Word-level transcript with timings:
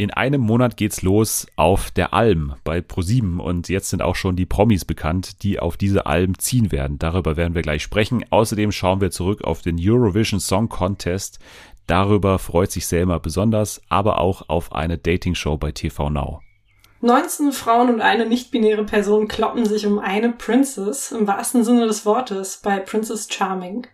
In 0.00 0.10
einem 0.10 0.40
Monat 0.40 0.78
geht's 0.78 1.02
los 1.02 1.46
auf 1.56 1.90
der 1.90 2.14
Alm 2.14 2.54
bei 2.64 2.80
ProSieben 2.80 3.38
und 3.38 3.68
jetzt 3.68 3.90
sind 3.90 4.00
auch 4.00 4.16
schon 4.16 4.34
die 4.34 4.46
Promis 4.46 4.86
bekannt, 4.86 5.42
die 5.42 5.58
auf 5.58 5.76
diese 5.76 6.06
Alm 6.06 6.38
ziehen 6.38 6.72
werden. 6.72 6.98
Darüber 6.98 7.36
werden 7.36 7.54
wir 7.54 7.60
gleich 7.60 7.82
sprechen. 7.82 8.24
Außerdem 8.30 8.72
schauen 8.72 9.02
wir 9.02 9.10
zurück 9.10 9.44
auf 9.44 9.60
den 9.60 9.76
Eurovision 9.78 10.40
Song 10.40 10.70
Contest. 10.70 11.38
Darüber 11.86 12.38
freut 12.38 12.72
sich 12.72 12.86
Selma 12.86 13.18
besonders, 13.18 13.82
aber 13.90 14.22
auch 14.22 14.48
auf 14.48 14.72
eine 14.72 14.96
Dating-Show 14.96 15.58
bei 15.58 15.70
TV 15.70 16.08
Now. 16.08 16.40
19 17.02 17.52
Frauen 17.52 17.92
und 17.92 18.00
eine 18.00 18.24
nicht-binäre 18.24 18.84
Person 18.84 19.28
kloppen 19.28 19.66
sich 19.66 19.84
um 19.84 19.98
eine 19.98 20.32
Princess, 20.32 21.12
im 21.12 21.26
wahrsten 21.26 21.62
Sinne 21.62 21.86
des 21.86 22.06
Wortes, 22.06 22.62
bei 22.62 22.78
Princess 22.78 23.28
Charming. 23.30 23.86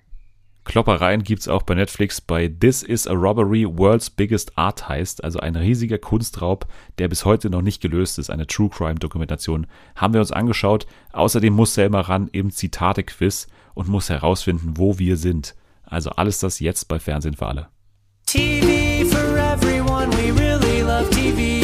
Kloppereien 0.67 1.23
gibt's 1.23 1.47
auch 1.47 1.63
bei 1.63 1.75
Netflix 1.75 2.21
bei 2.21 2.49
This 2.49 2.83
is 2.83 3.07
a 3.07 3.13
Robbery, 3.13 3.65
World's 3.67 4.11
Biggest 4.11 4.59
Art 4.59 4.89
heißt, 4.89 5.23
also 5.23 5.39
ein 5.39 5.55
riesiger 5.55 5.97
Kunstraub, 5.97 6.67
der 6.99 7.07
bis 7.07 7.25
heute 7.25 7.51
noch 7.51 7.63
nicht 7.63 7.81
gelöst 7.81 8.19
ist, 8.19 8.31
eine 8.31 8.49
True 8.49 8.69
Crime 8.69 8.97
Dokumentation, 8.97 9.69
haben 9.95 10.13
wir 10.13 10.21
uns 10.21 10.33
angeschaut. 10.33 10.89
Außerdem 11.13 11.53
muss 11.53 11.75
Selma 11.75 12.01
ran 12.01 12.29
im 12.33 12.51
Zitate-Quiz 12.51 13.47
und 13.75 13.89
muss 13.89 14.11
herausfinden, 14.11 14.73
wo 14.75 14.99
wir 14.99 15.17
sind. 15.17 15.55
Also 15.85 16.11
alles 16.11 16.41
das 16.41 16.59
jetzt 16.59 16.89
bei 16.89 16.99
Fernsehen 16.99 17.35
für 17.35 17.47
alle. 17.47 17.69
TV 18.27 19.09
for 19.09 19.39
everyone, 19.39 20.11
we 20.17 20.33
really 20.33 20.83
love 20.83 21.09
TV. 21.11 21.56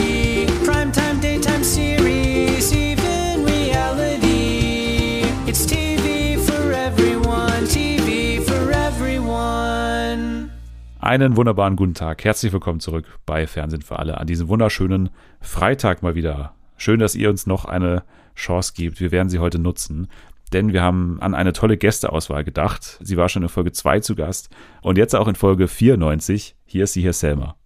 Einen 11.03 11.37
wunderbaren 11.37 11.75
guten 11.75 11.95
Tag. 11.95 12.23
Herzlich 12.23 12.53
willkommen 12.53 12.79
zurück 12.79 13.19
bei 13.27 13.49
Fernsehen 13.49 13.83
für 13.83 13.99
alle 13.99 14.19
an 14.19 14.27
diesem 14.29 14.47
wunderschönen 14.47 15.11
Freitag 15.41 16.01
mal 16.01 16.15
wieder. 16.15 16.55
Schön, 16.77 17.01
dass 17.01 17.17
ihr 17.17 17.29
uns 17.29 17.45
noch 17.45 17.65
eine 17.65 18.05
Chance 18.37 18.75
gibt. 18.77 19.01
Wir 19.01 19.11
werden 19.11 19.29
sie 19.29 19.41
heute 19.41 19.59
nutzen, 19.59 20.07
denn 20.53 20.73
wir 20.73 20.81
haben 20.81 21.21
an 21.21 21.35
eine 21.35 21.53
tolle 21.55 21.77
Gästeauswahl 21.77 22.45
gedacht. 22.45 23.01
Sie 23.03 23.17
war 23.17 23.29
schon 23.29 23.43
in 23.43 23.49
Folge 23.49 23.73
2 23.73 23.99
zu 23.99 24.15
Gast 24.15 24.51
und 24.81 24.97
jetzt 24.97 25.17
auch 25.17 25.27
in 25.27 25.35
Folge 25.35 25.67
94. 25.67 26.55
Hier 26.67 26.85
ist 26.85 26.93
sie 26.93 27.01
hier 27.01 27.13
Selma. 27.13 27.57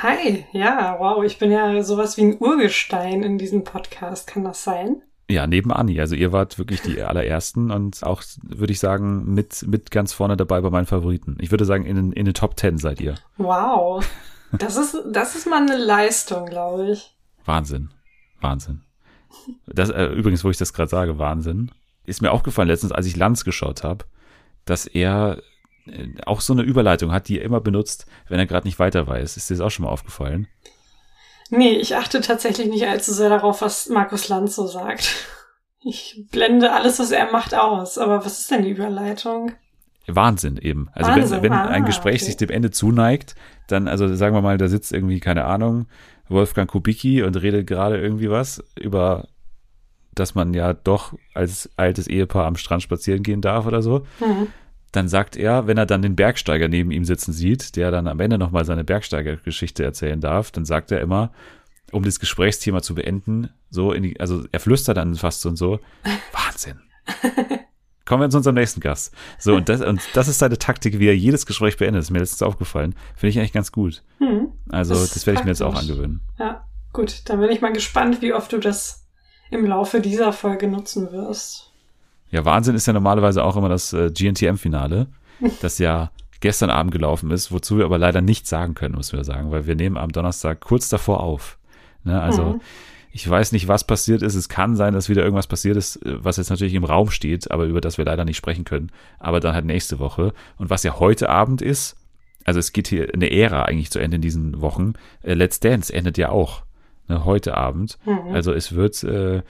Hi, 0.00 0.44
ja, 0.52 0.94
wow, 1.00 1.24
ich 1.24 1.36
bin 1.40 1.50
ja 1.50 1.82
sowas 1.82 2.16
wie 2.16 2.26
ein 2.26 2.38
Urgestein 2.38 3.24
in 3.24 3.38
diesem 3.38 3.64
Podcast. 3.64 4.28
Kann 4.28 4.44
das 4.44 4.62
sein? 4.62 5.02
Ja, 5.30 5.46
neben 5.46 5.72
Anni. 5.72 6.00
Also 6.00 6.14
ihr 6.14 6.32
wart 6.32 6.58
wirklich 6.58 6.80
die 6.80 7.02
allerersten 7.02 7.70
und 7.70 8.02
auch, 8.02 8.22
würde 8.42 8.72
ich 8.72 8.80
sagen, 8.80 9.34
mit, 9.34 9.66
mit 9.66 9.90
ganz 9.90 10.12
vorne 10.12 10.36
dabei 10.36 10.60
bei 10.62 10.70
meinen 10.70 10.86
Favoriten. 10.86 11.36
Ich 11.40 11.50
würde 11.50 11.66
sagen, 11.66 11.84
in, 11.84 11.96
den 11.96 12.12
in 12.12 12.24
den 12.24 12.34
Top 12.34 12.56
Ten 12.56 12.78
seid 12.78 13.00
ihr. 13.00 13.14
Wow. 13.36 14.08
Das 14.52 14.76
ist, 14.78 14.96
das 15.12 15.34
ist 15.36 15.46
mal 15.46 15.60
eine 15.60 15.76
Leistung, 15.76 16.46
glaube 16.46 16.92
ich. 16.92 17.14
Wahnsinn. 17.44 17.90
Wahnsinn. 18.40 18.82
Das, 19.66 19.90
äh, 19.90 20.06
übrigens, 20.06 20.44
wo 20.44 20.50
ich 20.50 20.56
das 20.56 20.72
gerade 20.72 20.88
sage, 20.88 21.18
Wahnsinn, 21.18 21.70
ist 22.06 22.22
mir 22.22 22.32
aufgefallen 22.32 22.68
letztens, 22.68 22.92
als 22.92 23.06
ich 23.06 23.16
Lanz 23.16 23.44
geschaut 23.44 23.84
habe, 23.84 24.06
dass 24.64 24.86
er 24.86 25.42
äh, 25.86 26.08
auch 26.24 26.40
so 26.40 26.54
eine 26.54 26.62
Überleitung 26.62 27.12
hat, 27.12 27.28
die 27.28 27.38
er 27.38 27.44
immer 27.44 27.60
benutzt, 27.60 28.06
wenn 28.28 28.38
er 28.38 28.46
gerade 28.46 28.66
nicht 28.66 28.78
weiter 28.78 29.06
weiß. 29.06 29.36
Ist 29.36 29.50
dir 29.50 29.54
das 29.54 29.60
auch 29.60 29.70
schon 29.70 29.84
mal 29.84 29.90
aufgefallen? 29.90 30.48
Nee, 31.50 31.76
ich 31.76 31.96
achte 31.96 32.20
tatsächlich 32.20 32.68
nicht 32.68 32.86
allzu 32.86 33.12
sehr 33.12 33.30
darauf, 33.30 33.62
was 33.62 33.88
Markus 33.88 34.28
Lanz 34.28 34.56
so 34.56 34.66
sagt. 34.66 35.26
Ich 35.80 36.26
blende 36.30 36.72
alles, 36.72 36.98
was 36.98 37.10
er 37.10 37.30
macht, 37.30 37.54
aus. 37.54 37.98
Aber 37.98 38.24
was 38.24 38.40
ist 38.40 38.50
denn 38.50 38.62
die 38.62 38.70
Überleitung? 38.70 39.52
Wahnsinn 40.06 40.56
eben. 40.56 40.88
Also 40.92 41.10
Wahnsinn. 41.10 41.42
wenn, 41.42 41.42
wenn 41.44 41.52
ah, 41.52 41.66
ein 41.66 41.84
Gespräch 41.84 42.16
okay. 42.16 42.24
sich 42.24 42.36
dem 42.36 42.50
Ende 42.50 42.70
zuneigt, 42.70 43.34
dann, 43.68 43.88
also 43.88 44.14
sagen 44.14 44.34
wir 44.34 44.42
mal, 44.42 44.58
da 44.58 44.68
sitzt 44.68 44.92
irgendwie, 44.92 45.20
keine 45.20 45.44
Ahnung, 45.44 45.86
Wolfgang 46.28 46.70
Kubicki 46.70 47.22
und 47.22 47.36
redet 47.36 47.66
gerade 47.66 47.98
irgendwie 47.98 48.30
was 48.30 48.62
über, 48.78 49.28
dass 50.14 50.34
man 50.34 50.52
ja 50.54 50.72
doch 50.72 51.14
als 51.34 51.70
altes 51.76 52.06
Ehepaar 52.06 52.46
am 52.46 52.56
Strand 52.56 52.82
spazieren 52.82 53.22
gehen 53.22 53.40
darf 53.40 53.66
oder 53.66 53.82
so. 53.82 54.06
Mhm 54.20 54.48
dann 54.92 55.08
sagt 55.08 55.36
er, 55.36 55.66
wenn 55.66 55.76
er 55.76 55.86
dann 55.86 56.02
den 56.02 56.16
Bergsteiger 56.16 56.68
neben 56.68 56.90
ihm 56.90 57.04
sitzen 57.04 57.32
sieht, 57.32 57.76
der 57.76 57.90
dann 57.90 58.08
am 58.08 58.20
Ende 58.20 58.38
nochmal 58.38 58.64
seine 58.64 58.84
Bergsteigergeschichte 58.84 59.84
erzählen 59.84 60.20
darf, 60.20 60.50
dann 60.50 60.64
sagt 60.64 60.90
er 60.92 61.00
immer, 61.00 61.32
um 61.92 62.02
das 62.02 62.20
Gesprächsthema 62.20 62.82
zu 62.82 62.94
beenden, 62.94 63.50
so 63.70 63.92
in 63.92 64.02
die, 64.02 64.20
also 64.20 64.44
er 64.52 64.60
flüstert 64.60 64.96
dann 64.96 65.14
fast 65.14 65.40
so 65.40 65.48
und 65.50 65.56
so, 65.56 65.80
Wahnsinn. 66.32 66.80
Kommen 68.08 68.22
wir 68.22 68.30
zu 68.30 68.38
unserem 68.38 68.54
nächsten 68.54 68.80
Gast. 68.80 69.14
So, 69.38 69.54
und 69.54 69.68
das, 69.68 69.82
und 69.82 70.00
das 70.14 70.28
ist 70.28 70.38
seine 70.38 70.56
Taktik, 70.56 70.98
wie 70.98 71.08
er 71.08 71.16
jedes 71.16 71.44
Gespräch 71.44 71.76
beendet. 71.76 71.98
Das 72.00 72.06
ist 72.06 72.10
mir 72.10 72.20
letztens 72.20 72.40
aufgefallen. 72.40 72.94
Finde 73.14 73.28
ich 73.28 73.38
eigentlich 73.38 73.52
ganz 73.52 73.70
gut. 73.70 74.02
Hm, 74.16 74.48
also, 74.70 74.94
das, 74.94 75.12
das 75.12 75.26
werde 75.26 75.40
ich 75.40 75.44
mir 75.44 75.50
jetzt 75.50 75.62
auch 75.62 75.74
angewöhnen. 75.74 76.22
Ja, 76.38 76.66
gut. 76.94 77.28
Dann 77.28 77.38
bin 77.38 77.50
ich 77.50 77.60
mal 77.60 77.72
gespannt, 77.72 78.22
wie 78.22 78.32
oft 78.32 78.50
du 78.50 78.58
das 78.58 79.06
im 79.50 79.66
Laufe 79.66 80.00
dieser 80.00 80.32
Folge 80.32 80.68
nutzen 80.68 81.12
wirst. 81.12 81.67
Ja, 82.30 82.44
Wahnsinn 82.44 82.74
ist 82.74 82.86
ja 82.86 82.92
normalerweise 82.92 83.42
auch 83.44 83.56
immer 83.56 83.68
das 83.68 83.92
äh, 83.92 84.10
GNTM-Finale, 84.10 85.06
das 85.62 85.78
ja 85.78 86.10
gestern 86.40 86.70
Abend 86.70 86.92
gelaufen 86.92 87.30
ist, 87.30 87.50
wozu 87.50 87.78
wir 87.78 87.84
aber 87.84 87.98
leider 87.98 88.20
nichts 88.20 88.48
sagen 88.48 88.74
können, 88.74 88.94
müssen 88.94 89.16
wir 89.16 89.24
sagen, 89.24 89.50
weil 89.50 89.66
wir 89.66 89.74
nehmen 89.74 89.96
am 89.96 90.12
Donnerstag 90.12 90.60
kurz 90.60 90.88
davor 90.88 91.20
auf. 91.20 91.58
Ne? 92.04 92.20
Also 92.20 92.44
mhm. 92.44 92.60
ich 93.12 93.28
weiß 93.28 93.52
nicht, 93.52 93.66
was 93.66 93.84
passiert 93.84 94.22
ist. 94.22 94.34
Es 94.34 94.48
kann 94.48 94.76
sein, 94.76 94.94
dass 94.94 95.08
wieder 95.08 95.22
irgendwas 95.22 95.46
passiert 95.46 95.76
ist, 95.76 95.96
äh, 96.04 96.24
was 96.24 96.36
jetzt 96.36 96.50
natürlich 96.50 96.74
im 96.74 96.84
Raum 96.84 97.10
steht, 97.10 97.50
aber 97.50 97.64
über 97.64 97.80
das 97.80 97.98
wir 97.98 98.04
leider 98.04 98.24
nicht 98.24 98.36
sprechen 98.36 98.64
können. 98.64 98.90
Aber 99.18 99.40
dann 99.40 99.54
halt 99.54 99.64
nächste 99.64 99.98
Woche. 99.98 100.32
Und 100.58 100.70
was 100.70 100.82
ja 100.82 100.98
heute 100.98 101.28
Abend 101.28 101.62
ist, 101.62 101.96
also 102.44 102.60
es 102.60 102.72
geht 102.72 102.88
hier 102.88 103.08
eine 103.12 103.30
Ära 103.30 103.64
eigentlich 103.64 103.90
zu 103.90 103.98
Ende 103.98 104.16
in 104.16 104.22
diesen 104.22 104.60
Wochen. 104.60 104.94
Äh, 105.22 105.34
Let's 105.34 105.60
Dance 105.60 105.92
endet 105.92 106.18
ja 106.18 106.30
auch 106.30 106.62
ne, 107.08 107.24
heute 107.24 107.56
Abend. 107.56 107.98
Mhm. 108.06 108.32
Also 108.32 108.52
es 108.52 108.74
wird 108.74 109.02
äh, 109.04 109.42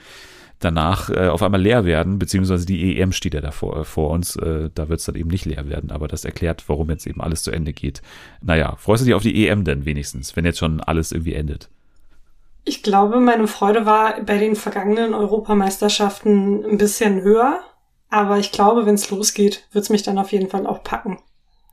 danach 0.59 1.09
äh, 1.09 1.27
auf 1.27 1.41
einmal 1.41 1.61
leer 1.61 1.85
werden, 1.85 2.19
beziehungsweise 2.19 2.65
die 2.65 2.99
EM 2.99 3.11
steht 3.11 3.33
ja 3.33 3.41
davor 3.41 3.79
äh, 3.79 3.83
vor 3.85 4.11
uns, 4.11 4.35
äh, 4.35 4.69
da 4.73 4.89
wird 4.89 4.99
es 4.99 5.05
dann 5.05 5.15
eben 5.15 5.29
nicht 5.29 5.45
leer 5.45 5.67
werden, 5.69 5.91
aber 5.91 6.07
das 6.07 6.25
erklärt, 6.25 6.65
warum 6.67 6.89
jetzt 6.89 7.07
eben 7.07 7.21
alles 7.21 7.43
zu 7.43 7.51
Ende 7.51 7.73
geht. 7.73 8.01
Naja, 8.41 8.75
freust 8.77 9.01
du 9.01 9.05
dich 9.05 9.13
auf 9.13 9.23
die 9.23 9.47
EM 9.47 9.63
denn 9.63 9.85
wenigstens, 9.85 10.35
wenn 10.35 10.45
jetzt 10.45 10.59
schon 10.59 10.81
alles 10.81 11.11
irgendwie 11.11 11.33
endet? 11.33 11.69
Ich 12.65 12.83
glaube, 12.83 13.19
meine 13.19 13.47
Freude 13.47 13.85
war 13.85 14.21
bei 14.21 14.37
den 14.37 14.55
vergangenen 14.55 15.13
Europameisterschaften 15.13 16.65
ein 16.65 16.77
bisschen 16.77 17.21
höher, 17.21 17.61
aber 18.09 18.37
ich 18.37 18.51
glaube, 18.51 18.85
wenn 18.85 18.95
es 18.95 19.09
losgeht, 19.09 19.67
wird 19.71 19.83
es 19.83 19.89
mich 19.89 20.03
dann 20.03 20.19
auf 20.19 20.31
jeden 20.31 20.49
Fall 20.49 20.67
auch 20.67 20.83
packen. 20.83 21.19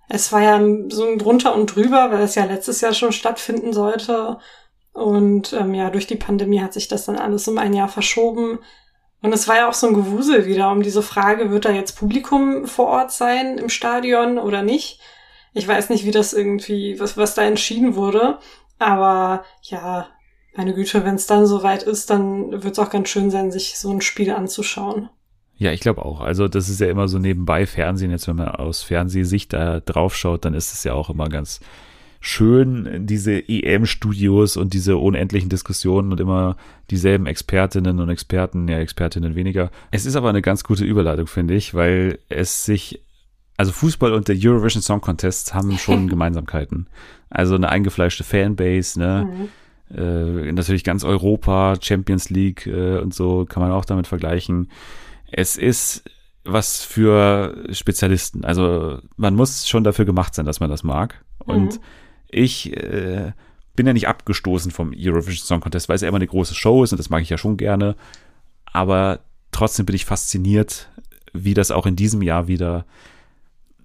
Es 0.09 0.33
war 0.33 0.41
ja 0.41 0.61
so 0.89 1.05
ein 1.05 1.19
drunter 1.19 1.57
und 1.57 1.75
drüber, 1.75 2.13
weil 2.13 2.23
es 2.23 2.37
ja 2.37 2.45
letztes 2.45 2.81
Jahr 2.81 2.95
schon 2.95 3.11
stattfinden 3.11 3.73
sollte 3.73 4.39
und 4.97 5.53
ähm, 5.53 5.75
ja, 5.75 5.91
durch 5.91 6.07
die 6.07 6.17
Pandemie 6.17 6.63
hat 6.63 6.73
sich 6.73 6.89
das 6.89 7.05
dann 7.05 7.17
alles 7.17 7.47
um 7.49 7.59
ein 7.59 7.75
Jahr 7.75 7.89
verschoben. 7.89 8.61
Und 9.21 9.35
es 9.35 9.47
war 9.47 9.57
ja 9.57 9.69
auch 9.69 9.75
so 9.75 9.89
ein 9.89 9.95
Gewusel 9.95 10.47
wieder 10.47 10.73
um 10.73 10.83
diese 10.83 11.03
Frage, 11.03 11.51
wird 11.51 11.67
da 11.67 11.71
jetzt 11.71 11.99
Publikum 11.99 12.67
vor 12.67 12.87
Ort 12.87 13.13
sein 13.13 13.59
im 13.59 13.69
Stadion 13.69 14.39
oder 14.39 14.63
nicht? 14.63 14.99
Ich 15.53 15.69
weiß 15.69 15.91
nicht, 15.91 16.07
wie 16.07 16.13
das 16.13 16.33
irgendwie, 16.33 16.99
was, 16.99 17.19
was 17.19 17.35
da 17.35 17.43
entschieden 17.43 17.95
wurde. 17.95 18.39
Aber 18.79 19.45
ja, 19.61 20.09
meine 20.57 20.73
Güte, 20.73 21.05
wenn 21.05 21.17
es 21.17 21.27
dann 21.27 21.47
soweit 21.47 21.83
ist, 21.83 22.09
dann 22.09 22.63
wird 22.63 22.73
es 22.73 22.79
auch 22.79 22.91
ganz 22.91 23.11
schön 23.11 23.31
sein, 23.31 23.51
sich 23.51 23.79
so 23.79 23.91
ein 23.91 24.01
Spiel 24.01 24.31
anzuschauen. 24.31 25.11
Ja, 25.59 25.73
ich 25.73 25.81
glaube 25.81 26.07
auch. 26.07 26.23
Also 26.23 26.49
das 26.49 26.71
ist 26.71 26.81
ja 26.81 26.89
immer 26.89 27.09
so 27.09 27.19
nebenbei 27.19 27.67
Fernsehen. 27.67 28.11
Jetzt, 28.11 28.29
wenn 28.29 28.37
man 28.37 28.49
aus 28.49 28.83
Fernsehsicht 28.83 29.53
da 29.53 29.81
drauf 29.81 30.17
schaut, 30.17 30.47
dann 30.47 30.55
ist 30.55 30.73
es 30.73 30.85
ja 30.85 30.95
auch 30.95 31.11
immer 31.11 31.29
ganz 31.29 31.61
schön, 32.21 33.07
diese 33.07 33.49
EM-Studios 33.49 34.57
und 34.57 34.75
diese 34.75 34.97
unendlichen 34.97 35.49
Diskussionen 35.49 36.13
und 36.13 36.21
immer 36.21 36.57
dieselben 36.91 37.27
Expertinnen 37.27 38.01
und 38.01 38.09
Experten, 38.09 38.69
ja, 38.69 38.79
Expertinnen 38.79 39.35
weniger. 39.35 39.71
Es 39.91 40.07
ist 40.07 40.17
aber 40.17 40.29
eine 40.29 40.43
ganz 40.43 40.65
gute 40.65 40.85
Überleitung, 40.85 41.27
finde 41.27 41.55
ich, 41.55 41.75
weil 41.75 42.19
es 42.29 42.65
sich, 42.65 43.03
also 43.57 43.73
Fußball 43.73 44.13
und 44.13 44.29
der 44.29 44.37
Eurovision 44.39 44.83
Song 44.83 45.01
Contest 45.01 45.55
haben 45.55 45.79
schon 45.79 46.09
Gemeinsamkeiten. 46.09 46.89
Also 47.31 47.55
eine 47.55 47.69
eingefleischte 47.69 48.25
Fanbase, 48.25 48.99
ne? 48.99 49.29
Mhm. 49.31 49.49
Äh, 49.97 50.53
natürlich 50.53 50.83
ganz 50.83 51.05
Europa, 51.05 51.77
Champions 51.81 52.29
League 52.29 52.67
äh, 52.67 52.99
und 52.99 53.15
so 53.15 53.45
kann 53.45 53.63
man 53.63 53.71
auch 53.71 53.85
damit 53.85 54.09
vergleichen. 54.09 54.71
Es 55.31 55.57
ist 55.57 56.03
was 56.47 56.83
für 56.83 57.65
Spezialisten. 57.71 58.45
Also 58.45 58.99
man 59.17 59.35
muss 59.35 59.69
schon 59.69 59.85
dafür 59.85 60.05
gemacht 60.05 60.35
sein, 60.35 60.47
dass 60.47 60.61
man 60.61 60.71
das 60.71 60.83
mag. 60.83 61.25
Und 61.39 61.75
mhm. 61.75 61.81
Ich 62.29 62.73
äh, 62.77 63.33
bin 63.75 63.87
ja 63.87 63.93
nicht 63.93 64.09
abgestoßen 64.09 64.71
vom 64.71 64.93
Eurovision 64.97 65.47
Song 65.47 65.61
Contest, 65.61 65.89
weil 65.89 65.97
es 65.97 66.03
ja 66.03 66.09
immer 66.09 66.17
eine 66.17 66.27
große 66.27 66.55
Show 66.55 66.83
ist 66.83 66.93
und 66.93 66.99
das 66.99 67.11
mag 67.11 67.23
ich 67.23 67.31
ja 67.31 67.39
schon 67.39 67.57
gerne. 67.57 67.95
Aber 68.65 69.21
trotzdem 69.53 69.87
bin 69.87 69.95
ich 69.95 70.05
fasziniert, 70.05 70.89
wie 71.33 71.55
das 71.55 71.71
auch 71.71 71.87
in 71.87 71.97
diesem 71.97 72.23
Jahr 72.23 72.49
wieder, 72.49 72.85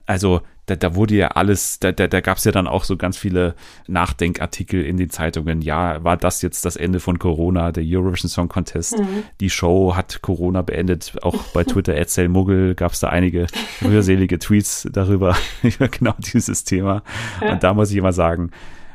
also 0.05 0.41
da, 0.67 0.75
da 0.75 0.95
wurde 0.95 1.15
ja 1.15 1.29
alles, 1.29 1.79
da, 1.79 1.91
da, 1.91 2.07
da 2.07 2.21
gab 2.21 2.37
es 2.37 2.43
ja 2.43 2.51
dann 2.51 2.67
auch 2.67 2.83
so 2.83 2.95
ganz 2.95 3.17
viele 3.17 3.55
Nachdenkartikel 3.87 4.83
in 4.83 4.97
den 4.97 5.09
Zeitungen. 5.09 5.61
Ja, 5.61 6.03
war 6.03 6.17
das 6.17 6.41
jetzt 6.41 6.65
das 6.65 6.75
Ende 6.75 6.99
von 6.99 7.19
Corona, 7.19 7.71
der 7.71 7.83
Eurovision 7.85 8.29
Song 8.29 8.47
Contest? 8.47 8.97
Mhm. 8.97 9.23
Die 9.39 9.49
Show 9.49 9.95
hat 9.95 10.21
Corona 10.21 10.61
beendet. 10.61 11.13
Auch 11.23 11.43
bei 11.53 11.63
Twitter, 11.63 11.95
Erzähl 11.95 12.29
Muggel, 12.29 12.75
gab 12.75 12.91
es 12.91 12.99
da 12.99 13.09
einige 13.09 13.47
rührselige 13.83 14.39
Tweets 14.39 14.87
darüber, 14.91 15.35
über 15.63 15.87
genau 15.87 16.13
dieses 16.19 16.63
Thema. 16.63 17.03
Ja. 17.41 17.53
Und 17.53 17.63
da 17.63 17.73
muss 17.73 17.91
ich 17.91 17.97
immer 17.97 18.13
sagen, 18.13 18.51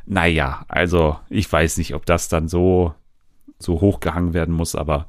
naja, 0.06 0.64
also 0.68 1.18
ich 1.28 1.52
weiß 1.52 1.78
nicht, 1.78 1.94
ob 1.94 2.06
das 2.06 2.28
dann 2.28 2.48
so, 2.48 2.94
so 3.58 3.80
hochgehangen 3.80 4.34
werden 4.34 4.54
muss, 4.54 4.76
aber 4.76 5.06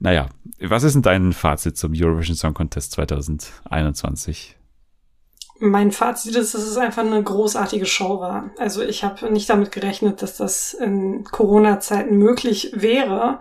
naja, 0.00 0.28
was 0.60 0.82
ist 0.82 0.94
denn 0.94 1.02
dein 1.02 1.32
Fazit 1.32 1.76
zum 1.76 1.92
Eurovision 1.94 2.36
Song 2.36 2.54
Contest 2.54 2.92
2021? 2.92 4.57
Mein 5.60 5.90
Fazit 5.90 6.36
ist, 6.36 6.54
dass 6.54 6.62
es 6.62 6.76
einfach 6.76 7.04
eine 7.04 7.22
großartige 7.22 7.86
Show 7.86 8.20
war. 8.20 8.50
Also 8.58 8.82
ich 8.82 9.02
habe 9.02 9.32
nicht 9.32 9.50
damit 9.50 9.72
gerechnet, 9.72 10.22
dass 10.22 10.36
das 10.36 10.72
in 10.74 11.24
Corona-Zeiten 11.24 12.16
möglich 12.16 12.72
wäre. 12.74 13.40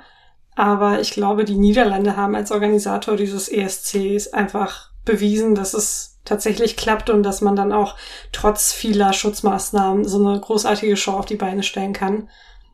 Aber 0.55 0.99
ich 0.99 1.11
glaube, 1.11 1.45
die 1.45 1.57
Niederlande 1.57 2.17
haben 2.17 2.35
als 2.35 2.51
Organisator 2.51 3.15
dieses 3.15 3.47
ESCs 3.47 4.33
einfach 4.33 4.89
bewiesen, 5.05 5.53
dass 5.53 5.75
es 5.75 6.19
tatsächlich 6.25 6.75
klappt 6.75 7.09
und 7.09 7.23
dass 7.23 7.41
man 7.41 7.55
dann 7.55 7.71
auch 7.71 7.95
trotz 8.31 8.73
vieler 8.73 9.13
Schutzmaßnahmen 9.13 10.03
so 10.03 10.25
eine 10.25 10.39
großartige 10.39 10.97
Show 10.97 11.13
auf 11.13 11.25
die 11.25 11.35
Beine 11.35 11.63
stellen 11.63 11.93
kann. 11.93 12.29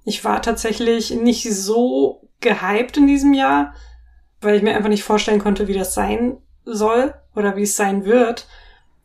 Ich 0.06 0.26
war 0.26 0.42
tatsächlich 0.42 1.12
nicht 1.12 1.54
so 1.54 2.28
gehypt 2.42 2.98
in 2.98 3.08
diesem 3.08 3.34
Jahr, 3.34 3.74
weil 4.42 4.56
ich 4.56 4.64
mir 4.64 4.76
einfach 4.76 4.90
nicht 4.90 5.04
vorstellen 5.04 5.40
konnte, 5.40 5.68
wie 5.68 5.78
das 5.78 5.94
sein 5.94 6.38
soll 6.66 7.14
oder 7.36 7.56
wie 7.56 7.64
es 7.64 7.76
sein 7.76 8.06
wird. 8.06 8.48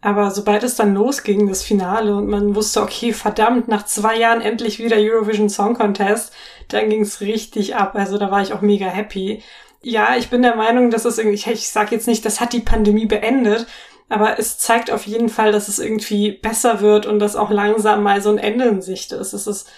Aber 0.01 0.31
sobald 0.31 0.63
es 0.63 0.77
dann 0.77 0.95
losging, 0.95 1.49
das 1.49 1.65
Finale, 1.65 2.15
und 2.15 2.29
man 2.29 2.55
wusste, 2.55 2.83
okay, 2.83 3.13
verdammt, 3.13 3.67
nach 3.67 3.85
zwei 3.85 4.17
Jahren 4.17 4.41
endlich 4.41 4.79
wieder 4.79 4.97
Eurovision 4.97 5.49
Song 5.49 5.75
Contest, 5.75 6.33
dann 6.69 6.89
ging's 6.89 7.21
richtig 7.21 7.75
ab. 7.75 7.97
Also 7.97 8.17
da 8.17 8.31
war 8.31 8.41
ich 8.41 8.53
auch 8.53 8.61
mega 8.61 8.87
happy. 8.87 9.43
Ja, 9.83 10.17
ich 10.17 10.31
bin 10.31 10.43
der 10.43 10.55
Meinung, 10.55 10.91
dass 10.91 11.05
es 11.05 11.19
irgendwie, 11.19 11.51
ich, 11.53 11.69
sag 11.69 11.91
jetzt 11.91 12.07
nicht, 12.07 12.25
das 12.25 12.41
hat 12.41 12.53
die 12.53 12.61
Pandemie 12.61 13.07
beendet, 13.07 13.67
aber 14.09 14.39
es 14.39 14.59
zeigt 14.59 14.91
auf 14.91 15.07
jeden 15.07 15.29
Fall, 15.29 15.53
dass 15.53 15.69
es 15.69 15.79
irgendwie 15.79 16.33
besser 16.33 16.81
wird 16.81 17.07
und 17.07 17.19
dass 17.19 17.37
auch 17.37 17.51
langsam 17.51 18.03
mal 18.03 18.23
so 18.23 18.31
ein 18.31 18.39
Ende 18.39 18.67
in 18.67 18.83
Sicht 18.83 19.13
ist. 19.13 19.33
Es 19.33 19.47
ist 19.47 19.69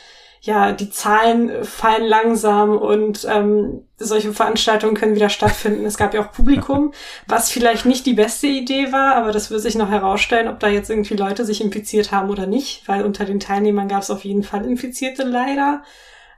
ja, 0.43 0.73
die 0.73 0.89
Zahlen 0.89 1.65
fallen 1.65 2.07
langsam 2.07 2.79
und 2.79 3.27
ähm, 3.31 3.87
solche 3.99 4.33
Veranstaltungen 4.33 4.95
können 4.95 5.15
wieder 5.15 5.29
stattfinden. 5.29 5.85
Es 5.85 5.99
gab 5.99 6.15
ja 6.15 6.23
auch 6.23 6.33
Publikum, 6.33 6.93
was 7.27 7.51
vielleicht 7.51 7.85
nicht 7.85 8.07
die 8.07 8.15
beste 8.15 8.47
Idee 8.47 8.91
war, 8.91 9.17
aber 9.17 9.33
das 9.33 9.51
wird 9.51 9.61
sich 9.61 9.75
noch 9.75 9.91
herausstellen, 9.91 10.49
ob 10.49 10.59
da 10.59 10.69
jetzt 10.69 10.89
irgendwie 10.89 11.15
Leute 11.15 11.45
sich 11.45 11.61
infiziert 11.61 12.11
haben 12.11 12.31
oder 12.31 12.47
nicht, 12.47 12.89
weil 12.89 13.05
unter 13.05 13.27
den 13.27 13.39
Teilnehmern 13.39 13.89
gab 13.89 14.01
es 14.01 14.11
auf 14.11 14.25
jeden 14.25 14.43
Fall 14.43 14.65
Infizierte 14.65 15.25
leider. 15.25 15.83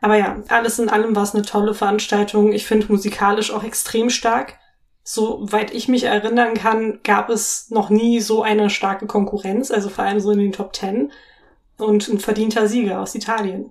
Aber 0.01 0.17
ja, 0.17 0.43
alles 0.49 0.81
in 0.81 0.89
allem 0.89 1.15
war 1.15 1.23
es 1.23 1.35
eine 1.35 1.45
tolle 1.45 1.73
Veranstaltung. 1.73 2.53
Ich 2.53 2.67
finde 2.67 2.89
musikalisch 2.89 3.53
auch 3.53 3.63
extrem 3.63 4.11
stark. 4.11 4.59
Soweit 5.05 5.73
ich 5.73 5.87
mich 5.87 6.05
erinnern 6.05 6.55
kann, 6.55 6.99
gab 7.05 7.31
es 7.31 7.71
noch 7.71 7.89
nie 7.89 8.21
so 8.21 8.43
eine 8.43 8.69
starke 8.69 9.07
Konkurrenz, 9.07 9.71
also 9.71 9.89
vor 9.89 10.03
allem 10.03 10.19
so 10.19 10.33
in 10.33 10.41
den 10.41 10.53
Top 10.53 10.73
Ten. 10.73 11.13
Und 11.79 12.09
ein 12.09 12.19
verdienter 12.19 12.67
Sieger 12.67 13.01
aus 13.01 13.15
Italien. 13.15 13.71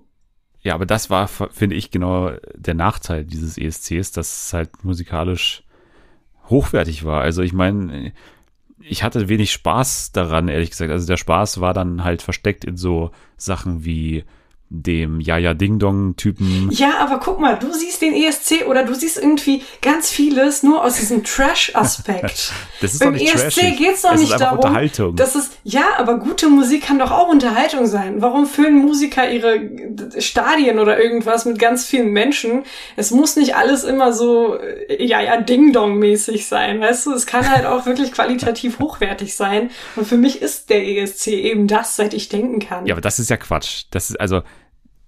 Ja, 0.62 0.74
aber 0.74 0.86
das 0.86 1.10
war, 1.10 1.26
finde 1.26 1.74
ich, 1.74 1.90
genau 1.90 2.32
der 2.54 2.74
Nachteil 2.74 3.24
dieses 3.24 3.58
ESCs, 3.58 4.12
dass 4.12 4.46
es 4.46 4.52
halt 4.52 4.84
musikalisch 4.84 5.64
hochwertig 6.48 7.04
war. 7.04 7.20
Also 7.20 7.42
ich 7.42 7.52
meine, 7.52 8.12
ich 8.78 9.02
hatte 9.02 9.28
wenig 9.28 9.52
Spaß 9.52 10.12
daran, 10.12 10.48
ehrlich 10.48 10.70
gesagt. 10.70 10.92
Also 10.92 11.06
der 11.06 11.16
Spaß 11.16 11.60
war 11.60 11.74
dann 11.74 12.04
halt 12.04 12.22
versteckt 12.22 12.64
in 12.64 12.76
so 12.76 13.10
Sachen 13.36 13.84
wie 13.84 14.24
dem 14.72 15.20
Jaja 15.20 15.52
Ding 15.52 15.78
Dong 15.78 16.16
Typen. 16.16 16.70
Ja, 16.70 16.98
aber 16.98 17.20
guck 17.20 17.38
mal, 17.38 17.58
du 17.58 17.72
siehst 17.72 18.00
den 18.00 18.14
ESC 18.14 18.66
oder 18.66 18.84
du 18.84 18.94
siehst 18.94 19.18
irgendwie 19.18 19.62
ganz 19.82 20.10
vieles 20.10 20.62
nur 20.62 20.82
aus 20.82 20.96
diesem 20.96 21.24
Trash 21.24 21.72
Aspekt. 21.74 22.52
das 22.80 22.94
ist 22.94 23.00
Beim 23.00 23.12
doch 23.12 23.20
nicht 23.20 23.34
ESC 23.34 23.60
trashig. 23.60 23.78
geht's 23.78 24.02
doch 24.02 24.14
es 24.14 24.20
nicht 24.20 24.40
darum, 24.40 24.58
Unterhaltung. 24.58 25.14
Das 25.16 25.36
ist 25.36 25.58
ja, 25.62 25.82
aber 25.98 26.18
gute 26.18 26.48
Musik 26.48 26.84
kann 26.86 26.98
doch 26.98 27.10
auch 27.10 27.28
Unterhaltung 27.28 27.86
sein. 27.86 28.22
Warum 28.22 28.46
füllen 28.46 28.78
Musiker 28.78 29.30
ihre 29.30 29.60
Stadien 30.18 30.78
oder 30.78 30.98
irgendwas 30.98 31.44
mit 31.44 31.58
ganz 31.58 31.84
vielen 31.84 32.10
Menschen? 32.10 32.64
Es 32.96 33.10
muss 33.10 33.36
nicht 33.36 33.54
alles 33.54 33.84
immer 33.84 34.14
so 34.14 34.58
Jaja 34.88 35.42
Ding 35.42 35.74
Dong 35.74 35.98
mäßig 35.98 36.46
sein, 36.46 36.80
weißt 36.80 37.06
du? 37.06 37.12
Es 37.12 37.26
kann 37.26 37.48
halt 37.50 37.66
auch 37.66 37.84
wirklich 37.84 38.12
qualitativ 38.12 38.78
hochwertig 38.80 39.34
sein 39.34 39.70
und 39.96 40.06
für 40.06 40.16
mich 40.16 40.40
ist 40.40 40.70
der 40.70 40.86
ESC 40.86 41.28
eben 41.28 41.66
das, 41.66 41.96
seit 41.96 42.14
ich 42.14 42.30
denken 42.30 42.58
kann. 42.58 42.86
Ja, 42.86 42.94
aber 42.94 43.02
das 43.02 43.18
ist 43.18 43.28
ja 43.28 43.36
Quatsch. 43.36 43.84
Das 43.90 44.08
ist 44.08 44.18
also 44.18 44.42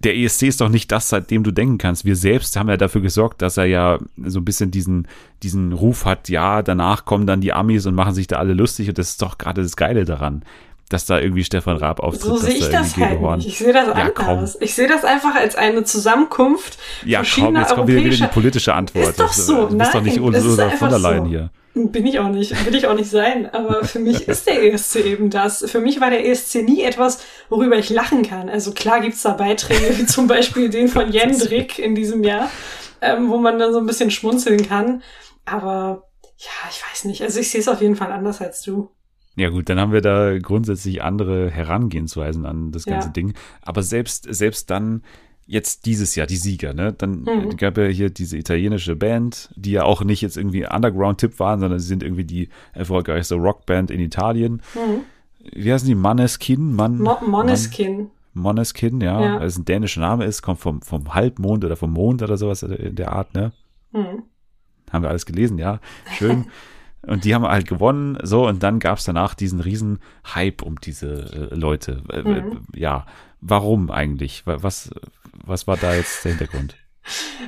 der 0.05 0.15
ESC 0.15 0.43
ist 0.43 0.61
doch 0.61 0.69
nicht 0.69 0.91
das, 0.91 1.09
seitdem 1.09 1.43
du 1.43 1.51
denken 1.51 1.77
kannst. 1.77 2.05
Wir 2.05 2.15
selbst 2.15 2.55
haben 2.55 2.69
ja 2.69 2.77
dafür 2.77 3.01
gesorgt, 3.01 3.41
dass 3.41 3.57
er 3.57 3.65
ja 3.65 3.99
so 4.23 4.39
ein 4.39 4.45
bisschen 4.45 4.71
diesen, 4.71 5.07
diesen 5.43 5.73
Ruf 5.73 6.05
hat, 6.05 6.29
ja, 6.29 6.61
danach 6.61 7.05
kommen 7.05 7.27
dann 7.27 7.41
die 7.41 7.51
Amis 7.51 7.85
und 7.85 7.95
machen 7.95 8.13
sich 8.13 8.27
da 8.27 8.37
alle 8.37 8.53
lustig 8.53 8.87
und 8.87 8.97
das 8.97 9.09
ist 9.09 9.21
doch 9.21 9.37
gerade 9.37 9.61
das 9.61 9.75
Geile 9.75 10.05
daran 10.05 10.43
dass 10.89 11.07
da 11.07 11.19
irgendwie 11.19 11.43
Stefan 11.43 11.77
Raab 11.77 11.99
auftritt. 11.99 12.21
So 12.21 12.37
sehe 12.37 12.53
ich 12.53 12.69
das 12.69 12.95
halt 12.97 13.19
nicht. 13.19 13.47
Ich 13.47 13.57
sehe 13.57 13.73
das 13.73 13.87
ja, 13.87 13.93
anders. 13.93 14.53
Komm. 14.53 14.63
Ich 14.63 14.75
sehe 14.75 14.87
das 14.87 15.03
einfach 15.03 15.33
als 15.35 15.55
eine 15.55 15.83
Zusammenkunft 15.83 16.77
ja, 17.03 17.23
komm, 17.23 17.55
jetzt 17.55 17.73
kommt 17.73 17.87
wieder, 17.87 18.03
wieder 18.03 18.27
die 18.27 18.33
politische 18.33 18.73
Antwort. 18.73 19.09
Ist 19.09 19.19
doch 19.19 19.33
so. 19.33 19.65
Du 19.67 19.77
bist 19.77 19.95
doch 19.95 20.01
nicht 20.01 20.19
Ursula 20.19 20.69
von 20.69 20.89
der 20.89 20.99
Leyen 20.99 21.23
so. 21.23 21.29
hier. 21.29 21.49
Bin 21.75 22.07
ich 22.07 22.19
auch 22.19 22.29
nicht, 22.29 22.65
will 22.65 22.73
ich 22.73 22.87
auch 22.87 22.95
nicht 22.95 23.09
sein. 23.09 23.53
Aber 23.53 23.83
für 23.83 23.99
mich 23.99 24.27
ist 24.29 24.47
der 24.47 24.63
ESC 24.63 24.95
eben 25.05 25.29
das. 25.29 25.69
Für 25.69 25.81
mich 25.81 25.99
war 25.99 26.09
der 26.09 26.25
ESC 26.25 26.63
nie 26.63 26.81
etwas, 26.81 27.19
worüber 27.49 27.77
ich 27.77 27.89
lachen 27.89 28.23
kann. 28.23 28.49
Also 28.49 28.71
klar 28.71 29.01
gibt's 29.01 29.23
da 29.23 29.33
Beiträge, 29.33 29.97
wie 29.97 30.05
zum 30.05 30.27
Beispiel 30.27 30.69
den 30.69 30.87
von 30.87 31.11
Jendrik 31.11 31.77
in 31.77 31.93
diesem 31.93 32.23
Jahr, 32.23 32.49
ähm, 33.01 33.29
wo 33.29 33.37
man 33.37 33.59
dann 33.59 33.73
so 33.73 33.79
ein 33.79 33.85
bisschen 33.85 34.09
schmunzeln 34.09 34.65
kann. 34.65 35.03
Aber 35.43 36.07
ja, 36.37 36.69
ich 36.69 36.81
weiß 36.89 37.05
nicht. 37.05 37.21
Also 37.21 37.41
ich 37.41 37.49
sehe 37.49 37.59
es 37.59 37.67
auf 37.67 37.81
jeden 37.81 37.97
Fall 37.97 38.11
anders 38.13 38.41
als 38.41 38.61
du. 38.61 38.89
Ja 39.35 39.49
gut, 39.49 39.67
dann 39.67 39.79
haben 39.79 39.91
wir 39.91 40.01
da 40.01 40.37
grundsätzlich 40.39 41.03
andere 41.03 41.51
Herangehensweisen 41.51 42.45
an 42.45 42.71
das 42.71 42.85
ganze 42.85 43.09
ja. 43.09 43.13
Ding. 43.13 43.33
Aber 43.61 43.83
selbst, 43.83 44.33
selbst 44.33 44.69
dann, 44.69 45.03
jetzt 45.45 45.85
dieses 45.85 46.15
Jahr, 46.15 46.27
die 46.27 46.37
Sieger, 46.37 46.73
ne? 46.73 46.93
Dann 46.93 47.21
mhm. 47.21 47.57
gab 47.57 47.77
ja 47.77 47.85
hier 47.85 48.09
diese 48.09 48.37
italienische 48.37 48.95
Band, 48.95 49.49
die 49.55 49.71
ja 49.71 49.83
auch 49.83 50.03
nicht 50.03 50.21
jetzt 50.21 50.37
irgendwie 50.37 50.67
Underground-Tipp 50.67 51.39
waren, 51.39 51.59
sondern 51.59 51.79
sie 51.79 51.87
sind 51.87 52.03
irgendwie 52.03 52.23
die 52.23 52.49
erfolgreichste 52.73 53.35
Rockband 53.35 53.91
in 53.91 53.99
Italien. 53.99 54.61
Mhm. 54.73 55.01
Wie 55.53 55.71
heißen 55.71 55.87
die? 55.87 55.95
Maneskin? 55.95 56.73
Man, 56.75 56.97
Mo 56.97 57.17
Moneskin. 57.25 58.09
Moneskin, 58.33 58.99
ja, 59.01 59.21
ja. 59.21 59.39
Weil 59.39 59.47
es 59.47 59.57
ein 59.57 59.65
dänischer 59.65 60.01
Name 60.01 60.25
ist, 60.25 60.41
kommt 60.41 60.59
vom, 60.59 60.81
vom 60.81 61.13
Halbmond 61.13 61.63
oder 61.63 61.75
vom 61.75 61.91
Mond 61.91 62.23
oder 62.23 62.37
sowas 62.37 62.63
in 62.63 62.95
der 62.95 63.11
Art, 63.11 63.33
ne? 63.33 63.51
Mhm. 63.91 64.23
Haben 64.91 65.03
wir 65.03 65.09
alles 65.09 65.25
gelesen, 65.25 65.57
ja. 65.57 65.79
Schön. 66.17 66.45
Und 67.07 67.23
die 67.23 67.35
haben 67.35 67.45
halt 67.45 67.67
gewonnen, 67.67 68.17
so, 68.23 68.47
und 68.47 68.63
dann 68.63 68.79
gab 68.79 68.97
es 68.97 69.03
danach 69.03 69.35
diesen 69.35 69.59
riesen 69.59 69.99
Hype 70.33 70.63
um 70.63 70.79
diese 70.79 71.51
äh, 71.51 71.55
Leute. 71.55 72.01
Äh, 72.11 72.23
mhm. 72.23 72.61
Ja, 72.73 73.05
warum 73.41 73.91
eigentlich? 73.91 74.41
Was, 74.45 74.89
was 75.43 75.67
war 75.67 75.77
da 75.77 75.95
jetzt 75.95 76.23
der 76.23 76.31
Hintergrund? 76.31 76.75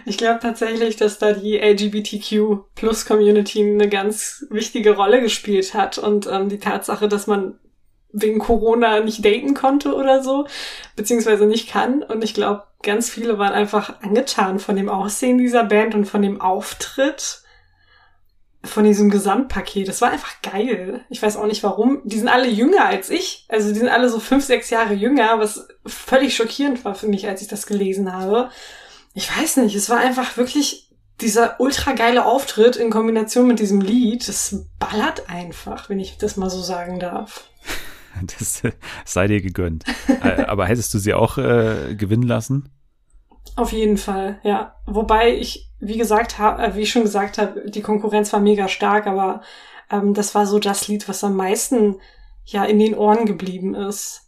Ich 0.05 0.17
glaube 0.17 0.39
tatsächlich, 0.39 0.97
dass 0.97 1.17
da 1.17 1.33
die 1.33 1.57
LGBTQ 1.57 2.75
Plus 2.75 3.05
Community 3.05 3.61
eine 3.61 3.89
ganz 3.89 4.45
wichtige 4.49 4.95
Rolle 4.95 5.21
gespielt 5.21 5.73
hat 5.73 5.97
und 5.97 6.27
ähm, 6.27 6.49
die 6.49 6.59
Tatsache, 6.59 7.07
dass 7.07 7.27
man 7.27 7.59
wegen 8.11 8.39
Corona 8.39 8.99
nicht 8.99 9.25
daten 9.25 9.53
konnte 9.53 9.93
oder 9.93 10.23
so, 10.23 10.47
beziehungsweise 10.95 11.45
nicht 11.45 11.69
kann. 11.69 12.03
Und 12.03 12.23
ich 12.23 12.33
glaube, 12.33 12.63
ganz 12.83 13.09
viele 13.09 13.37
waren 13.37 13.53
einfach 13.53 14.01
angetan 14.01 14.59
von 14.59 14.75
dem 14.75 14.89
Aussehen 14.89 15.37
dieser 15.37 15.63
Band 15.63 15.95
und 15.95 16.05
von 16.05 16.21
dem 16.21 16.39
Auftritt 16.39 17.41
von 18.63 18.83
diesem 18.83 19.09
Gesamtpaket. 19.09 19.87
Das 19.87 20.01
war 20.01 20.11
einfach 20.11 20.41
geil. 20.41 21.01
Ich 21.09 21.21
weiß 21.21 21.37
auch 21.37 21.45
nicht 21.45 21.63
warum. 21.63 22.01
Die 22.03 22.17
sind 22.17 22.27
alle 22.27 22.47
jünger 22.47 22.85
als 22.85 23.09
ich. 23.09 23.45
Also 23.49 23.69
die 23.69 23.79
sind 23.79 23.89
alle 23.89 24.09
so 24.09 24.19
fünf, 24.19 24.43
sechs 24.43 24.69
Jahre 24.69 24.93
jünger, 24.93 25.39
was 25.39 25.67
völlig 25.85 26.35
schockierend 26.35 26.83
war 26.85 26.95
für 26.95 27.07
mich, 27.07 27.27
als 27.27 27.41
ich 27.41 27.47
das 27.47 27.65
gelesen 27.65 28.11
habe. 28.11 28.49
Ich 29.13 29.35
weiß 29.35 29.57
nicht, 29.57 29.75
es 29.75 29.89
war 29.89 29.99
einfach 29.99 30.37
wirklich 30.37 30.89
dieser 31.21 31.59
ultra 31.59 31.93
geile 31.93 32.25
Auftritt 32.25 32.75
in 32.75 32.89
Kombination 32.89 33.47
mit 33.47 33.59
diesem 33.59 33.81
Lied. 33.81 34.27
Das 34.27 34.65
ballert 34.79 35.29
einfach, 35.29 35.89
wenn 35.89 35.99
ich 35.99 36.17
das 36.17 36.37
mal 36.37 36.49
so 36.49 36.61
sagen 36.61 36.99
darf. 36.99 37.49
Das 38.39 38.63
sei 39.05 39.27
dir 39.27 39.41
gegönnt. 39.41 39.83
Äh, 40.23 40.45
aber 40.45 40.65
hättest 40.65 40.91
du 40.91 40.97
sie 40.97 41.13
auch 41.13 41.37
äh, 41.37 41.93
gewinnen 41.95 42.23
lassen? 42.23 42.67
Auf 43.57 43.71
jeden 43.71 43.97
Fall, 43.97 44.39
ja. 44.43 44.75
Wobei 44.85 45.35
ich, 45.35 45.71
wie 45.79 45.97
gesagt, 45.97 46.37
hab, 46.37 46.59
äh, 46.59 46.75
wie 46.75 46.81
ich 46.81 46.91
schon 46.91 47.01
gesagt 47.01 47.39
habe, 47.39 47.69
die 47.69 47.81
Konkurrenz 47.81 48.31
war 48.31 48.39
mega 48.39 48.67
stark, 48.67 49.07
aber 49.07 49.41
ähm, 49.91 50.13
das 50.13 50.35
war 50.35 50.45
so 50.45 50.59
das 50.59 50.87
Lied, 50.87 51.09
was 51.09 51.23
am 51.23 51.35
meisten 51.35 51.95
ja 52.45 52.63
in 52.65 52.77
den 52.77 52.93
Ohren 52.93 53.25
geblieben 53.25 53.73
ist. 53.73 54.27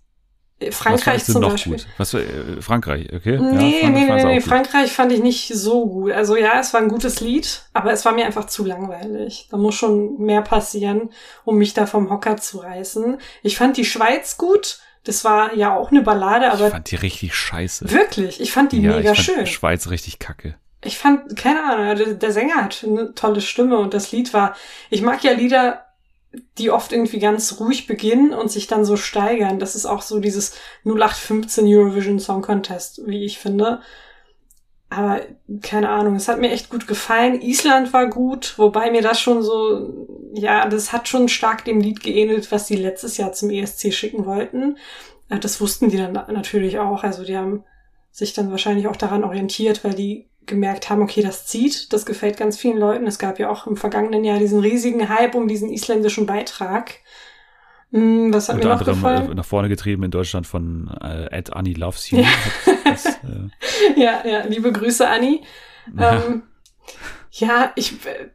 Äh, 0.60 0.72
Frankreich 0.72 1.26
zum 1.26 1.42
Beispiel. 1.42 1.74
Gut? 1.74 1.88
Was 1.98 2.16
äh, 2.16 2.60
Frankreich, 2.60 3.14
okay? 3.14 3.38
Nee, 3.40 3.84
ja, 3.84 3.90
nee, 3.92 4.06
nee, 4.06 4.24
nee, 4.24 4.42
Frankreich 4.42 4.94
fand 4.94 5.12
ich 5.12 5.22
nicht 5.22 5.54
so 5.54 5.86
gut. 5.86 6.12
Also 6.12 6.36
ja, 6.36 6.60
es 6.60 6.74
war 6.74 6.82
ein 6.82 6.90
gutes 6.90 7.20
Lied, 7.22 7.66
aber 7.72 7.92
es 7.92 8.06
war 8.06 8.14
mir 8.14 8.26
einfach 8.26 8.48
zu 8.48 8.66
langweilig. 8.66 9.48
Da 9.52 9.58
muss 9.58 9.76
schon 9.76 10.18
mehr 10.18 10.42
passieren, 10.42 11.12
um 11.46 11.60
mich 11.60 11.76
da 11.76 11.86
vom 11.86 12.10
Hocker 12.10 12.38
zu 12.38 12.58
reißen. 12.58 13.20
Ich 13.44 13.58
fand 13.58 13.78
die 13.78 13.86
Schweiz 13.86 14.38
gut. 14.38 14.80
Das 15.04 15.24
war 15.24 15.54
ja 15.56 15.76
auch 15.76 15.92
eine 15.92 16.02
Ballade, 16.02 16.52
aber. 16.52 16.68
Ich 16.68 16.72
fand 16.72 16.92
die 16.92 16.96
richtig 16.96 17.34
scheiße. 17.34 17.90
Wirklich? 17.92 18.42
Ich 18.42 18.52
fand 18.52 18.72
die 18.72 18.82
ja, 18.82 18.98
mega 18.98 19.12
ich 19.12 19.26
fand 19.26 19.38
schön. 19.38 19.48
Schweiz 19.48 19.90
richtig 19.90 20.20
kacke. 20.20 20.56
Ich 20.84 20.98
fand, 20.98 21.36
keine 21.36 21.64
Ahnung, 21.64 21.96
der, 21.96 22.14
der 22.14 22.32
Sänger 22.32 22.56
hat 22.56 22.86
eine 22.88 23.14
tolle 23.14 23.42
Stimme 23.42 23.78
und 23.80 23.94
das 23.94 24.12
Lied 24.12 24.34
war, 24.34 24.56
ich 24.90 25.02
mag 25.02 25.24
ja 25.24 25.34
Lieder, 25.34 25.86
die 26.58 26.72
oft 26.72 26.94
irgendwie 26.94 27.20
ganz 27.20 27.60
ruhig 27.60 27.88
beginnen 27.88 28.34
und 28.34 28.52
sich 28.52 28.68
dann 28.68 28.86
so 28.86 28.96
steigern. 28.96 29.60
Das 29.60 29.76
ist 29.76 29.86
auch 29.86 30.02
so 30.02 30.20
dieses 30.20 30.56
0815 30.86 31.66
Eurovision 31.68 32.20
Song 32.20 32.42
Contest, 32.42 33.02
wie 33.08 33.26
ich 33.26 33.40
finde. 33.40 33.82
Aber 34.90 35.22
keine 35.62 35.90
Ahnung, 35.90 36.16
es 36.16 36.28
hat 36.28 36.40
mir 36.40 36.52
echt 36.52 36.70
gut 36.70 36.88
gefallen. 36.88 37.42
Island 37.42 37.94
war 37.94 38.08
gut, 38.08 38.56
wobei 38.58 38.90
mir 38.90 39.04
das 39.04 39.20
schon 39.20 39.44
so, 39.44 40.08
ja, 40.34 40.68
das 40.68 40.92
hat 40.92 41.08
schon 41.08 41.30
stark 41.30 41.64
dem 41.64 41.80
Lied 41.80 42.02
geähnelt, 42.02 42.52
was 42.52 42.66
die 42.66 42.76
letztes 42.76 43.18
Jahr 43.18 43.32
zum 43.34 43.52
ESC 43.52 43.94
schicken 43.94 44.26
wollten. 44.26 44.78
Äh, 45.30 45.40
das 45.40 45.62
wussten 45.62 45.90
die 45.90 45.98
dann 45.98 46.14
natürlich 46.14 46.80
auch. 46.80 47.04
Also 47.04 47.24
die 47.24 47.38
haben 47.38 47.64
sich 48.12 48.34
dann 48.34 48.50
wahrscheinlich 48.50 48.88
auch 48.88 48.96
daran 48.96 49.24
orientiert, 49.24 49.84
weil 49.84 49.94
die 49.94 50.28
gemerkt 50.48 50.90
haben, 50.90 51.04
okay, 51.04 51.22
das 51.22 51.46
zieht, 51.46 51.94
das 51.94 52.08
gefällt 52.08 52.38
ganz 52.38 52.58
vielen 52.58 52.80
Leuten. 52.80 53.06
Es 53.06 53.20
gab 53.20 53.38
ja 53.38 53.52
auch 53.52 53.68
im 53.68 53.78
vergangenen 53.78 54.24
Jahr 54.24 54.40
diesen 54.40 54.60
riesigen 54.60 55.08
Hype 55.08 55.36
um 55.36 55.48
diesen 55.48 55.70
isländischen 55.70 56.26
Beitrag. 56.26 56.96
Hm, 57.92 58.34
was 58.34 58.50
hat 58.50 58.56
Unter 58.56 58.68
mir 58.68 58.74
noch 58.74 58.80
anderem 58.80 58.96
gefallen? 58.96 59.32
Äh, 59.32 59.36
nach 59.36 59.46
vorne 59.46 59.70
getrieben 59.70 60.04
in 60.04 60.12
Deutschland 60.12 60.48
von 60.48 60.90
äh, 61.02 61.28
Ed 61.32 61.54
Annie 61.54 61.76
Loves 61.76 62.10
You. 62.10 62.20
Ja. 62.20 62.28
Das, 62.84 63.06
äh 63.06 63.20
ja, 63.96 64.26
ja, 64.26 64.46
liebe 64.46 64.72
Grüße, 64.72 65.08
Annie. 65.08 65.42
Ja. 65.98 66.24
Ähm, 66.24 66.44
ja, 67.32 67.72
ich, 67.76 68.06
äh, 68.06 68.30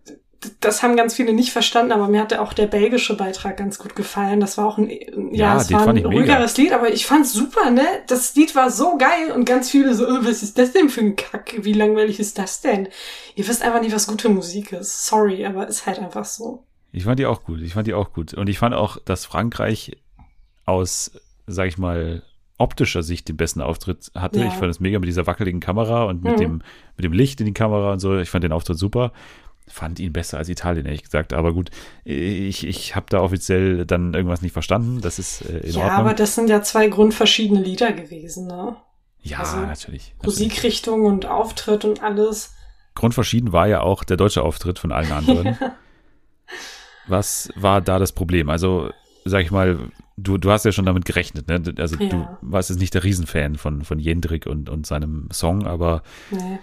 das 0.60 0.82
haben 0.82 0.96
ganz 0.96 1.14
viele 1.14 1.32
nicht 1.32 1.52
verstanden, 1.52 1.92
aber 1.92 2.08
mir 2.08 2.20
hatte 2.20 2.40
auch 2.40 2.52
der 2.52 2.66
belgische 2.66 3.16
Beitrag 3.16 3.56
ganz 3.56 3.78
gut 3.78 3.96
gefallen. 3.96 4.40
Das 4.40 4.58
war 4.58 4.66
auch 4.66 4.78
ein, 4.78 4.90
ja, 5.32 5.54
ja 5.54 5.56
es 5.56 5.72
war 5.72 5.88
ein 5.88 6.04
ruhigeres 6.04 6.56
Lied, 6.56 6.72
aber 6.72 6.92
ich 6.92 7.06
fand's 7.06 7.32
super, 7.32 7.70
ne? 7.70 7.86
Das 8.06 8.34
Lied 8.34 8.54
war 8.54 8.70
so 8.70 8.98
geil 8.98 9.32
und 9.34 9.44
ganz 9.44 9.70
viele 9.70 9.94
so, 9.94 10.06
oh, 10.06 10.18
was 10.22 10.42
ist 10.42 10.58
das 10.58 10.72
denn 10.72 10.88
für 10.88 11.00
ein 11.00 11.16
Kack? 11.16 11.54
Wie 11.58 11.72
langweilig 11.72 12.20
ist 12.20 12.38
das 12.38 12.60
denn? 12.60 12.88
Ihr 13.34 13.46
wisst 13.48 13.62
einfach 13.62 13.80
nicht, 13.80 13.94
was 13.94 14.06
gute 14.06 14.28
Musik 14.28 14.72
ist. 14.72 15.06
Sorry, 15.06 15.44
aber 15.46 15.66
ist 15.66 15.86
halt 15.86 15.98
einfach 15.98 16.24
so. 16.24 16.64
Ich 16.92 17.04
fand 17.04 17.18
die 17.18 17.26
auch 17.26 17.44
gut. 17.44 17.60
Ich 17.60 17.74
fand 17.74 17.86
die 17.86 17.94
auch 17.94 18.12
gut. 18.12 18.34
Und 18.34 18.48
ich 18.48 18.58
fand 18.58 18.74
auch, 18.74 18.98
dass 19.04 19.24
Frankreich 19.24 19.96
aus, 20.64 21.12
sag 21.46 21.66
ich 21.66 21.78
mal, 21.78 22.22
optischer 22.58 23.02
Sicht 23.02 23.28
den 23.28 23.36
besten 23.36 23.60
Auftritt 23.60 24.10
hatte. 24.14 24.40
Ja. 24.40 24.46
Ich 24.46 24.54
fand 24.54 24.70
es 24.70 24.80
mega 24.80 24.98
mit 24.98 25.08
dieser 25.08 25.26
wackeligen 25.26 25.60
Kamera 25.60 26.04
und 26.04 26.22
mit 26.22 26.34
mhm. 26.34 26.40
dem 26.40 26.62
mit 26.96 27.04
dem 27.04 27.12
Licht 27.12 27.40
in 27.40 27.46
die 27.46 27.54
Kamera 27.54 27.92
und 27.92 27.98
so. 27.98 28.18
Ich 28.18 28.30
fand 28.30 28.44
den 28.44 28.52
Auftritt 28.52 28.78
super 28.78 29.12
fand 29.66 29.98
ihn 29.98 30.12
besser 30.12 30.38
als 30.38 30.48
Italien, 30.48 30.86
ehrlich 30.86 31.02
gesagt. 31.02 31.32
Aber 31.32 31.52
gut, 31.52 31.70
ich, 32.04 32.66
ich 32.66 32.94
habe 32.96 33.06
da 33.08 33.20
offiziell 33.20 33.86
dann 33.86 34.14
irgendwas 34.14 34.42
nicht 34.42 34.52
verstanden. 34.52 35.00
Das 35.00 35.18
ist 35.18 35.42
äh, 35.42 35.58
in 35.58 35.72
ja, 35.72 35.80
Ordnung. 35.80 35.86
Ja, 35.86 35.96
aber 35.96 36.14
das 36.14 36.34
sind 36.34 36.48
ja 36.48 36.62
zwei 36.62 36.88
grundverschiedene 36.88 37.62
Lieder 37.62 37.92
gewesen, 37.92 38.46
ne? 38.46 38.76
Ja, 39.22 39.38
also 39.38 39.56
natürlich, 39.56 39.78
natürlich. 39.78 40.14
Musikrichtung 40.22 41.06
und 41.06 41.24
Auftritt 41.24 41.84
und 41.86 42.02
alles. 42.02 42.54
Grundverschieden 42.94 43.52
war 43.52 43.66
ja 43.66 43.80
auch 43.80 44.04
der 44.04 44.18
deutsche 44.18 44.42
Auftritt 44.42 44.78
von 44.78 44.92
allen 44.92 45.12
anderen. 45.12 45.58
Was 47.06 47.50
war 47.56 47.80
da 47.80 47.98
das 47.98 48.12
Problem? 48.12 48.50
Also, 48.50 48.90
sag 49.24 49.42
ich 49.42 49.50
mal, 49.50 49.78
du, 50.16 50.38
du 50.38 50.50
hast 50.50 50.64
ja 50.64 50.72
schon 50.72 50.86
damit 50.86 51.04
gerechnet, 51.04 51.48
ne? 51.48 51.62
Also 51.78 51.96
ja. 51.96 52.08
du 52.08 52.28
warst 52.40 52.70
jetzt 52.70 52.78
nicht 52.78 52.94
der 52.94 53.04
Riesenfan 53.04 53.56
von, 53.56 53.82
von 53.82 53.98
Jendrik 53.98 54.46
und, 54.46 54.68
und 54.68 54.86
seinem 54.86 55.28
Song, 55.30 55.66
aber 55.66 56.02
nee 56.30 56.58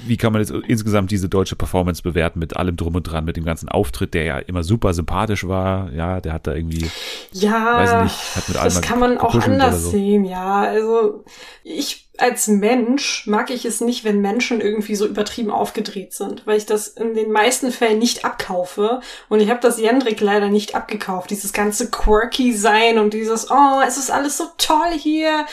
wie 0.00 0.16
kann 0.16 0.32
man 0.32 0.42
jetzt 0.42 0.50
insgesamt 0.50 1.10
diese 1.10 1.28
deutsche 1.28 1.56
Performance 1.56 2.02
bewerten 2.02 2.38
mit 2.38 2.56
allem 2.56 2.76
drum 2.76 2.94
und 2.94 3.02
dran, 3.04 3.24
mit 3.24 3.36
dem 3.36 3.44
ganzen 3.44 3.68
Auftritt, 3.68 4.14
der 4.14 4.24
ja 4.24 4.38
immer 4.38 4.64
super 4.64 4.92
sympathisch 4.94 5.46
war. 5.46 5.92
Ja, 5.92 6.20
der 6.20 6.32
hat 6.32 6.46
da 6.46 6.54
irgendwie, 6.54 6.90
ja, 7.32 7.76
weiß 7.76 8.04
nicht, 8.04 8.36
hat 8.36 8.48
mit 8.48 8.56
allem 8.58 8.74
das 8.74 8.82
kann 8.82 8.98
man 8.98 9.18
auch 9.18 9.34
anders 9.34 9.82
so. 9.82 9.90
sehen. 9.90 10.24
Ja, 10.24 10.62
also 10.62 11.24
ich 11.62 12.06
als 12.18 12.48
Mensch 12.48 13.26
mag 13.26 13.50
ich 13.50 13.64
es 13.64 13.80
nicht, 13.80 14.04
wenn 14.04 14.20
Menschen 14.20 14.60
irgendwie 14.60 14.94
so 14.94 15.06
übertrieben 15.06 15.50
aufgedreht 15.50 16.14
sind, 16.14 16.46
weil 16.46 16.56
ich 16.56 16.66
das 16.66 16.88
in 16.88 17.14
den 17.14 17.30
meisten 17.30 17.70
Fällen 17.70 17.98
nicht 17.98 18.24
abkaufe. 18.24 19.00
Und 19.28 19.40
ich 19.40 19.50
habe 19.50 19.60
das 19.60 19.78
Jendrik 19.78 20.20
leider 20.20 20.48
nicht 20.48 20.74
abgekauft. 20.74 21.30
Dieses 21.30 21.52
ganze 21.52 21.90
quirky 21.90 22.54
sein 22.54 22.98
und 22.98 23.12
dieses, 23.12 23.50
oh, 23.50 23.80
es 23.86 23.98
ist 23.98 24.10
alles 24.10 24.38
so 24.38 24.44
toll 24.58 24.92
hier. 24.96 25.46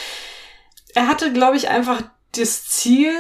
Er 0.96 1.08
hatte, 1.08 1.34
glaube 1.34 1.58
ich, 1.58 1.70
einfach 1.70 2.02
das 2.36 2.68
Ziel, 2.68 3.12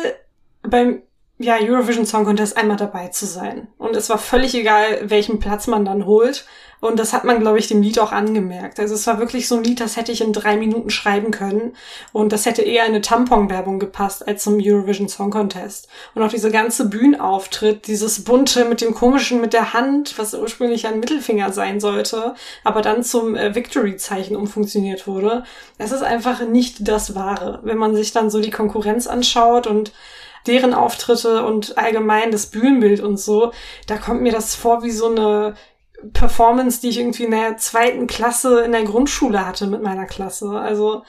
beim 0.63 1.01
ja, 1.39 1.57
Eurovision 1.59 2.05
Song 2.05 2.25
Contest 2.25 2.57
einmal 2.57 2.77
dabei 2.77 3.07
zu 3.07 3.25
sein. 3.25 3.67
Und 3.77 3.95
es 3.95 4.09
war 4.09 4.17
völlig 4.17 4.55
egal, 4.55 5.09
welchen 5.09 5.39
Platz 5.39 5.67
man 5.67 5.85
dann 5.85 6.05
holt. 6.05 6.45
Und 6.79 6.99
das 6.99 7.13
hat 7.13 7.23
man, 7.23 7.39
glaube 7.39 7.59
ich, 7.59 7.67
dem 7.67 7.81
Lied 7.81 7.97
auch 7.97 8.11
angemerkt. 8.11 8.77
Also 8.77 8.93
es 8.93 9.07
war 9.07 9.17
wirklich 9.17 9.47
so 9.47 9.55
ein 9.55 9.63
Lied, 9.63 9.79
das 9.79 9.95
hätte 9.95 10.11
ich 10.11 10.19
in 10.19 10.33
drei 10.33 10.57
Minuten 10.57 10.89
schreiben 10.89 11.31
können. 11.31 11.77
Und 12.11 12.33
das 12.33 12.45
hätte 12.45 12.61
eher 12.61 12.83
eine 12.83 12.99
Tampon-Werbung 12.99 13.79
gepasst 13.79 14.27
als 14.27 14.43
zum 14.43 14.59
Eurovision 14.61 15.07
Song 15.07 15.31
Contest. 15.31 15.87
Und 16.13 16.21
auch 16.21 16.29
diese 16.29 16.51
ganze 16.51 16.89
Bühnenauftritt, 16.89 17.87
dieses 17.87 18.25
bunte 18.25 18.65
mit 18.65 18.81
dem 18.81 18.93
komischen 18.93 19.39
mit 19.39 19.53
der 19.53 19.71
Hand, 19.71 20.19
was 20.19 20.33
ursprünglich 20.33 20.85
ein 20.85 20.99
Mittelfinger 20.99 21.53
sein 21.53 21.79
sollte, 21.79 22.35
aber 22.65 22.81
dann 22.81 23.01
zum 23.01 23.37
äh, 23.37 23.55
Victory-Zeichen 23.55 24.35
umfunktioniert 24.35 25.07
wurde. 25.07 25.45
Es 25.77 25.93
ist 25.93 26.03
einfach 26.03 26.45
nicht 26.45 26.85
das 26.85 27.15
Wahre. 27.15 27.59
Wenn 27.63 27.77
man 27.77 27.95
sich 27.95 28.11
dann 28.11 28.29
so 28.29 28.41
die 28.41 28.51
Konkurrenz 28.51 29.07
anschaut 29.07 29.67
und 29.67 29.93
deren 30.47 30.73
Auftritte 30.73 31.45
und 31.45 31.77
allgemein 31.77 32.31
das 32.31 32.47
Bühnenbild 32.47 32.99
und 32.99 33.17
so, 33.17 33.51
da 33.87 33.97
kommt 33.97 34.21
mir 34.21 34.31
das 34.31 34.55
vor 34.55 34.83
wie 34.83 34.91
so 34.91 35.09
eine 35.09 35.55
Performance, 36.11 36.81
die 36.81 36.89
ich 36.89 36.99
irgendwie 36.99 37.23
in 37.23 37.31
der 37.31 37.57
zweiten 37.57 38.07
Klasse 38.07 38.61
in 38.61 38.73
der 38.73 38.83
Grundschule 38.83 39.45
hatte 39.45 39.67
mit 39.67 39.81
meiner 39.81 40.05
Klasse. 40.05 40.49
Also 40.49 41.03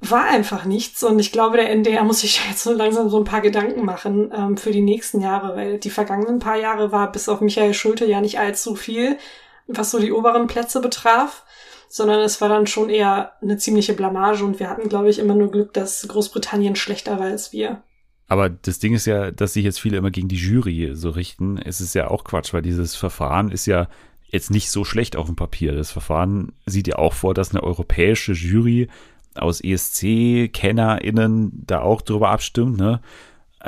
war 0.00 0.24
einfach 0.24 0.64
nichts 0.64 1.02
und 1.02 1.18
ich 1.18 1.32
glaube, 1.32 1.56
der 1.56 1.70
NDR 1.70 2.04
muss 2.04 2.20
sich 2.20 2.40
jetzt 2.48 2.62
so 2.62 2.72
langsam 2.72 3.08
so 3.08 3.18
ein 3.18 3.24
paar 3.24 3.40
Gedanken 3.40 3.84
machen 3.84 4.32
ähm, 4.36 4.56
für 4.56 4.70
die 4.70 4.82
nächsten 4.82 5.20
Jahre, 5.20 5.56
weil 5.56 5.78
die 5.78 5.90
vergangenen 5.90 6.38
paar 6.38 6.56
Jahre 6.56 6.92
war 6.92 7.10
bis 7.10 7.28
auf 7.28 7.40
Michael 7.40 7.74
Schulte 7.74 8.06
ja 8.06 8.20
nicht 8.20 8.38
allzu 8.38 8.76
viel, 8.76 9.18
was 9.66 9.90
so 9.90 9.98
die 9.98 10.12
oberen 10.12 10.46
Plätze 10.46 10.80
betraf, 10.80 11.44
sondern 11.88 12.20
es 12.20 12.40
war 12.40 12.48
dann 12.48 12.66
schon 12.66 12.90
eher 12.90 13.32
eine 13.42 13.56
ziemliche 13.56 13.94
Blamage 13.94 14.44
und 14.44 14.60
wir 14.60 14.70
hatten, 14.70 14.88
glaube 14.88 15.10
ich, 15.10 15.18
immer 15.18 15.34
nur 15.34 15.50
Glück, 15.50 15.72
dass 15.72 16.06
Großbritannien 16.06 16.76
schlechter 16.76 17.18
war 17.18 17.26
als 17.26 17.52
wir. 17.52 17.82
Aber 18.28 18.50
das 18.50 18.78
Ding 18.78 18.94
ist 18.94 19.06
ja, 19.06 19.30
dass 19.30 19.54
sich 19.54 19.64
jetzt 19.64 19.80
viele 19.80 19.96
immer 19.96 20.10
gegen 20.10 20.28
die 20.28 20.36
Jury 20.36 20.90
so 20.92 21.10
richten. 21.10 21.58
Es 21.58 21.80
ist 21.80 21.94
ja 21.94 22.08
auch 22.08 22.24
Quatsch, 22.24 22.52
weil 22.52 22.62
dieses 22.62 22.94
Verfahren 22.94 23.50
ist 23.50 23.66
ja 23.66 23.88
jetzt 24.30 24.50
nicht 24.50 24.70
so 24.70 24.84
schlecht 24.84 25.16
auf 25.16 25.26
dem 25.26 25.36
Papier. 25.36 25.74
Das 25.74 25.90
Verfahren 25.90 26.52
sieht 26.66 26.86
ja 26.86 26.96
auch 26.96 27.14
vor, 27.14 27.32
dass 27.32 27.50
eine 27.50 27.62
europäische 27.62 28.32
Jury 28.32 28.88
aus 29.34 29.62
ESC-KennerInnen 29.62 31.64
da 31.66 31.80
auch 31.80 32.02
drüber 32.02 32.28
abstimmt, 32.28 32.76
ne? 32.76 33.00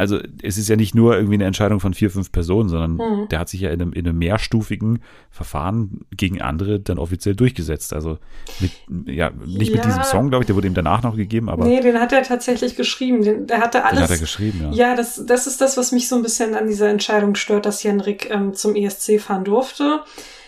Also 0.00 0.18
es 0.42 0.56
ist 0.56 0.70
ja 0.70 0.76
nicht 0.76 0.94
nur 0.94 1.14
irgendwie 1.14 1.34
eine 1.34 1.44
Entscheidung 1.44 1.78
von 1.78 1.92
vier, 1.92 2.10
fünf 2.10 2.32
Personen, 2.32 2.70
sondern 2.70 2.92
mhm. 2.94 3.28
der 3.28 3.38
hat 3.38 3.50
sich 3.50 3.60
ja 3.60 3.68
in 3.68 3.82
einem, 3.82 3.92
in 3.92 4.08
einem 4.08 4.16
mehrstufigen 4.16 5.00
Verfahren 5.30 6.00
gegen 6.16 6.40
andere 6.40 6.80
dann 6.80 6.98
offiziell 6.98 7.36
durchgesetzt. 7.36 7.92
Also 7.92 8.16
mit, 8.60 8.72
ja, 9.06 9.30
nicht 9.44 9.70
ja. 9.70 9.76
mit 9.76 9.84
diesem 9.84 10.02
Song, 10.04 10.30
glaube 10.30 10.44
ich, 10.44 10.46
der 10.46 10.56
wurde 10.56 10.68
ihm 10.68 10.74
danach 10.74 11.02
noch 11.02 11.16
gegeben, 11.16 11.50
aber. 11.50 11.66
Nee, 11.66 11.80
den 11.80 12.00
hat 12.00 12.14
er 12.14 12.22
tatsächlich 12.22 12.76
geschrieben. 12.76 13.22
Den, 13.22 13.46
der 13.46 13.60
hatte 13.60 13.84
alles. 13.84 13.98
Den 13.98 14.04
hat 14.04 14.10
er 14.10 14.18
geschrieben, 14.18 14.60
ja. 14.62 14.72
Ja, 14.72 14.96
das, 14.96 15.22
das 15.26 15.46
ist 15.46 15.60
das, 15.60 15.76
was 15.76 15.92
mich 15.92 16.08
so 16.08 16.16
ein 16.16 16.22
bisschen 16.22 16.54
an 16.54 16.66
dieser 16.66 16.88
Entscheidung 16.88 17.34
stört, 17.34 17.66
dass 17.66 17.82
Jenrik 17.82 18.30
ähm, 18.30 18.54
zum 18.54 18.74
ESC 18.74 19.20
fahren 19.20 19.44
durfte. 19.44 20.00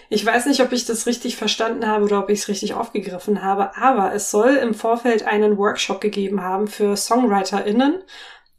Ich 0.08 0.24
weiß 0.24 0.46
nicht, 0.46 0.60
ob 0.60 0.72
ich 0.72 0.84
das 0.84 1.06
richtig 1.06 1.36
verstanden 1.36 1.86
habe 1.86 2.04
oder 2.04 2.18
ob 2.18 2.30
ich 2.30 2.40
es 2.40 2.48
richtig 2.48 2.74
aufgegriffen 2.74 3.42
habe, 3.42 3.76
aber 3.76 4.14
es 4.14 4.30
soll 4.30 4.56
im 4.56 4.74
Vorfeld 4.74 5.26
einen 5.26 5.56
Workshop 5.56 6.00
gegeben 6.02 6.42
haben 6.42 6.68
für 6.68 6.96
SongwriterInnen 6.96 7.94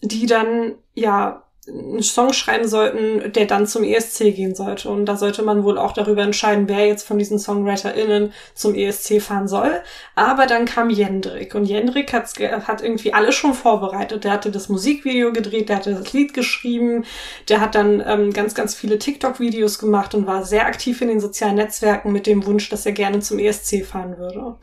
die 0.03 0.25
dann 0.25 0.75
ja 0.93 1.42
einen 1.67 2.03
Song 2.03 2.33
schreiben 2.33 2.67
sollten, 2.67 3.31
der 3.31 3.45
dann 3.45 3.67
zum 3.67 3.83
ESC 3.83 4.35
gehen 4.35 4.53
sollte. 4.53 4.89
Und 4.89 5.05
da 5.05 5.15
sollte 5.15 5.43
man 5.43 5.63
wohl 5.63 5.77
auch 5.77 5.93
darüber 5.93 6.21
entscheiden, 6.21 6.67
wer 6.67 6.85
jetzt 6.87 7.07
von 7.07 7.17
diesen 7.17 7.39
SongwriterInnen 7.39 8.33
zum 8.53 8.75
ESC 8.75 9.21
fahren 9.21 9.47
soll. 9.47 9.81
Aber 10.15 10.45
dann 10.45 10.65
kam 10.65 10.89
Jendrik. 10.89 11.55
Und 11.55 11.65
Jendrik 11.65 12.11
hat, 12.11 12.33
hat 12.67 12.83
irgendwie 12.83 13.13
alles 13.13 13.35
schon 13.35 13.53
vorbereitet. 13.53 14.25
Der 14.25 14.31
hatte 14.33 14.51
das 14.51 14.67
Musikvideo 14.67 15.31
gedreht, 15.31 15.69
der 15.69 15.77
hatte 15.77 15.93
das 15.93 16.11
Lied 16.11 16.33
geschrieben, 16.33 17.05
der 17.47 17.61
hat 17.61 17.75
dann 17.75 18.03
ähm, 18.05 18.33
ganz, 18.33 18.55
ganz 18.55 18.75
viele 18.75 18.99
TikTok-Videos 18.99 19.79
gemacht 19.79 20.13
und 20.15 20.27
war 20.27 20.43
sehr 20.43 20.65
aktiv 20.65 21.01
in 21.01 21.07
den 21.07 21.21
sozialen 21.21 21.55
Netzwerken 21.55 22.11
mit 22.11 22.27
dem 22.27 22.45
Wunsch, 22.45 22.67
dass 22.69 22.85
er 22.85 22.91
gerne 22.91 23.21
zum 23.21 23.39
ESC 23.39 23.85
fahren 23.85 24.17
würde. 24.17 24.57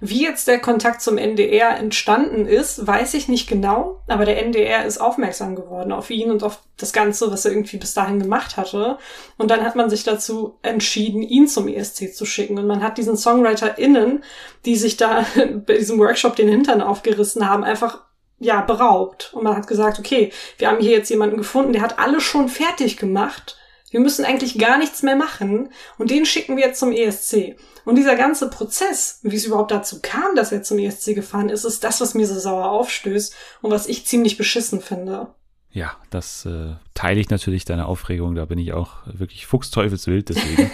Wie 0.00 0.22
jetzt 0.22 0.48
der 0.48 0.58
Kontakt 0.58 1.00
zum 1.00 1.18
NDR 1.18 1.78
entstanden 1.78 2.46
ist, 2.46 2.86
weiß 2.86 3.14
ich 3.14 3.28
nicht 3.28 3.48
genau, 3.48 4.00
aber 4.06 4.24
der 4.24 4.42
NDR 4.44 4.84
ist 4.84 4.98
aufmerksam 4.98 5.56
geworden 5.56 5.92
auf 5.92 6.10
ihn 6.10 6.30
und 6.30 6.43
auf 6.44 6.60
das 6.76 6.92
Ganze, 6.92 7.30
was 7.30 7.44
er 7.44 7.52
irgendwie 7.52 7.76
bis 7.76 7.94
dahin 7.94 8.20
gemacht 8.20 8.56
hatte. 8.56 8.98
Und 9.38 9.50
dann 9.50 9.64
hat 9.64 9.76
man 9.76 9.90
sich 9.90 10.04
dazu 10.04 10.58
entschieden, 10.62 11.22
ihn 11.22 11.48
zum 11.48 11.68
ESC 11.68 12.14
zu 12.14 12.26
schicken. 12.26 12.58
Und 12.58 12.66
man 12.66 12.82
hat 12.82 12.98
diesen 12.98 13.16
SongwriterInnen, 13.16 14.22
die 14.64 14.76
sich 14.76 14.96
da 14.96 15.26
bei 15.66 15.78
diesem 15.78 15.98
Workshop 15.98 16.36
den 16.36 16.48
Hintern 16.48 16.80
aufgerissen 16.80 17.48
haben, 17.48 17.64
einfach 17.64 18.02
ja, 18.38 18.60
beraubt. 18.60 19.32
Und 19.34 19.44
man 19.44 19.56
hat 19.56 19.66
gesagt, 19.66 19.98
okay, 19.98 20.32
wir 20.58 20.68
haben 20.68 20.80
hier 20.80 20.92
jetzt 20.92 21.10
jemanden 21.10 21.38
gefunden, 21.38 21.72
der 21.72 21.82
hat 21.82 21.98
alles 21.98 22.22
schon 22.22 22.48
fertig 22.48 22.96
gemacht. 22.96 23.56
Wir 23.90 24.00
müssen 24.00 24.24
eigentlich 24.24 24.58
gar 24.58 24.76
nichts 24.76 25.02
mehr 25.02 25.16
machen. 25.16 25.70
Und 25.98 26.10
den 26.10 26.26
schicken 26.26 26.56
wir 26.56 26.66
jetzt 26.66 26.80
zum 26.80 26.92
ESC. 26.92 27.56
Und 27.84 27.96
dieser 27.96 28.16
ganze 28.16 28.48
Prozess, 28.50 29.20
wie 29.22 29.36
es 29.36 29.44
überhaupt 29.44 29.70
dazu 29.70 30.00
kam, 30.02 30.34
dass 30.34 30.52
er 30.52 30.62
zum 30.62 30.78
ESC 30.78 31.14
gefahren 31.14 31.48
ist, 31.48 31.64
ist 31.64 31.84
das, 31.84 32.00
was 32.00 32.14
mir 32.14 32.26
so 32.26 32.38
sauer 32.38 32.70
aufstößt 32.70 33.34
und 33.62 33.70
was 33.70 33.86
ich 33.86 34.06
ziemlich 34.06 34.36
beschissen 34.36 34.80
finde. 34.80 35.34
Ja, 35.74 35.96
das 36.10 36.46
äh, 36.46 36.76
teile 36.94 37.20
ich 37.20 37.30
natürlich 37.30 37.64
deine 37.64 37.86
Aufregung. 37.86 38.36
Da 38.36 38.44
bin 38.44 38.60
ich 38.60 38.72
auch 38.72 38.98
wirklich 39.06 39.44
fuchsteufelswild, 39.44 40.28
deswegen. 40.28 40.70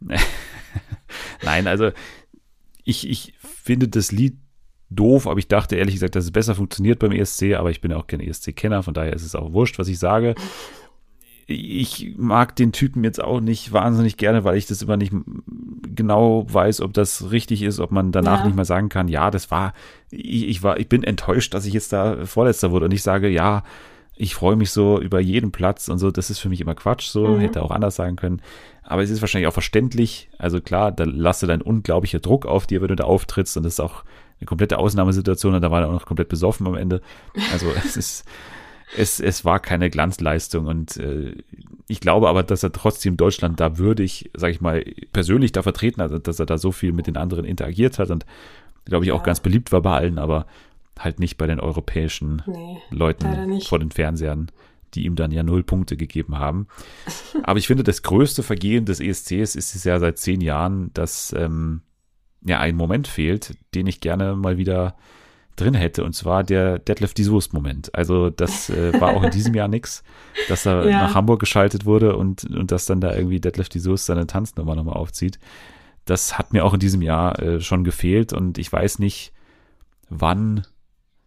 Nein, 1.42 1.66
also 1.66 1.90
ich, 2.82 3.08
ich 3.08 3.34
finde 3.42 3.88
das 3.88 4.10
Lied 4.10 4.38
doof, 4.88 5.26
aber 5.26 5.38
ich 5.38 5.48
dachte 5.48 5.76
ehrlich 5.76 5.96
gesagt, 5.96 6.16
dass 6.16 6.24
es 6.24 6.30
besser 6.30 6.54
funktioniert 6.54 6.98
beim 6.98 7.12
ESC, 7.12 7.54
aber 7.54 7.70
ich 7.70 7.82
bin 7.82 7.92
auch 7.92 8.06
kein 8.06 8.20
ESC-Kenner, 8.20 8.82
von 8.82 8.94
daher 8.94 9.12
ist 9.12 9.24
es 9.24 9.34
auch 9.34 9.52
wurscht, 9.52 9.78
was 9.78 9.88
ich 9.88 9.98
sage. 9.98 10.34
Ich 11.46 12.14
mag 12.16 12.56
den 12.56 12.72
Typen 12.72 13.04
jetzt 13.04 13.22
auch 13.22 13.40
nicht 13.40 13.72
wahnsinnig 13.72 14.16
gerne, 14.16 14.44
weil 14.44 14.56
ich 14.56 14.64
das 14.64 14.80
immer 14.80 14.96
nicht 14.96 15.12
genau 15.94 16.46
weiß, 16.48 16.80
ob 16.80 16.94
das 16.94 17.30
richtig 17.30 17.62
ist, 17.62 17.80
ob 17.80 17.90
man 17.90 18.12
danach 18.12 18.40
ja. 18.40 18.46
nicht 18.46 18.56
mehr 18.56 18.64
sagen 18.64 18.88
kann, 18.88 19.08
ja, 19.08 19.30
das 19.30 19.50
war, 19.50 19.74
ich, 20.10 20.48
ich 20.48 20.62
war, 20.62 20.80
ich 20.80 20.88
bin 20.88 21.04
enttäuscht, 21.04 21.52
dass 21.52 21.66
ich 21.66 21.74
jetzt 21.74 21.92
da 21.92 22.24
Vorletzter 22.24 22.70
wurde 22.70 22.86
und 22.86 22.94
ich 22.94 23.02
sage, 23.02 23.28
ja, 23.28 23.62
ich 24.22 24.36
freue 24.36 24.54
mich 24.54 24.70
so 24.70 25.00
über 25.00 25.18
jeden 25.18 25.50
Platz 25.50 25.88
und 25.88 25.98
so, 25.98 26.12
das 26.12 26.30
ist 26.30 26.38
für 26.38 26.48
mich 26.48 26.60
immer 26.60 26.76
Quatsch, 26.76 27.08
so, 27.08 27.26
mhm. 27.26 27.40
hätte 27.40 27.60
auch 27.60 27.72
anders 27.72 27.96
sagen 27.96 28.14
können. 28.14 28.40
Aber 28.84 29.02
es 29.02 29.10
ist 29.10 29.20
wahrscheinlich 29.20 29.48
auch 29.48 29.52
verständlich. 29.52 30.28
Also 30.38 30.60
klar, 30.60 30.92
da 30.92 31.02
lasse 31.02 31.48
dein 31.48 31.60
unglaublicher 31.60 32.20
Druck 32.20 32.46
auf 32.46 32.68
dir, 32.68 32.80
wenn 32.80 32.88
du 32.88 32.94
da 32.94 33.04
auftrittst 33.04 33.56
und 33.56 33.64
das 33.64 33.74
ist 33.74 33.80
auch 33.80 34.04
eine 34.38 34.46
komplette 34.46 34.78
Ausnahmesituation 34.78 35.56
und 35.56 35.60
da 35.60 35.72
war 35.72 35.80
er 35.80 35.88
auch 35.88 35.92
noch 35.92 36.06
komplett 36.06 36.28
besoffen 36.28 36.68
am 36.68 36.76
Ende. 36.76 37.02
Also 37.52 37.66
es 37.84 37.96
ist, 37.96 38.24
es, 38.96 39.18
es 39.18 39.44
war 39.44 39.58
keine 39.58 39.90
Glanzleistung 39.90 40.66
und 40.66 40.98
äh, 40.98 41.34
ich 41.88 41.98
glaube 41.98 42.28
aber, 42.28 42.44
dass 42.44 42.62
er 42.62 42.70
trotzdem 42.70 43.16
Deutschland 43.16 43.58
da 43.58 43.76
würdig, 43.76 44.30
sag 44.34 44.52
ich 44.52 44.60
mal, 44.60 44.84
persönlich 45.12 45.50
da 45.50 45.64
vertreten 45.64 46.00
hat, 46.00 46.28
dass 46.28 46.38
er 46.38 46.46
da 46.46 46.58
so 46.58 46.70
viel 46.70 46.92
mit 46.92 47.08
den 47.08 47.16
anderen 47.16 47.44
interagiert 47.44 47.98
hat 47.98 48.10
und 48.10 48.24
glaube 48.84 49.04
ich 49.04 49.10
auch 49.10 49.18
ja. 49.18 49.24
ganz 49.24 49.40
beliebt 49.40 49.72
war 49.72 49.82
bei 49.82 49.96
allen, 49.96 50.18
aber 50.20 50.46
halt 50.98 51.20
nicht 51.20 51.38
bei 51.38 51.46
den 51.46 51.60
europäischen 51.60 52.42
nee, 52.46 52.78
Leuten 52.90 53.60
vor 53.62 53.78
den 53.78 53.90
Fernsehern, 53.90 54.50
die 54.94 55.04
ihm 55.04 55.16
dann 55.16 55.30
ja 55.30 55.42
null 55.42 55.62
Punkte 55.62 55.96
gegeben 55.96 56.38
haben. 56.38 56.66
Aber 57.42 57.58
ich 57.58 57.66
finde, 57.66 57.82
das 57.82 58.02
größte 58.02 58.42
Vergehen 58.42 58.84
des 58.84 59.00
ESCs 59.00 59.56
ist 59.56 59.74
es 59.74 59.84
ja 59.84 59.98
seit 59.98 60.18
zehn 60.18 60.40
Jahren, 60.40 60.90
dass 60.94 61.34
ähm, 61.36 61.82
ja 62.44 62.58
ein 62.60 62.76
Moment 62.76 63.08
fehlt, 63.08 63.56
den 63.74 63.86
ich 63.86 64.00
gerne 64.00 64.36
mal 64.36 64.58
wieder 64.58 64.96
drin 65.56 65.74
hätte, 65.74 66.04
und 66.04 66.14
zwar 66.14 66.44
der 66.44 66.78
Deadlift 66.78 67.18
die 67.18 67.24
Soest-Moment. 67.24 67.94
Also 67.94 68.30
das 68.30 68.70
äh, 68.70 68.98
war 69.00 69.14
auch 69.14 69.22
in 69.22 69.30
diesem 69.32 69.54
Jahr 69.54 69.68
nix, 69.68 70.02
dass 70.48 70.66
er 70.66 70.88
ja. 70.88 71.02
nach 71.02 71.14
Hamburg 71.14 71.40
geschaltet 71.40 71.84
wurde 71.84 72.16
und, 72.16 72.44
und 72.44 72.72
dass 72.72 72.86
dann 72.86 73.00
da 73.00 73.14
irgendwie 73.14 73.40
Deadlift 73.40 73.74
die 73.74 73.78
Soest 73.78 74.06
seine 74.06 74.26
Tanznummer 74.26 74.74
nochmal 74.74 74.96
aufzieht. 74.96 75.38
Das 76.04 76.38
hat 76.38 76.52
mir 76.52 76.64
auch 76.64 76.74
in 76.74 76.80
diesem 76.80 77.02
Jahr 77.02 77.38
äh, 77.40 77.60
schon 77.60 77.84
gefehlt 77.84 78.32
und 78.32 78.58
ich 78.58 78.72
weiß 78.72 78.98
nicht, 78.98 79.32
wann 80.08 80.66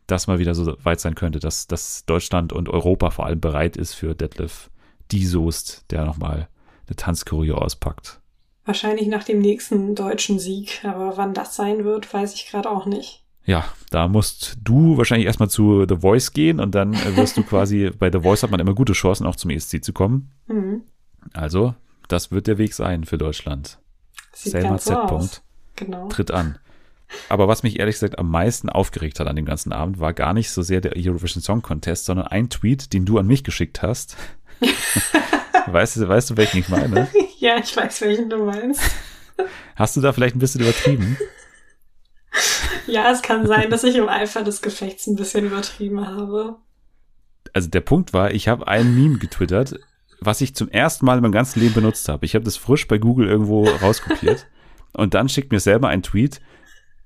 das 0.07 0.27
mal 0.27 0.39
wieder 0.39 0.55
so 0.55 0.75
weit 0.83 0.99
sein 0.99 1.15
könnte, 1.15 1.39
dass, 1.39 1.67
dass 1.67 2.05
Deutschland 2.05 2.53
und 2.53 2.69
Europa 2.69 3.09
vor 3.09 3.25
allem 3.25 3.39
bereit 3.39 3.77
ist 3.77 3.93
für 3.93 4.15
Detlef 4.15 4.69
die 5.11 5.25
Soest, 5.25 5.85
der 5.91 6.05
nochmal 6.05 6.47
eine 6.87 6.95
Tanzchoreo 6.95 7.55
auspackt. 7.55 8.21
Wahrscheinlich 8.65 9.07
nach 9.07 9.23
dem 9.23 9.39
nächsten 9.39 9.93
deutschen 9.95 10.39
Sieg, 10.39 10.83
aber 10.83 11.17
wann 11.17 11.33
das 11.33 11.55
sein 11.55 11.83
wird, 11.83 12.11
weiß 12.11 12.33
ich 12.33 12.47
gerade 12.47 12.69
auch 12.69 12.85
nicht. 12.85 13.23
Ja, 13.45 13.65
da 13.91 14.07
musst 14.07 14.57
du 14.63 14.97
wahrscheinlich 14.97 15.27
erstmal 15.27 15.49
zu 15.49 15.85
The 15.87 15.97
Voice 15.97 16.33
gehen 16.33 16.59
und 16.59 16.73
dann 16.73 16.93
wirst 17.15 17.37
du 17.37 17.43
quasi, 17.43 17.91
bei 17.91 18.11
The 18.11 18.21
Voice 18.21 18.41
hat 18.41 18.49
man 18.49 18.59
immer 18.59 18.73
gute 18.73 18.93
Chancen, 18.93 19.27
auch 19.27 19.35
zum 19.35 19.51
ESC 19.51 19.83
zu 19.83 19.93
kommen. 19.93 20.31
Mhm. 20.47 20.81
Also, 21.33 21.75
das 22.07 22.31
wird 22.31 22.47
der 22.47 22.57
Weg 22.57 22.73
sein 22.73 23.03
für 23.03 23.19
Deutschland. 23.19 23.79
Sieht 24.33 24.53
Selma 24.53 24.77
Z. 24.79 24.97
So 25.09 25.29
genau. 25.75 26.07
tritt 26.07 26.31
an. 26.31 26.57
Aber 27.29 27.47
was 27.47 27.63
mich 27.63 27.79
ehrlich 27.79 27.95
gesagt 27.95 28.19
am 28.19 28.29
meisten 28.29 28.69
aufgeregt 28.69 29.19
hat 29.19 29.27
an 29.27 29.35
dem 29.35 29.45
ganzen 29.45 29.71
Abend, 29.73 29.99
war 29.99 30.13
gar 30.13 30.33
nicht 30.33 30.51
so 30.51 30.61
sehr 30.61 30.81
der 30.81 30.93
Eurovision 30.95 31.41
Song 31.41 31.61
Contest, 31.61 32.05
sondern 32.05 32.27
ein 32.27 32.49
Tweet, 32.49 32.93
den 32.93 33.05
du 33.05 33.17
an 33.17 33.27
mich 33.27 33.43
geschickt 33.43 33.81
hast. 33.81 34.15
weißt, 35.67 35.97
du, 35.97 36.07
weißt 36.07 36.31
du, 36.31 36.37
welchen 36.37 36.59
ich 36.59 36.69
meine? 36.69 37.07
Ja, 37.37 37.57
ich 37.57 37.75
weiß, 37.75 38.01
welchen 38.01 38.29
du 38.29 38.37
meinst. 38.37 38.81
Hast 39.75 39.95
du 39.95 40.01
da 40.01 40.13
vielleicht 40.13 40.35
ein 40.35 40.39
bisschen 40.39 40.61
übertrieben? 40.61 41.17
Ja, 42.87 43.11
es 43.11 43.21
kann 43.21 43.45
sein, 43.45 43.69
dass 43.69 43.83
ich 43.83 43.95
im 43.95 44.09
Eifer 44.09 44.43
des 44.43 44.61
Gefechts 44.61 45.05
ein 45.05 45.15
bisschen 45.15 45.45
übertrieben 45.45 46.07
habe. 46.07 46.57
Also 47.53 47.69
der 47.69 47.81
Punkt 47.81 48.13
war, 48.13 48.31
ich 48.31 48.47
habe 48.47 48.67
ein 48.67 48.95
Meme 48.95 49.17
getwittert, 49.17 49.79
was 50.19 50.41
ich 50.41 50.55
zum 50.55 50.69
ersten 50.69 51.05
Mal 51.05 51.17
in 51.17 51.23
meinem 51.23 51.31
ganzen 51.31 51.59
Leben 51.59 51.73
benutzt 51.73 52.09
habe. 52.09 52.25
Ich 52.25 52.35
habe 52.35 52.45
das 52.45 52.57
frisch 52.57 52.87
bei 52.87 52.97
Google 52.97 53.27
irgendwo 53.27 53.65
rauskopiert 53.65 54.47
und 54.93 55.13
dann 55.13 55.29
schickt 55.29 55.51
mir 55.51 55.59
selber 55.59 55.89
ein 55.89 56.03
Tweet, 56.03 56.41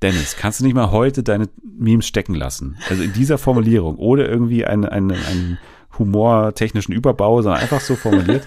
Dennis, 0.01 0.37
kannst 0.37 0.59
du 0.59 0.65
nicht 0.65 0.75
mal 0.75 0.91
heute 0.91 1.23
deine 1.23 1.49
Memes 1.61 2.07
stecken 2.07 2.35
lassen? 2.35 2.77
Also 2.89 3.03
in 3.03 3.13
dieser 3.13 3.37
Formulierung, 3.37 3.97
ohne 3.97 4.25
irgendwie 4.25 4.65
einen, 4.65 4.85
einen, 4.85 5.11
einen 5.11 5.59
humortechnischen 5.97 6.93
Überbau, 6.93 7.41
sondern 7.41 7.61
einfach 7.61 7.81
so 7.81 7.95
formuliert. 7.95 8.45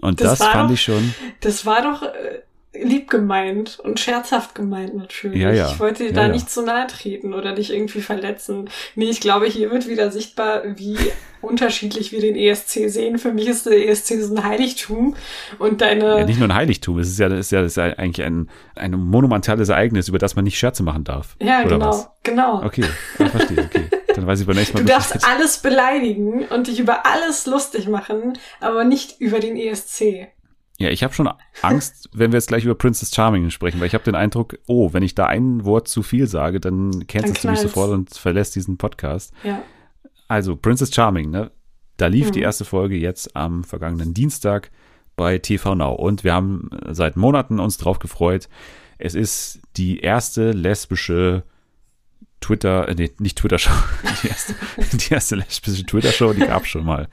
Und 0.00 0.20
das, 0.20 0.38
das 0.38 0.48
fand 0.48 0.68
doch, 0.68 0.74
ich 0.74 0.82
schon. 0.82 1.14
Das 1.40 1.64
war 1.64 1.80
doch 1.82 2.02
äh, 2.02 2.42
lieb 2.74 3.08
gemeint 3.08 3.78
und 3.82 4.00
scherzhaft 4.00 4.54
gemeint 4.54 4.94
natürlich. 4.94 5.40
Ja, 5.40 5.52
ja. 5.52 5.70
Ich 5.70 5.78
wollte 5.78 6.04
dir 6.04 6.10
ja, 6.10 6.14
da 6.14 6.22
ja. 6.22 6.28
nicht 6.28 6.50
zu 6.50 6.62
nahe 6.62 6.86
treten 6.86 7.34
oder 7.34 7.54
dich 7.54 7.72
irgendwie 7.72 8.00
verletzen. 8.00 8.68
Nee, 8.94 9.10
ich 9.10 9.20
glaube, 9.20 9.46
hier 9.46 9.70
wird 9.70 9.88
wieder 9.88 10.10
sichtbar, 10.10 10.62
wie 10.76 10.96
unterschiedlich 11.40 12.10
wir 12.10 12.20
den 12.20 12.36
ESC 12.36 12.88
sehen. 12.88 13.18
Für 13.18 13.32
mich 13.32 13.46
ist 13.46 13.66
der 13.66 13.88
ESC 13.88 14.20
so 14.20 14.34
ein 14.34 14.44
Heiligtum 14.44 15.14
und 15.58 15.80
deine. 15.80 16.20
Ja, 16.20 16.24
nicht 16.24 16.38
nur 16.38 16.48
ein 16.48 16.54
Heiligtum, 16.54 16.98
es 16.98 17.08
ist 17.08 17.18
ja, 17.18 17.28
es 17.28 17.46
ist 17.46 17.52
ja, 17.52 17.60
es 17.60 17.72
ist 17.72 17.76
ja 17.76 17.84
eigentlich 17.84 18.24
ein, 18.24 18.48
ein 18.74 18.92
monumentales 18.92 19.68
Ereignis, 19.68 20.08
über 20.08 20.18
das 20.18 20.34
man 20.34 20.44
nicht 20.44 20.58
Scherze 20.58 20.82
machen 20.82 21.04
darf. 21.04 21.36
Ja, 21.40 21.62
genau, 21.62 21.88
was? 21.88 22.10
genau. 22.22 22.64
Okay, 22.64 22.84
ich 23.18 23.30
verstehe, 23.30 23.64
okay. 23.64 23.84
Dann 24.14 24.26
weiß 24.26 24.40
ich 24.40 24.46
beim 24.46 24.56
nächsten 24.56 24.78
Mal. 24.78 24.84
Du 24.84 24.92
darfst 24.92 25.26
alles 25.26 25.58
beleidigen 25.58 26.44
und 26.44 26.68
dich 26.68 26.78
über 26.78 27.04
alles 27.04 27.46
lustig 27.46 27.88
machen, 27.88 28.38
aber 28.60 28.84
nicht 28.84 29.20
über 29.20 29.40
den 29.40 29.56
ESC. 29.56 30.28
Ja, 30.78 30.90
ich 30.90 31.04
habe 31.04 31.14
schon 31.14 31.30
Angst, 31.62 32.10
wenn 32.12 32.32
wir 32.32 32.38
jetzt 32.38 32.48
gleich 32.48 32.64
über 32.64 32.74
Princess 32.74 33.14
Charming 33.14 33.50
sprechen, 33.50 33.80
weil 33.80 33.86
ich 33.86 33.94
habe 33.94 34.04
den 34.04 34.14
Eindruck, 34.14 34.58
oh, 34.66 34.92
wenn 34.92 35.02
ich 35.02 35.14
da 35.14 35.26
ein 35.26 35.64
Wort 35.64 35.88
zu 35.88 36.02
viel 36.02 36.26
sage, 36.26 36.60
dann 36.60 37.06
cancelst 37.06 37.44
du 37.44 37.50
mich 37.50 37.60
sofort 37.60 37.90
und 37.90 38.14
verlässt 38.14 38.56
diesen 38.56 38.76
Podcast. 38.76 39.32
Ja. 39.44 39.62
Also, 40.26 40.56
Princess 40.56 40.92
Charming, 40.92 41.30
ne? 41.30 41.50
Da 41.96 42.08
lief 42.08 42.28
mhm. 42.28 42.32
die 42.32 42.40
erste 42.40 42.64
Folge 42.64 42.96
jetzt 42.96 43.36
am 43.36 43.62
vergangenen 43.62 44.14
Dienstag 44.14 44.70
bei 45.16 45.38
TV 45.38 45.76
Now 45.76 45.92
und 45.92 46.24
wir 46.24 46.34
haben 46.34 46.70
seit 46.90 47.16
Monaten 47.16 47.60
uns 47.60 47.76
drauf 47.76 48.00
gefreut. 48.00 48.48
Es 48.98 49.14
ist 49.14 49.60
die 49.76 50.00
erste 50.00 50.50
lesbische 50.50 51.44
Twitter, 52.44 52.88
äh, 52.88 52.94
nee, 52.94 53.10
nicht 53.18 53.38
Twitter-Show, 53.38 53.72
die 54.22 54.28
erste, 54.28 54.54
die 54.92 55.12
erste 55.14 55.36
lesbische 55.36 55.84
Twitter-Show, 55.84 56.34
die 56.34 56.40
gab 56.40 56.66
schon 56.66 56.84
mal. 56.84 57.08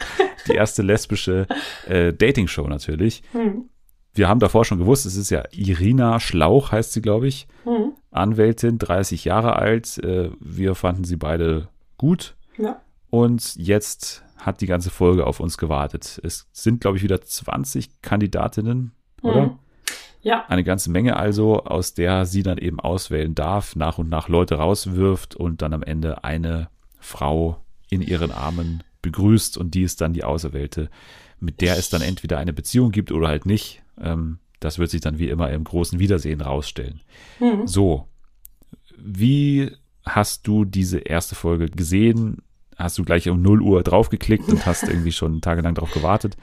Die 0.48 0.54
erste 0.54 0.82
lesbische 0.82 1.48
äh, 1.88 2.12
Dating-Show 2.12 2.68
natürlich. 2.68 3.24
Hm. 3.32 3.70
Wir 4.14 4.28
haben 4.28 4.42
davor 4.42 4.66
schon 4.66 4.78
gewusst, 4.78 5.06
es 5.06 5.16
ist 5.16 5.30
ja 5.30 5.46
Irina 5.52 6.20
Schlauch, 6.20 6.74
heißt 6.74 6.92
sie, 6.92 7.02
glaube 7.02 7.28
ich. 7.28 7.48
Hm. 7.64 7.94
Anwältin, 8.12 8.78
30 8.78 9.24
Jahre 9.24 9.56
alt. 9.56 9.98
Äh, 10.00 10.32
wir 10.42 10.76
fanden 10.76 11.06
sie 11.06 11.16
beide 11.16 11.70
gut. 11.98 12.36
Ja. 12.58 12.82
Und 13.10 13.56
jetzt 13.56 14.24
hat 14.36 14.60
die 14.60 14.68
ganze 14.68 14.90
Folge 14.90 15.26
auf 15.26 15.40
uns 15.40 15.58
gewartet. 15.58 16.20
Es 16.24 16.50
sind, 16.52 16.82
glaube 16.82 16.98
ich, 16.98 17.04
wieder 17.04 17.22
20 17.22 18.02
Kandidatinnen, 18.02 18.92
oder? 19.22 19.58
Ja. 20.22 20.46
Eine 20.48 20.64
ganze 20.64 20.92
Menge 20.92 21.18
also, 21.18 21.64
aus 21.64 21.94
der 21.94 22.26
sie 22.26 22.44
dann 22.44 22.58
eben 22.58 22.80
auswählen 22.80 23.34
darf, 23.34 23.76
nach 23.76 23.98
und 23.98 24.10
nach 24.10 24.30
Leute 24.30 24.56
rauswirft 24.56 25.36
und 25.36 25.62
dann 25.62 25.74
am 25.74 25.84
Ende 25.84 26.24
eine 26.24 26.70
Frau 27.00 27.58
in 27.90 28.02
ihren 28.02 28.32
Armen 28.32 28.84
begrüßt 29.02 29.58
und 29.58 29.74
die 29.74 29.82
ist 29.82 30.02
dann 30.02 30.14
die 30.14 30.24
Auserwählte, 30.24 30.90
mit 31.40 31.62
der 31.62 31.78
es 31.78 31.90
dann 31.90 32.02
entweder 32.02 32.38
eine 32.38 32.54
Beziehung 32.54 32.92
gibt 32.92 33.12
oder 33.12 33.28
halt 33.28 33.46
nicht. 33.46 33.82
Ähm, 34.00 34.38
das 34.60 34.78
wird 34.78 34.92
sich 34.92 35.02
dann 35.02 35.18
wie 35.18 35.30
immer 35.30 35.50
im 35.50 35.64
großen 35.64 35.98
Wiedersehen 36.00 36.42
rausstellen. 36.42 37.02
Mhm. 37.40 37.66
So, 37.66 38.08
wie 38.98 39.72
hast 40.06 40.48
du 40.48 40.66
diese 40.66 41.00
erste 41.00 41.36
Folge 41.36 41.66
gesehen? 41.66 42.44
Hast 42.78 42.98
du 42.98 43.04
gleich 43.04 43.28
um 43.28 43.42
0 43.42 43.62
Uhr 43.62 43.84
draufgeklickt 43.84 44.50
und 44.50 44.66
hast 44.66 44.84
irgendwie 44.84 45.12
schon 45.12 45.42
tagelang 45.42 45.74
darauf 45.74 45.92
gewartet? 45.92 46.38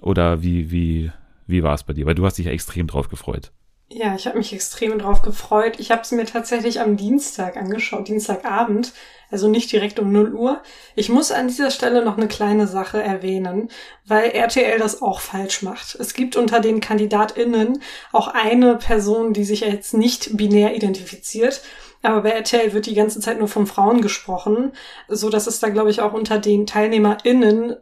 Oder 0.00 0.42
wie, 0.42 0.70
wie, 0.70 1.12
wie 1.50 1.62
war 1.62 1.74
es 1.74 1.84
bei 1.84 1.92
dir? 1.92 2.06
Weil 2.06 2.14
du 2.14 2.24
hast 2.24 2.38
dich 2.38 2.46
ja 2.46 2.52
extrem 2.52 2.86
drauf 2.86 3.08
gefreut. 3.08 3.52
Ja, 3.92 4.14
ich 4.14 4.28
habe 4.28 4.38
mich 4.38 4.52
extrem 4.52 5.00
drauf 5.00 5.20
gefreut. 5.22 5.80
Ich 5.80 5.90
habe 5.90 6.02
es 6.02 6.12
mir 6.12 6.24
tatsächlich 6.24 6.80
am 6.80 6.96
Dienstag 6.96 7.56
angeschaut, 7.56 8.06
Dienstagabend, 8.06 8.92
also 9.32 9.48
nicht 9.48 9.72
direkt 9.72 9.98
um 9.98 10.12
0 10.12 10.32
Uhr. 10.32 10.62
Ich 10.94 11.08
muss 11.08 11.32
an 11.32 11.48
dieser 11.48 11.72
Stelle 11.72 12.04
noch 12.04 12.16
eine 12.16 12.28
kleine 12.28 12.68
Sache 12.68 13.02
erwähnen, 13.02 13.68
weil 14.06 14.30
RTL 14.30 14.78
das 14.78 15.02
auch 15.02 15.20
falsch 15.20 15.62
macht. 15.62 15.96
Es 15.96 16.14
gibt 16.14 16.36
unter 16.36 16.60
den 16.60 16.78
KandidatInnen 16.78 17.82
auch 18.12 18.28
eine 18.28 18.76
Person, 18.76 19.32
die 19.32 19.44
sich 19.44 19.62
jetzt 19.62 19.92
nicht 19.92 20.36
binär 20.36 20.76
identifiziert. 20.76 21.60
Aber 22.02 22.22
bei 22.22 22.30
RTL 22.30 22.72
wird 22.72 22.86
die 22.86 22.94
ganze 22.94 23.18
Zeit 23.18 23.40
nur 23.40 23.48
von 23.48 23.66
Frauen 23.66 24.02
gesprochen, 24.02 24.70
so 25.08 25.30
dass 25.30 25.48
es 25.48 25.58
da, 25.58 25.68
glaube 25.68 25.90
ich, 25.90 26.00
auch 26.00 26.12
unter 26.12 26.38
den 26.38 26.64
TeilnehmerInnen 26.64 27.74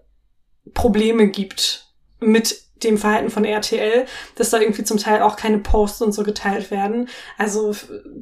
Probleme 0.73 1.29
gibt 1.29 1.93
mit 2.19 2.68
dem 2.85 2.99
Verhalten 2.99 3.31
von 3.31 3.45
RTL, 3.45 4.05
dass 4.37 4.51
da 4.51 4.61
irgendwie 4.61 4.85
zum 4.85 4.99
Teil 4.99 5.23
auch 5.23 5.37
keine 5.37 5.59
Posts 5.59 6.03
und 6.03 6.13
so 6.13 6.23
geteilt 6.23 6.71
werden. 6.71 7.09
Also 7.37 7.75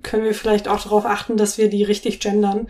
können 0.02 0.24
wir 0.24 0.34
vielleicht 0.34 0.68
auch 0.68 0.82
darauf 0.82 1.04
achten, 1.06 1.36
dass 1.36 1.58
wir 1.58 1.68
die 1.68 1.84
richtig 1.84 2.20
gendern. 2.20 2.68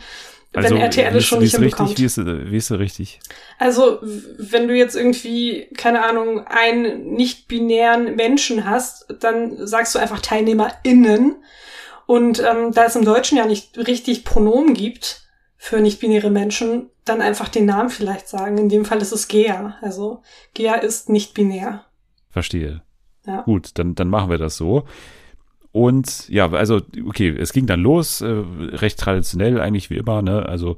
Also, 0.55 0.75
wenn 0.75 0.81
RTL 0.81 1.13
wie 1.13 1.19
es 1.19 1.25
ist- 1.25 1.29
schon 1.29 1.41
wie 1.41 1.45
nicht 1.45 1.55
ist 1.55 1.61
richtig, 1.61 1.99
wie 1.99 2.05
ist, 2.05 2.17
wie 2.27 2.57
ist 2.57 2.71
richtig? 2.73 3.21
Also, 3.59 3.99
wenn 4.39 4.69
du 4.69 4.75
jetzt 4.75 4.97
irgendwie, 4.97 5.69
keine 5.77 6.03
Ahnung, 6.05 6.47
einen 6.47 7.13
nicht-binären 7.13 8.15
Menschen 8.17 8.65
hast, 8.65 9.07
dann 9.21 9.67
sagst 9.67 9.95
du 9.95 9.99
einfach 9.99 10.21
TeilnehmerInnen. 10.21 11.37
Und 12.07 12.39
ähm, 12.41 12.73
da 12.73 12.87
es 12.87 12.97
im 12.97 13.05
Deutschen 13.05 13.37
ja 13.37 13.45
nicht 13.47 13.77
richtig 13.77 14.25
Pronomen 14.25 14.73
gibt 14.75 15.23
für 15.59 15.81
nicht-binäre 15.81 16.31
Menschen, 16.31 16.89
dann 17.09 17.21
einfach 17.23 17.49
den 17.49 17.65
Namen 17.67 17.91
vielleicht 17.91 18.29
sagen. 18.29 18.59
In 18.59 18.69
dem 18.69 18.85
Fall 18.85 19.01
ist 19.01 19.13
es 19.13 19.29
Gea. 19.29 19.77
Also, 19.81 20.23
Gea 20.55 20.75
ist 20.75 21.09
nicht 21.09 21.35
binär. 21.35 21.85
Verstehe. 22.31 22.83
Ja. 23.27 23.43
Gut, 23.43 23.71
dann, 23.75 23.95
dann 23.95 24.09
machen 24.09 24.31
wir 24.31 24.39
das 24.39 24.57
so. 24.57 24.85
Und 25.73 26.29
ja, 26.29 26.51
also, 26.51 26.81
okay, 27.07 27.29
es 27.29 27.53
ging 27.53 27.67
dann 27.67 27.81
los, 27.81 28.21
äh, 28.21 28.27
recht 28.29 28.99
traditionell 28.99 29.61
eigentlich 29.61 29.91
wie 29.91 29.97
immer, 29.97 30.23
ne? 30.23 30.47
Also 30.47 30.77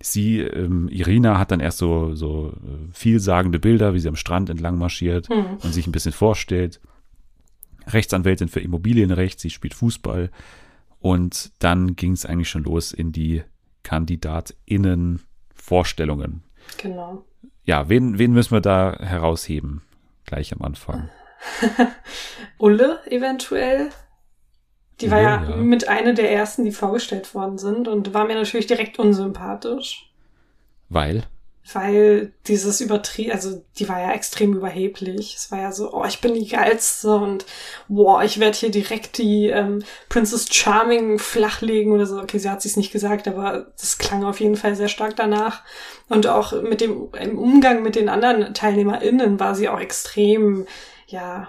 sie, 0.00 0.38
ähm, 0.40 0.88
Irina 0.88 1.38
hat 1.38 1.50
dann 1.50 1.60
erst 1.60 1.78
so, 1.78 2.14
so 2.14 2.50
äh, 2.50 2.92
vielsagende 2.92 3.58
Bilder, 3.58 3.94
wie 3.94 3.98
sie 4.00 4.08
am 4.08 4.16
Strand 4.16 4.48
entlang 4.48 4.78
marschiert 4.78 5.28
Hm. 5.28 5.58
und 5.62 5.72
sich 5.74 5.86
ein 5.86 5.92
bisschen 5.92 6.12
vorstellt. 6.12 6.80
Rechtsanwältin 7.88 8.48
für 8.48 8.60
Immobilienrecht, 8.60 9.40
sie 9.40 9.50
spielt 9.50 9.74
Fußball. 9.74 10.30
Und 11.00 11.50
dann 11.58 11.96
ging 11.96 12.12
es 12.12 12.26
eigentlich 12.26 12.50
schon 12.50 12.64
los 12.64 12.92
in 12.92 13.12
die 13.12 13.42
KandidatInnen-Vorstellungen. 15.68 16.42
Genau. 16.78 17.24
Ja, 17.64 17.88
wen, 17.88 18.18
wen 18.18 18.32
müssen 18.32 18.52
wir 18.52 18.60
da 18.60 18.96
herausheben? 18.98 19.82
Gleich 20.26 20.52
am 20.52 20.62
Anfang. 20.62 21.10
Ulle 22.58 23.00
eventuell. 23.06 23.90
Die 25.00 25.10
war 25.10 25.18
Ulle, 25.18 25.26
ja, 25.26 25.50
ja. 25.50 25.56
mit 25.56 25.88
einer 25.88 26.14
der 26.14 26.32
ersten, 26.32 26.64
die 26.64 26.72
vorgestellt 26.72 27.34
worden 27.34 27.58
sind 27.58 27.88
und 27.88 28.14
war 28.14 28.26
mir 28.26 28.34
natürlich 28.34 28.66
direkt 28.66 28.98
unsympathisch. 28.98 30.10
Weil, 30.88 31.24
Weil 31.72 32.32
dieses 32.46 32.80
übertrieben, 32.80 33.32
also 33.32 33.62
die 33.78 33.88
war 33.88 34.00
ja 34.00 34.12
extrem 34.12 34.54
überheblich. 34.54 35.34
Es 35.36 35.50
war 35.50 35.60
ja 35.60 35.72
so, 35.72 35.92
oh, 35.92 36.04
ich 36.06 36.20
bin 36.20 36.32
die 36.32 36.48
geilste 36.48 37.14
und 37.16 37.44
boah, 37.88 38.22
ich 38.22 38.40
werde 38.40 38.56
hier 38.56 38.70
direkt 38.70 39.18
die 39.18 39.48
ähm, 39.48 39.82
Princess 40.08 40.46
Charming 40.50 41.18
flachlegen 41.18 41.92
oder 41.92 42.06
so. 42.06 42.20
Okay, 42.20 42.38
sie 42.38 42.48
hat 42.48 42.62
sich's 42.62 42.76
nicht 42.76 42.92
gesagt, 42.92 43.28
aber 43.28 43.72
das 43.78 43.98
klang 43.98 44.24
auf 44.24 44.40
jeden 44.40 44.56
Fall 44.56 44.76
sehr 44.76 44.88
stark 44.88 45.16
danach. 45.16 45.62
Und 46.08 46.26
auch 46.26 46.52
mit 46.62 46.80
dem 46.80 47.08
im 47.20 47.38
Umgang 47.38 47.82
mit 47.82 47.96
den 47.96 48.08
anderen 48.08 48.54
TeilnehmerInnen 48.54 49.38
war 49.38 49.54
sie 49.54 49.68
auch 49.68 49.80
extrem, 49.80 50.66
ja, 51.06 51.48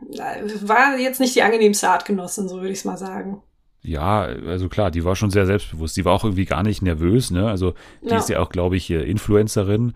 war 0.00 0.96
jetzt 0.96 1.20
nicht 1.20 1.34
die 1.34 1.42
angenehmste 1.42 1.90
Artgenossin, 1.90 2.48
so 2.48 2.56
würde 2.56 2.72
ich 2.72 2.78
es 2.78 2.84
mal 2.84 2.96
sagen. 2.98 3.42
Ja, 3.82 4.20
also 4.22 4.68
klar, 4.68 4.90
die 4.90 5.04
war 5.04 5.16
schon 5.16 5.30
sehr 5.30 5.46
selbstbewusst. 5.46 5.96
Die 5.96 6.04
war 6.04 6.12
auch 6.12 6.24
irgendwie 6.24 6.44
gar 6.44 6.62
nicht 6.62 6.82
nervös, 6.82 7.30
ne? 7.30 7.48
Also 7.48 7.74
die 8.02 8.08
Ja. 8.10 8.18
ist 8.18 8.28
ja 8.28 8.38
auch, 8.40 8.50
glaube 8.50 8.76
ich, 8.76 8.90
Influencerin 8.90 9.94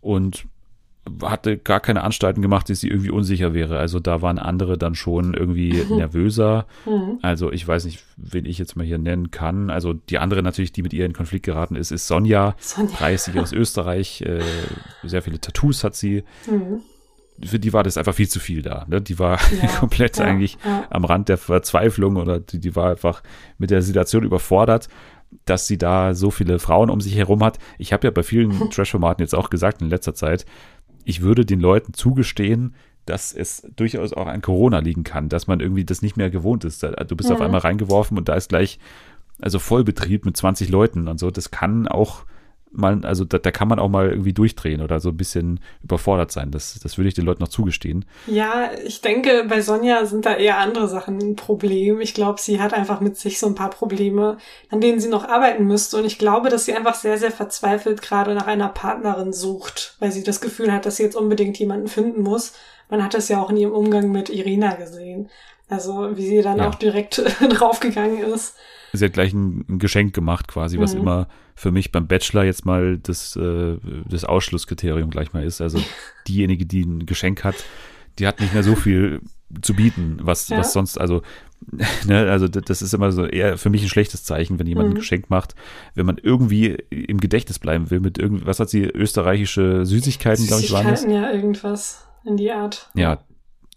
und 0.00 0.44
hatte 1.22 1.56
gar 1.56 1.80
keine 1.80 2.04
Anstalten 2.04 2.42
gemacht, 2.42 2.68
dass 2.68 2.80
sie 2.80 2.88
irgendwie 2.88 3.10
unsicher 3.10 3.52
wäre. 3.54 3.78
Also 3.78 3.98
da 4.00 4.20
waren 4.22 4.38
andere 4.38 4.76
dann 4.78 4.94
schon 4.94 5.34
irgendwie 5.34 5.70
nervöser. 5.90 6.66
Mhm. 6.86 7.18
Also 7.22 7.50
ich 7.50 7.66
weiß 7.66 7.86
nicht, 7.86 8.04
wen 8.16 8.44
ich 8.44 8.58
jetzt 8.58 8.76
mal 8.76 8.86
hier 8.86 8.98
nennen 8.98 9.30
kann. 9.30 9.70
Also 9.70 9.94
die 9.94 10.18
andere 10.18 10.42
natürlich, 10.42 10.72
die 10.72 10.82
mit 10.82 10.92
ihr 10.92 11.06
in 11.06 11.12
Konflikt 11.14 11.46
geraten 11.46 11.74
ist, 11.74 11.90
ist 11.90 12.06
Sonja, 12.06 12.54
Sonja. 12.58 12.92
30 12.96 13.40
aus 13.40 13.52
Österreich. 13.52 14.20
Äh, 14.22 14.40
sehr 15.02 15.22
viele 15.22 15.40
Tattoos 15.40 15.82
hat 15.84 15.96
sie. 15.96 16.22
Mhm. 16.48 16.82
Für 17.44 17.58
die 17.58 17.72
war 17.72 17.82
das 17.82 17.96
einfach 17.96 18.14
viel 18.14 18.28
zu 18.28 18.40
viel 18.40 18.62
da. 18.62 18.84
Ne? 18.88 19.00
Die 19.00 19.18
war 19.18 19.38
Ja, 19.62 19.68
komplett 19.80 20.18
ja, 20.18 20.24
eigentlich 20.24 20.58
ja. 20.64 20.86
am 20.90 21.04
Rand 21.04 21.28
der 21.28 21.38
Verzweiflung 21.38 22.16
oder 22.16 22.40
die, 22.40 22.58
die 22.60 22.76
war 22.76 22.90
einfach 22.90 23.22
mit 23.58 23.70
der 23.70 23.82
Situation 23.82 24.22
überfordert, 24.24 24.88
dass 25.44 25.66
sie 25.66 25.78
da 25.78 26.14
so 26.14 26.30
viele 26.30 26.58
Frauen 26.58 26.90
um 26.90 27.00
sich 27.00 27.16
herum 27.16 27.42
hat. 27.44 27.58
Ich 27.78 27.92
habe 27.92 28.06
ja 28.06 28.10
bei 28.10 28.22
vielen 28.22 28.50
Trash-Formaten 28.70 29.22
jetzt 29.22 29.34
auch 29.34 29.48
gesagt 29.50 29.80
in 29.82 29.88
letzter 29.88 30.14
Zeit, 30.14 30.44
ich 31.04 31.22
würde 31.22 31.46
den 31.46 31.60
Leuten 31.60 31.94
zugestehen, 31.94 32.74
dass 33.06 33.32
es 33.32 33.62
durchaus 33.74 34.12
auch 34.12 34.26
an 34.26 34.42
Corona 34.42 34.80
liegen 34.80 35.02
kann, 35.04 35.28
dass 35.28 35.46
man 35.46 35.60
irgendwie 35.60 35.84
das 35.84 36.02
nicht 36.02 36.16
mehr 36.16 36.30
gewohnt 36.30 36.64
ist. 36.64 36.82
Du 36.82 37.16
bist 37.16 37.32
auf 37.32 37.38
Mhm. 37.38 37.44
einmal 37.46 37.60
reingeworfen 37.60 38.18
und 38.18 38.28
da 38.28 38.34
ist 38.34 38.50
gleich 38.50 38.78
also 39.40 39.58
Vollbetrieb 39.58 40.26
mit 40.26 40.36
20 40.36 40.68
Leuten 40.68 41.08
und 41.08 41.18
so. 41.18 41.30
Das 41.30 41.50
kann 41.50 41.88
auch 41.88 42.24
mal, 42.72 43.04
also 43.04 43.24
da, 43.24 43.38
da 43.38 43.50
kann 43.50 43.66
man 43.68 43.78
auch 43.78 43.88
mal 43.88 44.08
irgendwie 44.10 44.32
durchdrehen 44.32 44.80
oder 44.80 45.00
so 45.00 45.08
ein 45.08 45.16
bisschen 45.16 45.60
überfordert 45.82 46.30
sein. 46.30 46.50
Das, 46.50 46.78
das 46.80 46.98
würde 46.98 47.08
ich 47.08 47.14
den 47.14 47.24
Leuten 47.24 47.42
noch 47.42 47.48
zugestehen. 47.48 48.04
Ja, 48.26 48.70
ich 48.86 49.00
denke, 49.00 49.44
bei 49.48 49.60
Sonja 49.60 50.04
sind 50.06 50.24
da 50.26 50.34
eher 50.36 50.58
andere 50.58 50.86
Sachen 50.88 51.18
ein 51.18 51.36
Problem. 51.36 52.00
Ich 52.00 52.14
glaube, 52.14 52.40
sie 52.40 52.60
hat 52.60 52.72
einfach 52.72 53.00
mit 53.00 53.16
sich 53.16 53.38
so 53.40 53.46
ein 53.48 53.54
paar 53.56 53.70
Probleme, 53.70 54.38
an 54.70 54.80
denen 54.80 55.00
sie 55.00 55.08
noch 55.08 55.24
arbeiten 55.28 55.66
müsste. 55.66 55.96
Und 55.96 56.04
ich 56.04 56.18
glaube, 56.18 56.48
dass 56.48 56.64
sie 56.64 56.74
einfach 56.74 56.94
sehr, 56.94 57.18
sehr 57.18 57.32
verzweifelt 57.32 58.02
gerade 58.02 58.34
nach 58.34 58.46
einer 58.46 58.68
Partnerin 58.68 59.32
sucht, 59.32 59.96
weil 59.98 60.12
sie 60.12 60.22
das 60.22 60.40
Gefühl 60.40 60.72
hat, 60.72 60.86
dass 60.86 60.96
sie 60.96 61.02
jetzt 61.02 61.16
unbedingt 61.16 61.58
jemanden 61.58 61.88
finden 61.88 62.22
muss. 62.22 62.52
Man 62.88 63.02
hat 63.04 63.14
das 63.14 63.28
ja 63.28 63.40
auch 63.42 63.50
in 63.50 63.56
ihrem 63.56 63.72
Umgang 63.72 64.10
mit 64.12 64.28
Irina 64.30 64.74
gesehen. 64.74 65.28
Also, 65.68 66.16
wie 66.16 66.26
sie 66.26 66.42
dann 66.42 66.58
Ja. 66.58 66.68
auch 66.68 66.74
direkt 66.76 67.22
draufgegangen 67.48 68.18
ist. 68.24 68.54
sie 68.92 69.04
hat 69.04 69.12
gleich 69.12 69.32
ein, 69.32 69.64
ein 69.68 69.78
Geschenk 69.78 70.14
gemacht 70.14 70.48
quasi, 70.48 70.78
was 70.80 70.94
Mhm. 70.94 71.00
immer 71.02 71.28
für 71.60 71.72
mich 71.72 71.92
beim 71.92 72.06
Bachelor 72.06 72.44
jetzt 72.44 72.64
mal 72.64 72.96
das, 72.96 73.36
äh, 73.36 73.76
das 74.08 74.24
Ausschlusskriterium 74.24 75.10
gleich 75.10 75.34
mal 75.34 75.44
ist. 75.44 75.60
Also 75.60 75.78
diejenige, 76.26 76.64
die 76.64 76.80
ein 76.82 77.04
Geschenk 77.04 77.44
hat, 77.44 77.54
die 78.18 78.26
hat 78.26 78.40
nicht 78.40 78.54
mehr 78.54 78.62
so 78.62 78.74
viel 78.76 79.20
zu 79.60 79.74
bieten, 79.74 80.18
was, 80.22 80.48
Ja. 80.48 80.56
was 80.56 80.72
sonst, 80.72 80.98
also, 80.98 81.20
ne, 82.06 82.30
also 82.30 82.48
das 82.48 82.80
ist 82.80 82.94
immer 82.94 83.12
so 83.12 83.26
eher 83.26 83.58
für 83.58 83.68
mich 83.68 83.82
ein 83.82 83.90
schlechtes 83.90 84.24
Zeichen, 84.24 84.58
wenn 84.58 84.66
jemand 84.66 84.88
Mhm. 84.88 84.94
ein 84.94 84.98
Geschenk 85.00 85.28
macht, 85.28 85.54
wenn 85.94 86.06
man 86.06 86.16
irgendwie 86.16 86.78
im 86.88 87.20
Gedächtnis 87.20 87.58
bleiben 87.58 87.90
will 87.90 88.00
mit 88.00 88.16
irgendwie, 88.16 88.46
was 88.46 88.58
hat 88.58 88.70
sie, 88.70 88.84
österreichische 88.84 89.84
Süßigkeiten, 89.84 90.46
glaube 90.46 90.62
ich, 90.62 90.72
waren 90.72 90.86
das? 90.86 91.02
Süßigkeiten, 91.02 91.24
ja, 91.24 91.30
irgendwas 91.32 92.06
in 92.24 92.38
die 92.38 92.50
Art. 92.52 92.88
Ja, 92.94 93.18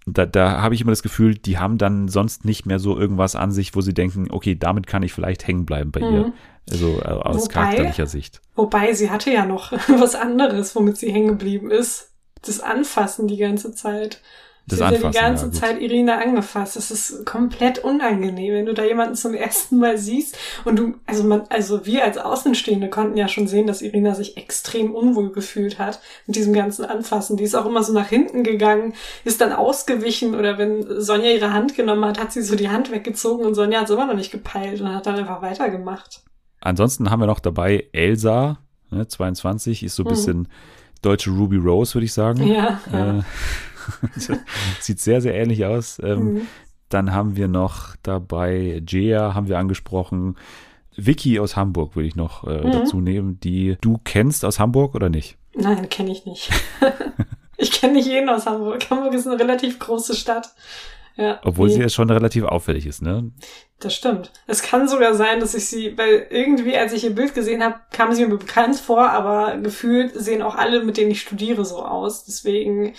da, 0.05 0.25
da 0.25 0.61
habe 0.61 0.75
ich 0.75 0.81
immer 0.81 0.91
das 0.91 1.03
Gefühl, 1.03 1.35
die 1.35 1.57
haben 1.57 1.77
dann 1.77 2.07
sonst 2.07 2.45
nicht 2.45 2.65
mehr 2.65 2.79
so 2.79 2.97
irgendwas 2.97 3.35
an 3.35 3.51
sich, 3.51 3.75
wo 3.75 3.81
sie 3.81 3.93
denken, 3.93 4.27
okay, 4.31 4.55
damit 4.55 4.87
kann 4.87 5.03
ich 5.03 5.13
vielleicht 5.13 5.47
hängen 5.47 5.65
bleiben 5.65 5.91
bei 5.91 6.01
ihr. 6.01 6.25
Mhm. 6.27 6.33
Also 6.69 6.99
äh, 7.01 7.05
aus 7.07 7.43
Wobei- 7.43 7.53
charakterlicher 7.53 8.07
Sicht. 8.07 8.41
Wobei, 8.55 8.93
sie 8.93 9.09
hatte 9.09 9.31
ja 9.31 9.45
noch 9.45 9.71
was 9.99 10.15
anderes, 10.15 10.75
womit 10.75 10.97
sie 10.97 11.11
hängen 11.11 11.29
geblieben 11.29 11.71
ist. 11.71 12.11
Das 12.41 12.59
Anfassen 12.59 13.27
die 13.27 13.37
ganze 13.37 13.71
Zeit. 13.73 14.21
Das 14.65 14.79
sie 14.79 14.85
hat 14.85 14.93
ja 14.93 14.97
die 14.99 15.05
Anfassen, 15.05 15.25
ganze 15.25 15.45
ja. 15.47 15.51
Zeit 15.51 15.81
Irina 15.81 16.19
angefasst. 16.19 16.77
Das 16.77 16.89
ist 16.89 17.25
komplett 17.25 17.79
unangenehm, 17.79 18.53
wenn 18.53 18.65
du 18.65 18.73
da 18.73 18.85
jemanden 18.85 19.15
zum 19.15 19.33
ersten 19.33 19.77
Mal 19.77 19.97
siehst. 19.97 20.37
Und 20.63 20.79
du, 20.79 20.95
also 21.05 21.25
man, 21.25 21.41
also 21.49 21.85
wir 21.85 22.05
als 22.05 22.17
Außenstehende 22.17 22.89
konnten 22.89 23.17
ja 23.17 23.27
schon 23.27 23.47
sehen, 23.47 23.67
dass 23.67 23.81
Irina 23.81 24.15
sich 24.15 24.37
extrem 24.37 24.95
unwohl 24.95 25.33
gefühlt 25.33 25.79
hat 25.79 25.99
mit 26.27 26.37
diesem 26.37 26.53
ganzen 26.53 26.85
Anfassen. 26.85 27.35
Die 27.35 27.43
ist 27.43 27.55
auch 27.55 27.65
immer 27.65 27.83
so 27.83 27.91
nach 27.91 28.07
hinten 28.07 28.43
gegangen, 28.43 28.93
ist 29.25 29.41
dann 29.41 29.51
ausgewichen 29.51 30.33
oder 30.33 30.57
wenn 30.57 31.01
Sonja 31.01 31.31
ihre 31.31 31.51
Hand 31.51 31.75
genommen 31.75 32.05
hat, 32.05 32.17
hat 32.19 32.31
sie 32.31 32.41
so 32.41 32.55
die 32.55 32.69
Hand 32.69 32.89
weggezogen 32.89 33.45
und 33.45 33.55
Sonja 33.55 33.79
hat 33.79 33.89
es 33.89 33.93
immer 33.93 34.05
noch 34.07 34.15
nicht 34.15 34.31
gepeilt 34.31 34.79
und 34.79 34.93
hat 34.95 35.05
dann 35.05 35.15
einfach 35.15 35.41
weitergemacht. 35.41 36.21
Ansonsten 36.61 37.11
haben 37.11 37.19
wir 37.19 37.27
noch 37.27 37.41
dabei 37.41 37.89
Elsa, 37.91 38.59
ne, 38.91 39.05
22, 39.09 39.83
ist 39.83 39.97
so 39.97 40.03
ein 40.03 40.05
Mhm. 40.05 40.09
bisschen 40.09 40.47
deutsche 41.01 41.31
Ruby 41.31 41.57
Rose, 41.57 41.95
würde 41.95 42.05
ich 42.05 42.13
sagen. 42.13 42.47
Ja, 42.47 42.79
ja. 42.93 43.19
Äh, 43.19 43.23
sieht 44.79 44.99
sehr, 44.99 45.21
sehr 45.21 45.33
ähnlich 45.35 45.65
aus. 45.65 45.99
Ähm, 46.03 46.33
Mhm. 46.33 46.47
Dann 46.89 47.11
haben 47.11 47.35
wir 47.35 47.47
noch 47.47 47.95
dabei 48.03 48.83
Jea, 48.87 49.33
haben 49.33 49.47
wir 49.47 49.57
angesprochen. 49.57 50.35
Vicky 50.95 51.39
aus 51.39 51.55
Hamburg 51.55 51.95
würde 51.95 52.07
ich 52.07 52.15
noch 52.15 52.43
äh, 52.47 52.61
Mhm. 52.63 52.71
dazu 52.71 53.01
nehmen, 53.01 53.39
die 53.39 53.77
du 53.81 53.99
kennst 54.03 54.45
aus 54.45 54.59
Hamburg 54.59 54.93
oder 54.93 55.09
nicht? 55.09 55.37
Nein, 55.55 55.89
kenne 55.89 56.11
ich 56.11 56.25
nicht. 56.27 56.51
ich 57.57 57.71
kenne 57.71 57.93
nicht 57.93 58.07
jeden 58.07 58.29
aus 58.29 58.45
Hamburg. 58.45 58.87
Hamburg 58.91 59.13
ist 59.15 59.25
eine 59.27 59.39
relativ 59.39 59.79
große 59.79 60.15
Stadt. 60.15 60.49
Ja, 61.15 61.39
Obwohl 61.43 61.67
nee, 61.67 61.75
sie 61.75 61.81
jetzt 61.81 61.93
schon 61.93 62.09
relativ 62.09 62.43
auffällig 62.43 62.85
ist, 62.87 63.01
ne? 63.03 63.31
Das 63.79 63.93
stimmt. 63.95 64.31
Es 64.47 64.61
kann 64.63 64.87
sogar 64.87 65.13
sein, 65.13 65.39
dass 65.39 65.53
ich 65.53 65.67
sie, 65.67 65.95
weil 65.97 66.25
irgendwie, 66.31 66.75
als 66.75 66.91
ich 66.93 67.03
ihr 67.03 67.13
Bild 67.13 67.35
gesehen 67.35 67.63
habe, 67.63 67.75
kam 67.91 68.13
sie 68.13 68.23
mir 68.25 68.37
bekannt 68.37 68.77
vor, 68.77 69.09
aber 69.11 69.57
gefühlt 69.57 70.13
sehen 70.15 70.41
auch 70.41 70.55
alle, 70.55 70.83
mit 70.83 70.97
denen 70.97 71.11
ich 71.11 71.21
studiere, 71.21 71.65
so 71.65 71.83
aus. 71.85 72.25
Deswegen, 72.25 72.93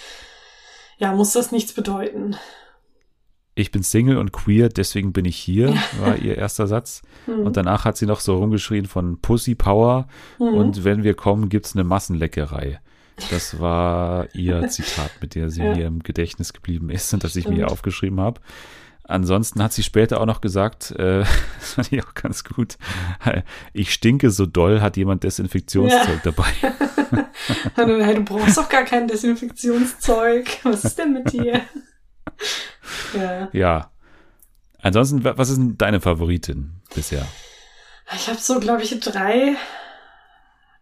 ja, 0.99 1.13
muss 1.13 1.33
das 1.33 1.53
nichts 1.53 1.73
bedeuten. 1.73 2.37
Ich 3.57 3.71
bin 3.71 3.85
Single 3.85 4.19
und 4.19 4.33
queer, 4.33 4.69
deswegen 4.69 5.13
bin 5.13 5.25
ich 5.27 5.37
hier, 5.37 5.73
war 6.01 6.17
ihr 6.17 6.37
erster 6.37 6.67
Satz. 6.67 7.03
Hm. 7.27 7.41
Und 7.47 7.57
danach 7.57 7.85
hat 7.85 7.97
sie 7.97 8.07
noch 8.07 8.19
so 8.21 8.37
rumgeschrien 8.37 8.87
von 8.87 9.21
Pussy 9.21 9.55
Power 9.55 10.09
Mhm. 10.41 10.47
und 10.55 10.85
wenn 10.85 11.05
wir 11.05 11.15
kommen, 11.15 11.49
gibt's 11.49 11.75
eine 11.77 11.85
Massenleckerei. 11.85 12.81
Das 13.31 13.61
war 13.61 14.27
ihr 14.35 14.67
Zitat, 14.69 15.11
mit 15.21 15.37
der 15.37 15.51
sie 15.51 15.63
Ja. 15.63 15.77
mir 15.77 15.87
im 15.87 16.03
Gedächtnis 16.03 16.53
geblieben 16.53 16.91
ist 16.91 17.15
und 17.15 17.23
das 17.23 17.37
ich 17.37 17.47
mir 17.49 17.71
aufgeschrieben 17.71 18.21
habe. 18.21 18.41
Ansonsten 19.07 19.63
hat 19.63 19.73
sie 19.75 19.83
später 19.83 20.21
auch 20.21 20.27
noch 20.27 20.41
gesagt, 20.41 20.91
äh, 20.93 21.25
das 21.61 21.75
fand 21.75 21.93
ich 21.93 22.03
auch 22.03 22.15
ganz 22.15 22.43
gut, 22.43 22.79
ich 23.75 23.93
stinke 23.93 24.31
so 24.31 24.47
doll, 24.47 24.81
hat 24.81 24.97
jemand 24.97 25.25
Desinfektionszeug 25.25 26.23
dabei. 26.23 26.47
du, 27.77 28.25
brauchst 28.25 28.57
doch 28.57 28.69
gar 28.69 28.85
kein 28.85 29.07
Desinfektionszeug. 29.07 30.59
Was 30.63 30.85
ist 30.85 30.99
denn 30.99 31.13
mit 31.13 31.33
dir? 31.33 31.61
ja. 33.15 33.49
Ja. 33.53 33.91
Ansonsten, 34.81 35.23
wa- 35.25 35.35
was 35.37 35.51
ist 35.51 35.57
denn 35.59 35.77
deine 35.77 36.01
Favoritin 36.01 36.81
bisher? 36.95 37.27
Ich 38.15 38.29
habe 38.29 38.39
so, 38.39 38.59
glaube 38.61 38.83
ich, 38.83 38.99
drei, 39.01 39.57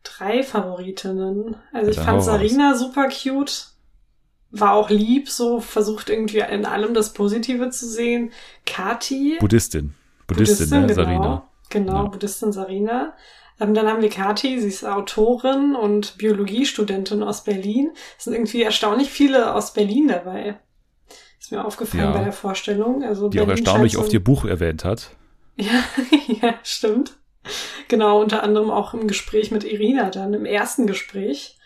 drei 0.04 0.42
Favoritinnen. 0.42 1.56
Also 1.72 1.90
ich 1.90 1.98
fand. 1.98 2.22
Sarina 2.22 2.74
super 2.76 3.08
cute. 3.08 3.71
War 4.52 4.74
auch 4.74 4.90
lieb, 4.90 5.28
so 5.30 5.60
versucht 5.60 6.10
irgendwie 6.10 6.40
in 6.40 6.66
allem 6.66 6.92
das 6.94 7.14
Positive 7.14 7.70
zu 7.70 7.86
sehen. 7.88 8.30
Kati. 8.66 9.38
Buddhistin. 9.40 9.94
Buddhistin, 10.26 10.68
ne? 10.68 10.86
genau. 10.86 10.94
Sarina. 10.94 11.48
Genau, 11.70 11.94
Ja. 11.94 12.02
Buddhistin 12.08 12.52
Sarina. 12.52 13.14
Ähm, 13.60 13.72
dann 13.74 13.86
haben 13.86 14.02
wir 14.02 14.10
Kati, 14.10 14.60
sie 14.60 14.68
ist 14.68 14.84
Autorin 14.84 15.74
und 15.74 16.18
Biologiestudentin 16.18 17.22
aus 17.22 17.44
Berlin. 17.44 17.92
Es 18.18 18.24
sind 18.24 18.34
irgendwie 18.34 18.62
erstaunlich 18.62 19.10
viele 19.10 19.54
aus 19.54 19.72
Berlin 19.72 20.08
dabei. 20.08 20.58
Ist 21.40 21.50
mir 21.50 21.64
aufgefallen 21.64 22.04
Ja. 22.04 22.12
bei 22.12 22.24
der 22.24 22.32
Vorstellung. 22.32 23.02
Also 23.02 23.28
Die 23.28 23.40
auch 23.40 23.46
Berlin 23.46 23.64
erstaunlich 23.64 23.92
scheint 23.92 24.00
so 24.02 24.06
oft 24.06 24.12
ihr 24.12 24.22
Buch 24.22 24.44
erwähnt 24.44 24.84
hat. 24.84 25.10
Ja, 25.56 25.84
ja, 26.40 26.54
stimmt. 26.62 27.18
Genau, 27.88 28.20
unter 28.22 28.42
anderem 28.42 28.70
auch 28.70 28.94
im 28.94 29.06
Gespräch 29.06 29.50
mit 29.50 29.64
Irina 29.64 30.08
dann, 30.10 30.32
im 30.32 30.46
ersten 30.46 30.86
Gespräch. 30.86 31.58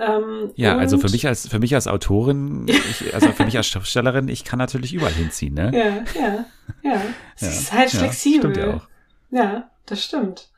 Ähm, 0.00 0.50
Ja, 0.56 0.78
also 0.78 0.98
für 0.98 1.10
mich 1.10 1.26
als 1.26 1.46
für 1.46 1.58
mich 1.58 1.74
als 1.74 1.86
Autorin, 1.86 2.66
ich, 2.66 3.14
also 3.14 3.32
für 3.32 3.44
mich 3.44 3.56
als 3.56 3.66
Schriftstellerin, 3.66 4.28
ich 4.28 4.44
kann 4.44 4.58
natürlich 4.58 4.94
überall 4.94 5.12
hinziehen, 5.12 5.54
ne? 5.54 5.70
Ja, 5.74 6.20
ja, 6.20 6.44
ja. 6.82 7.02
Sie 7.36 7.46
Ja, 7.46 7.52
ist 7.52 7.72
halt 7.72 7.92
ja, 7.92 7.98
flexibel. 8.00 8.52
Stimmt 8.52 8.56
ja 8.56 8.74
auch. 8.74 8.88
Ja, 9.30 9.70
das 9.86 10.02
stimmt. 10.02 10.48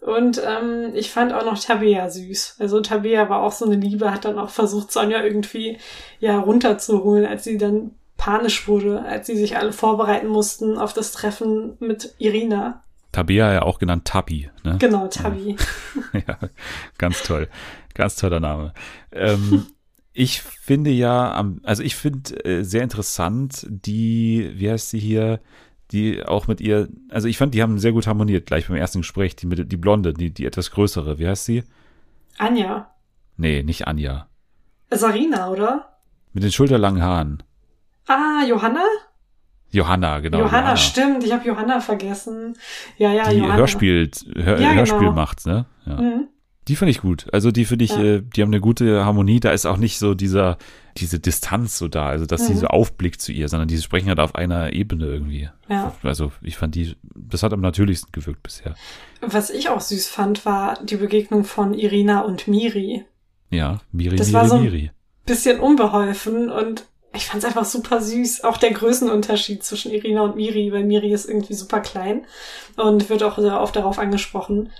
Und 0.00 0.40
ähm, 0.44 0.92
ich 0.94 1.10
fand 1.10 1.32
auch 1.32 1.44
noch 1.44 1.58
Tabea 1.58 2.08
süß. 2.08 2.56
Also 2.60 2.80
Tabea 2.80 3.28
war 3.28 3.42
auch 3.42 3.52
so 3.52 3.66
eine 3.66 3.76
Liebe, 3.76 4.12
hat 4.12 4.24
dann 4.24 4.38
auch 4.38 4.50
versucht, 4.50 4.92
Sonja 4.92 5.22
irgendwie 5.22 5.78
ja 6.20 6.38
runterzuholen, 6.38 7.26
als 7.26 7.44
sie 7.44 7.58
dann 7.58 7.90
panisch 8.16 8.68
wurde, 8.68 9.02
als 9.02 9.26
sie 9.26 9.36
sich 9.36 9.56
alle 9.56 9.72
vorbereiten 9.72 10.28
mussten 10.28 10.78
auf 10.78 10.92
das 10.92 11.12
Treffen 11.12 11.76
mit 11.80 12.14
Irina. 12.18 12.82
Tabea 13.12 13.52
ja 13.52 13.62
auch 13.62 13.78
genannt 13.78 14.04
Tabi, 14.04 14.50
ne? 14.64 14.76
Genau, 14.78 15.08
Tabi. 15.08 15.56
ja, 16.12 16.38
ganz 16.98 17.22
toll. 17.22 17.48
Ganz 17.94 18.16
toller 18.16 18.40
Name. 18.40 18.72
Ähm, 19.12 19.66
ich 20.12 20.40
finde 20.42 20.90
ja, 20.90 21.44
also 21.62 21.82
ich 21.82 21.96
finde 21.96 22.44
äh, 22.44 22.62
sehr 22.64 22.82
interessant, 22.82 23.66
die, 23.68 24.50
wie 24.54 24.70
heißt 24.70 24.90
sie 24.90 24.98
hier, 24.98 25.40
die 25.90 26.22
auch 26.24 26.46
mit 26.46 26.60
ihr, 26.60 26.88
also 27.08 27.28
ich 27.28 27.38
fand, 27.38 27.54
die 27.54 27.62
haben 27.62 27.78
sehr 27.78 27.92
gut 27.92 28.06
harmoniert, 28.06 28.46
gleich 28.46 28.68
beim 28.68 28.76
ersten 28.76 29.00
Gespräch, 29.00 29.36
die, 29.36 29.46
mit, 29.46 29.72
die 29.72 29.76
Blonde, 29.76 30.12
die, 30.12 30.30
die 30.30 30.44
etwas 30.44 30.70
größere, 30.70 31.18
wie 31.18 31.26
heißt 31.28 31.44
sie? 31.46 31.64
Anja. 32.36 32.90
Nee, 33.36 33.62
nicht 33.62 33.86
Anja. 33.88 34.28
Sarina, 34.90 35.50
oder? 35.50 35.98
Mit 36.32 36.42
den 36.44 36.52
schulterlangen 36.52 37.02
Haaren. 37.02 37.42
Ah, 38.06 38.42
Johanna? 38.46 38.84
Johanna, 39.70 40.20
genau. 40.20 40.38
Johanna, 40.38 40.76
stimmt. 40.76 41.24
Ich 41.24 41.32
habe 41.32 41.46
Johanna 41.46 41.80
vergessen. 41.80 42.56
Ja, 42.96 43.12
ja, 43.12 43.28
Die 43.28 43.36
Johanna. 43.36 43.56
Hörspiel, 43.56 44.10
Hör, 44.36 44.58
Ja, 44.60 44.72
Hörspiel 44.72 45.00
genau. 45.00 45.12
macht, 45.12 45.44
ne? 45.46 45.66
Ja. 45.84 46.00
Mhm. 46.00 46.28
Die 46.68 46.76
finde 46.76 46.90
ich 46.90 47.00
gut. 47.00 47.26
Also 47.32 47.50
die 47.50 47.64
finde 47.64 47.84
ich, 47.86 47.92
Ja. 47.92 48.02
äh, 48.02 48.22
die 48.22 48.42
haben 48.42 48.50
eine 48.50 48.60
gute 48.60 49.04
Harmonie. 49.04 49.40
Da 49.40 49.50
ist 49.52 49.66
auch 49.66 49.78
nicht 49.78 49.98
so 49.98 50.14
dieser, 50.14 50.58
diese 50.98 51.18
Distanz 51.18 51.78
so 51.78 51.88
da, 51.88 52.06
also 52.06 52.26
dass 52.26 52.46
sie 52.46 52.54
Mhm. 52.54 52.58
so 52.58 52.66
aufblickt 52.66 53.20
zu 53.22 53.32
ihr, 53.32 53.48
sondern 53.48 53.68
die 53.68 53.78
sprechen 53.80 54.08
halt 54.08 54.20
auf 54.20 54.34
einer 54.34 54.72
Ebene 54.72 55.06
irgendwie. 55.06 55.48
Ja. 55.68 55.94
Also 56.02 56.30
ich 56.42 56.56
fand 56.56 56.74
die, 56.74 56.94
das 57.14 57.42
hat 57.42 57.52
am 57.52 57.60
natürlichsten 57.60 58.12
gewirkt 58.12 58.42
bisher. 58.42 58.74
Was 59.20 59.50
ich 59.50 59.68
auch 59.70 59.80
süß 59.80 60.08
fand, 60.08 60.44
war 60.44 60.78
die 60.84 60.96
Begegnung 60.96 61.44
von 61.44 61.74
Irina 61.74 62.20
und 62.20 62.46
Miri. 62.48 63.04
Ja, 63.50 63.80
Miri, 63.92 64.16
Das 64.16 64.28
Miri, 64.28 64.38
war 64.38 64.48
so 64.48 64.54
ein- 64.56 64.62
Miri. 64.62 64.90
Bisschen 65.24 65.60
unbeholfen 65.60 66.50
und 66.50 66.84
ich 67.14 67.26
fand 67.26 67.42
es 67.42 67.48
einfach 67.48 67.64
super 67.64 68.00
süß. 68.02 68.44
Auch 68.44 68.58
der 68.58 68.72
Größenunterschied 68.72 69.62
zwischen 69.64 69.90
Irina 69.92 70.22
und 70.22 70.36
Miri, 70.36 70.70
weil 70.72 70.84
Miri 70.84 71.12
ist 71.12 71.28
irgendwie 71.28 71.54
super 71.54 71.80
klein 71.80 72.26
und 72.76 73.08
wird 73.08 73.22
auch 73.22 73.38
sehr 73.38 73.60
oft 73.60 73.74
darauf 73.76 73.98
angesprochen. 73.98 74.70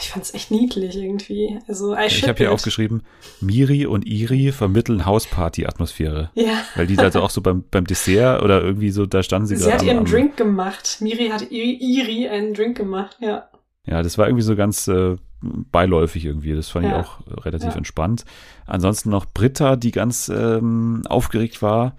Ich 0.00 0.10
fand 0.10 0.24
es 0.24 0.34
echt 0.34 0.50
niedlich 0.50 0.96
irgendwie. 0.96 1.58
Also 1.66 1.96
Ich 1.96 2.22
habe 2.28 2.36
hier 2.36 2.52
aufgeschrieben, 2.52 3.02
Miri 3.40 3.86
und 3.86 4.06
Iri 4.06 4.52
vermitteln 4.52 5.06
Hausparty-Atmosphäre. 5.06 6.30
Ja, 6.34 6.62
Weil 6.74 6.86
die 6.86 6.98
also 6.98 7.20
auch 7.22 7.30
so 7.30 7.40
beim, 7.40 7.64
beim 7.70 7.86
Dessert 7.86 8.42
oder 8.42 8.62
irgendwie 8.62 8.90
so, 8.90 9.06
da 9.06 9.22
standen 9.22 9.46
sie, 9.46 9.56
sie 9.56 9.62
gerade 9.64 9.74
hat 9.76 9.80
am- 9.82 9.86
ihren 9.88 9.98
am- 9.98 10.04
Drink 10.04 10.36
gemacht. 10.36 10.98
Miri 11.00 11.28
hat 11.28 11.50
Iri 11.50 12.28
einen 12.28 12.54
Drink 12.54 12.76
gemacht, 12.76 13.16
ja. 13.20 13.48
Ja, 13.86 14.02
das 14.02 14.18
war 14.18 14.26
irgendwie 14.26 14.42
so 14.42 14.54
ganz 14.56 14.86
äh, 14.88 15.16
beiläufig 15.40 16.24
irgendwie. 16.26 16.52
Das 16.54 16.68
fand 16.68 16.84
Ja. 16.84 17.00
ich 17.00 17.06
auch 17.06 17.44
relativ 17.46 17.70
Ja. 17.70 17.76
entspannt. 17.76 18.24
Ansonsten 18.66 19.08
noch 19.08 19.24
Britta, 19.24 19.76
die 19.76 19.92
ganz 19.92 20.28
ähm, 20.28 21.02
aufgeregt 21.08 21.62
war 21.62 21.96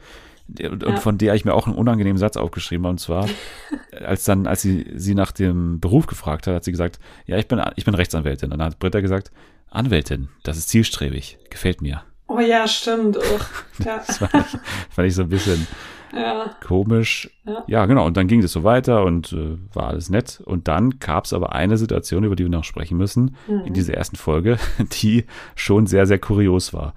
und 0.70 0.84
Ja. 0.84 0.96
von 0.98 1.18
der 1.18 1.36
ich 1.36 1.46
mir 1.46 1.54
auch 1.54 1.68
einen 1.68 1.76
unangenehmen 1.76 2.18
Satz 2.18 2.38
aufgeschrieben 2.38 2.86
habe. 2.86 2.92
Und 2.92 3.00
zwar, 3.00 3.28
als 4.06 4.24
dann, 4.24 4.48
als 4.48 4.62
sie 4.62 4.86
sie 4.96 5.16
nach 5.16 5.32
dem 5.32 5.80
Beruf 5.80 6.08
gefragt 6.08 6.48
hat, 6.48 6.56
hat 6.56 6.64
sie 6.64 6.72
gesagt, 6.72 7.00
ja, 7.26 7.38
ich 7.38 7.48
bin, 7.48 7.62
ich 7.76 7.86
bin 7.86 7.94
Rechtsanwältin. 7.96 8.52
Und 8.52 8.58
dann 8.60 8.68
hat 8.68 8.80
Britta 8.80 9.02
gesagt, 9.02 9.32
Anwältin, 9.70 10.30
das 10.44 10.58
ist 10.58 10.70
zielstrebig, 10.70 11.38
gefällt 11.50 11.82
mir. 11.82 12.02
Oh 12.28 12.40
ja, 12.40 12.68
stimmt. 12.68 13.18
Oh. 13.18 13.40
Ja, 13.86 14.02
Das 14.06 14.18
fand 14.18 14.34
ich, 14.36 14.60
fand 14.90 15.08
ich 15.08 15.16
so 15.16 15.24
ein 15.24 15.30
bisschen 15.30 15.66
ja, 16.14 16.50
komisch. 16.66 17.30
Ja. 17.46 17.64
Ja, 17.68 17.86
genau. 17.86 18.06
Und 18.06 18.18
dann 18.18 18.28
ging 18.28 18.42
das 18.42 18.52
so 18.52 18.64
weiter 18.64 19.04
und 19.06 19.32
äh, 19.34 19.58
war 19.74 19.88
alles 19.90 20.10
nett. 20.10 20.42
Und 20.44 20.68
dann 20.68 20.98
gab 21.00 21.26
es 21.26 21.34
aber 21.34 21.54
eine 21.54 21.78
Situation, 21.78 22.24
über 22.24 22.36
die 22.36 22.44
wir 22.44 22.50
noch 22.50 22.64
sprechen 22.64 22.98
müssen, 22.98 23.36
Mhm. 23.48 23.62
in 23.66 23.74
dieser 23.74 23.94
ersten 23.94 24.16
Folge, 24.16 24.58
die 25.02 25.26
schon 25.56 25.86
sehr, 25.88 26.06
sehr 26.08 26.20
kurios 26.20 26.74
war. 26.74 26.94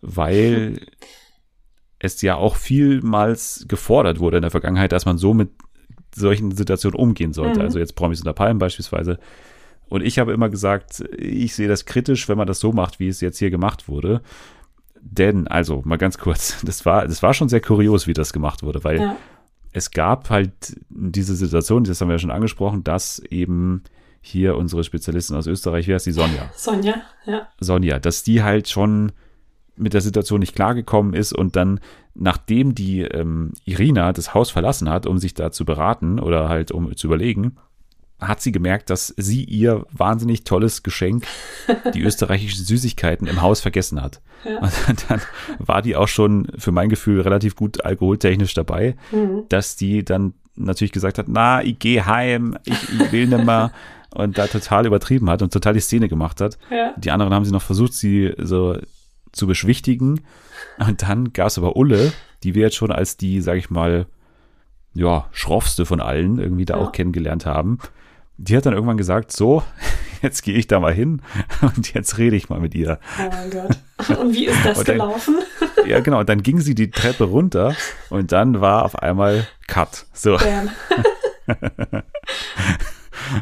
Weil 0.00 0.80
es 1.98 2.22
ja 2.22 2.36
auch 2.36 2.56
vielmals 2.56 3.64
gefordert 3.68 4.20
wurde 4.20 4.38
in 4.38 4.42
der 4.42 4.50
Vergangenheit, 4.50 4.92
dass 4.92 5.04
man 5.04 5.18
so 5.18 5.34
mit 5.34 5.50
solchen 6.14 6.52
Situationen 6.52 6.98
umgehen 6.98 7.32
sollte. 7.32 7.58
Mhm. 7.58 7.64
Also 7.64 7.78
jetzt 7.78 7.94
Promis 7.94 8.20
unter 8.20 8.32
Palmen 8.32 8.58
beispielsweise. 8.58 9.18
Und 9.88 10.02
ich 10.02 10.18
habe 10.18 10.32
immer 10.32 10.48
gesagt, 10.48 11.02
ich 11.16 11.54
sehe 11.54 11.68
das 11.68 11.86
kritisch, 11.86 12.28
wenn 12.28 12.38
man 12.38 12.46
das 12.46 12.60
so 12.60 12.72
macht, 12.72 13.00
wie 13.00 13.08
es 13.08 13.20
jetzt 13.20 13.38
hier 13.38 13.50
gemacht 13.50 13.88
wurde. 13.88 14.20
Denn, 15.00 15.48
also 15.48 15.82
mal 15.84 15.96
ganz 15.96 16.18
kurz, 16.18 16.60
das 16.64 16.84
war, 16.84 17.06
das 17.06 17.22
war 17.22 17.34
schon 17.34 17.48
sehr 17.48 17.60
kurios, 17.60 18.06
wie 18.06 18.12
das 18.12 18.32
gemacht 18.32 18.62
wurde, 18.62 18.84
weil 18.84 19.00
ja. 19.00 19.16
es 19.72 19.90
gab 19.90 20.30
halt 20.30 20.76
diese 20.88 21.34
Situation, 21.34 21.84
das 21.84 22.00
haben 22.00 22.08
wir 22.08 22.14
ja 22.14 22.18
schon 22.18 22.30
angesprochen, 22.30 22.84
dass 22.84 23.18
eben 23.18 23.82
hier 24.20 24.56
unsere 24.56 24.84
Spezialistin 24.84 25.36
aus 25.36 25.46
Österreich, 25.46 25.88
wie 25.88 25.94
heißt 25.94 26.06
die 26.06 26.12
Sonja? 26.12 26.50
Sonja, 26.54 27.02
ja. 27.24 27.48
Sonja, 27.60 27.98
dass 27.98 28.24
die 28.24 28.42
halt 28.42 28.68
schon 28.68 29.12
mit 29.78 29.94
der 29.94 30.00
Situation 30.00 30.40
nicht 30.40 30.54
klargekommen 30.54 31.14
ist 31.14 31.32
und 31.32 31.56
dann, 31.56 31.80
nachdem 32.14 32.74
die 32.74 33.02
ähm, 33.02 33.52
Irina 33.64 34.12
das 34.12 34.34
Haus 34.34 34.50
verlassen 34.50 34.88
hat, 34.88 35.06
um 35.06 35.18
sich 35.18 35.34
da 35.34 35.50
zu 35.50 35.64
beraten 35.64 36.18
oder 36.20 36.48
halt 36.48 36.70
um 36.72 36.94
zu 36.96 37.06
überlegen, 37.06 37.56
hat 38.20 38.40
sie 38.42 38.50
gemerkt, 38.50 38.90
dass 38.90 39.14
sie 39.16 39.44
ihr 39.44 39.86
wahnsinnig 39.92 40.42
tolles 40.42 40.82
Geschenk, 40.82 41.24
die 41.94 42.02
österreichischen 42.02 42.64
Süßigkeiten, 42.64 43.28
im 43.28 43.42
Haus 43.42 43.60
vergessen 43.60 44.02
hat. 44.02 44.20
Ja. 44.44 44.58
Und 44.58 45.06
dann 45.08 45.20
war 45.58 45.82
die 45.82 45.94
auch 45.94 46.08
schon 46.08 46.48
für 46.58 46.72
mein 46.72 46.88
Gefühl 46.88 47.20
relativ 47.20 47.54
gut 47.54 47.84
alkoholtechnisch 47.84 48.54
dabei, 48.54 48.96
Mhm. 49.12 49.44
dass 49.48 49.76
die 49.76 50.04
dann 50.04 50.34
natürlich 50.56 50.90
gesagt 50.92 51.18
hat, 51.18 51.26
na, 51.28 51.62
ich 51.62 51.78
gehe 51.78 52.04
heim, 52.06 52.58
ich, 52.64 53.00
ich 53.00 53.12
will 53.12 53.28
nicht 53.28 53.44
mehr 53.44 53.70
und 54.14 54.36
da 54.36 54.48
total 54.48 54.86
übertrieben 54.86 55.30
hat 55.30 55.42
und 55.42 55.52
total 55.52 55.74
die 55.74 55.80
Szene 55.80 56.08
gemacht 56.08 56.40
hat. 56.40 56.58
Ja. 56.70 56.94
Die 56.96 57.12
anderen 57.12 57.32
haben 57.32 57.44
sie 57.44 57.52
noch 57.52 57.62
versucht, 57.62 57.92
sie 57.92 58.32
so 58.38 58.76
zu 59.32 59.46
beschwichtigen. 59.46 60.20
Und 60.78 61.02
dann 61.02 61.32
gab 61.32 61.48
es 61.48 61.58
aber 61.58 61.76
Ulle, 61.76 62.12
die 62.42 62.54
wir 62.54 62.62
jetzt 62.62 62.76
schon 62.76 62.90
als 62.92 63.16
die, 63.16 63.40
sag 63.40 63.56
ich 63.56 63.70
mal, 63.70 64.06
ja, 64.94 65.26
schroffste 65.32 65.86
von 65.86 66.00
allen 66.00 66.38
irgendwie 66.38 66.64
da 66.64 66.74
Ja. 66.76 66.80
auch 66.82 66.92
kennengelernt 66.92 67.46
haben. 67.46 67.78
Die 68.36 68.56
hat 68.56 68.66
dann 68.66 68.72
irgendwann 68.74 68.96
gesagt, 68.96 69.32
so, 69.32 69.62
jetzt 70.22 70.42
gehe 70.42 70.54
ich 70.56 70.66
da 70.66 70.78
mal 70.80 70.92
hin 70.94 71.22
und 71.60 71.92
jetzt 71.94 72.18
rede 72.18 72.36
ich 72.36 72.48
mal 72.48 72.60
mit 72.60 72.74
ihr. 72.74 72.98
Oh 73.18 73.28
mein 73.30 73.50
Gott. 73.50 74.18
Und 74.18 74.34
wie 74.34 74.46
ist 74.46 74.64
das 74.64 74.78
dann- 74.84 74.96
gelaufen? 74.96 75.36
Ja, 75.86 76.00
genau. 76.00 76.20
Und 76.20 76.28
dann 76.28 76.42
ging 76.42 76.60
sie 76.60 76.74
die 76.74 76.90
Treppe 76.90 77.24
runter 77.24 77.74
und 78.10 78.32
dann 78.32 78.60
war 78.60 78.84
auf 78.84 78.96
einmal 78.98 79.46
Cut. 79.66 80.06
So. 80.12 80.36
Bam. 80.36 80.70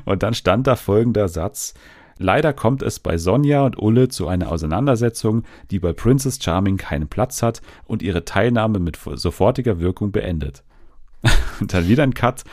Und 0.05 0.23
dann 0.23 0.35
stand 0.35 0.67
da 0.67 0.77
folgender 0.77 1.29
Satz. 1.29 1.75
Leider 2.19 2.53
kommt 2.53 2.83
es 2.83 2.99
bei 2.99 3.19
Sonja 3.19 3.65
und 3.65 3.81
Ulle 3.81 4.09
zu 4.09 4.27
einer 4.27 4.51
Auseinandersetzung, 4.51 5.45
die 5.71 5.79
bei 5.79 5.93
Princess 5.93 6.39
Charming 6.43 6.77
keinen 6.77 7.09
Platz 7.09 7.43
hat 7.43 7.61
und 7.85 8.03
ihre 8.03 8.25
Teilnahme 8.25 8.79
mit 8.79 8.99
sofortiger 9.15 9.81
Wirkung 9.81 10.13
beendet. 10.13 10.63
Und 11.61 11.73
dann 11.73 11.89
wieder 11.89 12.03
ein 12.03 12.13
Cut 12.13 12.45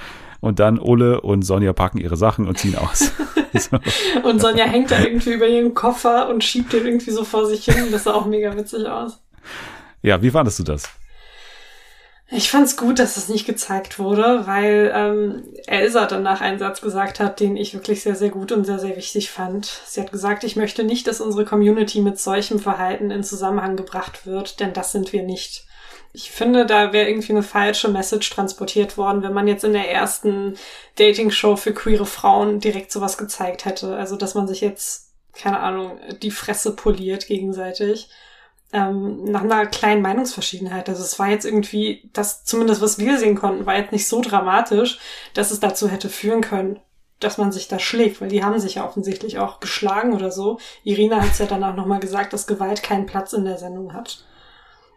und 0.43 0.59
dann 0.59 0.77
Ulle 0.77 1.21
und 1.21 1.43
Sonja 1.43 1.71
packen 1.71 1.99
ihre 1.99 2.17
Sachen 2.17 2.47
und 2.47 2.57
ziehen 2.57 2.75
aus. 2.75 3.13
so. 3.53 3.79
Und 4.23 4.41
Sonja 4.41 4.65
hängt 4.65 4.91
da 4.91 4.99
irgendwie 4.99 5.33
über 5.33 5.47
ihren 5.47 5.73
Koffer 5.73 6.27
und 6.27 6.43
schiebt 6.43 6.73
den 6.73 6.85
irgendwie 6.85 7.11
so 7.11 7.23
vor 7.23 7.45
sich 7.45 7.63
hin. 7.63 7.85
Das 7.91 8.03
sah 8.03 8.13
auch 8.13 8.25
mega 8.25 8.55
witzig 8.57 8.85
aus. 8.85 9.21
Ja, 10.01 10.21
wie 10.21 10.31
fandest 10.31 10.59
du 10.59 10.63
das? 10.63 10.89
Ich 12.35 12.49
fand's 12.49 12.77
gut, 12.77 12.97
dass 12.97 13.13
das 13.13 13.29
nicht 13.29 13.45
gezeigt 13.45 13.99
wurde, 13.99 14.47
weil 14.47 14.91
ähm, 14.95 15.43
Elsa 15.67 16.07
danach 16.07 16.41
einen 16.41 16.57
Satz 16.57 16.81
gesagt 16.81 17.19
hat, 17.19 17.39
den 17.39 17.55
ich 17.55 17.75
wirklich 17.75 18.01
sehr, 18.01 18.15
sehr 18.15 18.29
gut 18.29 18.51
und 18.51 18.65
sehr, 18.65 18.79
sehr 18.79 18.97
wichtig 18.97 19.29
fand. 19.29 19.67
Sie 19.85 20.01
hat 20.01 20.11
gesagt, 20.11 20.43
ich 20.43 20.55
möchte 20.55 20.83
nicht, 20.83 21.05
dass 21.05 21.21
unsere 21.21 21.45
Community 21.45 22.01
mit 22.01 22.19
solchem 22.19 22.57
Verhalten 22.57 23.11
in 23.11 23.23
Zusammenhang 23.23 23.75
gebracht 23.75 24.25
wird, 24.25 24.59
denn 24.59 24.73
das 24.73 24.91
sind 24.91 25.13
wir 25.13 25.21
nicht. 25.21 25.67
Ich 26.11 26.31
finde, 26.31 26.65
da 26.65 26.91
wäre 26.91 27.07
irgendwie 27.07 27.33
eine 27.33 27.43
falsche 27.43 27.89
Message 27.89 28.31
transportiert 28.31 28.97
worden, 28.97 29.21
wenn 29.21 29.33
man 29.33 29.47
jetzt 29.47 29.63
in 29.63 29.73
der 29.73 29.91
ersten 29.91 30.55
Dating-Show 30.95 31.55
für 31.55 31.73
queere 31.73 32.07
Frauen 32.07 32.59
direkt 32.59 32.91
sowas 32.91 33.19
gezeigt 33.19 33.65
hätte. 33.65 33.95
Also, 33.95 34.15
dass 34.15 34.33
man 34.33 34.47
sich 34.47 34.61
jetzt, 34.61 35.11
keine 35.33 35.59
Ahnung, 35.59 35.99
die 36.23 36.31
Fresse 36.31 36.75
poliert 36.75 37.27
gegenseitig. 37.27 38.09
Ähm, 38.73 39.25
nach 39.25 39.43
einer 39.43 39.67
kleinen 39.67 40.01
Meinungsverschiedenheit. 40.01 40.89
Also 40.89 41.03
es 41.03 41.19
war 41.19 41.29
jetzt 41.29 41.45
irgendwie, 41.45 42.09
das 42.11 42.43
zumindest 42.43 42.81
was 42.81 42.97
wir 42.97 43.19
sehen 43.19 43.35
konnten, 43.35 43.67
war 43.67 43.77
jetzt 43.77 43.91
nicht 43.91 44.07
so 44.07 44.19
dramatisch, 44.19 44.97
dass 45.35 45.51
es 45.51 45.59
dazu 45.59 45.89
hätte 45.89 46.09
führen 46.09 46.41
können, 46.41 46.79
dass 47.19 47.37
man 47.37 47.51
sich 47.51 47.67
da 47.67 47.77
schlägt, 47.77 48.19
weil 48.19 48.29
die 48.29 48.43
haben 48.43 48.59
sich 48.59 48.75
ja 48.75 48.85
offensichtlich 48.85 49.37
auch 49.37 49.59
geschlagen 49.59 50.13
oder 50.13 50.31
so. 50.31 50.59
Irina 50.83 51.21
hat 51.21 51.31
es 51.31 51.37
ja 51.37 51.45
danach 51.45 51.75
nochmal 51.75 51.99
gesagt, 51.99 52.33
dass 52.33 52.47
Gewalt 52.47 52.81
keinen 52.81 53.05
Platz 53.05 53.33
in 53.33 53.45
der 53.45 53.59
Sendung 53.59 53.93
hat. 53.93 54.25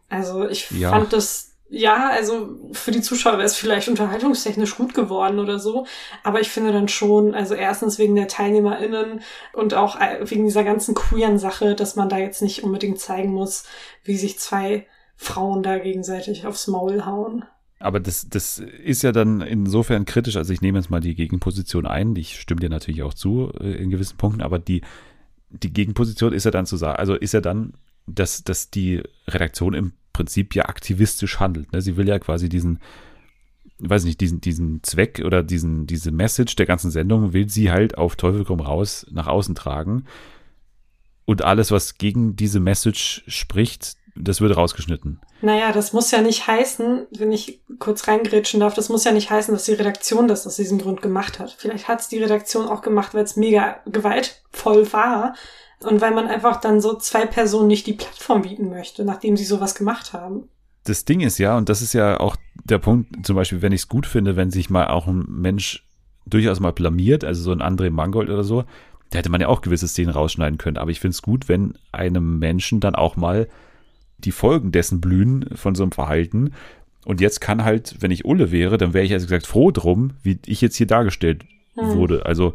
Also 0.09 0.49
ich 0.49 0.71
ja. 0.71 0.91
fand 0.91 1.12
das, 1.12 1.56
ja, 1.69 2.11
also 2.11 2.59
für 2.73 2.93
die 2.93 3.01
Zuschauer 3.01 3.35
wäre 3.35 3.45
es 3.45 3.57
vielleicht 3.57 3.89
unterhaltungstechnisch 3.89 4.77
gut 4.77 4.95
geworden 4.95 5.39
oder 5.39 5.59
so. 5.59 5.87
Aber 6.23 6.41
ich 6.41 6.51
finde 6.51 6.73
dann 6.73 6.89
schon, 6.89 7.35
also 7.35 7.55
erstens 7.55 7.99
wegen 7.99 8.15
der 8.15 8.29
TeilnehmerInnen 8.29 9.21
und 9.53 9.75
auch 9.75 9.99
wegen 10.23 10.45
dieser 10.45 10.65
ganzen 10.65 10.95
queeren 10.95 11.39
Sache, 11.39 11.75
dass 11.75 11.97
man 11.97 12.09
da 12.09 12.19
jetzt 12.19 12.43
nicht 12.43 12.63
unbedingt 12.63 13.01
zeigen 13.01 13.33
muss, 13.33 13.65
wie 14.05 14.17
sich 14.17 14.39
zwei 14.39 14.87
Frauen 15.17 15.63
da 15.63 15.79
gegenseitig 15.79 16.47
aufs 16.47 16.69
Maul 16.69 17.05
hauen. 17.05 17.45
Aber 17.79 18.01
das, 18.01 18.29
das 18.29 18.59
ist 18.59 19.03
ja 19.03 19.13
dann 19.13 19.41
insofern 19.41 20.05
kritisch. 20.05 20.37
Also 20.37 20.53
ich 20.53 20.63
nehme 20.63 20.79
jetzt 20.79 20.91
mal 20.91 21.01
die 21.01 21.15
Gegenposition 21.15 21.87
ein. 21.87 22.17
Ich 22.17 22.41
stimme 22.41 22.61
dir 22.61 22.71
natürlich 22.71 23.03
auch 23.03 23.15
zu 23.15 23.51
äh, 23.61 23.73
in 23.73 23.91
gewissen 23.91 24.17
Punkten, 24.17 24.41
aber 24.41 24.59
die, 24.59 24.83
die 25.51 25.73
Gegenposition 25.73 26.33
ist 26.33 26.45
ja 26.45 26.51
dann 26.51 26.67
zu 26.67 26.77
sagen, 26.77 26.99
also 26.99 27.15
ist 27.15 27.35
ja 27.35 27.41
dann 27.41 27.75
dass, 28.07 28.45
dass 28.45 28.71
die 28.71 29.03
Redaktion 29.27 29.75
im 29.75 29.92
Prinzip 30.12 30.55
ja 30.55 30.66
aktivistisch 30.66 31.40
handelt. 31.40 31.73
Ne? 31.73 31.83
Sie 31.83 31.97
will 31.97 32.09
ja 32.09 32.19
quasi 32.19 32.49
diesen, 32.49 32.81
weiß 33.79 34.05
nicht, 34.05 34.21
diesen, 34.21 34.40
diesen 34.40 34.83
Zweck 34.83 35.23
oder 35.25 35.42
diesen, 35.42 35.87
diese 35.87 36.11
Message 36.11 36.57
der 36.57 36.66
ganzen 36.66 36.90
Sendung 36.90 37.33
will 37.33 37.49
sie 37.49 37.71
halt 37.71 37.99
auf 37.99 38.16
Teufel 38.16 38.45
komm 38.45 38.61
raus 38.61 39.07
nach 39.11 39.27
außen 39.27 39.55
tragen. 39.55 40.05
Und 41.25 41.42
alles, 41.42 41.71
was 41.73 41.99
gegen 41.99 42.37
diese 42.37 42.61
Message 42.61 43.25
spricht, 43.27 43.97
das 44.14 44.40
wird 44.40 44.57
rausgeschnitten. 44.57 45.21
Naja, 45.42 45.73
das 45.73 45.92
muss 45.92 46.11
ja 46.11 46.23
nicht 46.23 46.47
heißen, 46.47 47.07
wenn 47.19 47.33
ich 47.33 47.61
kurz 47.79 48.09
reingrätschen 48.09 48.61
darf, 48.61 48.75
das 48.75 48.88
muss 48.88 49.05
ja 49.05 49.12
nicht 49.12 49.31
heißen, 49.31 49.53
dass 49.53 49.64
die 49.64 49.75
Redaktion 49.75 50.29
das 50.29 50.47
aus 50.47 50.57
diesem 50.57 50.79
Grund 50.79 51.03
gemacht 51.03 51.38
hat. 51.38 51.55
Vielleicht 51.59 51.88
hat 51.88 52.01
es 52.01 52.09
die 52.09 52.19
Redaktion 52.19 52.69
auch 52.69 52.81
gemacht, 52.81 53.12
weil 53.12 53.25
es 53.25 53.37
mega 53.37 53.81
gewaltvoll 53.85 54.90
war. 54.92 55.35
Und 55.81 56.01
weil 56.01 56.15
man 56.15 56.27
einfach 56.27 56.61
dann 56.61 56.81
so 56.81 56.95
zwei 56.95 57.27
Personen 57.27 57.69
nicht 57.69 57.87
die 57.87 57.93
Plattform 57.93 58.43
bieten 58.43 58.71
möchte, 58.71 59.05
nachdem 59.05 59.37
sie 59.37 59.45
sowas 59.45 59.75
gemacht 59.75 60.12
haben. 60.12 60.49
Das 60.85 61.05
Ding 61.05 61.21
ist 61.21 61.39
ja, 61.39 61.57
und 61.57 61.69
das 61.69 61.83
ist 61.83 61.93
ja 61.93 62.19
auch 62.21 62.37
der 62.65 62.79
Punkt, 62.79 63.27
zum 63.27 63.37
Beispiel, 63.37 63.61
wenn 63.61 63.73
ich 63.73 63.83
es 63.83 63.89
gut 63.89 64.07
finde, 64.07 64.37
wenn 64.37 64.51
sich 64.51 64.71
mal 64.71 64.87
auch 64.87 65.07
ein 65.07 65.25
Mensch 65.29 65.85
durchaus 66.25 66.61
mal 66.61 66.73
blamiert, 66.73 67.25
also 67.25 67.43
so 67.43 67.53
ein 67.53 67.61
André 67.61 67.91
Mangold 67.91 68.31
oder 68.31 68.45
so, 68.45 68.65
da 69.11 69.19
hätte 69.19 69.31
man 69.31 69.41
ja 69.41 69.49
auch 69.49 69.61
gewisse 69.61 69.89
Szenen 69.89 70.11
rausschneiden 70.11 70.59
können. 70.59 70.79
Aber 70.79 70.91
ich 70.91 71.01
finde 71.01 71.12
es 71.12 71.23
gut, 71.23 71.49
wenn 71.49 71.75
einem 71.93 72.39
Menschen 72.39 72.81
dann 72.81 72.95
auch 72.95 73.17
mal 73.17 73.49
die 74.19 74.33
Folgen 74.33 74.73
dessen 74.73 75.01
blühen 75.01 75.51
von 75.55 75.75
so 75.75 75.83
einem 75.83 75.93
Verhalten. 75.93 76.53
Und 77.05 77.21
jetzt 77.21 77.41
kann 77.41 77.65
halt, 77.65 77.97
wenn 78.01 78.11
ich 78.11 78.25
Ulle 78.25 78.51
wäre, 78.51 78.79
dann 78.79 78.95
wäre 78.95 79.05
ich 79.05 79.12
also 79.12 79.27
gesagt 79.27 79.47
froh 79.47 79.71
drum, 79.71 80.15
wie 80.23 80.39
ich 80.47 80.61
jetzt 80.61 80.77
hier 80.77 80.87
dargestellt 80.87 81.45
hm. 81.75 81.95
wurde. 81.95 82.27
Also 82.27 82.55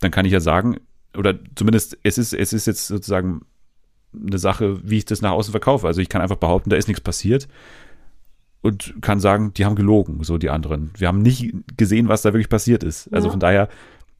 dann 0.00 0.10
kann 0.10 0.24
ich 0.24 0.32
ja 0.32 0.40
sagen, 0.40 0.78
oder 1.16 1.38
zumindest 1.54 1.98
es 2.02 2.18
ist, 2.18 2.32
es 2.32 2.52
ist 2.52 2.66
jetzt 2.66 2.86
sozusagen 2.86 3.42
eine 4.14 4.38
Sache, 4.38 4.78
wie 4.88 4.98
ich 4.98 5.04
das 5.04 5.22
nach 5.22 5.32
außen 5.32 5.52
verkaufe. 5.52 5.86
Also 5.86 6.00
ich 6.00 6.08
kann 6.08 6.22
einfach 6.22 6.36
behaupten, 6.36 6.70
da 6.70 6.76
ist 6.76 6.88
nichts 6.88 7.02
passiert 7.02 7.48
und 8.60 8.94
kann 9.00 9.20
sagen, 9.20 9.52
die 9.54 9.64
haben 9.64 9.74
gelogen, 9.74 10.22
so 10.22 10.38
die 10.38 10.50
anderen. 10.50 10.90
Wir 10.96 11.08
haben 11.08 11.20
nicht 11.20 11.52
gesehen, 11.76 12.08
was 12.08 12.22
da 12.22 12.32
wirklich 12.32 12.48
passiert 12.48 12.84
ist. 12.84 13.12
Also 13.12 13.28
ja. 13.28 13.30
von 13.32 13.40
daher, 13.40 13.68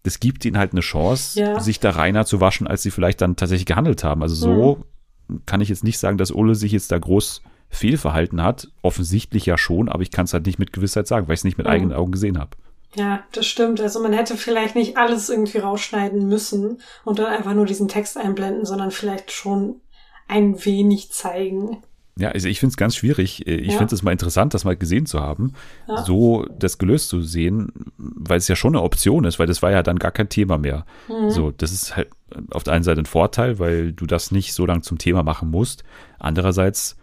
es 0.02 0.18
gibt 0.18 0.44
ihnen 0.44 0.58
halt 0.58 0.72
eine 0.72 0.80
Chance, 0.80 1.38
ja. 1.40 1.60
sich 1.60 1.78
da 1.78 1.90
reiner 1.90 2.26
zu 2.26 2.40
waschen, 2.40 2.66
als 2.66 2.82
sie 2.82 2.90
vielleicht 2.90 3.20
dann 3.20 3.36
tatsächlich 3.36 3.66
gehandelt 3.66 4.02
haben. 4.02 4.22
Also 4.22 4.34
so 4.34 4.84
mhm. 5.28 5.42
kann 5.46 5.60
ich 5.60 5.68
jetzt 5.68 5.84
nicht 5.84 5.98
sagen, 5.98 6.18
dass 6.18 6.34
Ole 6.34 6.54
sich 6.54 6.72
jetzt 6.72 6.90
da 6.90 6.98
groß 6.98 7.42
fehlverhalten 7.68 8.42
hat. 8.42 8.68
Offensichtlich 8.82 9.46
ja 9.46 9.56
schon, 9.56 9.88
aber 9.88 10.02
ich 10.02 10.10
kann 10.10 10.24
es 10.24 10.34
halt 10.34 10.46
nicht 10.46 10.58
mit 10.58 10.72
Gewissheit 10.72 11.06
sagen, 11.06 11.28
weil 11.28 11.34
ich 11.34 11.40
es 11.40 11.44
nicht 11.44 11.58
mit 11.58 11.66
mhm. 11.66 11.72
eigenen 11.72 11.92
Augen 11.92 12.12
gesehen 12.12 12.38
habe. 12.38 12.56
Ja, 12.94 13.24
das 13.32 13.46
stimmt. 13.46 13.80
Also 13.80 14.00
man 14.00 14.12
hätte 14.12 14.36
vielleicht 14.36 14.74
nicht 14.74 14.96
alles 14.96 15.30
irgendwie 15.30 15.58
rausschneiden 15.58 16.28
müssen 16.28 16.80
und 17.04 17.18
dann 17.18 17.26
einfach 17.26 17.54
nur 17.54 17.66
diesen 17.66 17.88
Text 17.88 18.18
einblenden, 18.18 18.66
sondern 18.66 18.90
vielleicht 18.90 19.32
schon 19.32 19.80
ein 20.28 20.64
wenig 20.64 21.10
zeigen. 21.10 21.82
Ja, 22.18 22.28
also 22.28 22.48
ich 22.48 22.60
finde 22.60 22.72
es 22.72 22.76
ganz 22.76 22.94
schwierig. 22.94 23.46
Ich 23.46 23.72
ja. 23.72 23.78
finde 23.78 23.94
es 23.94 24.02
mal 24.02 24.12
interessant, 24.12 24.52
das 24.52 24.64
mal 24.64 24.76
gesehen 24.76 25.06
zu 25.06 25.20
haben, 25.20 25.54
ja. 25.88 26.04
so 26.04 26.44
das 26.58 26.76
gelöst 26.76 27.08
zu 27.08 27.22
sehen, 27.22 27.72
weil 27.96 28.36
es 28.36 28.48
ja 28.48 28.56
schon 28.56 28.76
eine 28.76 28.82
Option 28.82 29.24
ist, 29.24 29.38
weil 29.38 29.46
das 29.46 29.62
war 29.62 29.70
ja 29.70 29.82
dann 29.82 29.98
gar 29.98 30.10
kein 30.10 30.28
Thema 30.28 30.58
mehr. 30.58 30.84
Mhm. 31.08 31.30
So, 31.30 31.50
das 31.52 31.72
ist 31.72 31.96
halt 31.96 32.10
auf 32.50 32.64
der 32.64 32.74
einen 32.74 32.84
Seite 32.84 33.00
ein 33.00 33.06
Vorteil, 33.06 33.58
weil 33.58 33.92
du 33.92 34.04
das 34.04 34.30
nicht 34.30 34.52
so 34.52 34.66
lange 34.66 34.82
zum 34.82 34.98
Thema 34.98 35.22
machen 35.22 35.50
musst. 35.50 35.84
Andererseits 36.18 36.96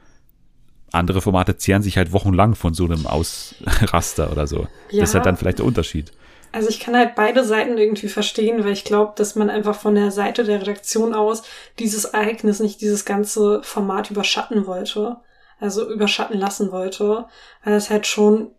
andere 0.92 1.22
Formate 1.22 1.58
zehren 1.58 1.82
sich 1.82 1.98
halt 1.98 2.12
wochenlang 2.14 2.56
von 2.56 2.74
so 2.74 2.86
einem 2.86 3.06
Ausraster 3.06 4.32
oder 4.32 4.48
so. 4.48 4.68
Ja. 4.90 5.02
Das 5.02 5.10
ist 5.10 5.16
halt 5.16 5.26
dann 5.26 5.38
vielleicht 5.38 5.60
der 5.60 5.66
Unterschied. 5.66 6.12
Also 6.52 6.70
ich 6.70 6.80
kann 6.80 6.96
halt 6.96 7.16
beide 7.16 7.44
Seiten 7.44 7.78
irgendwie 7.78 8.08
verstehen, 8.08 8.64
weil 8.64 8.72
ich 8.72 8.84
glaube, 8.84 9.14
dass 9.16 9.36
man 9.36 9.50
einfach 9.50 9.76
von 9.76 9.94
der 9.94 10.10
Seite 10.12 10.44
der 10.44 10.62
Redaktion 10.62 11.14
aus 11.14 11.44
dieses 11.78 12.06
Ereignis 12.06 12.60
nicht 12.60 12.82
dieses 12.82 13.06
ganze 13.06 13.62
Format 13.62 14.10
überschatten 14.10 14.66
wollte. 14.66 15.18
Also 15.60 15.92
überschatten 15.92 16.40
lassen 16.40 16.72
wollte, 16.72 17.26
weil 17.64 17.74
das 17.74 17.90
halt 17.90 18.08
schon 18.08 18.52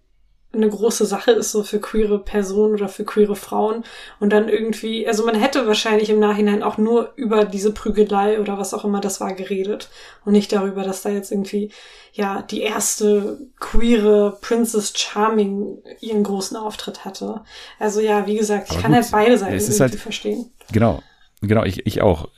eine 0.52 0.68
große 0.68 1.06
Sache 1.06 1.30
ist, 1.30 1.52
so 1.52 1.62
für 1.62 1.80
queere 1.80 2.18
Personen 2.18 2.74
oder 2.74 2.88
für 2.88 3.04
queere 3.04 3.36
Frauen. 3.36 3.84
Und 4.18 4.32
dann 4.32 4.48
irgendwie, 4.48 5.06
also 5.06 5.24
man 5.24 5.36
hätte 5.36 5.66
wahrscheinlich 5.66 6.10
im 6.10 6.18
Nachhinein 6.18 6.62
auch 6.64 6.76
nur 6.76 7.12
über 7.14 7.44
diese 7.44 7.72
Prügelei 7.72 8.40
oder 8.40 8.58
was 8.58 8.74
auch 8.74 8.84
immer 8.84 9.00
das 9.00 9.20
war 9.20 9.32
geredet. 9.32 9.90
Und 10.24 10.32
nicht 10.32 10.52
darüber, 10.52 10.82
dass 10.82 11.02
da 11.02 11.10
jetzt 11.10 11.30
irgendwie, 11.30 11.70
ja, 12.12 12.42
die 12.42 12.62
erste 12.62 13.38
queere 13.60 14.38
Princess 14.40 14.92
Charming 14.96 15.78
ihren 16.00 16.24
großen 16.24 16.56
Auftritt 16.56 17.04
hatte. 17.04 17.42
Also 17.78 18.00
ja, 18.00 18.26
wie 18.26 18.36
gesagt, 18.36 18.66
ich 18.70 18.72
Aber 18.72 18.82
kann 18.82 18.92
gut, 18.92 19.02
halt 19.02 19.12
beide 19.12 19.38
Seiten 19.38 19.54
irgendwie 19.54 19.80
halt, 19.80 19.94
verstehen. 19.94 20.50
Genau. 20.72 21.00
Genau, 21.42 21.64
ich, 21.64 21.86
ich 21.86 22.02
auch. 22.02 22.28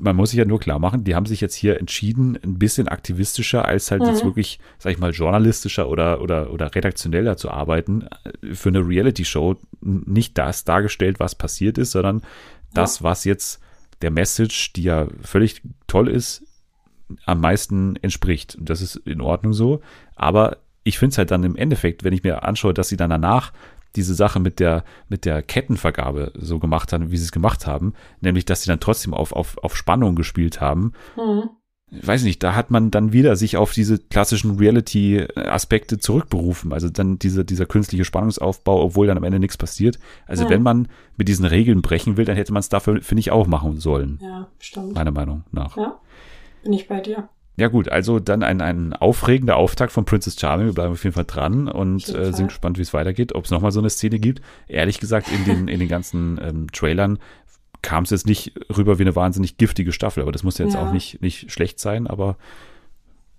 Man 0.00 0.16
muss 0.16 0.30
sich 0.30 0.38
ja 0.38 0.44
nur 0.44 0.58
klar 0.58 0.80
machen, 0.80 1.04
die 1.04 1.14
haben 1.14 1.26
sich 1.26 1.40
jetzt 1.40 1.54
hier 1.54 1.78
entschieden, 1.78 2.36
ein 2.42 2.58
bisschen 2.58 2.88
aktivistischer 2.88 3.64
als 3.64 3.90
halt 3.92 4.02
mhm. 4.02 4.08
jetzt 4.08 4.24
wirklich, 4.24 4.58
sag 4.78 4.92
ich 4.92 4.98
mal, 4.98 5.12
journalistischer 5.12 5.88
oder, 5.88 6.20
oder, 6.20 6.52
oder 6.52 6.74
redaktioneller 6.74 7.36
zu 7.36 7.50
arbeiten. 7.50 8.08
Für 8.52 8.70
eine 8.70 8.86
Reality-Show 8.86 9.56
nicht 9.80 10.38
das 10.38 10.64
dargestellt, 10.64 11.20
was 11.20 11.36
passiert 11.36 11.78
ist, 11.78 11.92
sondern 11.92 12.22
das, 12.74 13.02
was 13.02 13.24
jetzt 13.24 13.60
der 14.00 14.10
Message, 14.10 14.72
die 14.72 14.84
ja 14.84 15.06
völlig 15.22 15.62
toll 15.86 16.08
ist, 16.08 16.44
am 17.26 17.40
meisten 17.40 17.96
entspricht. 17.96 18.56
Das 18.60 18.80
ist 18.80 18.96
in 18.96 19.20
Ordnung 19.20 19.52
so. 19.52 19.82
Aber 20.16 20.56
ich 20.82 20.98
finde 20.98 21.12
es 21.12 21.18
halt 21.18 21.30
dann 21.30 21.44
im 21.44 21.56
Endeffekt, 21.56 22.02
wenn 22.02 22.12
ich 22.12 22.24
mir 22.24 22.42
anschaue, 22.42 22.74
dass 22.74 22.88
sie 22.88 22.96
dann 22.96 23.10
danach 23.10 23.52
diese 23.96 24.14
Sache 24.14 24.40
mit 24.40 24.60
der, 24.60 24.84
mit 25.08 25.24
der 25.24 25.42
Kettenvergabe 25.42 26.32
so 26.36 26.58
gemacht 26.58 26.92
haben, 26.92 27.10
wie 27.10 27.16
sie 27.16 27.24
es 27.24 27.32
gemacht 27.32 27.66
haben, 27.66 27.94
nämlich, 28.20 28.44
dass 28.44 28.62
sie 28.62 28.68
dann 28.68 28.80
trotzdem 28.80 29.14
auf, 29.14 29.32
auf, 29.32 29.58
auf 29.58 29.76
Spannung 29.76 30.14
gespielt 30.14 30.60
haben. 30.60 30.92
Mhm. 31.16 31.50
Weiß 32.00 32.22
nicht, 32.22 32.42
da 32.42 32.54
hat 32.54 32.70
man 32.70 32.90
dann 32.90 33.12
wieder 33.12 33.36
sich 33.36 33.58
auf 33.58 33.74
diese 33.74 33.98
klassischen 33.98 34.56
Reality-Aspekte 34.56 35.98
zurückberufen. 35.98 36.72
Also 36.72 36.88
dann 36.88 37.18
diese, 37.18 37.44
dieser 37.44 37.66
künstliche 37.66 38.06
Spannungsaufbau, 38.06 38.82
obwohl 38.82 39.06
dann 39.06 39.18
am 39.18 39.24
Ende 39.24 39.38
nichts 39.38 39.58
passiert. 39.58 39.98
Also 40.26 40.46
mhm. 40.46 40.48
wenn 40.48 40.62
man 40.62 40.88
mit 41.18 41.28
diesen 41.28 41.44
Regeln 41.44 41.82
brechen 41.82 42.16
will, 42.16 42.24
dann 42.24 42.36
hätte 42.36 42.52
man 42.54 42.60
es 42.60 42.70
dafür, 42.70 43.02
finde 43.02 43.20
ich, 43.20 43.30
auch 43.30 43.46
machen 43.46 43.78
sollen. 43.78 44.18
Ja, 44.22 44.48
stimmt. 44.58 44.94
Meiner 44.94 45.10
Meinung 45.10 45.44
nach. 45.52 45.76
Ja, 45.76 46.00
bin 46.62 46.72
ich 46.72 46.88
bei 46.88 47.00
dir. 47.00 47.28
Ja 47.56 47.68
gut, 47.68 47.90
also 47.90 48.18
dann 48.18 48.42
ein, 48.42 48.62
ein 48.62 48.94
aufregender 48.94 49.56
Auftakt 49.56 49.92
von 49.92 50.06
Princess 50.06 50.40
Charming. 50.40 50.66
Wir 50.66 50.72
bleiben 50.72 50.92
auf 50.92 51.04
jeden 51.04 51.14
Fall 51.14 51.26
dran 51.26 51.68
und 51.68 52.08
äh, 52.08 52.32
sind 52.32 52.48
gespannt, 52.48 52.78
wie 52.78 52.82
es 52.82 52.94
weitergeht, 52.94 53.34
ob 53.34 53.44
es 53.44 53.50
nochmal 53.50 53.72
so 53.72 53.80
eine 53.80 53.90
Szene 53.90 54.18
gibt. 54.18 54.40
Ehrlich 54.68 55.00
gesagt, 55.00 55.28
in 55.30 55.44
den, 55.44 55.68
in 55.68 55.78
den 55.78 55.88
ganzen 55.88 56.40
ähm, 56.42 56.66
Trailern 56.72 57.18
kam 57.82 58.04
es 58.04 58.10
jetzt 58.10 58.26
nicht 58.26 58.54
rüber 58.74 58.98
wie 58.98 59.02
eine 59.02 59.14
wahnsinnig 59.16 59.58
giftige 59.58 59.92
Staffel, 59.92 60.22
aber 60.22 60.32
das 60.32 60.44
muss 60.44 60.56
ja 60.58 60.64
jetzt 60.64 60.74
ja. 60.74 60.86
auch 60.86 60.92
nicht, 60.92 61.20
nicht 61.20 61.52
schlecht 61.52 61.78
sein, 61.78 62.06
aber 62.06 62.36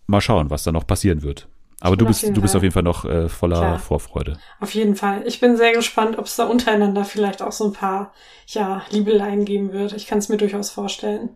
mal 0.06 0.22
schauen, 0.22 0.50
was 0.50 0.64
da 0.64 0.72
noch 0.72 0.86
passieren 0.86 1.24
wird. 1.24 1.48
Aber 1.80 1.98
du 1.98 2.06
bist, 2.06 2.24
du 2.24 2.42
bist 2.42 2.56
auf 2.56 2.64
jeden 2.64 2.72
Fall 2.72 2.84
noch 2.84 3.04
äh, 3.04 3.28
voller 3.28 3.58
Klar. 3.58 3.80
Vorfreude. 3.80 4.38
Auf 4.62 4.74
jeden 4.74 4.96
Fall. 4.96 5.24
Ich 5.26 5.42
bin 5.42 5.58
sehr 5.58 5.74
gespannt, 5.74 6.18
ob 6.18 6.28
es 6.28 6.38
da 6.38 6.46
untereinander 6.46 7.04
vielleicht 7.04 7.42
auch 7.42 7.52
so 7.52 7.66
ein 7.66 7.74
paar 7.74 8.14
ja, 8.48 8.84
Liebeleien 8.92 9.44
geben 9.44 9.74
wird. 9.74 9.92
Ich 9.92 10.08
kann 10.08 10.20
es 10.20 10.30
mir 10.30 10.38
durchaus 10.38 10.70
vorstellen. 10.70 11.36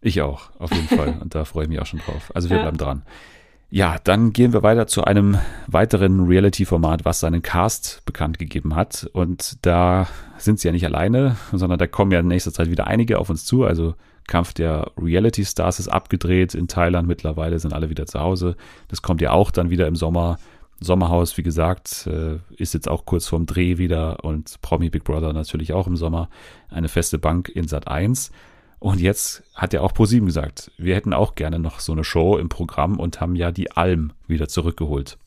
Ich 0.00 0.22
auch, 0.22 0.50
auf 0.58 0.72
jeden 0.72 0.88
Fall. 0.88 1.18
Und 1.20 1.34
da 1.34 1.44
freue 1.44 1.64
ich 1.64 1.68
mich 1.68 1.80
auch 1.80 1.86
schon 1.86 2.00
drauf. 2.00 2.30
Also 2.34 2.50
wir 2.50 2.56
ja. 2.56 2.62
bleiben 2.62 2.78
dran. 2.78 3.02
Ja, 3.70 3.96
dann 4.02 4.32
gehen 4.32 4.54
wir 4.54 4.62
weiter 4.62 4.86
zu 4.86 5.04
einem 5.04 5.36
weiteren 5.66 6.26
Reality-Format, 6.26 7.04
was 7.04 7.20
seinen 7.20 7.42
Cast 7.42 8.02
bekannt 8.06 8.38
gegeben 8.38 8.74
hat. 8.74 9.08
Und 9.12 9.58
da 9.66 10.08
sind 10.38 10.58
sie 10.58 10.68
ja 10.68 10.72
nicht 10.72 10.86
alleine, 10.86 11.36
sondern 11.52 11.78
da 11.78 11.86
kommen 11.86 12.10
ja 12.10 12.20
in 12.20 12.28
nächster 12.28 12.52
Zeit 12.52 12.70
wieder 12.70 12.86
einige 12.86 13.18
auf 13.18 13.28
uns 13.28 13.44
zu. 13.44 13.64
Also 13.64 13.94
Kampf 14.26 14.54
der 14.54 14.92
Reality 14.96 15.44
Stars 15.44 15.80
ist 15.80 15.88
abgedreht 15.88 16.54
in 16.54 16.66
Thailand. 16.66 17.06
Mittlerweile 17.08 17.58
sind 17.58 17.74
alle 17.74 17.90
wieder 17.90 18.06
zu 18.06 18.20
Hause. 18.20 18.56
Das 18.88 19.02
kommt 19.02 19.20
ja 19.20 19.32
auch 19.32 19.50
dann 19.50 19.68
wieder 19.68 19.86
im 19.86 19.96
Sommer. 19.96 20.38
Sommerhaus, 20.80 21.36
wie 21.36 21.42
gesagt, 21.42 22.06
äh, 22.06 22.38
ist 22.56 22.72
jetzt 22.72 22.88
auch 22.88 23.04
kurz 23.04 23.26
vorm 23.26 23.46
Dreh 23.46 23.78
wieder 23.78 24.24
und 24.24 24.62
Promi 24.62 24.90
Big 24.90 25.02
Brother 25.02 25.32
natürlich 25.32 25.72
auch 25.72 25.88
im 25.88 25.96
Sommer. 25.96 26.30
Eine 26.70 26.88
feste 26.88 27.18
Bank 27.18 27.48
in 27.48 27.66
Sat 27.66 27.88
1. 27.88 28.30
Und 28.80 29.00
jetzt 29.00 29.42
hat 29.54 29.72
ja 29.72 29.80
auch 29.80 29.92
ProSieben 29.92 30.26
gesagt, 30.26 30.70
wir 30.78 30.94
hätten 30.94 31.12
auch 31.12 31.34
gerne 31.34 31.58
noch 31.58 31.80
so 31.80 31.92
eine 31.92 32.04
Show 32.04 32.36
im 32.36 32.48
Programm 32.48 32.98
und 32.98 33.20
haben 33.20 33.34
ja 33.34 33.50
die 33.50 33.72
Alm 33.72 34.12
wieder 34.26 34.48
zurückgeholt. 34.48 35.18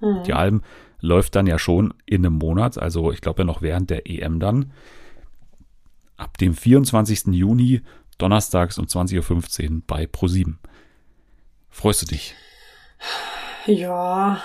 Mhm. 0.00 0.22
Die 0.24 0.32
Alm 0.32 0.62
läuft 1.00 1.34
dann 1.36 1.46
ja 1.46 1.58
schon 1.58 1.92
in 2.06 2.24
einem 2.24 2.38
Monat, 2.38 2.78
also 2.78 3.12
ich 3.12 3.20
glaube 3.20 3.42
ja 3.42 3.44
noch 3.44 3.60
während 3.60 3.90
der 3.90 4.08
EM 4.08 4.40
dann. 4.40 4.72
Ab 6.16 6.38
dem 6.38 6.54
24. 6.54 7.26
Juni, 7.34 7.82
donnerstags 8.16 8.78
um 8.78 8.86
20.15 8.86 9.70
Uhr 9.70 9.82
bei 9.86 10.06
ProSieben. 10.06 10.58
Freust 11.68 12.02
du 12.02 12.06
dich? 12.06 12.34
Ja, 13.66 14.42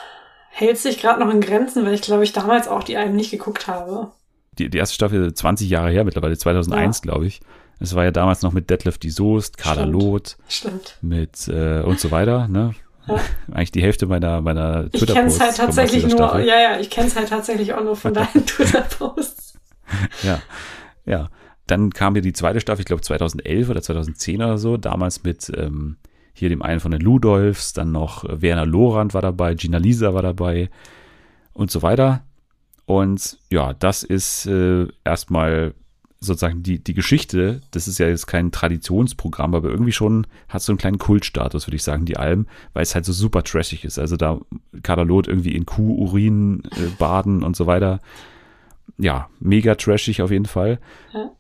hält 0.50 0.80
sich 0.80 1.00
gerade 1.00 1.20
noch 1.20 1.32
in 1.32 1.42
Grenzen, 1.42 1.86
weil 1.86 1.94
ich 1.94 2.02
glaube 2.02 2.24
ich 2.24 2.34
damals 2.34 2.68
auch 2.68 2.84
die 2.84 2.98
Alm 2.98 3.16
nicht 3.16 3.32
geguckt 3.32 3.68
habe. 3.68 4.12
Die, 4.58 4.70
die 4.70 4.78
erste 4.78 4.96
Staffel 4.96 5.34
20 5.34 5.70
Jahre 5.70 5.92
her 5.92 6.04
mittlerweile, 6.04 6.38
2001 6.38 6.98
ja. 6.98 7.02
glaube 7.04 7.28
ich. 7.28 7.42
Es 7.80 7.96
war 7.96 8.04
ja 8.04 8.12
damals 8.12 8.42
noch 8.42 8.54
mit 8.54 8.70
Detlef 8.70 8.98
die 8.98 9.10
Soest, 9.10 9.58
Carla 9.58 9.84
Stimmt. 9.84 9.94
Loth, 9.94 10.38
Stimmt. 10.48 10.98
mit 11.02 11.48
äh, 11.48 11.82
und 11.82 12.00
so 12.00 12.12
weiter, 12.12 12.48
ne? 12.48 12.74
Ja. 13.08 13.20
Eigentlich 13.52 13.72
die 13.72 13.82
Hälfte 13.82 14.06
meiner, 14.06 14.42
meiner 14.42 14.90
Twitter-Posts. 14.90 15.04
Ich 15.04 15.14
kenne 15.14 15.28
es 15.28 15.40
halt 15.40 15.56
tatsächlich 15.56 16.08
nur, 16.08 16.40
ja, 16.40 16.60
ja, 16.60 16.80
ich 16.80 16.90
kenne 16.90 17.08
es 17.08 17.16
halt 17.16 17.30
tatsächlich 17.30 17.74
auch 17.74 17.84
nur 17.84 17.96
von 17.96 18.14
deinen 18.14 18.46
Twitter-Posts. 18.46 19.58
ja, 20.24 20.42
ja. 21.06 21.30
Dann 21.68 21.92
kam 21.92 22.16
hier 22.16 22.22
die 22.22 22.34
zweite 22.34 22.62
Staffel, 22.62 22.82
ich 22.82 22.86
glaube 22.86 23.02
2011 23.02 23.70
oder 23.70 23.82
2010 23.82 24.42
oder 24.42 24.58
so, 24.58 24.78
damals 24.78 25.24
mit 25.24 25.52
ähm, 25.56 25.98
hier 26.34 26.50
dem 26.50 26.62
einen 26.62 26.80
von 26.80 26.92
den 26.92 27.02
Ludolfs, 27.02 27.74
dann 27.74 27.92
noch 27.92 28.24
Werner 28.28 28.66
Lorand 28.66 29.14
war 29.14 29.22
dabei, 29.22 29.54
Gina 29.54 29.78
Lisa 29.78 30.14
war 30.14 30.22
dabei 30.22 30.70
und 31.54 31.72
so 31.72 31.82
weiter. 31.82 32.24
Und 32.86 33.38
ja, 33.50 33.74
das 33.74 34.04
ist 34.04 34.46
äh, 34.46 34.88
erstmal 35.04 35.74
sozusagen 36.20 36.64
die, 36.64 36.84
die 36.84 36.94
Geschichte, 36.94 37.62
das 37.72 37.88
ist 37.88 38.00
ja 38.00 38.08
jetzt 38.08 38.26
kein 38.26 38.52
Traditionsprogramm, 38.52 39.54
aber 39.54 39.70
irgendwie 39.70 39.92
schon 39.92 40.26
hat 40.50 40.62
so 40.62 40.72
einen 40.72 40.80
kleinen 40.80 40.98
Kultstatus, 40.98 41.68
würde 41.68 41.76
ich 41.76 41.84
sagen, 41.84 42.06
die 42.06 42.18
Alben, 42.18 42.48
weil 42.74 42.84
es 42.84 42.96
halt 42.96 43.06
so 43.06 43.14
super 43.14 43.44
trashig 43.44 43.86
ist. 43.86 44.00
Also 44.00 44.18
da 44.18 44.40
Kadalot 44.82 45.28
irgendwie 45.28 45.56
in 45.56 45.66
Kuhurin 45.66 46.64
äh, 46.72 46.90
baden 46.98 47.44
und 47.44 47.56
so 47.56 47.68
weiter. 47.68 48.00
Ja, 48.98 49.30
mega 49.40 49.76
trashig 49.76 50.22
auf 50.22 50.32
jeden 50.32 50.46
Fall. 50.46 50.80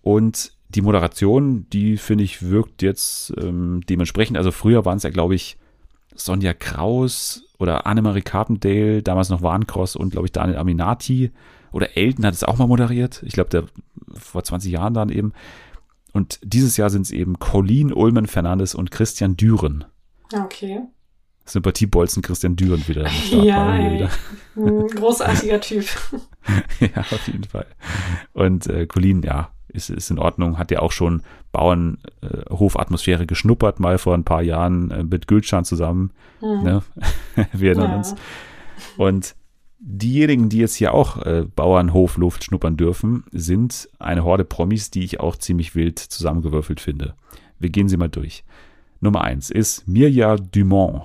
Und 0.01 0.51
die 0.69 0.81
Moderation, 0.81 1.65
die 1.71 1.97
finde 1.97 2.23
ich, 2.23 2.43
wirkt 2.43 2.81
jetzt 2.81 3.33
ähm, 3.41 3.81
dementsprechend. 3.89 4.37
Also 4.37 4.51
früher 4.51 4.85
waren 4.85 4.97
es 4.97 5.03
ja, 5.03 5.09
glaube 5.09 5.35
ich, 5.35 5.57
Sonja 6.13 6.53
Kraus 6.53 7.43
oder 7.57 7.87
Annemarie 7.87 8.21
Carpendale, 8.21 9.01
damals 9.01 9.29
noch 9.29 9.41
Warncross 9.41 9.95
und, 9.95 10.11
glaube 10.11 10.27
ich, 10.27 10.31
Daniel 10.31 10.57
Aminati. 10.57 11.31
Oder 11.71 11.97
Elton 11.97 12.25
hat 12.25 12.33
es 12.33 12.43
auch 12.43 12.57
mal 12.57 12.67
moderiert. 12.67 13.23
Ich 13.25 13.33
glaube, 13.33 13.49
der 13.49 13.63
vor 14.13 14.43
20 14.43 14.71
Jahren 14.71 14.93
dann 14.93 15.09
eben. 15.09 15.33
Und 16.13 16.39
dieses 16.43 16.77
Jahr 16.77 16.89
sind 16.89 17.03
es 17.03 17.11
eben 17.11 17.39
Colleen 17.39 17.93
Ullmann 17.93 18.27
Fernandes 18.27 18.75
und 18.75 18.91
Christian 18.91 19.37
Düren. 19.37 19.85
Okay. 20.33 20.81
Sympathiebolzen 21.45 22.21
Christian 22.21 22.55
Düren 22.55 22.87
wieder. 22.87 23.07
ja. 23.31 23.91
Wieder. 23.91 24.09
großartiger 24.95 25.61
Typ. 25.61 25.85
ja, 26.79 27.01
auf 27.01 27.27
jeden 27.27 27.45
Fall. 27.45 27.67
Und 28.33 28.67
äh, 28.67 28.85
Colleen, 28.85 29.21
ja, 29.23 29.51
ist, 29.69 29.89
ist 29.89 30.11
in 30.11 30.19
Ordnung. 30.19 30.57
Hat 30.57 30.71
ja 30.71 30.79
auch 30.79 30.91
schon 30.91 31.21
Bauernhofatmosphäre 31.51 33.23
äh, 33.23 33.25
geschnuppert, 33.25 33.79
mal 33.79 33.97
vor 33.97 34.13
ein 34.13 34.23
paar 34.25 34.41
Jahren 34.41 34.91
äh, 34.91 35.03
mit 35.03 35.27
Gülschan 35.27 35.65
zusammen. 35.65 36.11
Mhm. 36.41 36.63
Ne? 36.63 36.83
Wir 37.53 37.71
erinnern 37.71 37.91
ja. 37.91 37.97
uns. 37.97 38.15
Und 38.97 39.35
Diejenigen, 39.79 40.49
die 40.49 40.57
jetzt 40.57 40.75
hier 40.75 40.93
auch 40.93 41.21
äh, 41.23 41.45
Bauernhofluft 41.55 42.43
schnuppern 42.43 42.77
dürfen, 42.77 43.25
sind 43.31 43.87
eine 43.99 44.23
Horde 44.23 44.43
Promis, 44.43 44.89
die 44.89 45.03
ich 45.03 45.19
auch 45.19 45.35
ziemlich 45.35 45.75
wild 45.75 45.99
zusammengewürfelt 45.99 46.79
finde. 46.79 47.13
Wir 47.59 47.69
gehen 47.69 47.87
sie 47.87 47.97
mal 47.97 48.09
durch. 48.09 48.43
Nummer 49.01 49.21
eins 49.21 49.51
ist 49.51 49.87
Mirja 49.87 50.35
Dumont, 50.37 51.03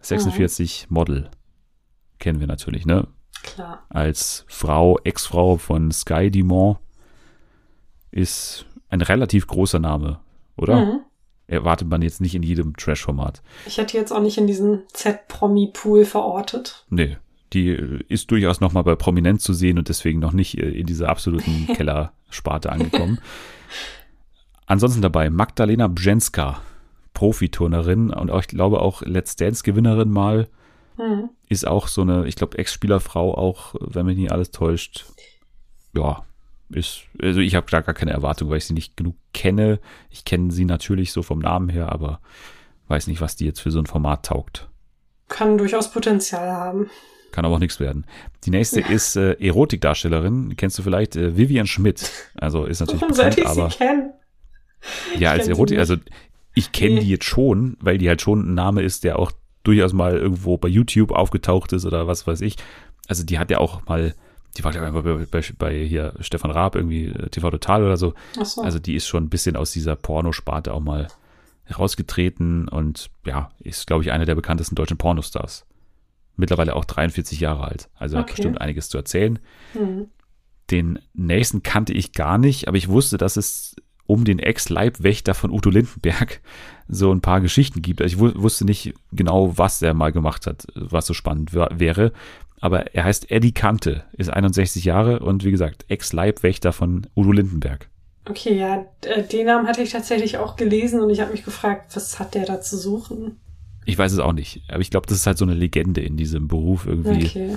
46 0.00 0.86
mhm. 0.88 0.94
Model. 0.94 1.30
Kennen 2.18 2.40
wir 2.40 2.46
natürlich, 2.46 2.86
ne? 2.86 3.06
Klar. 3.42 3.84
Als 3.90 4.44
Frau, 4.48 4.98
Ex-Frau 5.04 5.58
von 5.58 5.90
Sky 5.92 6.30
Dumont 6.30 6.78
ist 8.10 8.64
ein 8.88 9.02
relativ 9.02 9.46
großer 9.46 9.78
Name, 9.78 10.20
oder? 10.56 10.86
Mhm. 10.86 11.00
Erwartet 11.46 11.88
man 11.88 12.00
jetzt 12.00 12.20
nicht 12.20 12.34
in 12.34 12.42
jedem 12.42 12.76
Trash-Format. 12.76 13.42
Ich 13.66 13.76
hätte 13.76 13.96
jetzt 13.96 14.12
auch 14.12 14.20
nicht 14.22 14.38
in 14.38 14.46
diesen 14.46 14.84
Z-Promi-Pool 14.92 16.04
verortet. 16.04 16.86
Nee, 16.88 17.18
die 17.52 17.68
ist 18.08 18.30
durchaus 18.30 18.60
noch 18.60 18.72
mal 18.72 18.82
bei 18.82 18.94
Prominent 18.94 19.42
zu 19.42 19.52
sehen 19.52 19.78
und 19.78 19.88
deswegen 19.88 20.20
noch 20.20 20.32
nicht 20.32 20.58
äh, 20.58 20.70
in 20.70 20.86
dieser 20.86 21.08
absoluten 21.08 21.66
Kellersparte 21.74 22.70
angekommen. 22.70 23.18
Ansonsten 24.66 25.02
dabei 25.02 25.30
Magdalena 25.30 25.88
Bjenska, 25.88 26.62
Profiturnerin 27.14 28.10
und 28.10 28.30
auch, 28.30 28.40
ich 28.40 28.48
glaube 28.48 28.80
auch 28.80 29.02
Let's 29.02 29.36
Dance 29.36 29.62
Gewinnerin 29.64 30.10
mal. 30.10 30.48
Mhm. 30.96 31.30
Ist 31.48 31.66
auch 31.66 31.88
so 31.88 32.02
eine, 32.02 32.26
ich 32.26 32.36
glaube, 32.36 32.58
Ex-Spielerfrau 32.58 33.34
auch, 33.34 33.74
wenn 33.80 34.06
mich 34.06 34.16
nicht 34.16 34.30
alles 34.30 34.52
täuscht. 34.52 35.06
Ja, 35.92 36.24
ist, 36.70 37.02
also 37.20 37.40
ich 37.40 37.56
habe 37.56 37.66
da 37.68 37.80
gar 37.80 37.94
keine 37.94 38.12
Erwartung, 38.12 38.48
weil 38.48 38.58
ich 38.58 38.66
sie 38.66 38.74
nicht 38.74 38.96
genug 38.96 39.16
kenne. 39.34 39.80
Ich 40.08 40.24
kenne 40.24 40.52
sie 40.52 40.64
natürlich 40.64 41.10
so 41.12 41.22
vom 41.22 41.40
Namen 41.40 41.68
her, 41.68 41.90
aber 41.90 42.20
weiß 42.86 43.08
nicht, 43.08 43.20
was 43.20 43.36
die 43.36 43.46
jetzt 43.46 43.60
für 43.60 43.70
so 43.70 43.80
ein 43.80 43.86
Format 43.86 44.26
taugt. 44.26 44.68
Kann 45.28 45.58
durchaus 45.58 45.92
Potenzial 45.92 46.50
haben. 46.50 46.90
Kann 47.32 47.44
aber 47.44 47.54
auch 47.54 47.60
nichts 47.60 47.80
werden. 47.80 48.06
Die 48.44 48.50
nächste 48.50 48.80
ist 48.80 49.16
äh, 49.16 49.34
Erotikdarstellerin. 49.34 50.56
Kennst 50.56 50.78
du 50.78 50.82
vielleicht 50.82 51.16
äh, 51.16 51.36
Vivian 51.36 51.66
Schmidt? 51.66 52.10
Also 52.34 52.64
ist 52.64 52.80
natürlich 52.80 53.02
Warum 53.02 53.16
bekannt, 53.16 53.34
sollte 53.34 53.40
ich 53.40 53.58
aber 53.58 53.70
sie 53.70 53.76
kennen? 53.76 54.12
Ja, 55.18 55.32
als 55.32 55.46
Erotik, 55.46 55.78
also 55.78 55.96
ich 56.54 56.72
kenne 56.72 56.94
nee. 56.96 57.00
die 57.00 57.10
jetzt 57.10 57.24
schon, 57.24 57.76
weil 57.80 57.98
die 57.98 58.08
halt 58.08 58.22
schon 58.22 58.50
ein 58.50 58.54
Name 58.54 58.82
ist, 58.82 59.04
der 59.04 59.18
auch 59.18 59.32
durchaus 59.62 59.92
mal 59.92 60.16
irgendwo 60.16 60.56
bei 60.56 60.68
YouTube 60.68 61.12
aufgetaucht 61.12 61.72
ist 61.72 61.84
oder 61.84 62.06
was 62.06 62.26
weiß 62.26 62.40
ich. 62.40 62.56
Also 63.08 63.24
die 63.24 63.38
hat 63.38 63.50
ja 63.50 63.58
auch 63.58 63.86
mal, 63.86 64.14
die 64.56 64.64
war 64.64 64.74
ja 64.74 64.90
bei, 64.90 65.02
bei, 65.02 65.42
bei 65.58 65.84
hier 65.84 66.14
Stefan 66.20 66.50
Raab 66.50 66.76
irgendwie 66.76 67.06
äh, 67.06 67.28
TV 67.28 67.50
Total 67.50 67.84
oder 67.84 67.96
so. 67.96 68.14
So. 68.42 68.62
Also 68.62 68.78
die 68.78 68.94
ist 68.94 69.06
schon 69.06 69.24
ein 69.24 69.30
bisschen 69.30 69.56
aus 69.56 69.72
dieser 69.72 69.96
Pornosparte 69.96 70.72
auch 70.72 70.80
mal 70.80 71.08
rausgetreten 71.78 72.68
und 72.68 73.10
ja, 73.24 73.50
ist 73.60 73.86
glaube 73.86 74.02
ich 74.02 74.10
einer 74.10 74.24
der 74.24 74.34
bekanntesten 74.34 74.74
deutschen 74.74 74.96
Pornostars 74.96 75.66
mittlerweile 76.40 76.74
auch 76.74 76.84
43 76.84 77.40
Jahre 77.40 77.64
alt. 77.64 77.88
Also 77.94 78.16
okay. 78.16 78.22
hat 78.22 78.36
bestimmt 78.36 78.60
einiges 78.60 78.88
zu 78.88 78.98
erzählen. 78.98 79.38
Mhm. 79.74 80.08
Den 80.70 80.98
nächsten 81.14 81.62
kannte 81.62 81.92
ich 81.92 82.12
gar 82.12 82.38
nicht, 82.38 82.68
aber 82.68 82.76
ich 82.76 82.88
wusste, 82.88 83.18
dass 83.18 83.36
es 83.36 83.76
um 84.06 84.24
den 84.24 84.40
Ex-Leibwächter 84.40 85.34
von 85.34 85.52
Udo 85.52 85.70
Lindenberg 85.70 86.40
so 86.88 87.12
ein 87.12 87.20
paar 87.20 87.40
Geschichten 87.40 87.82
gibt. 87.82 88.02
Also 88.02 88.28
ich 88.28 88.36
wusste 88.36 88.64
nicht 88.64 88.94
genau, 89.12 89.56
was 89.56 89.80
er 89.82 89.94
mal 89.94 90.10
gemacht 90.10 90.46
hat, 90.46 90.66
was 90.74 91.06
so 91.06 91.14
spannend 91.14 91.54
wäre. 91.54 92.12
Aber 92.60 92.94
er 92.94 93.04
heißt 93.04 93.30
Eddie 93.30 93.52
Kante, 93.52 94.04
ist 94.12 94.30
61 94.30 94.84
Jahre 94.84 95.20
und 95.20 95.44
wie 95.44 95.50
gesagt, 95.50 95.84
Ex-Leibwächter 95.88 96.72
von 96.72 97.06
Udo 97.16 97.32
Lindenberg. 97.32 97.88
Okay, 98.28 98.58
ja, 98.58 98.84
den 99.32 99.46
Namen 99.46 99.66
hatte 99.66 99.82
ich 99.82 99.90
tatsächlich 99.90 100.38
auch 100.38 100.56
gelesen 100.56 101.00
und 101.00 101.10
ich 101.10 101.20
habe 101.20 101.32
mich 101.32 101.44
gefragt, 101.44 101.96
was 101.96 102.18
hat 102.18 102.34
der 102.34 102.44
da 102.44 102.60
zu 102.60 102.76
suchen? 102.76 103.40
Ich 103.86 103.98
weiß 103.98 104.12
es 104.12 104.18
auch 104.18 104.32
nicht, 104.32 104.62
aber 104.68 104.80
ich 104.80 104.90
glaube, 104.90 105.06
das 105.06 105.18
ist 105.18 105.26
halt 105.26 105.38
so 105.38 105.44
eine 105.44 105.54
Legende 105.54 106.00
in 106.00 106.16
diesem 106.16 106.48
Beruf 106.48 106.86
irgendwie. 106.86 107.26
Okay. 107.26 107.56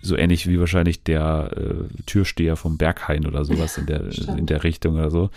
So 0.00 0.16
ähnlich 0.16 0.48
wie 0.48 0.60
wahrscheinlich 0.60 1.02
der 1.02 1.50
äh, 1.56 2.02
Türsteher 2.06 2.56
vom 2.56 2.78
Berghain 2.78 3.26
oder 3.26 3.44
sowas 3.44 3.76
in 3.78 3.86
der, 3.86 4.06
in 4.36 4.46
der 4.46 4.64
Richtung 4.64 4.94
oder 4.94 5.10
so. 5.10 5.30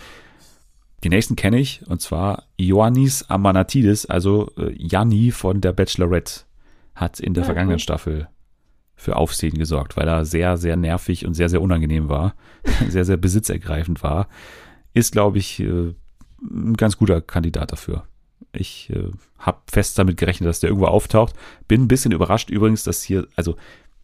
Die 1.04 1.08
nächsten 1.08 1.36
kenne 1.36 1.58
ich, 1.58 1.86
und 1.86 2.00
zwar 2.00 2.44
Ioannis 2.56 3.24
Amanatidis, 3.28 4.06
also 4.06 4.50
äh, 4.56 4.72
Janni 4.76 5.30
von 5.30 5.60
der 5.60 5.72
Bachelorette, 5.72 6.42
hat 6.94 7.20
in 7.20 7.34
der 7.34 7.42
ja, 7.42 7.46
vergangenen 7.46 7.76
cool. 7.76 7.80
Staffel 7.80 8.28
für 8.94 9.16
Aufsehen 9.16 9.58
gesorgt, 9.58 9.96
weil 9.96 10.08
er 10.08 10.24
sehr, 10.24 10.56
sehr 10.56 10.76
nervig 10.76 11.26
und 11.26 11.34
sehr, 11.34 11.50
sehr 11.50 11.60
unangenehm 11.60 12.08
war, 12.08 12.34
sehr, 12.88 13.04
sehr 13.04 13.18
besitzergreifend 13.18 14.02
war. 14.02 14.28
Ist, 14.94 15.12
glaube 15.12 15.38
ich, 15.38 15.60
äh, 15.60 15.94
ein 16.42 16.74
ganz 16.74 16.96
guter 16.96 17.20
Kandidat 17.20 17.72
dafür. 17.72 18.04
Ich 18.52 18.90
äh, 18.90 19.10
habe 19.38 19.58
fest 19.66 19.98
damit 19.98 20.16
gerechnet, 20.16 20.48
dass 20.48 20.60
der 20.60 20.70
irgendwo 20.70 20.86
auftaucht. 20.86 21.34
Bin 21.68 21.82
ein 21.82 21.88
bisschen 21.88 22.12
überrascht 22.12 22.50
übrigens, 22.50 22.84
dass 22.84 23.02
hier, 23.02 23.26
also 23.36 23.56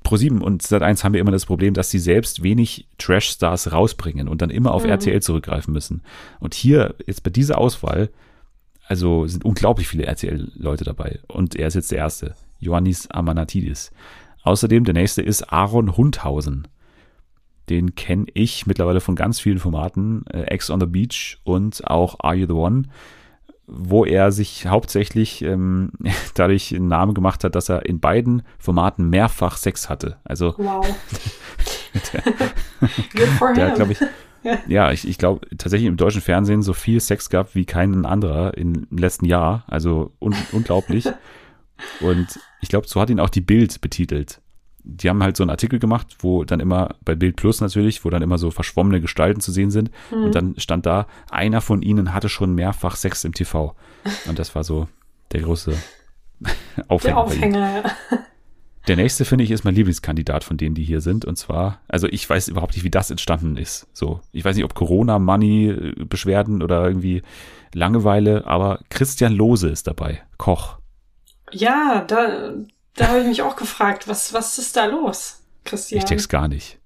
Pro7 0.04 0.40
und 0.40 0.62
Sat1 0.62 1.04
haben 1.04 1.14
ja 1.14 1.20
immer 1.20 1.30
das 1.30 1.46
Problem, 1.46 1.74
dass 1.74 1.90
sie 1.90 1.98
selbst 1.98 2.42
wenig 2.42 2.86
Trash-Stars 2.98 3.72
rausbringen 3.72 4.28
und 4.28 4.42
dann 4.42 4.50
immer 4.50 4.72
auf 4.72 4.84
mhm. 4.84 4.90
RTL 4.90 5.22
zurückgreifen 5.22 5.72
müssen. 5.72 6.02
Und 6.40 6.54
hier, 6.54 6.94
jetzt 7.06 7.22
bei 7.22 7.30
dieser 7.30 7.58
Auswahl, 7.58 8.10
also 8.86 9.26
sind 9.26 9.44
unglaublich 9.44 9.88
viele 9.88 10.04
RTL-Leute 10.04 10.84
dabei. 10.84 11.20
Und 11.28 11.54
er 11.56 11.68
ist 11.68 11.74
jetzt 11.74 11.92
der 11.92 11.98
Erste, 11.98 12.34
Ioannis 12.60 13.08
Amanatidis. 13.10 13.92
Außerdem 14.42 14.84
der 14.84 14.94
nächste 14.94 15.22
ist 15.22 15.52
Aaron 15.52 15.96
Hundhausen. 15.96 16.68
Den 17.68 17.94
kenne 17.94 18.26
ich 18.34 18.66
mittlerweile 18.66 19.00
von 19.00 19.14
ganz 19.14 19.38
vielen 19.38 19.60
Formaten. 19.60 20.26
Äh, 20.26 20.42
Ex 20.42 20.68
on 20.68 20.80
the 20.80 20.86
Beach 20.86 21.38
und 21.44 21.86
auch 21.86 22.16
Are 22.20 22.34
You 22.34 22.46
the 22.46 22.52
One? 22.52 22.84
Wo 23.66 24.04
er 24.04 24.32
sich 24.32 24.66
hauptsächlich 24.66 25.42
ähm, 25.42 25.92
dadurch 26.34 26.74
einen 26.74 26.88
Namen 26.88 27.14
gemacht 27.14 27.44
hat, 27.44 27.54
dass 27.54 27.68
er 27.68 27.86
in 27.86 28.00
beiden 28.00 28.42
Formaten 28.58 29.08
mehrfach 29.08 29.56
Sex 29.56 29.88
hatte. 29.88 30.18
Also 30.24 30.54
wow. 30.58 30.86
der, 32.12 33.54
der 33.54 33.70
glaube 33.70 33.92
ich, 33.92 34.00
ja, 34.42 34.58
ja 34.66 34.92
ich, 34.92 35.08
ich 35.08 35.18
glaube 35.18 35.46
tatsächlich 35.56 35.88
im 35.88 35.96
deutschen 35.96 36.20
Fernsehen 36.20 36.62
so 36.62 36.72
viel 36.72 37.00
Sex 37.00 37.30
gab 37.30 37.54
wie 37.54 37.64
kein 37.64 38.04
anderer 38.04 38.56
im 38.56 38.86
letzten 38.90 39.24
Jahr. 39.24 39.64
Also 39.68 40.12
un 40.20 40.34
unglaublich. 40.52 41.08
Und 42.00 42.38
ich 42.60 42.68
glaube, 42.68 42.86
so 42.86 43.00
hat 43.00 43.10
ihn 43.10 43.20
auch 43.20 43.30
die 43.30 43.40
Bild 43.40 43.80
betitelt. 43.80 44.41
Die 44.84 45.08
haben 45.08 45.22
halt 45.22 45.36
so 45.36 45.42
einen 45.42 45.50
Artikel 45.50 45.78
gemacht, 45.78 46.16
wo 46.20 46.44
dann 46.44 46.60
immer, 46.60 46.96
bei 47.04 47.14
Bild 47.14 47.36
Plus 47.36 47.60
natürlich, 47.60 48.04
wo 48.04 48.10
dann 48.10 48.22
immer 48.22 48.38
so 48.38 48.50
verschwommene 48.50 49.00
Gestalten 49.00 49.40
zu 49.40 49.52
sehen 49.52 49.70
sind. 49.70 49.90
Mhm. 50.10 50.24
Und 50.24 50.34
dann 50.34 50.54
stand 50.58 50.86
da, 50.86 51.06
einer 51.30 51.60
von 51.60 51.82
ihnen 51.82 52.12
hatte 52.14 52.28
schon 52.28 52.54
mehrfach 52.54 52.96
Sex 52.96 53.24
im 53.24 53.34
TV. 53.34 53.74
Und 54.26 54.38
das 54.38 54.54
war 54.54 54.64
so 54.64 54.88
der 55.32 55.42
große 55.42 55.74
Aufhänger. 56.88 57.14
Der 57.14 57.18
Aufhänger, 57.18 57.82
ja. 57.84 58.18
Der 58.88 58.96
nächste, 58.96 59.24
finde 59.24 59.44
ich, 59.44 59.52
ist 59.52 59.64
mein 59.64 59.76
Lieblingskandidat 59.76 60.42
von 60.42 60.56
denen, 60.56 60.74
die 60.74 60.82
hier 60.82 61.00
sind. 61.00 61.24
Und 61.24 61.36
zwar, 61.36 61.80
also 61.86 62.08
ich 62.08 62.28
weiß 62.28 62.48
überhaupt 62.48 62.74
nicht, 62.74 62.82
wie 62.82 62.90
das 62.90 63.10
entstanden 63.10 63.56
ist. 63.56 63.86
So, 63.92 64.20
ich 64.32 64.44
weiß 64.44 64.56
nicht, 64.56 64.64
ob 64.64 64.74
Corona, 64.74 65.20
Money, 65.20 65.94
Beschwerden 66.08 66.62
oder 66.62 66.84
irgendwie 66.84 67.22
Langeweile, 67.74 68.46
aber 68.46 68.80
Christian 68.90 69.32
Lose 69.32 69.68
ist 69.68 69.86
dabei. 69.86 70.22
Koch. 70.36 70.78
Ja, 71.52 72.04
da, 72.06 72.54
da 72.95 73.09
habe 73.09 73.20
ich 73.20 73.26
mich 73.26 73.43
auch 73.43 73.57
gefragt, 73.57 74.09
was, 74.09 74.32
was 74.34 74.59
ist 74.59 74.76
da 74.76 74.86
los, 74.86 75.43
Christian? 75.64 75.99
Ich 75.99 76.05
check's 76.05 76.28
gar 76.28 76.49
nicht. 76.49 76.78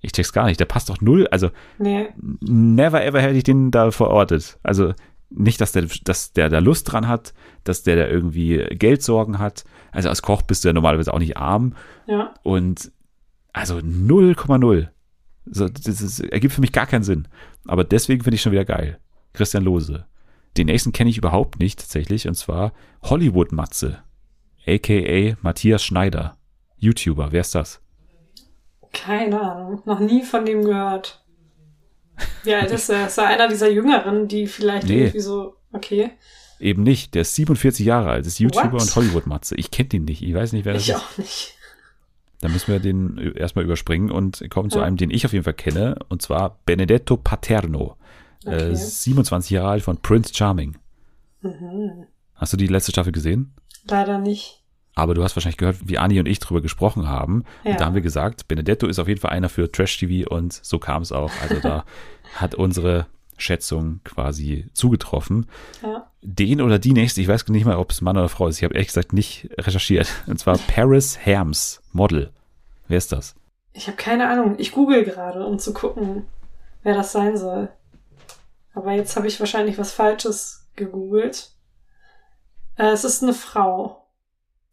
Ich 0.00 0.12
check's 0.12 0.32
gar 0.32 0.46
nicht. 0.46 0.60
Der 0.60 0.64
passt 0.64 0.88
doch 0.88 1.00
null. 1.00 1.26
Also, 1.30 1.50
nee. 1.78 2.08
never 2.40 3.04
ever 3.04 3.20
hätte 3.20 3.36
ich 3.36 3.44
den 3.44 3.70
da 3.70 3.90
verortet. 3.90 4.58
Also, 4.62 4.94
nicht, 5.28 5.60
dass 5.60 5.72
der, 5.72 5.86
dass 6.04 6.32
der 6.32 6.48
da 6.48 6.58
Lust 6.58 6.90
dran 6.90 7.06
hat, 7.06 7.34
dass 7.64 7.82
der 7.82 7.96
da 7.96 8.06
irgendwie 8.06 8.64
Geldsorgen 8.70 9.38
hat. 9.38 9.64
Also, 9.92 10.08
als 10.08 10.22
Koch 10.22 10.42
bist 10.42 10.64
du 10.64 10.68
ja 10.68 10.72
normalerweise 10.72 11.12
auch 11.12 11.18
nicht 11.18 11.36
arm. 11.36 11.74
Ja. 12.06 12.34
Und, 12.42 12.90
also 13.52 13.76
0,0. 13.76 14.88
So, 15.46 15.68
das 15.68 16.00
ist, 16.00 16.20
ergibt 16.20 16.54
für 16.54 16.60
mich 16.60 16.72
gar 16.72 16.86
keinen 16.86 17.02
Sinn. 17.02 17.28
Aber 17.66 17.84
deswegen 17.84 18.22
finde 18.22 18.36
ich 18.36 18.42
schon 18.42 18.52
wieder 18.52 18.64
geil. 18.64 18.98
Christian 19.32 19.64
Lose. 19.64 20.06
Den 20.56 20.66
nächsten 20.66 20.92
kenne 20.92 21.10
ich 21.10 21.18
überhaupt 21.18 21.60
nicht 21.60 21.78
tatsächlich, 21.78 22.26
und 22.26 22.34
zwar 22.34 22.72
Hollywood 23.02 23.52
Matze, 23.52 24.02
aka 24.66 25.36
Matthias 25.42 25.82
Schneider, 25.82 26.36
YouTuber. 26.78 27.32
Wer 27.32 27.40
ist 27.40 27.54
das? 27.54 27.80
Keine 28.92 29.40
Ahnung, 29.40 29.82
noch 29.84 30.00
nie 30.00 30.22
von 30.22 30.44
dem 30.44 30.64
gehört. 30.64 31.24
Ja, 32.44 32.62
das 32.62 32.88
ist 32.88 33.16
ja 33.16 33.24
einer 33.26 33.48
dieser 33.48 33.70
Jüngeren, 33.70 34.28
die 34.28 34.46
vielleicht 34.46 34.88
nee. 34.88 34.98
irgendwie 34.98 35.20
so, 35.20 35.54
okay. 35.72 36.10
Eben 36.58 36.82
nicht, 36.82 37.14
der 37.14 37.22
ist 37.22 37.34
47 37.34 37.86
Jahre 37.86 38.10
alt, 38.10 38.26
ist 38.26 38.38
YouTuber 38.38 38.72
What? 38.72 38.82
und 38.82 38.96
Hollywood-Matze. 38.96 39.54
Ich 39.56 39.70
kenne 39.70 39.88
den 39.88 40.04
nicht, 40.04 40.22
ich 40.22 40.34
weiß 40.34 40.52
nicht, 40.52 40.64
wer 40.64 40.74
das 40.74 40.82
ich 40.82 40.90
ist. 40.90 40.96
Ich 40.96 41.02
auch 41.02 41.18
nicht. 41.18 41.56
Dann 42.40 42.52
müssen 42.52 42.72
wir 42.72 42.80
den 42.80 43.18
erstmal 43.36 43.64
überspringen 43.64 44.10
und 44.10 44.42
kommen 44.50 44.70
ja. 44.70 44.74
zu 44.74 44.80
einem, 44.80 44.96
den 44.96 45.10
ich 45.10 45.26
auf 45.26 45.32
jeden 45.32 45.44
Fall 45.44 45.54
kenne, 45.54 45.98
und 46.08 46.22
zwar 46.22 46.58
Benedetto 46.64 47.16
Paterno. 47.16 47.96
Okay. 48.44 48.72
Äh, 48.72 48.76
27 48.76 49.50
Jahre 49.50 49.68
alt 49.68 49.82
von 49.82 49.98
Prince 49.98 50.32
Charming. 50.34 50.76
Mhm. 51.42 52.06
Hast 52.34 52.54
du 52.54 52.56
die 52.56 52.66
letzte 52.66 52.92
Staffel 52.92 53.12
gesehen? 53.12 53.52
Leider 53.88 54.18
nicht. 54.18 54.62
Aber 54.94 55.14
du 55.14 55.22
hast 55.22 55.36
wahrscheinlich 55.36 55.56
gehört, 55.56 55.76
wie 55.88 55.98
Ani 55.98 56.18
und 56.18 56.26
ich 56.26 56.40
drüber 56.40 56.60
gesprochen 56.60 57.08
haben. 57.08 57.44
Ja. 57.64 57.72
Und 57.72 57.80
da 57.80 57.86
haben 57.86 57.94
wir 57.94 58.02
gesagt, 58.02 58.48
Benedetto 58.48 58.86
ist 58.86 58.98
auf 58.98 59.08
jeden 59.08 59.20
Fall 59.20 59.30
einer 59.30 59.48
für 59.48 59.70
Trash-TV 59.70 60.28
und 60.28 60.52
so 60.52 60.78
kam 60.78 61.02
es 61.02 61.12
auch. 61.12 61.30
Also 61.42 61.60
da 61.60 61.84
hat 62.34 62.54
unsere 62.54 63.06
Schätzung 63.38 64.00
quasi 64.04 64.66
zugetroffen. 64.74 65.46
Ja. 65.82 66.10
Den 66.22 66.60
oder 66.60 66.78
die 66.78 66.92
nächste, 66.92 67.20
ich 67.20 67.28
weiß 67.28 67.48
nicht 67.48 67.64
mal, 67.64 67.76
ob 67.76 67.90
es 67.90 68.00
Mann 68.00 68.16
oder 68.16 68.28
Frau 68.28 68.48
ist. 68.48 68.58
Ich 68.58 68.64
habe 68.64 68.74
ehrlich 68.74 68.88
gesagt 68.88 69.12
nicht 69.12 69.48
recherchiert. 69.58 70.08
Und 70.26 70.38
zwar 70.38 70.58
Paris 70.74 71.18
Herms, 71.18 71.80
Model. 71.92 72.30
Wer 72.88 72.98
ist 72.98 73.12
das? 73.12 73.34
Ich 73.72 73.86
habe 73.86 73.96
keine 73.96 74.28
Ahnung. 74.28 74.56
Ich 74.58 74.72
google 74.72 75.04
gerade, 75.04 75.46
um 75.46 75.58
zu 75.58 75.72
gucken, 75.72 76.26
wer 76.82 76.94
das 76.94 77.12
sein 77.12 77.36
soll. 77.36 77.68
Aber 78.74 78.92
jetzt 78.92 79.16
habe 79.16 79.26
ich 79.26 79.40
wahrscheinlich 79.40 79.78
was 79.78 79.92
Falsches 79.92 80.68
gegoogelt. 80.76 81.52
Äh, 82.80 82.92
es 82.92 83.04
ist 83.04 83.22
eine 83.22 83.34
Frau. 83.34 84.06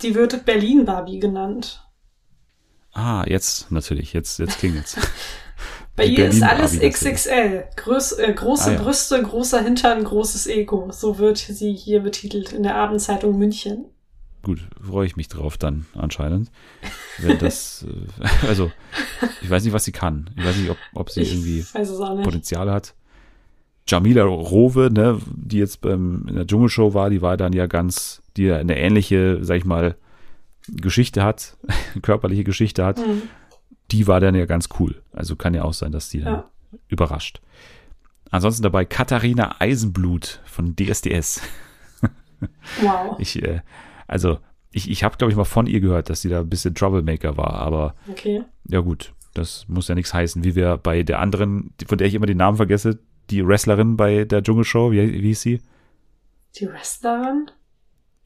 Die 0.01 0.15
wird 0.15 0.45
Berlin 0.45 0.85
Barbie 0.85 1.19
genannt. 1.19 1.83
Ah, 2.93 3.25
jetzt 3.27 3.69
natürlich. 3.69 4.13
Jetzt, 4.13 4.39
jetzt 4.39 4.59
klingelt's. 4.59 4.95
Bei 5.97 6.05
ihr 6.05 6.15
Berlin 6.15 6.37
ist 6.37 6.43
alles 6.43 6.79
XXL. 6.79 7.65
Groß, 7.75 8.13
äh, 8.13 8.33
große 8.33 8.69
ah, 8.69 8.73
ja. 8.73 8.81
Brüste, 8.81 9.21
großer 9.21 9.61
Hintern, 9.61 10.03
großes 10.03 10.47
Ego. 10.47 10.89
So 10.91 11.17
wird 11.17 11.37
sie 11.37 11.73
hier 11.73 12.01
betitelt 12.01 12.53
in 12.53 12.63
der 12.63 12.75
Abendzeitung 12.75 13.37
München. 13.37 13.85
Gut, 14.43 14.59
freue 14.79 15.05
ich 15.05 15.17
mich 15.17 15.27
drauf 15.27 15.57
dann 15.57 15.87
anscheinend. 15.93 16.51
Wenn 17.17 17.39
das, 17.39 17.85
äh, 17.89 18.47
also, 18.47 18.71
ich 19.41 19.49
weiß 19.49 19.63
nicht, 19.63 19.73
was 19.73 19.83
sie 19.83 19.91
kann. 19.91 20.29
Ich 20.37 20.45
weiß 20.45 20.55
nicht, 20.55 20.69
ob, 20.69 20.77
ob 20.93 21.09
sie 21.09 21.21
ich 21.21 21.33
irgendwie 21.33 21.65
Potenzial 22.23 22.71
hat. 22.71 22.93
Jamila 23.87 24.23
Rowe, 24.23 24.91
ne, 24.91 25.19
die 25.33 25.59
jetzt 25.59 25.81
beim, 25.81 26.25
in 26.27 26.35
der 26.35 26.45
Dschungelshow 26.45 26.93
war, 26.93 27.09
die 27.09 27.21
war 27.21 27.37
dann 27.37 27.53
ja 27.53 27.67
ganz, 27.67 28.21
die 28.35 28.43
ja 28.43 28.57
eine 28.57 28.77
ähnliche, 28.77 29.43
sag 29.43 29.57
ich 29.57 29.65
mal, 29.65 29.95
Geschichte 30.67 31.23
hat, 31.23 31.57
körperliche 32.01 32.43
Geschichte 32.43 32.85
hat. 32.85 32.97
Mhm. 32.97 33.23
Die 33.91 34.07
war 34.07 34.19
dann 34.19 34.35
ja 34.35 34.45
ganz 34.45 34.67
cool. 34.79 35.01
Also 35.13 35.35
kann 35.37 35.53
ja 35.53 35.63
auch 35.63 35.73
sein, 35.73 35.93
dass 35.93 36.09
die 36.09 36.19
dann 36.19 36.33
ja. 36.33 36.49
überrascht. 36.89 37.41
Ansonsten 38.29 38.63
dabei 38.63 38.83
Katharina 38.83 39.55
Eisenblut 39.59 40.41
von 40.45 40.75
DSDS. 40.75 41.41
Wow. 42.81 43.15
Ich, 43.17 43.41
äh, 43.41 43.61
also, 44.05 44.37
ich, 44.71 44.91
ich 44.91 45.03
habe, 45.03 45.17
glaube 45.17 45.31
ich, 45.31 45.37
mal 45.37 45.43
von 45.43 45.65
ihr 45.65 45.79
gehört, 45.79 46.11
dass 46.11 46.21
sie 46.21 46.29
da 46.29 46.41
ein 46.41 46.49
bisschen 46.49 46.75
Troublemaker 46.75 47.35
war, 47.35 47.53
aber 47.55 47.95
okay. 48.07 48.43
ja 48.67 48.79
gut, 48.81 49.15
das 49.33 49.65
muss 49.67 49.87
ja 49.87 49.95
nichts 49.95 50.13
heißen, 50.13 50.43
wie 50.43 50.53
wir 50.53 50.77
bei 50.77 51.01
der 51.01 51.19
anderen, 51.19 51.73
von 51.87 51.97
der 51.97 52.05
ich 52.05 52.13
immer 52.13 52.27
den 52.27 52.37
Namen 52.37 52.57
vergesse, 52.57 52.99
die 53.29 53.45
Wrestlerin 53.45 53.97
bei 53.97 54.25
der 54.25 54.43
Dschungelshow, 54.43 54.91
wie, 54.91 55.21
wie 55.21 55.27
hieß 55.27 55.41
sie? 55.41 55.61
Die 56.55 56.67
Wrestlerin? 56.67 57.51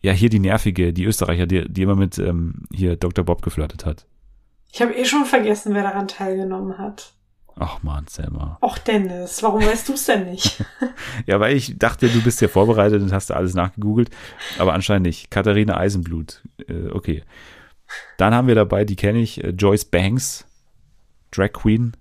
Ja, 0.02 0.14
hier 0.14 0.30
die 0.30 0.39
nervige, 0.39 0.93
die 0.93 1.06
Österreicher, 1.06 1.45
die, 1.45 1.72
die 1.72 1.84
immer 1.84 1.95
mit 1.95 2.18
ähm, 2.18 2.64
hier 2.74 2.95
Dr. 2.95 3.24
Bob 3.24 3.41
geflirtet 3.41 3.86
hat. 3.86 4.06
Ich 4.72 4.82
habe 4.82 4.95
eh 4.95 5.06
schon 5.06 5.26
vergessen, 5.26 5.74
wer 5.74 5.84
daran 5.84 6.08
teilgenommen 6.08 6.78
hat. 6.78 7.14
Ach 7.58 7.84
man, 7.84 8.08
Selma. 8.08 8.58
Ach 8.62 8.78
Dennis, 8.80 9.43
warum 9.43 9.64
weißt 9.64 9.89
du 9.89 9.93
es 9.93 10.06
denn 10.06 10.26
nicht? 10.26 10.64
ja, 11.28 11.39
weil 11.39 11.56
ich 11.56 11.78
dachte, 11.78 12.10
du 12.10 12.24
bist 12.24 12.41
ja 12.41 12.47
vorbereitet 12.47 13.02
und 13.02 13.12
hast 13.12 13.30
da 13.30 13.36
alles 13.36 13.54
nachgegoogelt, 13.54 14.10
aber 14.58 14.74
anscheinend 14.74 15.06
nicht. 15.06 15.30
Katharina 15.30 15.78
Eisenblut, 15.78 16.41
äh, 16.68 16.88
okay. 16.89 17.24
Dann 18.18 18.34
haben 18.34 18.47
wir 18.47 18.56
dabei, 18.56 18.86
die 18.86 18.95
kenne 18.95 19.20
ich, 19.20 19.43
äh, 19.43 19.49
Joyce 19.49 19.86
Banks, 19.86 20.45
Drag 21.32 21.52
Queen, 21.52 21.95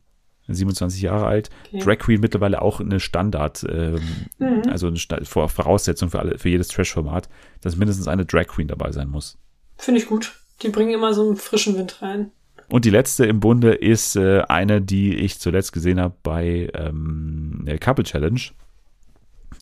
27 0.55 1.03
Jahre 1.03 1.27
alt. 1.27 1.51
Okay. 1.69 1.79
Drag 1.79 1.99
Queen 1.99 2.21
mittlerweile 2.21 2.63
auch 2.63 2.81
eine 2.81 3.01
Standard, 3.01 3.65
ähm, 3.71 4.01
mhm. 4.39 4.63
also 4.69 4.87
eine 4.87 5.25
Voraussetzung 5.25 6.11
für, 6.11 6.19
alle, 6.19 6.39
für 6.39 6.49
jedes 6.49 6.69
Trash-Format, 6.69 7.29
dass 7.61 7.77
mindestens 7.77 8.09
eine 8.09 8.25
Drag 8.25 8.47
Queen 8.47 8.69
dabei 8.69 8.93
sein 8.93 9.09
muss. 9.09 9.39
Finde 9.77 10.01
ich 10.01 10.07
gut. 10.07 10.33
Die 10.63 10.69
bringen 10.69 10.93
immer 10.93 11.15
so 11.15 11.27
einen 11.27 11.37
frischen 11.37 11.77
Wind 11.77 12.03
rein. 12.03 12.31
Und 12.69 12.85
die 12.85 12.91
letzte 12.91 13.27
im 13.27 13.41
Bunde 13.41 13.73
ist 13.73 14.17
äh, 14.17 14.43
eine, 14.43 14.81
die 14.81 15.17
ich 15.17 15.41
zuletzt 15.41 15.73
gesehen 15.73 16.01
habe 16.01 16.15
bei 16.23 16.71
ähm, 16.75 17.65
der 17.67 17.79
Couple 17.79 18.05
Challenge, 18.05 18.41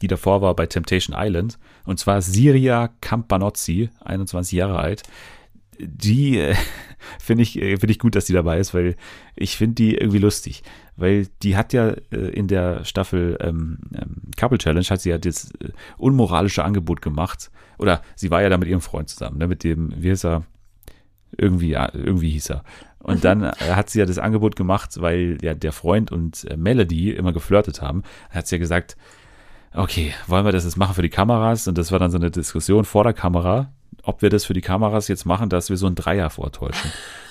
die 0.03 0.09
davor 0.09 0.43
war 0.43 0.55
bei 0.55 0.67
Temptation 0.67 1.17
Island. 1.19 1.59
Und 1.85 1.99
zwar 1.99 2.21
Siria 2.21 2.91
Campanozzi, 3.01 3.91
21 4.05 4.53
Jahre 4.53 4.79
alt 4.79 5.03
die 5.79 6.39
äh, 6.39 6.55
finde 7.21 7.43
ich, 7.43 7.61
äh, 7.61 7.77
finde 7.77 7.93
ich 7.93 7.99
gut, 7.99 8.15
dass 8.15 8.27
die 8.27 8.33
dabei 8.33 8.59
ist, 8.59 8.75
weil 8.75 8.97
ich 9.37 9.57
finde 9.57 9.75
die 9.75 9.97
irgendwie 9.97 10.19
lustig. 10.19 10.63
Weil 10.97 11.29
die 11.43 11.57
hat 11.57 11.73
ja 11.73 11.91
äh, 12.11 12.17
in 12.31 12.49
der 12.49 12.85
Staffel 12.85 13.39
ähm, 13.41 13.79
ähm, 13.95 14.23
Couple 14.37 14.59
Challenge 14.59 14.87
hat 14.87 15.01
sie 15.01 15.11
ja 15.11 15.19
das 15.19 15.53
äh, 15.61 15.71
unmoralische 15.97 16.65
Angebot 16.65 17.03
gemacht. 17.03 17.51
Oder 17.79 18.03
sie 18.17 18.31
war 18.31 18.43
ja 18.43 18.49
da 18.49 18.59
mit 18.59 18.69
ihrem 18.69 18.81
Freund 18.81 19.09
zusammen, 19.09 19.39
ne, 19.39 19.47
mit 19.47 19.63
dem, 19.63 19.93
wie 19.97 20.09
hieß 20.09 20.25
er? 20.25 20.45
Irgendwie, 21.37 21.71
ja, 21.71 21.91
irgendwie 21.93 22.31
hieß 22.31 22.51
er. 22.51 22.65
Und 22.99 23.25
dann 23.25 23.43
äh, 23.45 23.53
hat 23.71 23.91
sie 23.91 24.01
ja 24.01 24.07
das 24.07 24.19
Angebot 24.19 24.57
gemacht, 24.57 25.01
weil 25.01 25.39
ja 25.41 25.55
der 25.55 25.73
Freund 25.73 26.11
und 26.11 26.45
äh, 26.51 26.57
Melody 26.57 27.13
immer 27.13 27.33
geflirtet 27.33 27.81
haben. 27.81 28.03
Hat 28.31 28.49
sie 28.49 28.57
ja 28.57 28.59
gesagt, 28.59 28.97
okay, 29.75 30.13
wollen 30.27 30.45
wir 30.45 30.53
das 30.53 30.65
jetzt 30.65 30.77
machen 30.77 30.95
für 30.95 31.03
die 31.03 31.11
Kameras? 31.11 31.69
Und 31.69 31.79
das 31.79 31.93
war 31.93 31.99
dann 31.99 32.11
so 32.11 32.19
eine 32.19 32.31
Diskussion 32.31 32.85
vor 32.85 33.05
der 33.05 33.13
Kamera 33.13 33.73
ob 34.09 34.23
wir 34.23 34.31
das 34.31 34.47
für 34.47 34.55
die 34.55 34.63
Kameras 34.63 35.07
jetzt 35.09 35.27
machen, 35.27 35.51
dass 35.51 35.69
wir 35.69 35.77
so 35.77 35.87
ein 35.87 35.95
Dreier 35.95 36.31
vortäuschen. 36.31 36.91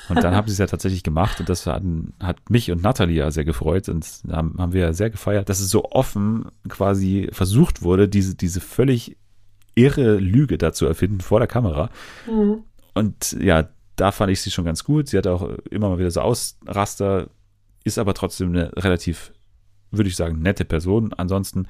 Und 0.09 0.23
dann 0.23 0.36
haben 0.36 0.47
sie 0.47 0.53
es 0.53 0.59
ja 0.59 0.67
tatsächlich 0.67 1.01
gemacht 1.01 1.39
und 1.39 1.49
das 1.49 1.65
hat, 1.65 1.82
hat 2.21 2.49
mich 2.51 2.69
und 2.69 2.84
Natalie 2.84 3.17
ja 3.17 3.32
sehr 3.32 3.45
gefreut 3.45 3.89
und 3.89 4.05
haben, 4.30 4.55
haben 4.59 4.73
wir 4.73 4.82
ja 4.82 4.93
sehr 4.93 5.09
gefeiert, 5.09 5.49
dass 5.49 5.59
es 5.59 5.71
so 5.71 5.86
offen 5.86 6.45
quasi 6.69 7.30
versucht 7.32 7.82
wurde, 7.82 8.07
diese, 8.07 8.36
diese 8.36 8.61
völlig 8.61 9.17
irre 9.73 10.17
Lüge 10.17 10.59
dazu 10.59 10.86
erfinden 10.86 11.19
vor 11.19 11.39
der 11.39 11.47
Kamera. 11.47 11.89
Mhm. 12.30 12.63
Und 12.93 13.36
ja, 13.41 13.69
da 13.95 14.11
fand 14.11 14.32
ich 14.32 14.41
sie 14.41 14.51
schon 14.51 14.65
ganz 14.65 14.84
gut. 14.84 15.09
Sie 15.09 15.17
hat 15.17 15.25
auch 15.25 15.49
immer 15.71 15.89
mal 15.89 15.97
wieder 15.97 16.11
so 16.11 16.21
Ausraster 16.21 17.28
ist 17.84 17.97
aber 17.97 18.13
trotzdem 18.13 18.49
eine 18.49 18.71
relativ, 18.75 19.34
würde 19.89 20.09
ich 20.09 20.15
sagen, 20.15 20.43
nette 20.43 20.63
Person. 20.63 21.11
Ansonsten, 21.13 21.67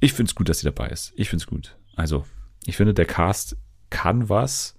ich 0.00 0.14
finde 0.14 0.30
es 0.30 0.34
gut, 0.34 0.48
dass 0.48 0.60
sie 0.60 0.66
dabei 0.66 0.88
ist. 0.88 1.12
Ich 1.14 1.28
finde 1.28 1.42
es 1.42 1.46
gut. 1.46 1.76
Also, 1.94 2.24
ich 2.64 2.78
finde, 2.78 2.94
der 2.94 3.04
Cast 3.04 3.56
kann 3.92 4.28
was, 4.28 4.74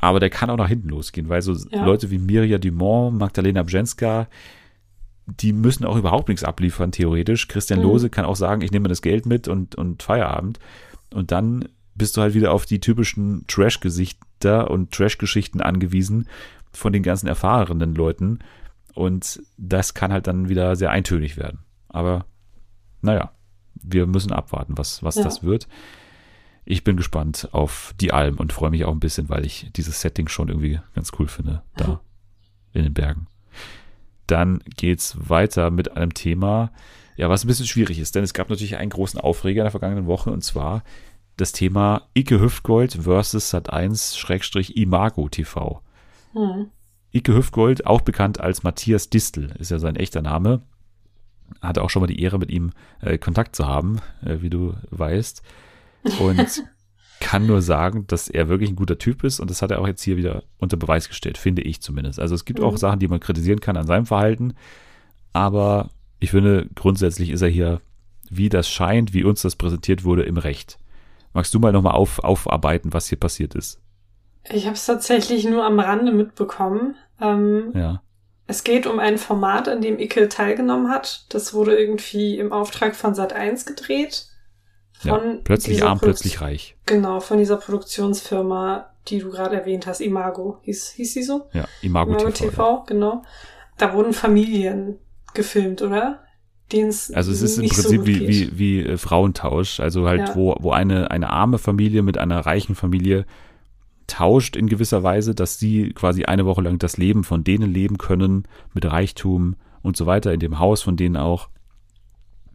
aber 0.00 0.18
der 0.18 0.30
kann 0.30 0.50
auch 0.50 0.56
nach 0.56 0.68
hinten 0.68 0.88
losgehen, 0.88 1.28
weil 1.28 1.42
so 1.42 1.54
ja. 1.70 1.84
Leute 1.84 2.10
wie 2.10 2.18
Mirja 2.18 2.58
Dumont, 2.58 3.18
Magdalena 3.18 3.62
Bjenska, 3.62 4.26
die 5.26 5.52
müssen 5.52 5.84
auch 5.84 5.96
überhaupt 5.96 6.28
nichts 6.28 6.44
abliefern, 6.44 6.90
theoretisch. 6.90 7.48
Christian 7.48 7.80
mhm. 7.80 7.86
Lose 7.86 8.10
kann 8.10 8.24
auch 8.24 8.36
sagen, 8.36 8.62
ich 8.62 8.72
nehme 8.72 8.88
das 8.88 9.02
Geld 9.02 9.26
mit 9.26 9.46
und, 9.46 9.74
und 9.74 10.02
Feierabend. 10.02 10.58
Und 11.12 11.30
dann 11.30 11.68
bist 11.94 12.16
du 12.16 12.20
halt 12.20 12.34
wieder 12.34 12.52
auf 12.52 12.66
die 12.66 12.80
typischen 12.80 13.44
Trash-Gesichter 13.46 14.70
und 14.70 14.90
Trash-Geschichten 14.90 15.60
angewiesen 15.60 16.28
von 16.72 16.92
den 16.92 17.02
ganzen 17.02 17.26
erfahrenen 17.26 17.94
Leuten. 17.94 18.40
Und 18.94 19.42
das 19.56 19.94
kann 19.94 20.12
halt 20.12 20.26
dann 20.26 20.48
wieder 20.48 20.76
sehr 20.76 20.90
eintönig 20.90 21.36
werden. 21.36 21.60
Aber 21.88 22.26
naja, 23.00 23.32
wir 23.74 24.06
müssen 24.06 24.32
abwarten, 24.32 24.76
was, 24.76 25.02
was 25.02 25.16
ja. 25.16 25.24
das 25.24 25.42
wird. 25.42 25.68
Ich 26.64 26.84
bin 26.84 26.96
gespannt 26.96 27.48
auf 27.52 27.94
die 28.00 28.12
Alm 28.12 28.36
und 28.36 28.52
freue 28.52 28.70
mich 28.70 28.84
auch 28.84 28.92
ein 28.92 29.00
bisschen, 29.00 29.28
weil 29.28 29.44
ich 29.44 29.70
dieses 29.76 30.00
Setting 30.00 30.28
schon 30.28 30.48
irgendwie 30.48 30.80
ganz 30.94 31.12
cool 31.18 31.28
finde, 31.28 31.62
da 31.76 31.86
mhm. 31.86 31.98
in 32.72 32.82
den 32.84 32.94
Bergen. 32.94 33.26
Dann 34.26 34.60
geht's 34.76 35.16
weiter 35.18 35.70
mit 35.70 35.96
einem 35.96 36.14
Thema, 36.14 36.72
ja, 37.16 37.28
was 37.28 37.44
ein 37.44 37.48
bisschen 37.48 37.66
schwierig 37.66 37.98
ist, 37.98 38.14
denn 38.14 38.24
es 38.24 38.34
gab 38.34 38.48
natürlich 38.48 38.76
einen 38.76 38.90
großen 38.90 39.20
Aufreger 39.20 39.60
in 39.60 39.66
der 39.66 39.70
vergangenen 39.70 40.06
Woche 40.06 40.30
und 40.30 40.42
zwar 40.42 40.82
das 41.36 41.52
Thema 41.52 42.08
Ike 42.16 42.40
Hüftgold 42.40 42.94
versus 43.02 43.52
Sat1-Imago 43.52 45.28
TV. 45.28 45.82
Hm. 46.32 46.70
Ike 47.12 47.34
Hüftgold, 47.34 47.86
auch 47.86 48.00
bekannt 48.00 48.40
als 48.40 48.62
Matthias 48.62 49.10
Distel, 49.10 49.54
ist 49.58 49.70
ja 49.70 49.78
sein 49.78 49.96
echter 49.96 50.22
Name. 50.22 50.62
Hatte 51.60 51.82
auch 51.82 51.90
schon 51.90 52.00
mal 52.00 52.06
die 52.06 52.20
Ehre, 52.20 52.38
mit 52.38 52.50
ihm 52.50 52.72
äh, 53.00 53.18
Kontakt 53.18 53.54
zu 53.54 53.66
haben, 53.66 54.00
äh, 54.24 54.38
wie 54.40 54.50
du 54.50 54.74
weißt. 54.90 55.42
Und 56.20 56.64
kann 57.20 57.46
nur 57.46 57.62
sagen, 57.62 58.06
dass 58.06 58.28
er 58.28 58.48
wirklich 58.48 58.70
ein 58.70 58.76
guter 58.76 58.98
Typ 58.98 59.24
ist 59.24 59.40
und 59.40 59.50
das 59.50 59.62
hat 59.62 59.70
er 59.70 59.80
auch 59.80 59.86
jetzt 59.86 60.02
hier 60.02 60.16
wieder 60.16 60.42
unter 60.58 60.76
Beweis 60.76 61.08
gestellt, 61.08 61.38
finde 61.38 61.62
ich 61.62 61.80
zumindest. 61.80 62.20
Also 62.20 62.34
es 62.34 62.44
gibt 62.44 62.58
mhm. 62.58 62.66
auch 62.66 62.76
Sachen, 62.76 62.98
die 62.98 63.08
man 63.08 63.20
kritisieren 63.20 63.60
kann 63.60 63.76
an 63.76 63.86
seinem 63.86 64.06
Verhalten, 64.06 64.54
aber 65.32 65.90
ich 66.20 66.30
finde, 66.30 66.68
grundsätzlich 66.74 67.30
ist 67.30 67.42
er 67.42 67.48
hier, 67.48 67.80
wie 68.30 68.48
das 68.48 68.68
scheint, 68.68 69.14
wie 69.14 69.24
uns 69.24 69.42
das 69.42 69.56
präsentiert 69.56 70.04
wurde, 70.04 70.22
im 70.22 70.36
Recht. 70.36 70.78
Magst 71.32 71.52
du 71.54 71.58
mal 71.58 71.72
nochmal 71.72 71.94
auf, 71.94 72.22
aufarbeiten, 72.22 72.92
was 72.92 73.08
hier 73.08 73.18
passiert 73.18 73.54
ist? 73.54 73.80
Ich 74.50 74.66
habe 74.66 74.74
es 74.74 74.86
tatsächlich 74.86 75.44
nur 75.44 75.64
am 75.64 75.80
Rande 75.80 76.12
mitbekommen. 76.12 76.94
Ähm, 77.20 77.72
ja. 77.74 78.02
Es 78.46 78.62
geht 78.62 78.86
um 78.86 78.98
ein 78.98 79.18
Format, 79.18 79.68
an 79.68 79.80
dem 79.80 79.98
Icke 79.98 80.28
teilgenommen 80.28 80.90
hat. 80.90 81.26
Das 81.30 81.54
wurde 81.54 81.76
irgendwie 81.76 82.38
im 82.38 82.52
Auftrag 82.52 82.94
von 82.94 83.14
Sat1 83.14 83.66
gedreht. 83.66 84.28
Ja, 85.04 85.20
plötzlich 85.44 85.82
arm, 85.82 85.98
Produ 85.98 86.12
plötzlich 86.12 86.40
reich. 86.40 86.76
Genau, 86.86 87.20
von 87.20 87.38
dieser 87.38 87.56
Produktionsfirma, 87.56 88.90
die 89.08 89.18
du 89.18 89.30
gerade 89.30 89.56
erwähnt 89.56 89.86
hast, 89.86 90.00
Imago. 90.00 90.58
Hieß, 90.62 90.90
hieß 90.92 91.14
sie 91.14 91.22
so? 91.22 91.48
Ja, 91.52 91.66
Imago, 91.82 92.12
Imago 92.12 92.30
TV. 92.30 92.50
TV 92.50 92.84
genau. 92.84 93.22
Da 93.78 93.92
wurden 93.94 94.12
Familien 94.12 94.98
gefilmt, 95.34 95.82
oder? 95.82 96.24
den's 96.72 97.12
also 97.12 97.30
es 97.32 97.42
ist 97.42 97.58
im 97.58 97.68
Prinzip 97.68 98.00
so 98.00 98.06
wie, 98.06 98.28
wie, 98.28 98.58
wie 98.58 98.80
äh, 98.80 98.96
Frauentausch, 98.96 99.80
also 99.80 100.06
halt, 100.06 100.28
ja. 100.28 100.34
wo, 100.34 100.56
wo 100.60 100.72
eine, 100.72 101.10
eine 101.10 101.30
arme 101.30 101.58
Familie 101.58 102.02
mit 102.02 102.18
einer 102.18 102.40
reichen 102.40 102.74
Familie 102.74 103.26
tauscht 104.06 104.56
in 104.56 104.66
gewisser 104.66 105.02
Weise, 105.02 105.34
dass 105.34 105.58
sie 105.58 105.92
quasi 105.92 106.24
eine 106.24 106.44
Woche 106.44 106.62
lang 106.62 106.78
das 106.78 106.96
Leben 106.96 107.24
von 107.24 107.44
denen 107.44 107.72
leben 107.72 107.98
können, 107.98 108.44
mit 108.74 108.84
Reichtum 108.84 109.56
und 109.82 109.96
so 109.96 110.06
weiter, 110.06 110.32
in 110.32 110.40
dem 110.40 110.58
Haus 110.58 110.82
von 110.82 110.96
denen 110.96 111.16
auch. 111.16 111.48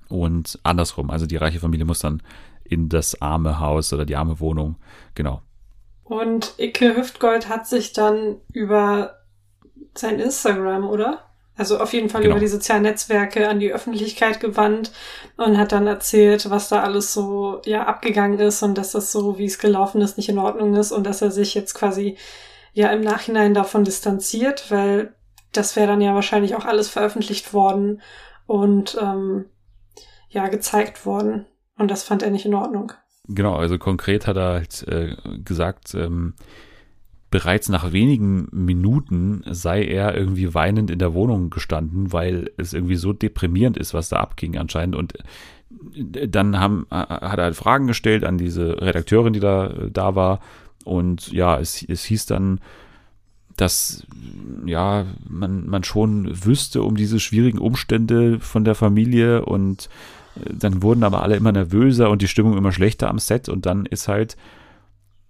Und 0.10 0.60
andersrum, 0.64 1.10
also 1.10 1.26
die 1.26 1.38
reiche 1.38 1.60
Familie 1.60 1.86
muss 1.86 2.00
dann 2.00 2.22
in 2.64 2.90
das 2.90 3.22
arme 3.22 3.60
Haus 3.60 3.94
oder 3.94 4.06
die 4.06 4.16
arme 4.16 4.40
Wohnung, 4.40 4.76
genau. 5.16 5.42
Und 6.04 6.56
Icke 6.58 6.96
Hüftgold 6.96 7.50
hat 7.50 7.68
sich 7.68 7.94
dann 7.94 8.38
über 8.52 9.20
sein 9.94 10.20
Instagram, 10.20 10.88
oder? 10.88 11.30
Also 11.56 11.78
auf 11.78 11.92
jeden 11.92 12.10
Fall 12.10 12.22
genau. 12.22 12.36
über 12.36 12.40
die 12.40 12.48
sozialen 12.48 12.84
Netzwerke 12.84 13.50
an 13.50 13.60
die 13.60 13.74
Öffentlichkeit 13.74 14.40
gewandt 14.40 14.92
und 15.36 15.58
hat 15.58 15.74
dann 15.74 15.88
erzählt, 15.88 16.50
was 16.50 16.70
da 16.70 16.84
alles 16.84 17.14
so 17.14 17.62
ja 17.66 17.86
abgegangen 17.86 18.40
ist 18.40 18.64
und 18.64 18.78
dass 18.78 18.94
das 18.94 19.12
so, 19.12 19.38
wie 19.38 19.46
es 19.46 19.60
gelaufen 19.60 20.02
ist, 20.02 20.16
nicht 20.16 20.30
in 20.30 20.40
Ordnung 20.40 20.74
ist 20.76 20.94
und 20.94 21.06
dass 21.06 21.22
er 21.22 21.32
sich 21.32 21.54
jetzt 21.56 21.74
quasi 21.74 22.18
ja 22.72 22.88
im 22.92 23.02
Nachhinein 23.02 23.54
davon 23.54 23.84
distanziert, 23.84 24.72
weil 24.72 25.14
das 25.52 25.76
wäre 25.76 25.88
dann 25.88 26.00
ja 26.00 26.16
wahrscheinlich 26.16 26.56
auch 26.56 26.64
alles 26.64 26.88
veröffentlicht 26.88 27.54
worden 27.54 28.02
und 28.48 28.98
ähm, 29.02 29.46
ja 30.30 30.48
gezeigt 30.48 31.06
worden 31.06 31.46
und 31.78 31.90
das 31.90 32.04
fand 32.04 32.24
er 32.24 32.30
nicht 32.30 32.46
in 32.46 32.54
Ordnung. 32.54 32.94
Genau, 33.28 33.56
also 33.56 33.78
konkret 33.78 34.28
hat 34.28 34.38
er 34.38 34.54
halt 34.54 34.88
äh, 34.88 35.16
gesagt, 35.44 35.94
ähm, 35.94 36.34
bereits 37.32 37.70
nach 37.70 37.92
wenigen 37.92 38.48
Minuten 38.52 39.44
sei 39.46 39.86
er 39.86 40.16
irgendwie 40.16 40.54
weinend 40.54 40.90
in 40.90 41.00
der 41.00 41.14
Wohnung 41.14 41.50
gestanden, 41.50 42.12
weil 42.12 42.52
es 42.58 42.74
irgendwie 42.74 42.96
so 42.96 43.14
deprimierend 43.14 43.78
ist, 43.78 43.94
was 43.94 44.10
da 44.10 44.18
abging 44.18 44.58
anscheinend. 44.58 44.96
Und 44.96 45.14
äh, 45.96 46.28
dann 46.28 46.60
haben, 46.60 46.88
äh, 46.90 46.96
hat 46.96 47.38
er 47.38 47.46
halt 47.46 47.56
Fragen 47.56 47.88
gestellt 47.88 48.24
an 48.24 48.38
diese 48.38 48.82
Redakteurin, 48.82 49.34
die 49.34 49.40
da, 49.40 49.74
da 49.92 50.16
war. 50.16 50.40
Und 50.84 51.32
ja, 51.32 51.60
es, 51.60 51.84
es 51.88 52.04
hieß 52.06 52.26
dann, 52.26 52.60
dass 53.58 54.08
ja, 54.66 55.06
man, 55.28 55.68
man 55.70 55.84
schon 55.84 56.46
wüsste 56.46 56.82
um 56.82 56.96
diese 56.96 57.20
schwierigen 57.20 57.60
Umstände 57.60 58.40
von 58.40 58.64
der 58.64 58.74
Familie 58.74 59.46
und 59.46 59.86
äh, 59.86 60.19
dann 60.46 60.82
wurden 60.82 61.04
aber 61.04 61.24
alle 61.24 61.36
immer 61.36 61.52
nervöser 61.52 62.10
und 62.10 62.22
die 62.22 62.28
Stimmung 62.28 62.58
immer 62.58 62.72
schlechter 62.72 63.10
am 63.10 63.20
Set 63.20 63.50
und 63.50 63.66
dann 63.66 63.86
ist 63.86 64.08
halt 64.08 64.38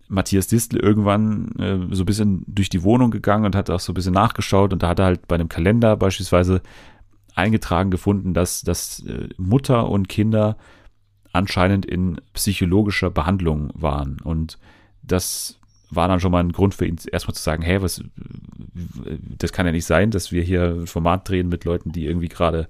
Matthias 0.08 0.48
Distel 0.48 0.80
irgendwann 0.80 1.52
äh, 1.60 1.96
so 1.96 2.04
ein 2.04 2.06
bisschen 2.06 2.44
durch 2.48 2.70
die 2.70 2.84
Wohnung 2.84 3.12
gegangen 3.12 3.46
und 3.46 3.56
hat 3.56 3.70
auch 3.70 3.80
so 3.80 3.92
ein 3.92 3.96
bisschen 3.96 4.14
nachgeschaut 4.14 4.74
und 4.74 4.82
da 4.82 4.90
hat 4.90 5.00
er 5.00 5.06
halt 5.06 5.28
bei 5.28 5.36
einem 5.36 5.50
Kalender 5.50 5.96
beispielsweise 5.96 6.62
eingetragen 7.36 7.92
gefunden, 7.92 8.34
dass, 8.34 8.62
dass 8.62 9.06
äh, 9.06 9.30
Mutter 9.38 9.90
und 9.90 10.10
Kinder 10.10 10.58
anscheinend 11.32 11.86
in 11.86 12.20
psychologischer 12.34 13.12
Behandlung 13.12 13.70
waren. 13.76 14.20
Und 14.24 14.58
das 15.04 15.59
war 15.92 16.08
dann 16.08 16.20
schon 16.20 16.32
mal 16.32 16.44
ein 16.44 16.52
Grund 16.52 16.76
für 16.76 16.86
ihn, 16.86 16.98
erstmal 17.12 17.36
zu 17.36 17.42
sagen, 17.42 17.64
hey, 17.64 17.82
was, 17.82 18.04
das 19.38 19.52
kann 19.52 19.66
ja 19.66 19.72
nicht 19.72 19.86
sein, 19.86 20.12
dass 20.12 20.32
wir 20.32 20.44
hier 20.44 20.76
ein 20.82 20.88
Format 20.88 21.28
drehen 21.28 21.50
mit 21.50 21.66
Leuten, 21.66 21.92
die 21.92 22.06
irgendwie 22.06 22.30
gerade 22.30 22.68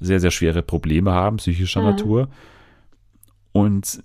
sehr, 0.00 0.20
sehr 0.20 0.30
schwere 0.30 0.62
Probleme 0.62 1.12
haben, 1.12 1.38
psychischer 1.38 1.80
mhm. 1.80 1.86
Natur. 1.86 2.28
Und 3.52 4.02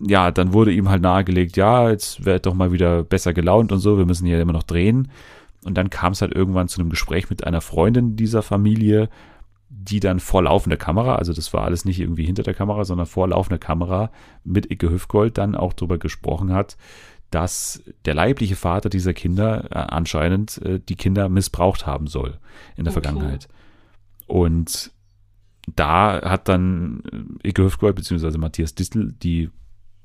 ja, 0.00 0.30
dann 0.30 0.52
wurde 0.52 0.72
ihm 0.72 0.88
halt 0.88 1.02
nahegelegt, 1.02 1.56
ja, 1.56 1.90
jetzt 1.90 2.24
wird 2.24 2.46
doch 2.46 2.54
mal 2.54 2.72
wieder 2.72 3.02
besser 3.02 3.32
gelaunt 3.32 3.72
und 3.72 3.78
so, 3.78 3.98
wir 3.98 4.06
müssen 4.06 4.26
hier 4.26 4.40
immer 4.40 4.52
noch 4.52 4.62
drehen. 4.62 5.10
Und 5.64 5.74
dann 5.78 5.90
kam 5.90 6.12
es 6.12 6.20
halt 6.20 6.32
irgendwann 6.32 6.68
zu 6.68 6.80
einem 6.80 6.90
Gespräch 6.90 7.30
mit 7.30 7.46
einer 7.46 7.60
Freundin 7.60 8.16
dieser 8.16 8.42
Familie, 8.42 9.08
die 9.68 10.00
dann 10.00 10.20
vor 10.20 10.42
laufender 10.42 10.76
Kamera, 10.76 11.16
also 11.16 11.32
das 11.32 11.52
war 11.52 11.64
alles 11.64 11.84
nicht 11.84 12.00
irgendwie 12.00 12.24
hinter 12.24 12.42
der 12.42 12.54
Kamera, 12.54 12.84
sondern 12.84 13.06
vor 13.06 13.28
laufender 13.28 13.58
Kamera 13.58 14.10
mit 14.44 14.70
Icke 14.70 14.90
Hüfgold 14.90 15.36
dann 15.36 15.54
auch 15.54 15.72
darüber 15.72 15.98
gesprochen 15.98 16.52
hat, 16.52 16.76
dass 17.34 17.82
der 18.04 18.14
leibliche 18.14 18.54
Vater 18.54 18.88
dieser 18.88 19.12
Kinder 19.12 19.64
äh, 19.72 19.74
anscheinend 19.74 20.62
äh, 20.62 20.78
die 20.78 20.94
Kinder 20.94 21.28
missbraucht 21.28 21.84
haben 21.84 22.06
soll 22.06 22.38
in 22.76 22.84
der 22.84 22.92
okay. 22.92 23.02
Vergangenheit. 23.02 23.48
Und 24.28 24.92
da 25.74 26.22
hat 26.22 26.48
dann 26.48 27.02
äh, 27.42 27.48
Icke 27.48 27.64
Hüfgold 27.64 27.96
bzw. 27.96 28.38
Matthias 28.38 28.76
Distel 28.76 29.14
die 29.20 29.50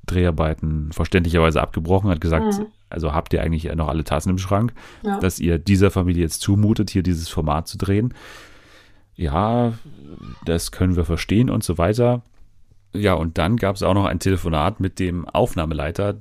Dreharbeiten 0.07 0.91
verständlicherweise 0.91 1.61
abgebrochen, 1.61 2.09
hat 2.09 2.19
gesagt, 2.19 2.57
mhm. 2.57 2.65
also 2.89 3.13
habt 3.13 3.31
ihr 3.31 3.43
eigentlich 3.43 3.71
noch 3.75 3.89
alle 3.89 4.03
Tassen 4.03 4.31
im 4.31 4.39
Schrank, 4.39 4.73
ja. 5.03 5.19
dass 5.19 5.39
ihr 5.39 5.59
dieser 5.59 5.91
Familie 5.91 6.23
jetzt 6.23 6.41
zumutet, 6.41 6.89
hier 6.89 7.03
dieses 7.03 7.29
Format 7.29 7.67
zu 7.67 7.77
drehen. 7.77 8.15
Ja, 9.13 9.73
das 10.45 10.71
können 10.71 10.95
wir 10.95 11.05
verstehen 11.05 11.51
und 11.51 11.63
so 11.63 11.77
weiter. 11.77 12.23
Ja, 12.91 13.13
und 13.13 13.37
dann 13.37 13.57
gab 13.57 13.75
es 13.75 13.83
auch 13.83 13.93
noch 13.93 14.05
ein 14.05 14.17
Telefonat 14.17 14.79
mit 14.79 14.97
dem 14.97 15.27
Aufnahmeleiter, 15.27 16.15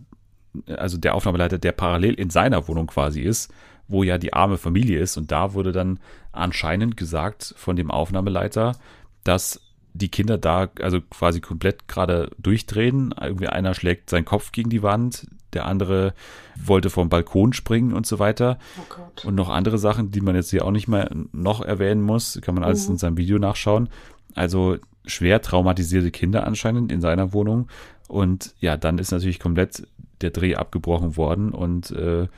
also 0.66 0.98
der 0.98 1.14
Aufnahmeleiter, 1.14 1.58
der 1.58 1.72
parallel 1.72 2.14
in 2.14 2.30
seiner 2.30 2.68
Wohnung 2.68 2.86
quasi 2.86 3.20
ist, 3.20 3.52
wo 3.88 4.02
ja 4.02 4.18
die 4.18 4.32
arme 4.32 4.58
Familie 4.58 5.00
ist. 5.00 5.16
Und 5.16 5.32
da 5.32 5.54
wurde 5.54 5.72
dann 5.72 5.98
anscheinend 6.32 6.96
gesagt 6.96 7.54
von 7.56 7.76
dem 7.76 7.90
Aufnahmeleiter, 7.90 8.76
dass 9.24 9.60
die 9.94 10.10
Kinder 10.10 10.38
da 10.38 10.68
also 10.80 11.00
quasi 11.00 11.40
komplett 11.40 11.88
gerade 11.88 12.30
durchdrehen. 12.38 13.14
Irgendwie 13.20 13.48
einer 13.48 13.74
schlägt 13.74 14.10
seinen 14.10 14.24
Kopf 14.24 14.52
gegen 14.52 14.70
die 14.70 14.82
Wand, 14.82 15.26
der 15.52 15.66
andere 15.66 16.14
wollte 16.62 16.90
vom 16.90 17.08
Balkon 17.08 17.52
springen 17.52 17.92
und 17.92 18.06
so 18.06 18.18
weiter. 18.18 18.58
Oh 18.78 19.28
und 19.28 19.34
noch 19.34 19.48
andere 19.48 19.78
Sachen, 19.78 20.10
die 20.10 20.20
man 20.20 20.34
jetzt 20.34 20.50
hier 20.50 20.64
auch 20.64 20.70
nicht 20.70 20.88
mehr 20.88 21.10
noch 21.32 21.62
erwähnen 21.62 22.02
muss, 22.02 22.38
kann 22.42 22.54
man 22.54 22.64
alles 22.64 22.86
mhm. 22.86 22.94
in 22.94 22.98
seinem 22.98 23.16
Video 23.16 23.38
nachschauen. 23.38 23.88
Also 24.34 24.76
schwer 25.06 25.40
traumatisierte 25.42 26.10
Kinder 26.10 26.46
anscheinend 26.46 26.92
in 26.92 27.00
seiner 27.00 27.32
Wohnung. 27.32 27.68
Und 28.08 28.54
ja, 28.60 28.76
dann 28.76 28.98
ist 28.98 29.10
natürlich 29.10 29.40
komplett 29.40 29.86
der 30.20 30.30
Dreh 30.30 30.54
abgebrochen 30.56 31.16
worden 31.16 31.50
und 31.50 31.90
äh, 31.90 32.28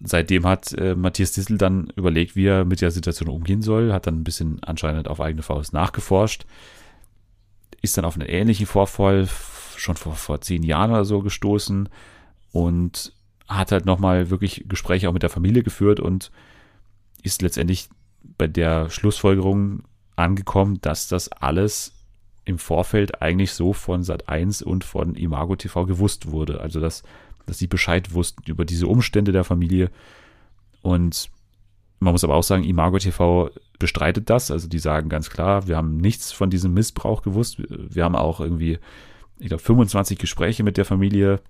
seitdem 0.00 0.46
hat 0.46 0.72
äh, 0.74 0.94
Matthias 0.94 1.32
Dissel 1.32 1.58
dann 1.58 1.92
überlegt, 1.96 2.36
wie 2.36 2.46
er 2.46 2.64
mit 2.64 2.80
der 2.80 2.90
Situation 2.90 3.28
umgehen 3.28 3.62
soll, 3.62 3.92
hat 3.92 4.06
dann 4.06 4.20
ein 4.20 4.24
bisschen 4.24 4.62
anscheinend 4.62 5.08
auf 5.08 5.20
eigene 5.20 5.42
Faust 5.42 5.72
nachgeforscht, 5.72 6.46
ist 7.82 7.96
dann 7.96 8.04
auf 8.04 8.16
einen 8.16 8.28
ähnlichen 8.28 8.66
Vorfall 8.66 9.28
schon 9.76 9.96
vor, 9.96 10.14
vor 10.14 10.40
zehn 10.40 10.62
Jahren 10.62 10.90
oder 10.90 11.04
so 11.04 11.20
gestoßen 11.20 11.88
und 12.52 13.12
hat 13.48 13.72
halt 13.72 13.86
nochmal 13.86 14.30
wirklich 14.30 14.64
Gespräche 14.68 15.08
auch 15.08 15.12
mit 15.12 15.22
der 15.22 15.30
Familie 15.30 15.62
geführt 15.62 16.00
und 16.00 16.30
ist 17.22 17.42
letztendlich 17.42 17.88
bei 18.38 18.46
der 18.46 18.90
Schlussfolgerung 18.90 19.84
angekommen, 20.16 20.78
dass 20.80 21.08
das 21.08 21.30
alles 21.30 21.95
im 22.46 22.58
Vorfeld 22.58 23.20
eigentlich 23.20 23.52
so 23.52 23.72
von 23.72 24.02
Sat1 24.02 24.62
und 24.62 24.84
von 24.84 25.16
Imago 25.16 25.56
TV 25.56 25.84
gewusst 25.84 26.30
wurde. 26.30 26.60
Also 26.60 26.80
dass, 26.80 27.02
dass 27.44 27.58
sie 27.58 27.66
Bescheid 27.66 28.14
wussten 28.14 28.48
über 28.48 28.64
diese 28.64 28.86
Umstände 28.86 29.32
der 29.32 29.44
Familie. 29.44 29.90
Und 30.80 31.28
man 31.98 32.12
muss 32.12 32.22
aber 32.22 32.36
auch 32.36 32.44
sagen, 32.44 32.62
Imago 32.62 32.98
TV 32.98 33.50
bestreitet 33.80 34.30
das. 34.30 34.52
Also 34.52 34.68
die 34.68 34.78
sagen 34.78 35.08
ganz 35.08 35.28
klar, 35.28 35.66
wir 35.66 35.76
haben 35.76 35.96
nichts 35.96 36.30
von 36.30 36.48
diesem 36.48 36.72
Missbrauch 36.72 37.22
gewusst. 37.22 37.60
Wir 37.68 38.04
haben 38.04 38.14
auch 38.14 38.38
irgendwie, 38.38 38.78
ich 39.40 39.48
glaube, 39.48 39.62
25 39.62 40.16
Gespräche 40.16 40.62
mit 40.62 40.76
der 40.76 40.84
Familie 40.84 41.40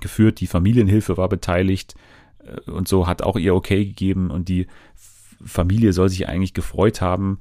geführt. 0.00 0.38
Die 0.38 0.46
Familienhilfe 0.46 1.16
war 1.16 1.28
beteiligt 1.28 1.96
äh, 2.44 2.70
und 2.70 2.86
so 2.86 3.08
hat 3.08 3.22
auch 3.22 3.36
ihr 3.36 3.56
Okay 3.56 3.84
gegeben 3.84 4.30
und 4.30 4.48
die 4.48 4.68
Familie 5.44 5.92
soll 5.92 6.08
sich 6.08 6.28
eigentlich 6.28 6.54
gefreut 6.54 7.00
haben 7.00 7.40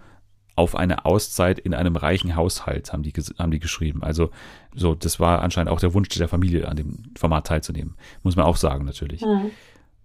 auf 0.56 0.76
eine 0.76 1.06
Auszeit 1.06 1.60
in 1.60 1.74
einem 1.74 1.96
reichen 1.96 2.36
Haushalt, 2.36 2.92
haben 2.94 3.04
die, 3.04 3.14
haben 3.40 3.52
die 3.52 3.60
geschrieben. 3.60 4.04
Also 4.04 4.32
so, 4.76 4.96
das 4.96 5.20
war 5.20 5.42
anscheinend 5.42 5.72
auch 5.72 5.80
der 5.80 5.94
Wunsch 5.94 6.10
der 6.10 6.28
Familie, 6.28 6.68
an 6.68 6.78
dem 6.78 7.12
Format 7.18 7.48
teilzunehmen. 7.48 7.96
Muss 8.24 8.36
man 8.36 8.46
auch 8.46 8.58
sagen, 8.58 8.86
natürlich. 8.86 9.22
Mhm. 9.22 9.52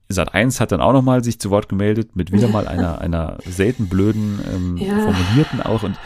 Sat 0.09 0.35
1 0.35 0.61
hat 0.61 0.71
dann 0.71 0.81
auch 0.81 0.93
nochmal 0.93 1.25
sich 1.25 1.41
zu 1.41 1.51
Wort 1.51 1.69
gemeldet 1.69 2.15
mit 2.15 2.31
wieder 2.31 2.49
mal 2.49 2.69
einer, 2.69 3.01
einer 3.01 3.39
selten 3.45 3.89
blöden 3.89 4.41
ähm, 4.55 4.77
ja. 4.77 5.01
formulierten 5.01 5.63
auch 5.63 5.83
und 5.83 5.99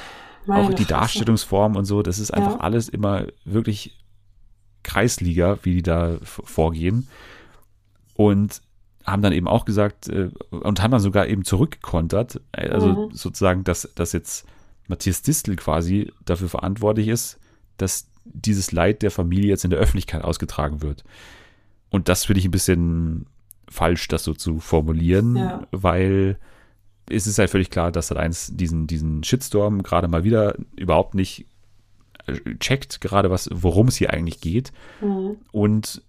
Meine 0.47 0.62
auch 0.62 0.74
die 0.74 0.86
Darstellungsform 0.86 1.76
und 1.76 1.84
so, 1.84 2.03
das 2.03 2.18
ist 2.18 2.32
einfach 2.32 2.55
ja. 2.55 2.61
alles 2.61 2.88
immer 2.88 3.26
wirklich 3.45 3.99
Kreisliga, 4.82 5.59
wie 5.62 5.74
die 5.74 5.82
da 5.82 6.16
vorgehen. 6.22 7.09
Und 8.14 8.62
haben 9.05 9.22
dann 9.22 9.32
eben 9.32 9.48
auch 9.48 9.64
gesagt 9.64 10.09
äh, 10.09 10.30
und 10.51 10.82
haben 10.82 10.90
dann 10.90 11.01
sogar 11.01 11.26
eben 11.26 11.44
zurückgekontert, 11.44 12.40
also 12.53 12.88
mhm. 12.88 13.11
sozusagen, 13.12 13.64
dass, 13.64 13.90
dass 13.94 14.12
jetzt 14.12 14.46
Matthias 14.88 15.22
Distel 15.22 15.57
quasi 15.57 16.12
dafür 16.24 16.48
verantwortlich 16.48 17.09
ist, 17.09 17.38
dass 17.76 18.09
dieses 18.24 18.72
Leid 18.72 19.03
der 19.03 19.11
Familie 19.11 19.48
jetzt 19.48 19.64
in 19.64 19.70
der 19.70 19.78
Öffentlichkeit 19.78 20.22
ausgetragen 20.22 20.82
wird. 20.82 21.05
Und 21.88 22.09
das 22.09 22.24
finde 22.24 22.40
ich 22.40 22.44
ein 22.44 22.53
bisschen 22.53 23.26
falsch, 23.68 24.09
das 24.09 24.24
so 24.24 24.34
zu 24.34 24.61
formulieren, 24.61 25.36
ja. 25.36 25.66
weil 25.70 26.38
es 27.09 27.26
ist 27.26 27.38
halt 27.38 27.51
völlig 27.51 27.70
klar, 27.70 27.90
dass 27.90 28.09
das 28.09 28.18
eins 28.18 28.51
diesen, 28.55 28.86
diesen 28.86 29.24
Shitstorm 29.24 29.82
gerade 29.82 30.09
mal 30.09 30.24
wieder 30.24 30.57
überhaupt 30.76 31.14
nicht 31.14 31.46
äh, 32.26 32.38
checkt, 32.59 33.01
gerade 33.01 33.30
was, 33.30 33.48
worum 33.53 33.88
es 33.88 33.96
hier 33.96 34.12
eigentlich 34.12 34.40
geht. 34.40 34.72
Mhm. 35.01 35.36
Und 35.51 36.03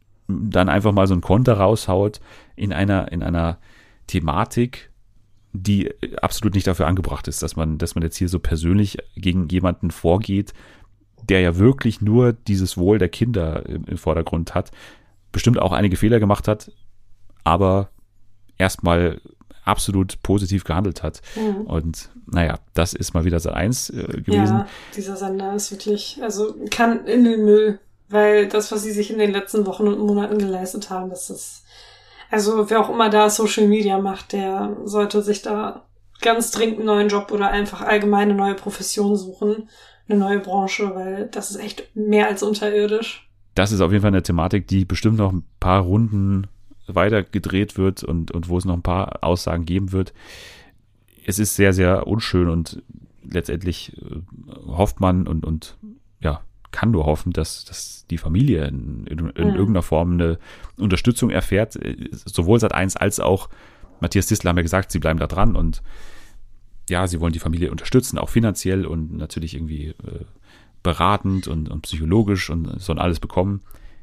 dann 0.50 0.70
einfach 0.70 0.92
mal 0.92 1.08
so 1.08 1.14
ein 1.14 1.22
Konter 1.22 1.54
raushaut 1.56 2.20
in 2.56 2.74
einer, 2.74 3.12
in 3.12 3.24
einer 3.24 3.58
Thematik, 4.08 4.92
die 5.54 5.94
absolut 6.22 6.56
nicht 6.56 6.68
dafür 6.68 6.88
angebracht 6.88 7.28
ist, 7.28 7.44
dass 7.44 7.56
man, 7.56 7.78
dass 7.78 7.96
man 7.96 8.04
jetzt 8.04 8.18
hier 8.18 8.30
so 8.30 8.40
persönlich 8.40 8.98
gegen 9.16 9.48
jemanden 9.50 9.92
vorgeht, 9.92 10.54
der 11.28 11.42
ja 11.42 11.58
wirklich 11.58 12.02
nur 12.02 12.34
dieses 12.34 12.78
Wohl 12.78 12.98
der 12.98 13.10
Kinder 13.10 13.66
im, 13.66 13.86
im 13.86 13.98
Vordergrund 13.98 14.56
hat, 14.56 14.72
bestimmt 15.32 15.60
auch 15.60 15.72
einige 15.72 15.98
Fehler 15.98 16.20
gemacht 16.20 16.48
hat, 16.48 16.72
aber 17.44 17.90
erstmal 18.58 19.22
absolut 19.64 20.22
positiv 20.24 20.64
gehandelt 20.64 21.04
hat. 21.04 21.22
Mhm. 21.36 21.62
Und 21.62 22.10
naja, 22.26 22.60
das 22.74 22.94
ist 22.94 23.14
mal 23.14 23.26
wieder 23.26 23.40
Sat 23.40 23.54
1 23.54 23.90
äh, 23.90 24.22
gewesen. 24.22 24.58
Ja, 24.58 24.68
dieser 24.96 25.16
Sender 25.16 25.54
ist 25.56 25.72
wirklich, 25.72 26.20
also 26.22 26.56
kann 26.70 27.06
in 27.06 27.24
den 27.24 27.46
Müll 27.46 27.80
weil 28.12 28.48
das, 28.48 28.72
was 28.72 28.84
sie 28.84 28.92
sich 28.92 29.12
in 29.12 29.20
den 29.20 29.32
letzten 29.32 29.66
Wochen 29.66 29.88
und 29.88 30.00
Monaten 30.00 30.38
geleistet 30.38 30.90
haben, 30.90 31.10
das 31.10 31.30
ist, 31.30 31.64
also 32.30 32.70
wer 32.70 32.80
auch 32.80 32.90
immer 32.90 33.10
da 33.10 33.30
Social 33.30 33.68
Media 33.68 34.00
macht, 34.00 34.34
der 34.34 34.76
sollte 34.86 35.22
sich 35.22 35.42
da 35.42 35.86
ganz 36.22 36.52
dringend 36.52 36.78
einen 36.78 36.86
neuen 36.86 37.10
Job 37.10 37.32
oder 37.32 37.50
einfach 37.50 37.82
allgemeine 37.82 38.34
neue 38.34 38.54
Profession 38.54 39.16
suchen, 39.16 39.70
eine 40.08 40.20
neue 40.20 40.40
Branche, 40.40 40.94
weil 40.94 41.28
das 41.28 41.52
ist 41.52 41.58
echt 41.58 41.96
mehr 41.96 42.28
als 42.28 42.44
unterirdisch. 42.44 43.28
Das 43.56 43.72
ist 43.72 43.82
auf 43.82 43.92
jeden 43.92 44.02
Fall 44.02 44.12
eine 44.12 44.24
Thematik, 44.24 44.68
die 44.68 44.86
bestimmt 44.86 45.18
noch 45.18 45.32
ein 45.32 45.44
paar 45.60 45.82
Runden 45.82 46.48
weiter 46.88 47.24
gedreht 47.24 47.78
wird 47.78 48.04
und, 48.04 48.32
und 48.32 48.50
wo 48.50 48.58
es 48.58 48.66
noch 48.66 48.76
ein 48.76 48.82
paar 48.82 49.24
Aussagen 49.24 49.66
geben 49.66 49.92
wird. 49.92 50.14
Es 51.26 51.40
ist 51.40 51.56
sehr, 51.56 51.74
sehr 51.74 52.08
unschön 52.08 52.50
und 52.50 52.82
letztendlich 53.24 53.96
äh, 53.98 54.22
hofft 54.68 55.00
man 55.00 55.28
und, 55.28 55.46
und 55.46 55.78
ja, 56.20 56.42
kann 56.72 56.92
nur 56.92 57.06
hoffen, 57.06 57.34
dass, 57.34 57.66
dass 57.66 58.06
die 58.10 58.18
Familie 58.18 58.66
in, 58.66 59.06
in, 59.08 59.20
in 59.30 59.48
mhm. 59.50 59.56
irgendeiner 59.56 59.82
Form 59.82 60.14
eine 60.14 60.40
Unterstützung 60.78 61.30
erfährt. 61.30 61.78
Sowohl 62.26 62.60
seit 62.60 62.74
eins 62.74 62.96
als 62.96 63.20
auch 63.20 63.50
Matthias 64.00 64.28
Dissler 64.28 64.50
haben 64.50 64.58
ja 64.58 64.64
gesagt, 64.64 64.92
sie 64.92 65.00
bleiben 65.00 65.20
da 65.20 65.28
dran 65.28 65.56
und 65.56 65.82
ja, 66.90 67.08
sie 67.08 67.20
wollen 67.20 67.34
die 67.34 67.40
Familie 67.40 67.72
unterstützen, 67.72 68.18
auch 68.18 68.30
finanziell 68.30 68.86
und 68.86 69.16
natürlich 69.16 69.54
irgendwie 69.54 69.90
äh, 69.90 70.26
beratend 70.84 71.48
und, 71.48 71.70
und 71.70 71.82
psychologisch 71.82 72.50
und 72.50 72.82
sollen 72.82 73.00
alles 73.00 73.20
bekommen. 73.20 73.62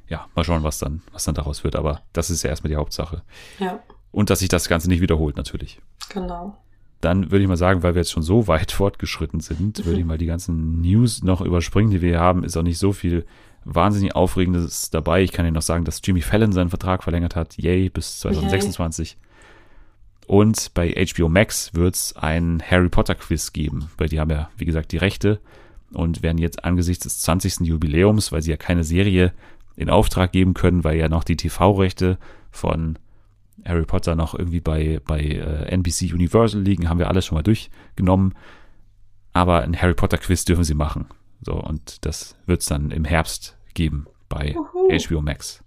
Ja, 0.08 0.26
mal 0.34 0.44
schauen, 0.44 0.62
was 0.62 0.78
dann, 0.78 1.02
was 1.12 1.24
dann 1.24 1.34
daraus 1.34 1.64
wird, 1.64 1.76
aber 1.76 2.02
das 2.12 2.30
ist 2.30 2.42
ja 2.42 2.50
erstmal 2.50 2.70
die 2.70 2.76
Hauptsache. 2.76 3.22
Ja. 3.58 3.80
Und 4.10 4.30
dass 4.30 4.38
sich 4.38 4.48
das 4.48 4.68
Ganze 4.68 4.88
nicht 4.88 5.02
wiederholt, 5.02 5.36
natürlich. 5.36 5.80
Genau. 6.08 6.56
Dann 7.00 7.30
würde 7.30 7.42
ich 7.42 7.48
mal 7.48 7.56
sagen, 7.56 7.82
weil 7.82 7.94
wir 7.94 8.00
jetzt 8.00 8.10
schon 8.10 8.22
so 8.22 8.48
weit 8.48 8.72
fortgeschritten 8.72 9.40
sind, 9.40 9.84
würde 9.84 10.00
ich 10.00 10.06
mal 10.06 10.18
die 10.18 10.26
ganzen 10.26 10.80
News 10.80 11.22
noch 11.22 11.40
überspringen, 11.40 11.90
die 11.90 12.02
wir 12.02 12.10
hier 12.10 12.20
haben. 12.20 12.44
Ist 12.44 12.56
auch 12.56 12.62
nicht 12.62 12.78
so 12.78 12.92
viel 12.92 13.24
wahnsinnig 13.64 14.14
Aufregendes 14.14 14.90
dabei. 14.90 15.22
Ich 15.22 15.32
kann 15.32 15.46
Ihnen 15.46 15.54
noch 15.54 15.62
sagen, 15.62 15.84
dass 15.84 16.00
Jimmy 16.02 16.22
Fallon 16.22 16.52
seinen 16.52 16.70
Vertrag 16.70 17.02
verlängert 17.02 17.36
hat. 17.36 17.56
Yay, 17.56 17.90
bis 17.90 18.20
2026. 18.20 19.12
Yay. 19.12 19.28
Und 20.28 20.74
bei 20.74 20.90
HBO 20.90 21.30
Max 21.30 21.72
wird 21.72 21.94
es 21.94 22.14
ein 22.14 22.62
Harry 22.62 22.90
Potter 22.90 23.14
Quiz 23.14 23.54
geben, 23.54 23.90
weil 23.96 24.08
die 24.08 24.20
haben 24.20 24.30
ja, 24.30 24.50
wie 24.58 24.66
gesagt, 24.66 24.92
die 24.92 24.98
Rechte 24.98 25.40
und 25.92 26.22
werden 26.22 26.36
jetzt 26.36 26.64
angesichts 26.64 27.04
des 27.04 27.20
20. 27.20 27.60
Jubiläums, 27.60 28.30
weil 28.30 28.42
sie 28.42 28.50
ja 28.50 28.58
keine 28.58 28.84
Serie 28.84 29.32
in 29.74 29.88
Auftrag 29.88 30.32
geben 30.32 30.52
können, 30.52 30.84
weil 30.84 30.98
ja 30.98 31.08
noch 31.08 31.24
die 31.24 31.36
TV-Rechte 31.36 32.18
von 32.50 32.98
Harry 33.64 33.84
Potter 33.84 34.14
noch 34.14 34.34
irgendwie 34.34 34.60
bei, 34.60 35.00
bei 35.04 35.20
äh, 35.20 35.68
NBC 35.74 36.12
Universal 36.12 36.62
liegen, 36.62 36.88
haben 36.88 36.98
wir 36.98 37.08
alles 37.08 37.26
schon 37.26 37.36
mal 37.36 37.42
durchgenommen. 37.42 38.34
Aber 39.32 39.62
ein 39.62 39.80
Harry 39.80 39.94
Potter 39.94 40.18
Quiz 40.18 40.44
dürfen 40.44 40.64
sie 40.64 40.74
machen. 40.74 41.06
So, 41.40 41.54
und 41.54 42.04
das 42.04 42.36
wird 42.46 42.62
es 42.62 42.66
dann 42.66 42.90
im 42.90 43.04
Herbst 43.04 43.56
geben 43.74 44.06
bei 44.28 44.56
Uhu. 44.56 44.88
HBO 44.88 45.20
Max. 45.20 45.62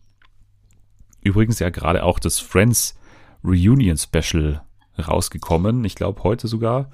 Übrigens 1.21 1.59
ja 1.59 1.69
gerade 1.69 2.03
auch 2.03 2.19
das 2.19 2.39
Friends 2.39 2.97
Reunion 3.43 3.97
Special 3.97 4.61
rausgekommen. 4.99 5.85
Ich 5.85 5.95
glaube 5.95 6.23
heute 6.23 6.47
sogar. 6.47 6.89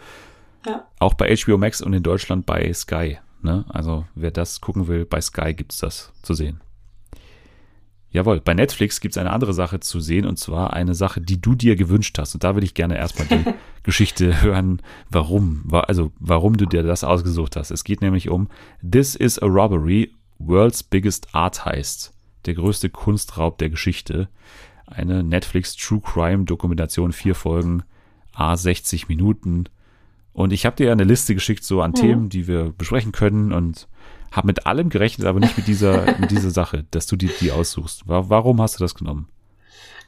Ja. 0.65 0.87
Auch 0.99 1.13
bei 1.13 1.33
HBO 1.35 1.57
Max 1.57 1.81
und 1.81 1.93
in 1.93 2.03
Deutschland 2.03 2.45
bei 2.45 2.71
Sky. 2.73 3.19
Ne? 3.41 3.65
Also 3.69 4.05
wer 4.15 4.31
das 4.31 4.61
gucken 4.61 4.87
will, 4.87 5.05
bei 5.05 5.21
Sky 5.21 5.53
gibt 5.53 5.73
es 5.73 5.79
das 5.79 6.11
zu 6.21 6.33
sehen. 6.33 6.61
Jawohl, 8.09 8.39
bei 8.39 8.53
Netflix 8.53 9.01
gibt 9.01 9.13
es 9.13 9.17
eine 9.17 9.31
andere 9.31 9.53
Sache 9.53 9.79
zu 9.79 9.99
sehen 9.99 10.25
und 10.25 10.39
zwar 10.39 10.73
eine 10.73 10.95
Sache, 10.95 11.19
die 11.19 11.41
du 11.41 11.55
dir 11.55 11.75
gewünscht 11.75 12.17
hast. 12.17 12.33
Und 12.33 12.43
da 12.43 12.55
will 12.55 12.63
ich 12.63 12.73
gerne 12.73 12.97
erstmal 12.97 13.27
die 13.27 13.43
Geschichte 13.83 14.41
hören, 14.41 14.81
warum, 15.09 15.65
also 15.71 16.11
warum 16.19 16.55
du 16.55 16.65
dir 16.65 16.83
das 16.83 17.03
ausgesucht 17.03 17.55
hast. 17.55 17.71
Es 17.71 17.83
geht 17.83 18.01
nämlich 18.01 18.29
um 18.29 18.47
This 18.81 19.15
is 19.15 19.39
a 19.39 19.45
Robbery, 19.45 20.13
World's 20.39 20.83
Biggest 20.83 21.33
Art 21.33 21.65
Heist. 21.65 22.13
Der 22.45 22.53
größte 22.53 22.89
Kunstraub 22.89 23.57
der 23.57 23.69
Geschichte. 23.69 24.29
Eine 24.85 25.21
Netflix 25.21 25.75
True 25.75 25.99
Crime 26.01 26.45
Dokumentation, 26.45 27.11
vier 27.11 27.35
Folgen, 27.35 27.83
a 28.33 28.55
60 28.55 29.09
Minuten. 29.09 29.65
Und 30.31 30.53
ich 30.53 30.65
habe 30.65 30.77
dir 30.77 30.93
eine 30.93 31.03
Liste 31.03 31.33
geschickt, 31.33 31.65
so 31.65 31.81
an 31.81 31.91
mhm. 31.91 31.95
Themen, 31.95 32.29
die 32.29 32.47
wir 32.47 32.71
besprechen 32.71 33.11
können 33.11 33.51
und 33.51 33.89
habe 34.31 34.47
mit 34.47 34.65
allem 34.65 34.89
gerechnet, 34.89 35.27
aber 35.27 35.39
nicht 35.39 35.57
mit 35.57 35.67
dieser, 35.67 36.05
mit 36.19 36.31
dieser 36.31 36.51
Sache, 36.51 36.85
dass 36.91 37.07
du 37.07 37.15
die, 37.15 37.29
die 37.39 37.51
aussuchst. 37.51 38.03
Warum 38.05 38.61
hast 38.61 38.79
du 38.79 38.83
das 38.83 38.95
genommen? 38.95 39.27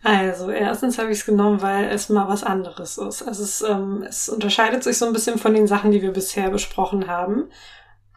Also, 0.02 0.50
erstens 0.50 0.98
habe 0.98 1.12
ich 1.12 1.20
es 1.20 1.26
genommen, 1.26 1.62
weil 1.62 1.86
es 1.86 2.08
mal 2.08 2.30
was 2.30 2.44
anderes 2.44 2.98
ist. 2.98 3.22
Also 3.22 3.44
es, 3.44 3.62
ähm, 3.62 4.06
es 4.08 4.30
unterscheidet 4.30 4.84
sich 4.84 4.98
so 4.98 5.06
ein 5.06 5.14
bisschen 5.14 5.38
von 5.38 5.54
den 5.54 5.68
Sachen, 5.68 5.92
die 5.92 6.02
wir 6.02 6.14
bisher 6.14 6.50
besprochen 6.50 7.08
haben. 7.08 7.50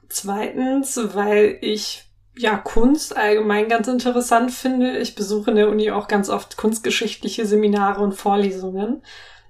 Zweitens, 0.09 1.00
weil 1.14 1.59
ich 1.61 2.05
ja 2.36 2.57
Kunst 2.57 3.16
allgemein 3.16 3.68
ganz 3.68 3.88
interessant 3.88 4.53
finde. 4.53 4.98
Ich 4.98 5.14
besuche 5.14 5.50
in 5.50 5.57
der 5.57 5.68
Uni 5.68 5.90
auch 5.90 6.07
ganz 6.07 6.28
oft 6.28 6.57
kunstgeschichtliche 6.57 7.46
Seminare 7.46 8.00
und 8.00 8.14
Vorlesungen. 8.14 9.03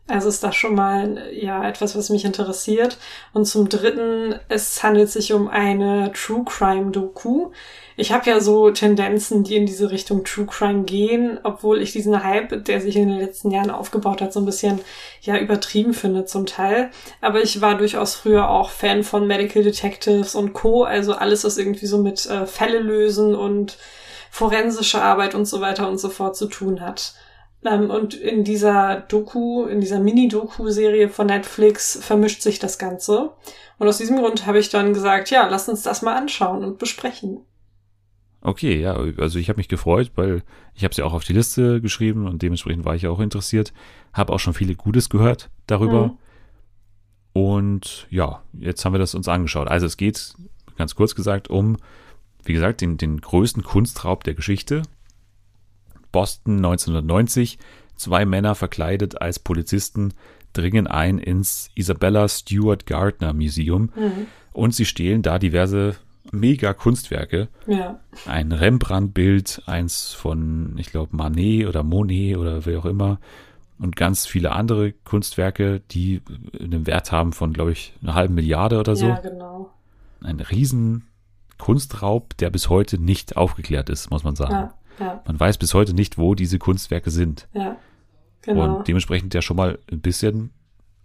Also 0.09 0.29
ist 0.29 0.43
das 0.43 0.57
schon 0.57 0.75
mal 0.75 1.31
ja 1.33 1.67
etwas, 1.67 1.97
was 1.97 2.11
mich 2.11 2.25
interessiert. 2.25 2.99
Und 3.33 3.47
zum 3.47 3.69
Dritten, 3.69 4.35
es 4.49 4.83
handelt 4.83 5.11
sich 5.11 5.33
um 5.33 5.47
eine 5.47 6.11
True 6.13 6.45
Crime 6.45 6.91
Doku. 6.91 7.53
Ich 7.97 8.11
habe 8.11 8.29
ja 8.29 8.41
so 8.41 8.71
Tendenzen, 8.73 9.45
die 9.45 9.55
in 9.55 9.65
diese 9.65 9.93
Richtung 9.93 10.25
True 10.25 10.47
Crime 10.47 10.83
gehen, 10.83 11.39
obwohl 11.45 11.81
ich 11.81 11.93
diesen 11.93 12.25
Hype, 12.25 12.65
der 12.65 12.81
sich 12.81 12.97
in 12.97 13.09
den 13.09 13.19
letzten 13.19 13.53
Jahren 13.53 13.71
aufgebaut 13.71 14.21
hat, 14.21 14.33
so 14.33 14.41
ein 14.41 14.47
bisschen 14.47 14.81
ja 15.21 15.39
übertrieben 15.39 15.95
finde 15.95 16.25
zum 16.25 16.47
Teil. 16.47 16.91
Aber 17.21 17.41
ich 17.41 17.61
war 17.61 17.77
durchaus 17.77 18.17
früher 18.17 18.51
auch 18.51 18.71
Fan 18.71 19.05
von 19.05 19.29
Medical 19.29 19.63
Detectives 19.63 20.35
und 20.35 20.53
Co. 20.53 20.83
Also 20.83 21.15
alles, 21.15 21.45
was 21.45 21.59
irgendwie 21.59 21.87
so 21.87 21.99
mit 21.99 22.27
äh, 22.27 22.47
Fälle 22.47 22.81
lösen 22.81 23.37
und 23.37 23.79
forensische 24.33 25.01
Arbeit 25.01 25.37
und 25.37 25.45
so 25.45 25.61
weiter 25.61 25.89
und 25.89 25.99
so 25.99 26.09
fort 26.09 26.37
zu 26.37 26.47
tun 26.47 26.81
hat. 26.81 27.15
Ähm, 27.65 27.91
und 27.91 28.15
in 28.15 28.45
dieser 28.45 29.01
Doku, 29.09 29.65
in 29.67 29.81
dieser 29.81 30.01
Mini-Doku-Serie 30.01 31.09
von 31.09 31.27
Netflix 31.27 31.99
vermischt 32.03 32.43
sich 32.43 32.59
das 32.59 32.79
Ganze. 32.79 33.31
Und 33.79 33.89
aus 33.89 33.99
diesem 33.99 34.17
Grund 34.17 34.47
habe 34.47 34.59
ich 34.59 34.71
dann 34.71 34.95
gesagt, 34.95 35.31
ja, 35.31 35.47
lass 35.49 35.69
uns 35.69 35.83
das 35.83 36.03
mal 36.03 36.17
anschauen 36.17 36.65
und 36.65 36.79
besprechen. 36.79 37.41
Okay, 38.41 38.81
ja, 38.81 38.97
also 39.19 39.39
ich 39.39 39.49
habe 39.49 39.59
mich 39.59 39.69
gefreut, 39.69 40.11
weil 40.17 40.43
ich 40.75 40.83
habe 40.83 40.95
sie 40.95 41.03
auch 41.03 41.13
auf 41.13 41.23
die 41.23 41.33
Liste 41.33 41.81
geschrieben 41.81 42.27
und 42.27 42.43
dementsprechend 42.43 42.85
war 42.85 42.97
ich 42.97 43.07
auch 43.07 43.21
interessiert. 43.21 43.73
Habe 44.13 44.33
auch 44.33 44.41
schon 44.41 44.55
viele 44.55 44.75
Gutes 44.75 45.09
gehört 45.09 45.49
darüber. 45.69 46.09
Mhm. 46.09 46.19
Und 47.35 48.07
ja, 48.11 48.43
jetzt 48.59 48.85
haben 48.85 48.93
wir 48.93 48.99
das 48.99 49.15
uns 49.15 49.29
angeschaut. 49.29 49.69
Also 49.69 49.87
es 49.87 49.97
geht, 49.97 50.35
ganz 50.77 50.97
kurz 50.97 51.15
gesagt, 51.15 51.49
um, 51.49 51.77
wie 52.45 52.53
gesagt, 52.53 52.81
den, 52.81 52.97
den 52.99 53.21
größten 53.21 53.63
Kunstraub 53.63 54.25
der 54.25 54.35
Geschichte. 54.35 54.83
Boston 56.13 56.57
1990. 56.57 57.59
Zwei 57.97 58.25
Männer 58.25 58.55
verkleidet 58.55 59.21
als 59.21 59.39
Polizisten 59.39 60.15
dringen 60.53 60.87
ein 60.87 61.19
ins 61.19 61.71
Isabella 61.75 62.29
Stewart 62.29 62.87
Gardner 62.87 63.33
Museum 63.33 63.91
mhm. 63.97 64.27
und 64.53 64.75
sie 64.75 64.85
stehlen 64.85 65.23
da 65.23 65.39
diverse 65.39 65.97
mega 66.31 66.73
Kunstwerke. 66.73 67.49
Ja. 67.67 68.01
Ein 68.27 68.53
Rembrandt-Bild, 68.53 69.63
eins 69.67 70.13
von, 70.13 70.75
ich 70.79 70.91
glaube, 70.91 71.17
Manet 71.17 71.67
oder 71.67 71.83
Monet 71.83 72.37
oder 72.37 72.65
wer 72.65 72.79
auch 72.79 72.87
immer. 72.87 73.19
Und 73.79 73.97
ganz 73.97 74.27
viele 74.27 74.53
andere 74.53 74.93
Kunstwerke, 74.93 75.81
die 75.91 76.23
einen 76.61 76.87
Wert 76.87 77.11
haben 77.11 77.33
von, 77.33 77.53
glaube 77.53 77.73
ich, 77.73 77.95
einer 78.03 78.15
halben 78.15 78.35
Milliarde 78.35 78.79
oder 78.79 78.95
so. 78.95 79.09
Ja, 79.09 79.17
genau. 79.17 79.71
Ein 80.23 80.39
riesen 80.39 81.09
Kunstraub, 81.59 82.37
der 82.37 82.51
bis 82.51 82.69
heute 82.69 82.99
nicht 82.99 83.37
aufgeklärt 83.37 83.91
ist, 83.91 84.11
muss 84.11 84.23
man 84.23 84.37
sagen. 84.37 84.53
Ja. 84.53 84.75
Ja. 84.99 85.23
Man 85.27 85.39
weiß 85.39 85.59
bis 85.59 85.75
heute 85.75 85.95
nicht, 85.95 86.19
wo 86.19 86.35
diese 86.35 86.59
Kunstwerke 86.59 87.11
sind. 87.11 87.49
Ja, 87.55 87.77
genau. 88.43 88.79
Und 88.79 88.89
dementsprechend 88.89 89.35
ja 89.35 89.43
schon 89.43 89.57
mal 89.57 89.79
ein 89.91 90.01
bisschen 90.01 90.51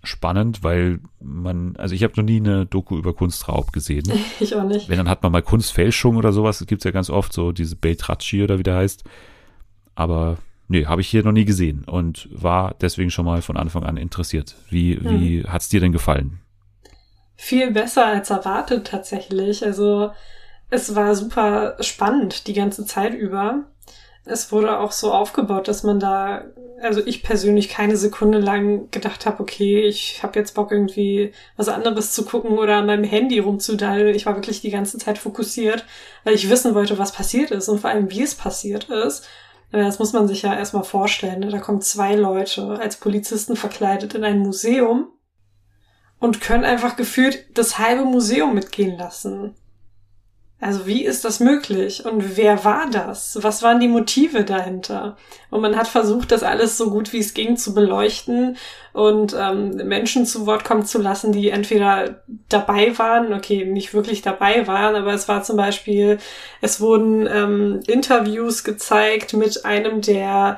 spannend, 0.04 0.64
weil 0.64 1.00
man, 1.20 1.76
also 1.78 1.94
ich 1.94 2.04
habe 2.04 2.14
noch 2.18 2.24
nie 2.24 2.38
eine 2.38 2.66
Doku 2.66 2.98
über 2.98 3.14
Kunstraub 3.14 3.72
gesehen. 3.72 4.12
Ich 4.40 4.56
auch 4.56 4.64
nicht. 4.64 4.90
Wenn, 4.90 4.98
dann 4.98 5.10
hat 5.10 5.24
man 5.24 5.32
mal 5.32 5.42
Kunstfälschung 5.42 6.16
oder 6.16 6.32
sowas. 6.32 6.60
Das 6.60 6.68
gibt 6.68 6.82
es 6.82 6.86
ja 6.86 6.92
ganz 6.92 7.10
oft, 7.10 7.34
so 7.34 7.52
diese 7.52 7.76
Beltracci 7.76 8.44
oder 8.44 8.60
wie 8.60 8.64
der 8.64 8.76
heißt. 8.76 9.04
Aber 9.96 10.38
nee, 10.68 10.86
habe 10.86 11.02
ich 11.02 11.10
hier 11.10 11.24
noch 11.24 11.32
nie 11.32 11.46
gesehen 11.46 11.84
und 11.86 12.30
war 12.32 12.76
deswegen 12.82 13.10
schon 13.10 13.26
mal 13.26 13.42
von 13.42 13.58
Anfang 13.58 13.84
an 13.84 13.98
interessiert. 13.98 14.56
Wie, 14.70 15.00
wie 15.02 15.44
hm. 15.44 15.52
hat 15.52 15.62
es 15.62 15.70
dir 15.70 15.80
denn 15.80 15.92
gefallen? 15.92 16.40
Viel 17.36 17.72
besser 17.72 18.06
als 18.06 18.30
erwartet 18.30 18.88
tatsächlich. 18.88 19.66
Also 19.66 20.12
es 20.70 20.96
war 20.96 21.16
super 21.16 21.78
spannend 21.80 22.48
die 22.48 22.54
ganze 22.54 22.86
Zeit 22.86 23.14
über 23.14 23.66
es 24.30 24.52
wurde 24.52 24.80
auch 24.80 24.92
so 24.92 25.14
aufgebaut, 25.14 25.68
dass 25.68 25.84
man 25.84 26.00
da, 26.00 26.46
also 26.82 27.02
ich 27.06 27.24
persönlich 27.24 27.70
keine 27.70 27.98
Sekunde 27.98 28.40
lang 28.40 28.90
gedacht 28.92 29.26
habe, 29.26 29.42
okay, 29.42 29.82
ich 29.82 30.22
habe 30.24 30.40
jetzt 30.40 30.56
Bock 30.56 30.72
irgendwie 30.72 31.34
was 31.56 31.70
anderes 31.70 32.14
zu 32.14 32.26
gucken 32.26 32.58
oder 32.58 32.78
an 32.78 32.86
meinem 32.86 33.04
Handy 33.04 33.40
rumzudallen. 33.40 34.16
Ich 34.16 34.26
war 34.26 34.36
wirklich 34.36 34.62
die 34.62 34.70
ganze 34.70 34.98
Zeit 34.98 35.18
fokussiert, 35.18 35.86
weil 36.24 36.36
ich 36.36 36.50
wissen 36.50 36.76
wollte, 36.76 36.98
was 36.98 37.12
passiert 37.12 37.52
ist 37.52 37.70
und 37.70 37.80
vor 37.80 37.90
allem, 37.90 38.10
wie 38.12 38.24
es 38.24 38.36
passiert 38.36 38.90
ist. 38.90 39.28
Das 39.72 40.00
muss 40.00 40.14
man 40.14 40.28
sich 40.28 40.44
ja 40.44 40.56
erstmal 40.56 40.84
vorstellen. 40.84 41.42
Ne? 41.42 41.50
Da 41.50 41.60
kommen 41.60 41.82
zwei 41.82 42.16
Leute 42.16 42.80
als 42.80 42.98
Polizisten 42.98 43.56
verkleidet 43.56 44.16
in 44.16 44.24
ein 44.24 44.40
Museum 44.40 45.08
und 46.20 46.42
können 46.42 46.64
einfach 46.64 46.96
gefühlt 46.96 47.46
das 47.58 47.78
halbe 47.78 48.06
Museum 48.06 48.54
mitgehen 48.54 48.98
lassen. 48.98 49.56
Also 50.60 50.88
wie 50.88 51.06
ist 51.06 51.24
das 51.24 51.40
möglich? 51.40 52.04
Und 52.04 52.36
wer 52.36 52.66
war 52.66 52.90
das? 52.90 53.38
Was 53.42 53.62
waren 53.62 53.80
die 53.80 53.88
Motive 53.88 54.44
dahinter? 54.44 55.16
Und 55.52 55.62
man 55.62 55.78
hat 55.78 55.88
versucht, 55.88 56.32
das 56.32 56.42
alles 56.42 56.78
so 56.78 56.90
gut 56.90 57.14
wie 57.14 57.20
es 57.20 57.36
ging 57.36 57.58
zu 57.58 57.76
beleuchten 57.76 58.58
und 58.92 59.36
ähm, 59.40 59.76
Menschen 59.88 60.26
zu 60.26 60.48
Wort 60.48 60.64
kommen 60.64 60.84
zu 60.84 61.00
lassen, 61.00 61.32
die 61.32 61.50
entweder 61.50 62.24
dabei 62.50 62.98
waren, 62.98 63.34
okay, 63.34 63.66
nicht 63.66 63.94
wirklich 63.94 64.24
dabei 64.24 64.66
waren, 64.66 64.96
aber 64.96 65.14
es 65.14 65.28
war 65.28 65.44
zum 65.44 65.58
Beispiel, 65.58 66.18
es 66.60 66.82
wurden 66.82 67.28
ähm, 67.28 67.82
Interviews 67.86 68.64
gezeigt 68.64 69.34
mit 69.34 69.64
einem 69.64 70.02
der 70.02 70.58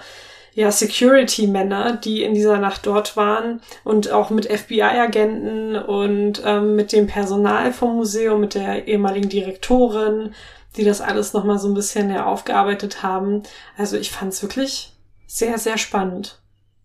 ja, 0.59 0.73
Security-Männer, 0.73 1.95
die 1.95 2.21
in 2.21 2.33
dieser 2.33 2.57
Nacht 2.57 2.85
dort 2.85 3.15
waren 3.15 3.61
und 3.85 4.11
auch 4.11 4.29
mit 4.29 4.45
FBI-Agenten 4.45 5.77
und 5.77 6.41
ähm, 6.43 6.75
mit 6.75 6.91
dem 6.91 7.07
Personal 7.07 7.71
vom 7.71 7.95
Museum, 7.95 8.41
mit 8.41 8.55
der 8.55 8.85
ehemaligen 8.85 9.29
Direktorin, 9.29 10.33
die 10.75 10.83
das 10.83 10.99
alles 10.99 11.31
nochmal 11.31 11.59
so 11.59 11.69
ein 11.69 11.75
bisschen 11.75 12.09
ja, 12.09 12.25
aufgearbeitet 12.25 13.03
haben. 13.03 13.43
Also 13.77 13.95
ich 13.95 14.11
fand 14.11 14.33
es 14.33 14.41
wirklich 14.41 14.91
sehr, 15.27 15.57
sehr 15.59 15.77
spannend. 15.77 16.41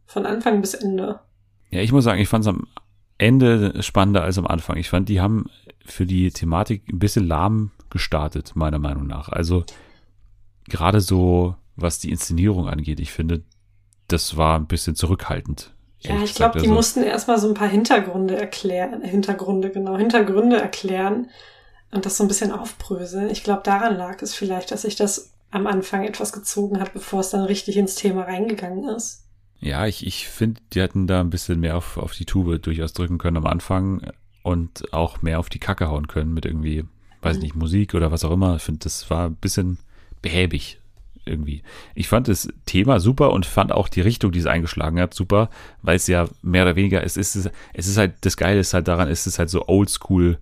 Von 0.07 0.25
Anfang 0.25 0.61
bis 0.61 0.75
Ende. 0.75 1.19
Ja, 1.71 1.81
ich 1.81 1.91
muss 1.91 2.05
sagen, 2.05 2.21
ich 2.21 2.29
fand 2.29 2.45
es 2.45 2.49
am 2.49 2.69
Ende 3.19 3.83
spannender 3.83 4.23
als 4.23 4.39
am 4.39 4.47
Anfang. 4.47 4.77
Ich 4.77 4.89
fand, 4.89 5.09
die 5.09 5.21
haben 5.21 5.47
für 5.85 6.07
die 6.07 6.31
Thematik 6.31 6.89
ein 6.93 7.01
bisschen 7.01 7.27
lahm 7.27 7.73
gestartet, 7.91 8.53
meiner 8.55 8.79
Meinung 8.79 9.09
nach. 9.09 9.31
Also 9.31 9.65
gerade 10.69 11.01
so, 11.01 11.57
was 11.75 11.99
die 11.99 12.13
Inszenierung 12.13 12.69
angeht, 12.69 13.01
ich 13.01 13.11
finde, 13.11 13.43
das 14.09 14.37
war 14.37 14.59
ein 14.59 14.67
bisschen 14.67 14.97
zurückhaltend. 14.97 15.73
Ja, 16.01 16.23
ich 16.23 16.35
glaube, 16.35 16.59
die 16.59 16.67
also, 16.67 16.75
mussten 16.75 17.03
erstmal 17.03 17.39
so 17.39 17.49
ein 17.49 17.55
paar 17.55 17.69
Hintergründe 17.69 18.37
erklären, 18.37 19.03
Hintergründe, 19.03 19.71
genau, 19.71 19.97
Hintergründe 19.97 20.61
erklären 20.61 21.31
und 21.93 22.05
das 22.05 22.19
so 22.19 22.25
ein 22.25 22.29
bisschen 22.29 22.53
aufbröseln. 22.53 23.31
Ich 23.31 23.43
glaube, 23.43 23.63
daran 23.65 23.97
lag 23.97 24.21
es 24.21 24.35
vielleicht, 24.35 24.71
dass 24.71 24.83
sich 24.83 24.97
das 24.97 25.33
am 25.51 25.67
Anfang 25.67 26.05
etwas 26.05 26.33
gezogen 26.33 26.81
hat, 26.81 26.93
bevor 26.93 27.21
es 27.21 27.31
dann 27.31 27.45
richtig 27.45 27.77
ins 27.77 27.95
Thema 27.95 28.23
reingegangen 28.23 28.89
ist. 28.89 29.25
Ja, 29.61 29.87
ich, 29.87 30.07
ich 30.07 30.29
finde, 30.29 30.61
die 30.73 30.83
hätten 30.83 31.07
da 31.07 31.21
ein 31.21 31.31
bisschen 31.31 31.61
mehr 31.61 31.77
auf, 31.77 31.97
auf 31.97 32.13
die 32.13 32.27
Tube 32.27 32.61
durchaus 32.61 32.93
drücken 32.93 33.19
können 33.19 33.39
am 33.39 33.47
Anfang 33.47 34.11
und 34.43 34.93
auch 34.93 35.23
mehr 35.23 35.39
auf 35.39 35.49
die 35.49 35.61
Kacke 35.61 35.89
hauen 35.89 36.07
können 36.07 36.35
mit 36.35 36.45
irgendwie, 36.45 36.85
weiß 37.23 37.37
mhm. 37.37 37.43
nicht, 37.43 37.55
Musik 37.55 37.95
oder 37.95 38.13
was 38.13 38.25
auch 38.25 38.33
immer. 38.33 38.57
Ich 38.57 38.63
finde, 38.63 38.81
das 38.81 39.09
war 39.09 39.27
ein 39.27 39.37
bisschen 39.37 39.79
behäbig 40.21 40.81
irgendwie. 41.27 41.63
Ich 41.95 42.09
fand 42.09 42.29
das 42.29 42.49
Thema 42.67 43.01
super 43.01 43.33
und 43.33 43.47
fand 43.47 43.73
auch 43.73 43.89
die 43.89 44.01
Richtung, 44.01 44.33
die 44.33 44.39
es 44.39 44.47
eingeschlagen 44.47 45.01
hat, 45.01 45.15
super, 45.15 45.51
weil 45.83 45.97
es 45.97 46.07
ja 46.07 46.29
mehr 46.43 46.63
oder 46.63 46.77
weniger, 46.77 47.03
es 47.03 47.17
ist, 47.17 47.37
es 47.73 47.87
ist 47.87 47.97
halt, 47.97 48.15
das 48.23 48.37
Geile 48.37 48.61
ist 48.61 48.75
halt 48.75 48.89
daran, 48.89 49.09
es 49.09 49.27
ist 49.27 49.39
halt 49.39 49.51
so 49.51 49.67
oldschool 49.67 50.39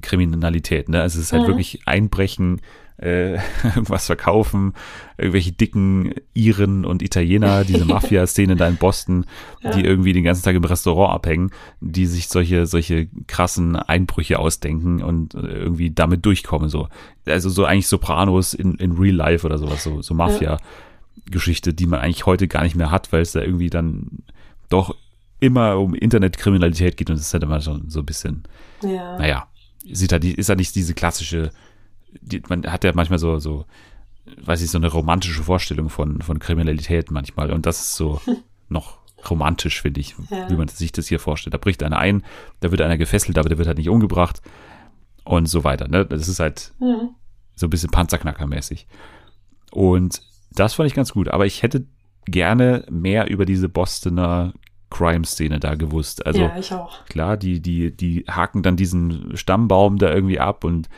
Kriminalität, 0.00 0.88
ne? 0.88 1.00
Also 1.00 1.18
es 1.18 1.26
ist 1.26 1.32
halt 1.32 1.44
mhm. 1.44 1.48
wirklich 1.48 1.80
Einbrechen, 1.86 2.60
äh, 2.96 3.34
irgendwas 3.64 4.06
verkaufen, 4.06 4.74
irgendwelche 5.18 5.52
dicken 5.52 6.14
Iren 6.32 6.84
und 6.84 7.02
Italiener, 7.02 7.64
diese 7.64 7.84
Mafia-Szene 7.86 8.56
da 8.56 8.68
in 8.68 8.76
Boston, 8.76 9.26
ja. 9.62 9.70
die 9.70 9.84
irgendwie 9.84 10.12
den 10.12 10.24
ganzen 10.24 10.44
Tag 10.44 10.54
im 10.54 10.64
Restaurant 10.64 11.14
abhängen, 11.14 11.50
die 11.80 12.06
sich 12.06 12.28
solche, 12.28 12.66
solche 12.66 13.08
krassen 13.26 13.76
Einbrüche 13.76 14.38
ausdenken 14.38 15.02
und 15.02 15.34
irgendwie 15.34 15.90
damit 15.90 16.24
durchkommen, 16.24 16.68
so. 16.68 16.88
Also 17.26 17.48
so 17.48 17.64
eigentlich 17.64 17.88
Sopranos 17.88 18.54
in, 18.54 18.74
in 18.74 18.92
Real 18.92 19.14
Life 19.14 19.46
oder 19.46 19.58
sowas, 19.58 19.82
so, 19.82 20.02
so 20.02 20.14
Mafia-Geschichte, 20.14 21.72
die 21.72 21.86
man 21.86 22.00
eigentlich 22.00 22.26
heute 22.26 22.48
gar 22.48 22.62
nicht 22.62 22.76
mehr 22.76 22.90
hat, 22.90 23.12
weil 23.12 23.22
es 23.22 23.32
da 23.32 23.40
irgendwie 23.40 23.70
dann 23.70 24.22
doch 24.68 24.94
immer 25.40 25.78
um 25.78 25.94
Internetkriminalität 25.94 26.96
geht 26.96 27.10
und 27.10 27.16
es 27.16 27.22
ist 27.22 27.32
halt 27.32 27.42
immer 27.42 27.60
schon 27.60 27.88
so 27.88 28.00
ein 28.00 28.06
bisschen, 28.06 28.44
ja. 28.82 29.18
naja, 29.18 29.48
sieht 29.90 30.12
halt, 30.12 30.24
ist 30.24 30.48
halt 30.48 30.58
nicht 30.58 30.74
diese 30.74 30.94
klassische 30.94 31.50
die, 32.20 32.42
man 32.48 32.64
hat 32.66 32.84
ja 32.84 32.92
manchmal 32.94 33.18
so, 33.18 33.38
so, 33.38 33.64
weiß 34.42 34.62
ich, 34.62 34.70
so 34.70 34.78
eine 34.78 34.88
romantische 34.88 35.42
Vorstellung 35.42 35.88
von, 35.90 36.20
von 36.22 36.38
Kriminalität 36.38 37.10
manchmal. 37.10 37.52
Und 37.52 37.66
das 37.66 37.80
ist 37.80 37.96
so 37.96 38.20
noch 38.68 38.98
romantisch, 39.28 39.82
finde 39.82 40.00
ich, 40.00 40.14
ja. 40.30 40.50
wie 40.50 40.56
man 40.56 40.68
sich 40.68 40.92
das 40.92 41.08
hier 41.08 41.18
vorstellt. 41.18 41.54
Da 41.54 41.58
bricht 41.58 41.82
einer 41.82 41.98
ein, 41.98 42.24
da 42.60 42.70
wird 42.70 42.80
einer 42.80 42.98
gefesselt, 42.98 43.38
aber 43.38 43.48
der 43.48 43.58
wird 43.58 43.68
halt 43.68 43.78
nicht 43.78 43.88
umgebracht 43.88 44.42
und 45.24 45.46
so 45.46 45.64
weiter. 45.64 45.88
Ne? 45.88 46.04
Das 46.04 46.28
ist 46.28 46.40
halt 46.40 46.72
mhm. 46.80 47.10
so 47.54 47.66
ein 47.66 47.70
bisschen 47.70 47.90
Panzerknackermäßig. 47.90 48.86
Und 49.70 50.22
das 50.52 50.74
fand 50.74 50.88
ich 50.88 50.94
ganz 50.94 51.12
gut. 51.12 51.28
Aber 51.28 51.46
ich 51.46 51.62
hätte 51.62 51.86
gerne 52.26 52.84
mehr 52.90 53.28
über 53.28 53.44
diese 53.44 53.68
Bostoner 53.68 54.52
Crime-Szene 54.90 55.58
da 55.58 55.74
gewusst. 55.74 56.24
Also 56.24 56.42
ja, 56.42 56.56
ich 56.56 56.72
auch. 56.72 57.04
klar, 57.06 57.36
die, 57.36 57.60
die, 57.60 57.94
die 57.94 58.24
haken 58.28 58.62
dann 58.62 58.76
diesen 58.76 59.36
Stammbaum 59.36 59.98
da 59.98 60.12
irgendwie 60.12 60.38
ab 60.38 60.64
und 60.64 60.88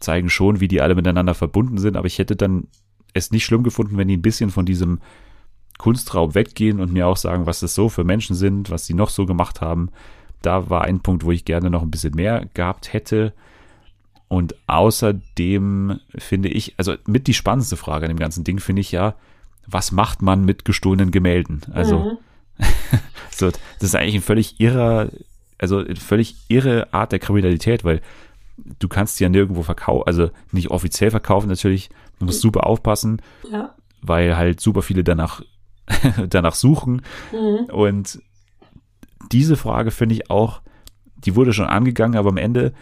zeigen 0.00 0.30
schon, 0.30 0.60
wie 0.60 0.68
die 0.68 0.80
alle 0.80 0.94
miteinander 0.94 1.34
verbunden 1.34 1.78
sind, 1.78 1.96
aber 1.96 2.06
ich 2.06 2.18
hätte 2.18 2.36
dann 2.36 2.68
es 3.14 3.30
nicht 3.30 3.44
schlimm 3.44 3.62
gefunden, 3.62 3.96
wenn 3.96 4.08
die 4.08 4.16
ein 4.16 4.22
bisschen 4.22 4.50
von 4.50 4.66
diesem 4.66 5.00
Kunstraub 5.78 6.34
weggehen 6.34 6.80
und 6.80 6.92
mir 6.92 7.06
auch 7.06 7.16
sagen, 7.16 7.46
was 7.46 7.60
das 7.60 7.74
so 7.74 7.88
für 7.88 8.04
Menschen 8.04 8.36
sind, 8.36 8.70
was 8.70 8.86
sie 8.86 8.94
noch 8.94 9.10
so 9.10 9.26
gemacht 9.26 9.60
haben. 9.60 9.90
Da 10.42 10.70
war 10.70 10.82
ein 10.82 11.00
Punkt, 11.00 11.24
wo 11.24 11.32
ich 11.32 11.44
gerne 11.44 11.70
noch 11.70 11.82
ein 11.82 11.90
bisschen 11.90 12.14
mehr 12.14 12.46
gehabt 12.54 12.92
hätte. 12.92 13.32
Und 14.28 14.54
außerdem 14.66 16.00
finde 16.16 16.48
ich, 16.48 16.74
also 16.76 16.94
mit 17.06 17.26
die 17.26 17.34
spannendste 17.34 17.76
Frage 17.76 18.04
an 18.04 18.10
dem 18.10 18.18
ganzen 18.18 18.44
Ding 18.44 18.58
finde 18.58 18.80
ich 18.80 18.92
ja, 18.92 19.14
was 19.66 19.92
macht 19.92 20.22
man 20.22 20.44
mit 20.44 20.64
gestohlenen 20.64 21.10
Gemälden? 21.10 21.62
Also, 21.72 21.98
mhm. 21.98 22.64
so, 23.30 23.50
das 23.50 23.60
ist 23.80 23.94
eigentlich 23.94 24.16
ein 24.16 24.22
völlig 24.22 24.60
irrer, 24.60 25.10
also 25.58 25.78
eine 25.78 25.96
völlig 25.96 26.36
irre 26.48 26.92
Art 26.92 27.12
der 27.12 27.18
Kriminalität, 27.18 27.84
weil 27.84 28.00
du 28.78 28.88
kannst 28.88 29.18
die 29.18 29.24
ja 29.24 29.28
nirgendwo 29.28 29.62
verkaufen, 29.62 30.04
also 30.06 30.30
nicht 30.52 30.70
offiziell 30.70 31.10
verkaufen 31.10 31.48
natürlich, 31.48 31.90
du 32.18 32.26
musst 32.26 32.40
super 32.40 32.66
aufpassen, 32.66 33.22
ja. 33.50 33.74
weil 34.02 34.36
halt 34.36 34.60
super 34.60 34.82
viele 34.82 35.04
danach, 35.04 35.42
danach 36.28 36.54
suchen. 36.54 37.02
Mhm. 37.32 37.72
Und 37.72 38.20
diese 39.32 39.56
Frage 39.56 39.90
finde 39.90 40.14
ich 40.14 40.30
auch, 40.30 40.60
die 41.16 41.34
wurde 41.36 41.52
schon 41.52 41.66
angegangen, 41.66 42.18
aber 42.18 42.30
am 42.30 42.36
Ende 42.36 42.72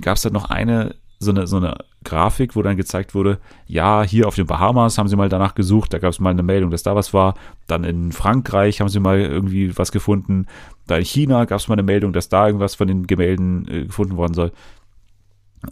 gab 0.00 0.16
es 0.16 0.22
dann 0.22 0.32
noch 0.32 0.50
eine 0.50 0.94
so 1.22 1.30
eine, 1.30 1.46
so 1.46 1.58
eine 1.58 1.76
Grafik, 2.02 2.56
wo 2.56 2.62
dann 2.62 2.78
gezeigt 2.78 3.14
wurde, 3.14 3.38
ja, 3.66 4.02
hier 4.02 4.26
auf 4.26 4.36
den 4.36 4.46
Bahamas 4.46 4.96
haben 4.96 5.06
sie 5.06 5.16
mal 5.16 5.28
danach 5.28 5.54
gesucht, 5.54 5.92
da 5.92 5.98
gab 5.98 6.10
es 6.10 6.18
mal 6.18 6.30
eine 6.30 6.42
Meldung, 6.42 6.70
dass 6.70 6.82
da 6.82 6.96
was 6.96 7.12
war. 7.12 7.34
Dann 7.66 7.84
in 7.84 8.10
Frankreich 8.10 8.80
haben 8.80 8.88
sie 8.88 9.00
mal 9.00 9.20
irgendwie 9.20 9.76
was 9.76 9.92
gefunden. 9.92 10.46
Da 10.86 10.96
in 10.96 11.04
China 11.04 11.44
gab 11.44 11.60
es 11.60 11.68
mal 11.68 11.74
eine 11.74 11.82
Meldung, 11.82 12.14
dass 12.14 12.30
da 12.30 12.46
irgendwas 12.46 12.74
von 12.74 12.88
den 12.88 13.06
Gemälden 13.06 13.68
äh, 13.68 13.84
gefunden 13.84 14.16
worden 14.16 14.32
soll. 14.32 14.52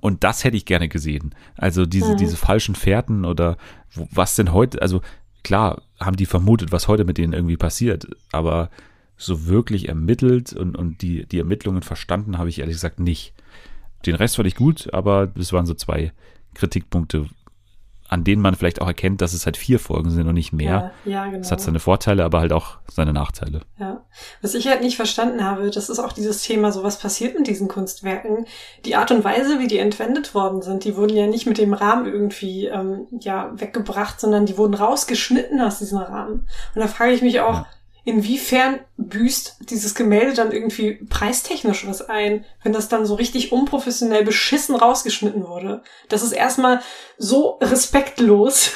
Und 0.01 0.25
das 0.25 0.45
hätte 0.45 0.57
ich 0.57 0.67
gerne 0.67 0.89
gesehen. 0.89 1.35
Also 1.57 1.87
diese, 1.87 2.13
mhm. 2.13 2.17
diese 2.19 2.37
falschen 2.37 2.75
Fährten 2.75 3.25
oder 3.25 3.57
was 3.95 4.35
denn 4.35 4.53
heute, 4.53 4.83
also 4.83 5.01
klar, 5.43 5.83
haben 5.99 6.17
die 6.17 6.27
vermutet, 6.27 6.73
was 6.73 6.89
heute 6.89 7.05
mit 7.05 7.19
denen 7.19 7.33
irgendwie 7.33 7.57
passiert, 7.57 8.07
aber 8.33 8.71
so 9.17 9.47
wirklich 9.47 9.89
ermittelt 9.89 10.53
und, 10.53 10.77
und 10.77 11.03
die, 11.03 11.27
die 11.27 11.39
Ermittlungen 11.39 11.83
verstanden 11.83 12.39
habe 12.39 12.49
ich 12.49 12.61
ehrlich 12.61 12.77
gesagt 12.77 13.01
nicht. 13.01 13.35
Den 14.07 14.15
Rest 14.15 14.37
fand 14.37 14.47
ich 14.47 14.55
gut, 14.55 14.93
aber 14.93 15.27
das 15.27 15.53
waren 15.53 15.67
so 15.67 15.75
zwei 15.75 16.13
Kritikpunkte, 16.55 17.27
an 18.09 18.25
denen 18.25 18.41
man 18.41 18.55
vielleicht 18.55 18.81
auch 18.81 18.87
erkennt, 18.87 19.21
dass 19.21 19.35
es 19.35 19.45
halt 19.45 19.57
vier 19.57 19.79
Folgen 19.79 20.11
sind 20.11 20.27
und 20.27 20.35
nicht 20.35 20.53
mehr. 20.53 20.93
Ja, 21.05 21.13
ja 21.13 21.25
genau. 21.27 21.39
Das 21.39 21.53
hat 21.53 21.61
seine 21.61 21.79
Vorteile, 21.79 22.25
aber 22.25 22.41
halt 22.41 22.53
auch 22.53 22.79
seine 22.91 23.13
Nachteile. 23.13 23.61
Ja. 23.79 24.03
Was 24.41 24.55
ich 24.55 24.67
halt 24.67 24.81
nicht 24.81 24.97
verstanden 24.97 25.45
habe, 25.45 25.71
das 25.71 25.91
ist 25.91 25.99
auch 25.99 26.13
dieses 26.13 26.43
Thema, 26.43 26.73
so 26.73 26.83
was 26.83 26.99
passiert 26.99 27.39
mit 27.39 27.47
diesen 27.47 27.69
Kunstwerken. 27.69 28.47
Die 28.85 28.97
Art 28.97 29.11
und 29.11 29.25
Weise, 29.25 29.59
wie 29.59 29.67
die 29.67 29.79
entwendet 29.79 30.35
worden 30.35 30.63
sind, 30.63 30.85
die 30.85 30.97
wurden 30.97 31.17
ja 31.17 31.27
nicht 31.27 31.47
mit 31.47 31.59
dem 31.59 31.75
Rahmen 31.75 32.07
irgendwie 32.07 32.67
ähm, 32.67 33.07
ja 33.21 33.53
weggebracht, 33.55 34.21
sondern 34.21 34.47
die 34.47 34.57
wurden 34.57 34.75
rausgeschnitten 34.75 35.61
aus 35.61 35.79
diesem 35.79 35.99
Rahmen. 35.99 36.47
Und 36.75 36.81
da 36.81 36.89
frage 36.89 37.13
ich 37.13 37.23
mich 37.23 37.41
auch, 37.41 37.55
ja 37.55 37.67
inwiefern 38.09 38.81
büßt 38.97 39.59
dieses 39.69 39.95
Gemälde 39.95 40.33
dann 40.33 40.51
irgendwie 40.51 40.95
preistechnisch 41.11 41.87
was 41.87 42.09
ein, 42.09 42.47
wenn 42.63 42.73
das 42.73 42.89
dann 42.89 43.05
so 43.05 43.15
richtig 43.15 43.53
unprofessionell 43.53 44.25
beschissen 44.25 44.75
rausgeschnitten 44.75 45.47
wurde. 45.47 45.83
Das 46.09 46.23
ist 46.23 46.33
erstmal 46.33 46.81
so 47.19 47.59
respektlos, 47.61 48.71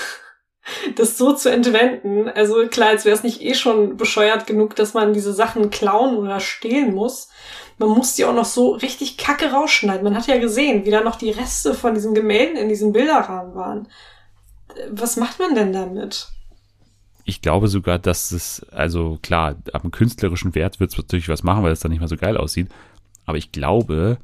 das 0.96 1.16
so 1.16 1.32
zu 1.32 1.50
entwenden. 1.50 2.28
Also 2.28 2.66
klar, 2.66 2.90
als 2.90 3.06
wäre 3.06 3.16
es 3.16 3.22
nicht 3.22 3.40
eh 3.40 3.54
schon 3.54 3.96
bescheuert 3.96 4.46
genug, 4.46 4.76
dass 4.76 4.92
man 4.92 5.14
diese 5.14 5.32
Sachen 5.32 5.70
klauen 5.70 6.18
oder 6.18 6.38
stehlen 6.38 6.94
muss. 6.94 7.30
Man 7.78 7.88
muss 7.88 8.14
die 8.14 8.26
auch 8.26 8.34
noch 8.34 8.44
so 8.44 8.72
richtig 8.72 9.16
kacke 9.16 9.50
rausschneiden. 9.50 10.04
Man 10.04 10.14
hat 10.14 10.26
ja 10.26 10.38
gesehen, 10.38 10.84
wie 10.84 10.90
da 10.90 11.00
noch 11.00 11.16
die 11.16 11.30
Reste 11.30 11.72
von 11.72 11.94
diesen 11.94 12.12
Gemälden 12.12 12.58
in 12.58 12.68
diesem 12.68 12.92
Bilderrahmen 12.92 13.54
waren. 13.54 13.88
Was 14.90 15.16
macht 15.16 15.38
man 15.38 15.54
denn 15.54 15.72
damit? 15.72 16.28
Ich 17.24 17.42
glaube 17.42 17.68
sogar, 17.68 17.98
dass 17.98 18.32
es, 18.32 18.66
also 18.70 19.18
klar, 19.22 19.56
ab 19.72 19.82
einem 19.82 19.92
künstlerischen 19.92 20.54
Wert 20.54 20.80
wird 20.80 20.90
es 20.90 20.98
natürlich 20.98 21.28
was 21.28 21.42
machen, 21.42 21.62
weil 21.62 21.72
es 21.72 21.80
dann 21.80 21.90
nicht 21.90 22.00
mehr 22.00 22.08
so 22.08 22.16
geil 22.16 22.36
aussieht. 22.36 22.68
Aber 23.24 23.38
ich 23.38 23.52
glaube, 23.52 24.18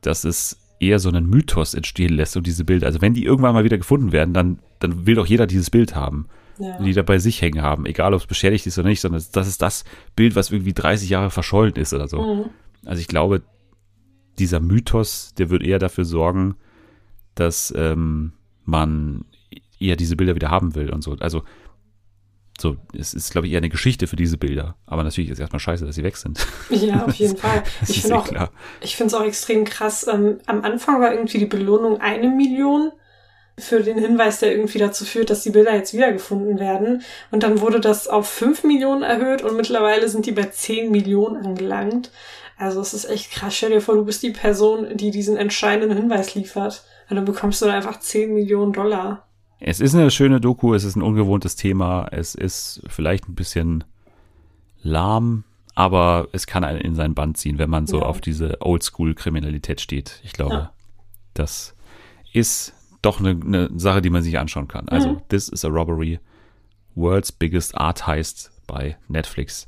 dass 0.00 0.24
es 0.24 0.58
eher 0.78 0.98
so 0.98 1.08
einen 1.08 1.28
Mythos 1.28 1.74
entstehen 1.74 2.14
lässt 2.14 2.36
und 2.36 2.46
diese 2.46 2.64
Bilder. 2.64 2.86
Also 2.86 3.00
wenn 3.00 3.14
die 3.14 3.24
irgendwann 3.24 3.54
mal 3.54 3.64
wieder 3.64 3.78
gefunden 3.78 4.12
werden, 4.12 4.34
dann, 4.34 4.58
dann 4.78 5.06
will 5.06 5.14
doch 5.14 5.26
jeder 5.26 5.46
dieses 5.46 5.70
Bild 5.70 5.94
haben. 5.94 6.26
Ja. 6.58 6.80
Die 6.80 6.92
da 6.92 7.02
bei 7.02 7.18
sich 7.18 7.42
hängen 7.42 7.62
haben, 7.62 7.84
egal 7.84 8.14
ob 8.14 8.20
es 8.20 8.28
beschädigt 8.28 8.64
ist 8.68 8.78
oder 8.78 8.88
nicht, 8.88 9.00
sondern 9.00 9.24
das 9.32 9.48
ist 9.48 9.60
das 9.60 9.84
Bild, 10.14 10.36
was 10.36 10.52
irgendwie 10.52 10.72
30 10.72 11.10
Jahre 11.10 11.30
verschollen 11.30 11.74
ist 11.74 11.92
oder 11.92 12.06
so. 12.06 12.22
Mhm. 12.22 12.44
Also 12.84 13.00
ich 13.00 13.08
glaube, 13.08 13.42
dieser 14.38 14.60
Mythos, 14.60 15.34
der 15.36 15.50
wird 15.50 15.64
eher 15.64 15.80
dafür 15.80 16.04
sorgen, 16.04 16.54
dass 17.34 17.74
ähm, 17.76 18.34
man 18.64 19.24
eher 19.80 19.96
diese 19.96 20.14
Bilder 20.14 20.36
wieder 20.36 20.50
haben 20.50 20.76
will 20.76 20.90
und 20.90 21.02
so. 21.02 21.16
Also 21.18 21.42
so, 22.60 22.76
es 22.96 23.14
ist, 23.14 23.32
glaube 23.32 23.46
ich, 23.46 23.52
eher 23.52 23.58
eine 23.58 23.68
Geschichte 23.68 24.06
für 24.06 24.16
diese 24.16 24.38
Bilder. 24.38 24.76
Aber 24.86 25.02
natürlich 25.02 25.30
ist 25.30 25.34
es 25.34 25.40
erstmal 25.40 25.60
scheiße, 25.60 25.84
dass 25.84 25.96
sie 25.96 26.04
weg 26.04 26.16
sind. 26.16 26.46
Ja, 26.70 27.04
auf 27.04 27.14
jeden 27.16 27.36
Fall. 27.36 27.62
Ich 27.88 28.00
finde 28.02 28.16
auch, 28.16 28.28
ich 28.80 28.96
finde 28.96 29.14
es 29.14 29.20
auch 29.20 29.24
extrem 29.24 29.64
krass. 29.64 30.06
Ähm, 30.06 30.38
am 30.46 30.62
Anfang 30.62 31.00
war 31.00 31.12
irgendwie 31.12 31.38
die 31.38 31.46
Belohnung 31.46 32.00
eine 32.00 32.28
Million 32.28 32.92
für 33.58 33.82
den 33.82 33.98
Hinweis, 33.98 34.40
der 34.40 34.52
irgendwie 34.52 34.78
dazu 34.78 35.04
führt, 35.04 35.30
dass 35.30 35.42
die 35.42 35.50
Bilder 35.50 35.74
jetzt 35.74 35.94
wiedergefunden 35.94 36.58
werden. 36.58 37.02
Und 37.30 37.42
dann 37.42 37.60
wurde 37.60 37.80
das 37.80 38.08
auf 38.08 38.28
fünf 38.28 38.64
Millionen 38.64 39.02
erhöht 39.02 39.42
und 39.42 39.56
mittlerweile 39.56 40.08
sind 40.08 40.26
die 40.26 40.32
bei 40.32 40.44
zehn 40.44 40.90
Millionen 40.90 41.44
angelangt. 41.44 42.10
Also 42.56 42.80
es 42.80 42.94
ist 42.94 43.04
echt 43.04 43.32
krass. 43.32 43.56
Stell 43.56 43.70
dir 43.70 43.80
vor, 43.80 43.96
du 43.96 44.04
bist 44.04 44.22
die 44.22 44.30
Person, 44.30 44.96
die 44.96 45.10
diesen 45.10 45.36
entscheidenden 45.36 45.96
Hinweis 45.96 46.34
liefert. 46.34 46.84
Und 47.10 47.16
dann 47.16 47.24
bekommst 47.24 47.60
du 47.60 47.66
dann 47.66 47.74
einfach 47.74 48.00
zehn 48.00 48.32
Millionen 48.32 48.72
Dollar. 48.72 49.26
Es 49.66 49.80
ist 49.80 49.94
eine 49.94 50.10
schöne 50.10 50.42
Doku, 50.42 50.74
es 50.74 50.84
ist 50.84 50.94
ein 50.94 51.02
ungewohntes 51.02 51.56
Thema, 51.56 52.06
es 52.10 52.34
ist 52.34 52.82
vielleicht 52.86 53.30
ein 53.30 53.34
bisschen 53.34 53.82
lahm, 54.82 55.44
aber 55.74 56.28
es 56.32 56.46
kann 56.46 56.64
einen 56.64 56.82
in 56.82 56.94
sein 56.94 57.14
Band 57.14 57.38
ziehen, 57.38 57.56
wenn 57.56 57.70
man 57.70 57.86
so 57.86 58.00
ja. 58.00 58.04
auf 58.04 58.20
diese 58.20 58.60
Oldschool-Kriminalität 58.60 59.80
steht. 59.80 60.20
Ich 60.22 60.34
glaube, 60.34 60.54
ja. 60.54 60.72
das 61.32 61.74
ist 62.34 62.74
doch 63.00 63.20
eine, 63.20 63.30
eine, 63.30 63.70
Sache, 63.74 64.02
die 64.02 64.10
man 64.10 64.22
sich 64.22 64.38
anschauen 64.38 64.68
kann. 64.68 64.86
Also, 64.90 65.12
mhm. 65.12 65.22
This 65.30 65.48
is 65.48 65.64
a 65.64 65.68
Robbery, 65.68 66.20
World's 66.94 67.32
Biggest 67.32 67.74
Art 67.74 68.06
Heist 68.06 68.52
bei 68.66 68.98
Netflix. 69.08 69.66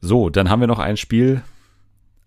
So, 0.00 0.30
dann 0.30 0.48
haben 0.48 0.60
wir 0.60 0.66
noch 0.66 0.78
ein 0.78 0.96
Spiel 0.96 1.42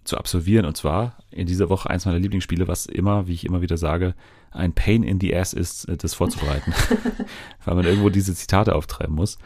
zu 0.04 0.16
absolvieren 0.16 0.66
und 0.68 0.78
zwar 0.78 1.18
in 1.32 1.48
dieser 1.48 1.70
Woche 1.70 1.90
eins 1.90 2.06
meiner 2.06 2.20
Lieblingsspiele, 2.20 2.68
was 2.68 2.86
immer, 2.86 3.26
wie 3.26 3.34
ich 3.34 3.46
immer 3.46 3.62
wieder 3.64 3.78
sage, 3.78 4.14
ein 4.52 4.74
Pain 4.74 5.04
in 5.04 5.20
the 5.20 5.36
Ass 5.36 5.54
ist, 5.54 5.86
äh, 5.86 5.98
das 5.98 6.14
vorzubereiten, 6.14 6.74
weil 7.66 7.76
man 7.76 7.86
irgendwo 7.86 8.10
diese 8.10 8.36
Zitate 8.36 8.76
auftreiben 8.76 9.16
muss. 9.16 9.38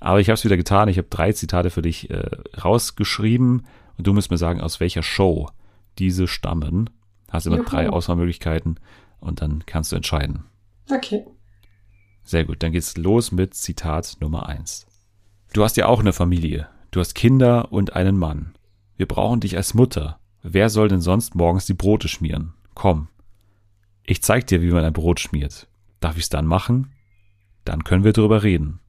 Aber 0.00 0.20
ich 0.20 0.28
habe 0.28 0.34
es 0.34 0.44
wieder 0.44 0.56
getan. 0.56 0.88
Ich 0.88 0.98
habe 0.98 1.08
drei 1.08 1.32
Zitate 1.32 1.70
für 1.70 1.82
dich 1.82 2.10
äh, 2.10 2.30
rausgeschrieben 2.62 3.66
und 3.96 4.06
du 4.06 4.12
musst 4.12 4.30
mir 4.30 4.38
sagen, 4.38 4.60
aus 4.60 4.80
welcher 4.80 5.02
Show 5.02 5.48
diese 5.98 6.28
stammen. 6.28 6.90
Hast 7.30 7.46
immer 7.46 7.58
Juhu. 7.58 7.68
drei 7.68 7.90
Auswahlmöglichkeiten 7.90 8.78
und 9.20 9.42
dann 9.42 9.64
kannst 9.66 9.92
du 9.92 9.96
entscheiden. 9.96 10.44
Okay. 10.90 11.24
Sehr 12.22 12.44
gut, 12.44 12.62
dann 12.62 12.72
geht's 12.72 12.96
los 12.96 13.32
mit 13.32 13.54
Zitat 13.54 14.16
Nummer 14.20 14.48
eins. 14.48 14.86
Du 15.52 15.64
hast 15.64 15.76
ja 15.76 15.86
auch 15.86 16.00
eine 16.00 16.12
Familie. 16.12 16.68
Du 16.90 17.00
hast 17.00 17.14
Kinder 17.14 17.72
und 17.72 17.94
einen 17.94 18.18
Mann. 18.18 18.54
Wir 18.96 19.06
brauchen 19.06 19.40
dich 19.40 19.56
als 19.56 19.74
Mutter. 19.74 20.18
Wer 20.42 20.68
soll 20.70 20.88
denn 20.88 21.00
sonst 21.00 21.34
morgens 21.34 21.66
die 21.66 21.74
Brote 21.74 22.08
schmieren? 22.08 22.54
Komm, 22.74 23.08
ich 24.08 24.22
zeig 24.22 24.46
dir, 24.46 24.62
wie 24.62 24.70
man 24.70 24.84
ein 24.84 24.94
Brot 24.94 25.20
schmiert. 25.20 25.68
Darf 26.00 26.16
ich 26.16 26.22
es 26.22 26.28
dann 26.30 26.46
machen? 26.46 26.94
Dann 27.64 27.84
können 27.84 28.04
wir 28.04 28.14
drüber 28.14 28.42
reden. 28.42 28.80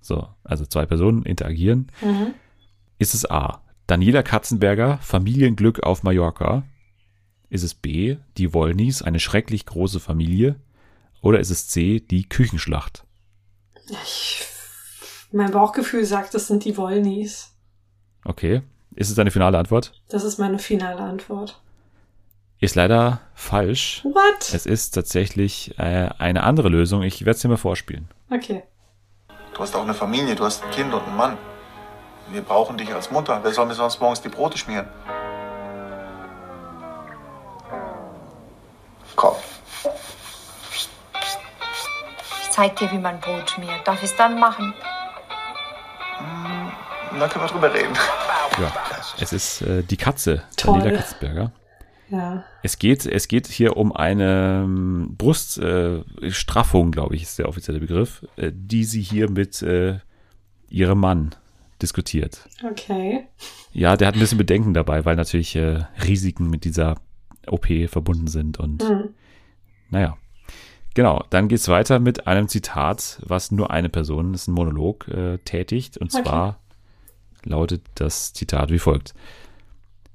So, 0.00 0.28
also 0.44 0.64
zwei 0.64 0.86
Personen 0.86 1.24
interagieren. 1.24 1.90
Mhm. 2.00 2.34
Ist 2.98 3.14
es 3.14 3.28
A. 3.28 3.62
Daniela 3.88 4.22
Katzenberger, 4.22 4.98
Familienglück 4.98 5.82
auf 5.82 6.04
Mallorca? 6.04 6.62
Ist 7.48 7.64
es 7.64 7.74
B. 7.74 8.18
Die 8.36 8.54
Wollnies, 8.54 9.02
eine 9.02 9.18
schrecklich 9.18 9.66
große 9.66 9.98
Familie? 9.98 10.60
Oder 11.20 11.40
ist 11.40 11.50
es 11.50 11.66
C. 11.66 11.98
Die 11.98 12.28
Küchenschlacht? 12.28 13.04
Ich, 13.88 14.46
mein 15.32 15.50
Bauchgefühl 15.50 16.04
sagt, 16.04 16.32
das 16.34 16.46
sind 16.46 16.64
die 16.64 16.76
Wollnies. 16.76 17.56
Okay. 18.24 18.62
Ist 18.94 19.08
es 19.08 19.16
deine 19.16 19.32
finale 19.32 19.58
Antwort? 19.58 20.00
Das 20.08 20.22
ist 20.22 20.38
meine 20.38 20.60
finale 20.60 21.00
Antwort. 21.00 21.60
Ist 22.60 22.74
leider 22.74 23.20
falsch. 23.34 24.02
What? 24.04 24.52
Es 24.52 24.66
ist 24.66 24.90
tatsächlich 24.90 25.78
äh, 25.78 26.10
eine 26.18 26.42
andere 26.42 26.68
Lösung. 26.68 27.02
Ich 27.02 27.20
werde 27.22 27.30
es 27.30 27.40
dir 27.40 27.48
mal 27.48 27.56
vorspielen. 27.56 28.06
Okay. 28.30 28.62
Du 29.54 29.60
hast 29.60 29.74
auch 29.74 29.82
eine 29.82 29.94
Familie, 29.94 30.34
du 30.34 30.44
hast 30.44 30.62
ein 30.62 30.70
Kind 30.70 30.92
und 30.92 31.02
einen 31.02 31.16
Mann. 31.16 31.38
Wir 32.30 32.42
brauchen 32.42 32.76
dich 32.76 32.92
als 32.94 33.10
Mutter. 33.10 33.40
Wer 33.42 33.52
soll 33.52 33.64
mir 33.64 33.74
sonst 33.74 33.98
morgens 33.98 34.20
die 34.20 34.28
Brote 34.28 34.58
schmieren? 34.58 34.86
Komm. 39.16 39.36
Ich 42.42 42.50
zeig 42.50 42.76
dir, 42.76 42.92
wie 42.92 42.98
man 42.98 43.18
Brot 43.20 43.50
schmiert. 43.50 43.86
Darf 43.86 44.02
ich 44.02 44.10
es 44.10 44.16
dann 44.16 44.38
machen? 44.38 44.74
Hm, 46.18 47.18
dann 47.18 47.30
können 47.30 47.44
wir 47.44 47.48
drüber 47.48 47.72
reden. 47.72 47.94
Ja, 48.60 48.70
es 49.18 49.32
ist 49.32 49.62
äh, 49.62 49.82
die 49.82 49.96
Katze, 49.96 50.42
Daniela 50.56 50.98
Katzberger. 50.98 51.52
Ja. 52.10 52.44
Es 52.62 52.78
geht, 52.78 53.06
es 53.06 53.28
geht 53.28 53.46
hier 53.46 53.76
um 53.76 53.92
eine 53.92 54.62
ähm, 54.64 55.14
Bruststraffung, 55.16 56.88
äh, 56.88 56.90
glaube 56.90 57.14
ich, 57.14 57.22
ist 57.22 57.38
der 57.38 57.48
offizielle 57.48 57.80
Begriff, 57.80 58.26
äh, 58.36 58.50
die 58.54 58.84
sie 58.84 59.00
hier 59.02 59.30
mit 59.30 59.62
äh, 59.62 59.98
ihrem 60.68 60.98
Mann 61.00 61.34
diskutiert. 61.80 62.48
Okay. 62.68 63.26
Ja, 63.72 63.96
der 63.96 64.08
hat 64.08 64.14
ein 64.14 64.20
bisschen 64.20 64.38
Bedenken 64.38 64.74
dabei, 64.74 65.04
weil 65.04 65.16
natürlich 65.16 65.54
äh, 65.56 65.84
Risiken 66.04 66.50
mit 66.50 66.64
dieser 66.64 66.96
OP 67.46 67.66
verbunden 67.88 68.26
sind 68.26 68.58
und 68.58 68.82
Hm. 68.82 69.10
naja. 69.90 70.16
Genau, 70.94 71.24
dann 71.30 71.46
geht's 71.46 71.68
weiter 71.68 72.00
mit 72.00 72.26
einem 72.26 72.48
Zitat, 72.48 73.20
was 73.24 73.52
nur 73.52 73.70
eine 73.70 73.88
Person, 73.88 74.32
das 74.32 74.42
ist 74.42 74.48
ein 74.48 74.54
Monolog, 74.54 75.06
äh, 75.06 75.38
tätigt. 75.38 75.96
Und 75.96 76.12
Okay. 76.12 76.24
zwar 76.24 76.58
lautet 77.44 77.82
das 77.94 78.32
Zitat 78.32 78.70
wie 78.70 78.80
folgt. 78.80 79.14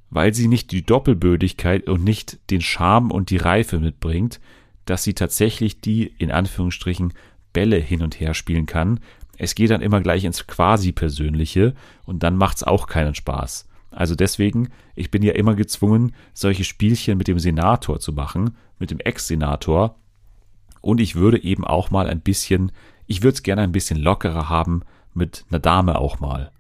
Weil 0.10 0.34
sie 0.34 0.48
nicht 0.48 0.72
die 0.72 0.86
Doppelbödigkeit 0.86 1.88
und 1.88 2.04
nicht 2.04 2.40
den 2.50 2.62
Charme 2.62 3.12
und 3.12 3.30
die 3.30 3.38
Reife 3.38 3.80
mitbringt, 3.80 4.40
dass 4.86 5.04
sie 5.04 5.14
tatsächlich 5.14 5.82
die, 5.82 6.14
in 6.18 6.32
Anführungsstrichen, 6.32 7.14
Bälle 7.54 7.78
hin 7.78 8.04
und 8.04 8.20
her 8.20 8.34
spielen 8.34 8.66
kann. 8.66 9.00
Es 9.38 9.56
geht 9.56 9.72
dann 9.72 9.82
immer 9.82 10.02
gleich 10.02 10.24
ins 10.24 10.46
Quasi-Persönliche 10.48 11.74
und 12.06 12.24
dann 12.24 12.38
macht's 12.38 12.64
auch 12.64 12.88
keinen 12.88 13.16
Spaß. 13.16 13.68
Also 13.92 14.14
deswegen, 14.16 14.70
ich 14.94 15.10
bin 15.10 15.24
ja 15.24 15.34
immer 15.34 15.56
gezwungen, 15.56 16.14
solche 16.34 16.66
Spielchen 16.66 17.18
mit 17.18 17.28
dem 17.28 17.40
Senator 17.40 18.00
zu 18.00 18.12
machen, 18.12 18.56
mit 18.78 18.92
dem 18.92 19.00
Ex-Senator. 19.00 19.96
Und 20.82 21.00
ich 21.00 21.16
würde 21.16 21.42
eben 21.42 21.66
auch 21.66 21.92
mal 21.92 22.08
ein 22.08 22.20
bisschen, 22.20 22.72
ich 23.08 23.24
würde 23.24 23.36
es 23.36 23.44
gerne 23.44 23.62
ein 23.62 23.72
bisschen 23.72 23.98
lockerer 23.98 24.50
haben 24.50 24.82
mit 25.14 25.46
einer 25.50 25.60
Dame 25.60 25.98
auch 25.98 26.20
mal. 26.20 26.52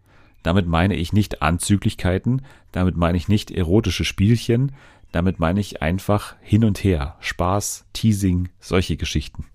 Damit 0.45 0.67
meine 0.67 0.93
ich 0.93 1.11
nicht 1.11 1.41
Anzüglichkeiten, 1.41 2.43
damit 2.71 2.95
meine 2.95 3.17
ich 3.17 3.27
nicht 3.27 3.49
erotische 3.49 4.05
Spielchen, 4.05 4.75
damit 5.11 5.39
meine 5.39 5.59
ich 5.59 5.81
einfach 5.81 6.35
hin 6.39 6.63
und 6.63 6.83
her, 6.83 7.15
Spaß, 7.19 7.87
Teasing, 7.93 8.49
solche 8.59 8.95
Geschichten. 8.95 9.47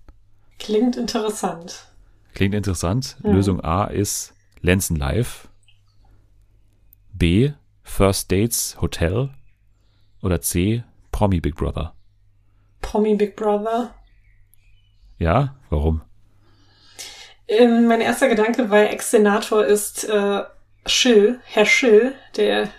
Klingt 0.59 0.97
interessant. 0.97 1.87
Klingt 2.33 2.53
interessant. 2.53 3.15
Ja. 3.23 3.31
Lösung 3.31 3.61
A 3.61 3.85
ist 3.85 4.33
Lenzen 4.59 4.97
Live. 4.97 5.47
B. 7.13 7.53
First 7.83 8.29
Dates 8.29 8.75
Hotel. 8.81 9.29
Oder 10.21 10.41
C. 10.41 10.83
Promi 11.13 11.39
Big 11.39 11.55
Brother. 11.55 11.95
Promi 12.81 13.15
Big 13.15 13.37
Brother. 13.37 13.95
Ja, 15.19 15.55
warum? 15.69 16.01
Ähm, 17.47 17.87
mein 17.87 18.01
erster 18.01 18.27
Gedanke 18.27 18.65
bei 18.65 18.87
Ex-Senator 18.87 19.63
ist 19.63 20.03
äh, 20.03 20.43
Schill, 20.85 21.39
Herr 21.45 21.65
Schill, 21.65 22.13
der 22.37 22.69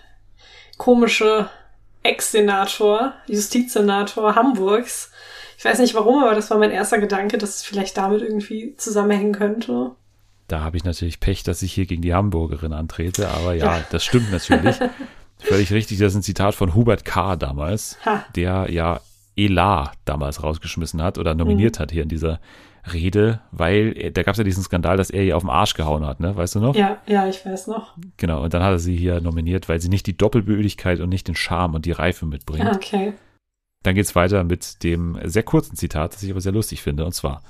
komische 0.78 1.48
Ex-Senator, 2.02 3.14
Justizsenator 3.26 4.34
Hamburgs. 4.34 5.12
Ich 5.58 5.64
weiß 5.64 5.78
nicht 5.78 5.94
warum, 5.94 6.22
aber 6.22 6.34
das 6.34 6.50
war 6.50 6.58
mein 6.58 6.72
erster 6.72 6.98
Gedanke, 6.98 7.38
dass 7.38 7.56
es 7.56 7.62
vielleicht 7.62 7.96
damit 7.96 8.22
irgendwie 8.22 8.74
zusammenhängen 8.76 9.32
könnte. 9.32 9.92
Da 10.48 10.60
habe 10.60 10.76
ich 10.76 10.84
natürlich 10.84 11.20
Pech, 11.20 11.44
dass 11.44 11.62
ich 11.62 11.72
hier 11.72 11.86
gegen 11.86 12.02
die 12.02 12.14
Hamburgerin 12.14 12.72
antrete, 12.72 13.28
aber 13.28 13.54
ja, 13.54 13.76
Ja. 13.78 13.84
das 13.90 14.04
stimmt 14.04 14.32
natürlich. 14.32 14.76
Völlig 15.38 15.72
richtig, 15.72 15.98
das 15.98 16.12
ist 16.12 16.18
ein 16.18 16.22
Zitat 16.22 16.54
von 16.54 16.74
Hubert 16.74 17.04
K. 17.04 17.36
damals, 17.36 17.96
Ha. 18.04 18.24
der 18.36 18.66
ja 18.70 19.00
Elar 19.36 19.92
damals 20.04 20.42
rausgeschmissen 20.42 21.00
hat 21.02 21.18
oder 21.18 21.34
nominiert 21.34 21.78
Mhm. 21.78 21.82
hat 21.82 21.90
hier 21.92 22.02
in 22.02 22.08
dieser 22.08 22.40
Rede, 22.90 23.40
weil 23.52 23.92
er- 23.96 24.10
da 24.10 24.22
gab 24.22 24.32
es 24.34 24.38
ja 24.38 24.44
diesen 24.44 24.62
Skandal, 24.64 24.96
dass 24.96 25.10
er 25.10 25.22
ihr 25.22 25.36
auf 25.36 25.42
den 25.44 25.50
Arsch 25.50 25.74
gehauen 25.74 26.04
hat, 26.04 26.18
ne? 26.18 26.34
Weißt 26.34 26.56
du 26.56 26.60
noch? 26.60 26.74
Ja, 26.74 26.98
ja, 27.06 27.28
ich 27.28 27.44
weiß 27.46 27.68
noch. 27.68 27.96
Genau, 28.16 28.42
und 28.42 28.54
dann 28.54 28.62
hat 28.62 28.72
er 28.72 28.78
sie 28.80 28.96
hier 28.96 29.20
nominiert, 29.20 29.68
weil 29.68 29.80
sie 29.80 29.88
nicht 29.88 30.06
die 30.06 30.16
Doppelbödigkeit 30.16 30.98
und 31.00 31.08
nicht 31.08 31.28
den 31.28 31.36
Charme 31.36 31.74
und 31.76 31.86
die 31.86 31.92
Reife 31.92 32.26
mitbringt. 32.26 32.66
Ah, 32.66 32.72
okay. 32.74 33.12
Dann 33.84 33.94
geht's 33.94 34.14
weiter 34.16 34.42
mit 34.44 34.82
dem 34.82 35.18
sehr 35.24 35.42
kurzen 35.44 35.76
Zitat, 35.76 36.14
das 36.14 36.22
ich 36.22 36.30
aber 36.30 36.40
sehr 36.40 36.52
lustig 36.52 36.82
finde, 36.82 37.04
und 37.04 37.12
zwar: 37.12 37.42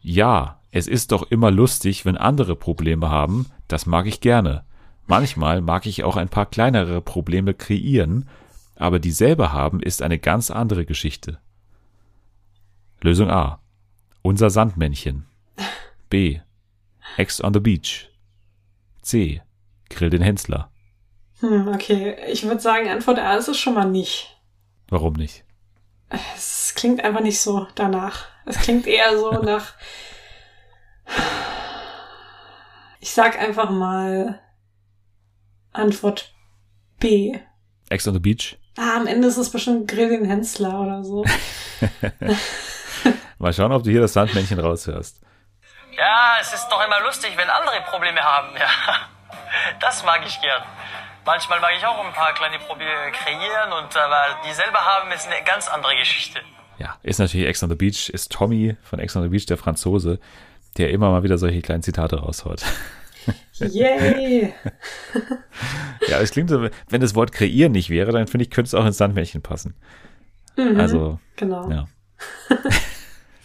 Ja, 0.00 0.60
es 0.70 0.86
ist 0.86 1.10
doch 1.10 1.30
immer 1.30 1.50
lustig, 1.50 2.04
wenn 2.04 2.16
andere 2.16 2.54
Probleme 2.54 3.10
haben, 3.10 3.46
das 3.66 3.86
mag 3.86 4.06
ich 4.06 4.20
gerne. 4.20 4.64
Manchmal 5.08 5.60
mag 5.60 5.86
ich 5.86 6.04
auch 6.04 6.16
ein 6.16 6.28
paar 6.28 6.46
kleinere 6.46 7.00
Probleme 7.00 7.54
kreieren, 7.54 8.28
aber 8.76 9.00
die 9.00 9.10
selber 9.10 9.52
haben 9.52 9.80
ist 9.80 10.02
eine 10.02 10.18
ganz 10.20 10.50
andere 10.52 10.84
Geschichte. 10.84 11.38
Lösung 13.00 13.30
A. 13.30 13.58
Unser 14.22 14.50
Sandmännchen. 14.50 15.26
B. 16.08 16.40
Ex 17.16 17.42
on 17.42 17.54
the 17.54 17.60
Beach. 17.60 18.10
C. 19.02 19.42
Grill 19.88 20.10
den 20.10 20.22
Hensler. 20.22 20.70
Hm, 21.40 21.68
okay. 21.68 22.16
Ich 22.30 22.42
würde 22.44 22.60
sagen, 22.60 22.88
Antwort 22.88 23.18
A 23.18 23.36
ist 23.36 23.48
es 23.48 23.58
schon 23.58 23.74
mal 23.74 23.86
nicht. 23.86 24.36
Warum 24.88 25.14
nicht? 25.14 25.44
Es 26.36 26.74
klingt 26.74 27.02
einfach 27.02 27.20
nicht 27.20 27.40
so 27.40 27.66
danach. 27.74 28.26
Es 28.44 28.58
klingt 28.58 28.86
eher 28.86 29.16
so 29.18 29.30
nach. 29.42 29.74
Ich 33.00 33.10
sag 33.12 33.38
einfach 33.40 33.70
mal 33.70 34.40
Antwort 35.72 36.34
B. 36.98 37.38
Ex 37.88 38.06
on 38.06 38.14
the 38.14 38.20
Beach? 38.20 38.58
Ah, 38.76 38.96
am 38.96 39.06
Ende 39.06 39.28
ist 39.28 39.36
es 39.36 39.50
bestimmt 39.50 39.88
Grill 39.88 40.10
den 40.10 40.24
Hensler 40.24 40.80
oder 40.80 41.04
so. 41.04 41.24
Mal 43.40 43.52
schauen, 43.54 43.72
ob 43.72 43.82
du 43.82 43.90
hier 43.90 44.02
das 44.02 44.12
Sandmännchen 44.12 44.60
raushörst. 44.60 45.20
Ja, 45.96 46.36
es 46.40 46.52
ist 46.52 46.68
doch 46.68 46.84
immer 46.86 47.00
lustig, 47.00 47.32
wenn 47.36 47.48
andere 47.48 47.80
Probleme 47.90 48.20
haben. 48.22 48.48
Ja, 49.52 49.78
das 49.80 50.04
mag 50.04 50.20
ich 50.24 50.40
gern. 50.40 50.62
Manchmal 51.26 51.58
mag 51.60 51.70
ich 51.76 51.84
auch 51.84 52.04
ein 52.04 52.12
paar 52.12 52.32
kleine 52.34 52.58
Probleme 52.60 53.10
kreieren 53.12 53.72
und 53.72 53.96
aber 53.96 54.38
die 54.48 54.52
selber 54.52 54.78
haben 54.84 55.10
ist 55.10 55.26
eine 55.26 55.42
ganz 55.44 55.68
andere 55.68 55.96
Geschichte. 55.96 56.40
Ja, 56.78 56.96
ist 57.02 57.18
natürlich 57.18 57.46
Ex 57.46 57.62
on 57.62 57.68
the 57.68 57.74
Beach, 57.74 58.08
ist 58.10 58.30
Tommy 58.30 58.76
von 58.82 59.00
Ex 59.00 59.16
on 59.16 59.22
the 59.24 59.28
Beach, 59.28 59.46
der 59.46 59.56
Franzose, 59.56 60.20
der 60.78 60.90
immer 60.90 61.10
mal 61.10 61.22
wieder 61.24 61.36
solche 61.36 61.62
kleinen 61.62 61.82
Zitate 61.82 62.20
raushaut. 62.20 62.62
Yay! 63.54 64.54
Ja, 66.06 66.18
es 66.20 66.30
klingt 66.30 66.48
so, 66.50 66.68
wenn 66.88 67.00
das 67.00 67.14
Wort 67.16 67.32
kreieren 67.32 67.72
nicht 67.72 67.90
wäre, 67.90 68.12
dann 68.12 68.26
finde 68.28 68.44
ich, 68.44 68.50
könnte 68.50 68.68
es 68.68 68.74
auch 68.74 68.86
ins 68.86 68.98
Sandmännchen 68.98 69.42
passen. 69.42 69.74
Mhm, 70.56 70.78
Also, 70.80 71.18
genau. 71.36 71.68
ja. 71.70 71.88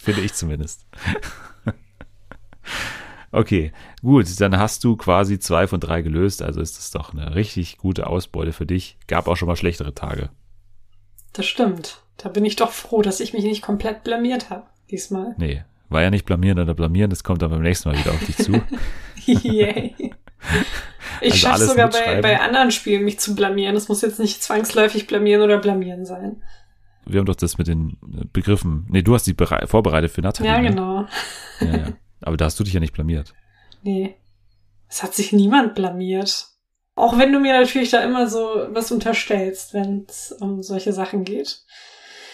finde 0.06 0.22
ich 0.22 0.34
zumindest. 0.34 0.86
okay, 3.32 3.74
gut, 4.02 4.40
dann 4.40 4.58
hast 4.58 4.84
du 4.84 4.96
quasi 4.96 5.40
zwei 5.40 5.68
von 5.68 5.80
drei 5.80 6.02
gelöst, 6.02 6.42
also 6.42 6.62
ist 6.62 6.78
das 6.78 6.92
doch 6.92 7.14
eine 7.14 7.36
richtig 7.36 7.78
gute 7.78 8.08
Ausbeute 8.08 8.54
für 8.54 8.66
dich. 8.66 8.98
Gab 9.08 9.28
auch 9.28 9.36
schon 9.36 9.48
mal 9.48 9.56
schlechtere 9.56 9.94
Tage. 9.94 10.30
Das 11.34 11.46
stimmt. 11.46 12.02
Da 12.18 12.30
bin 12.30 12.46
ich 12.46 12.56
doch 12.56 12.72
froh, 12.72 13.02
dass 13.02 13.20
ich 13.20 13.34
mich 13.34 13.44
nicht 13.44 13.62
komplett 13.62 14.04
blamiert 14.04 14.50
habe. 14.50 14.68
Diesmal. 14.90 15.36
Nee, 15.38 15.64
war 15.90 16.02
ja 16.02 16.10
nicht 16.10 16.26
blamieren 16.26 16.60
oder 16.60 16.74
blamieren, 16.74 17.10
das 17.10 17.24
kommt 17.24 17.42
dann 17.42 17.52
beim 17.52 17.62
nächsten 17.62 17.90
Mal 17.90 17.98
wieder 17.98 18.12
auf 18.12 18.24
dich 18.26 18.38
zu. 18.38 18.62
Yay. 19.26 19.96
Ich 21.22 21.34
Also 21.34 21.38
schaffe 21.38 21.66
sogar 21.66 21.90
bei, 21.90 22.22
bei 22.22 22.40
anderen 22.40 22.72
Spielen 22.72 23.04
mich 23.04 23.20
zu 23.20 23.36
blamieren. 23.36 23.76
Es 23.76 23.88
muss 23.90 24.02
jetzt 24.02 24.20
nicht 24.20 24.44
zwangsläufig 24.44 25.08
blamieren 25.08 25.42
oder 25.42 25.58
blamieren 25.58 26.06
sein. 26.06 26.44
Wir 27.08 27.20
haben 27.20 27.26
doch 27.26 27.36
das 27.36 27.58
mit 27.58 27.68
den 27.68 27.98
Begriffen. 28.34 28.86
Nee, 28.90 29.02
du 29.02 29.14
hast 29.14 29.28
die 29.28 29.34
berei- 29.34 29.68
vorbereitet 29.68 30.12
für 30.12 30.22
Nathalie. 30.22 30.52
Ja, 30.52 30.62
ne? 30.62 30.70
genau. 30.70 31.06
Ja, 31.62 31.78
ja. 31.78 31.94
Aber 32.22 32.38
da 32.38 32.46
hast 32.46 32.60
du 32.60 32.64
dich 32.64 32.74
ja 32.74 32.80
nicht 32.80 32.94
blamiert. 32.94 33.34
Nee. 33.84 34.16
Es 34.90 35.04
hat 35.04 35.14
sich 35.14 35.32
niemand 35.34 35.76
blamiert. 35.76 36.48
Auch 36.96 37.18
wenn 37.18 37.32
du 37.34 37.40
mir 37.40 37.54
natürlich 37.60 37.92
da 37.92 38.02
immer 38.04 38.28
so 38.28 38.40
was 38.70 38.92
unterstellst, 38.92 39.74
wenn 39.74 40.06
es 40.08 40.32
um 40.32 40.64
solche 40.64 40.94
Sachen 40.94 41.24
geht. 41.26 41.62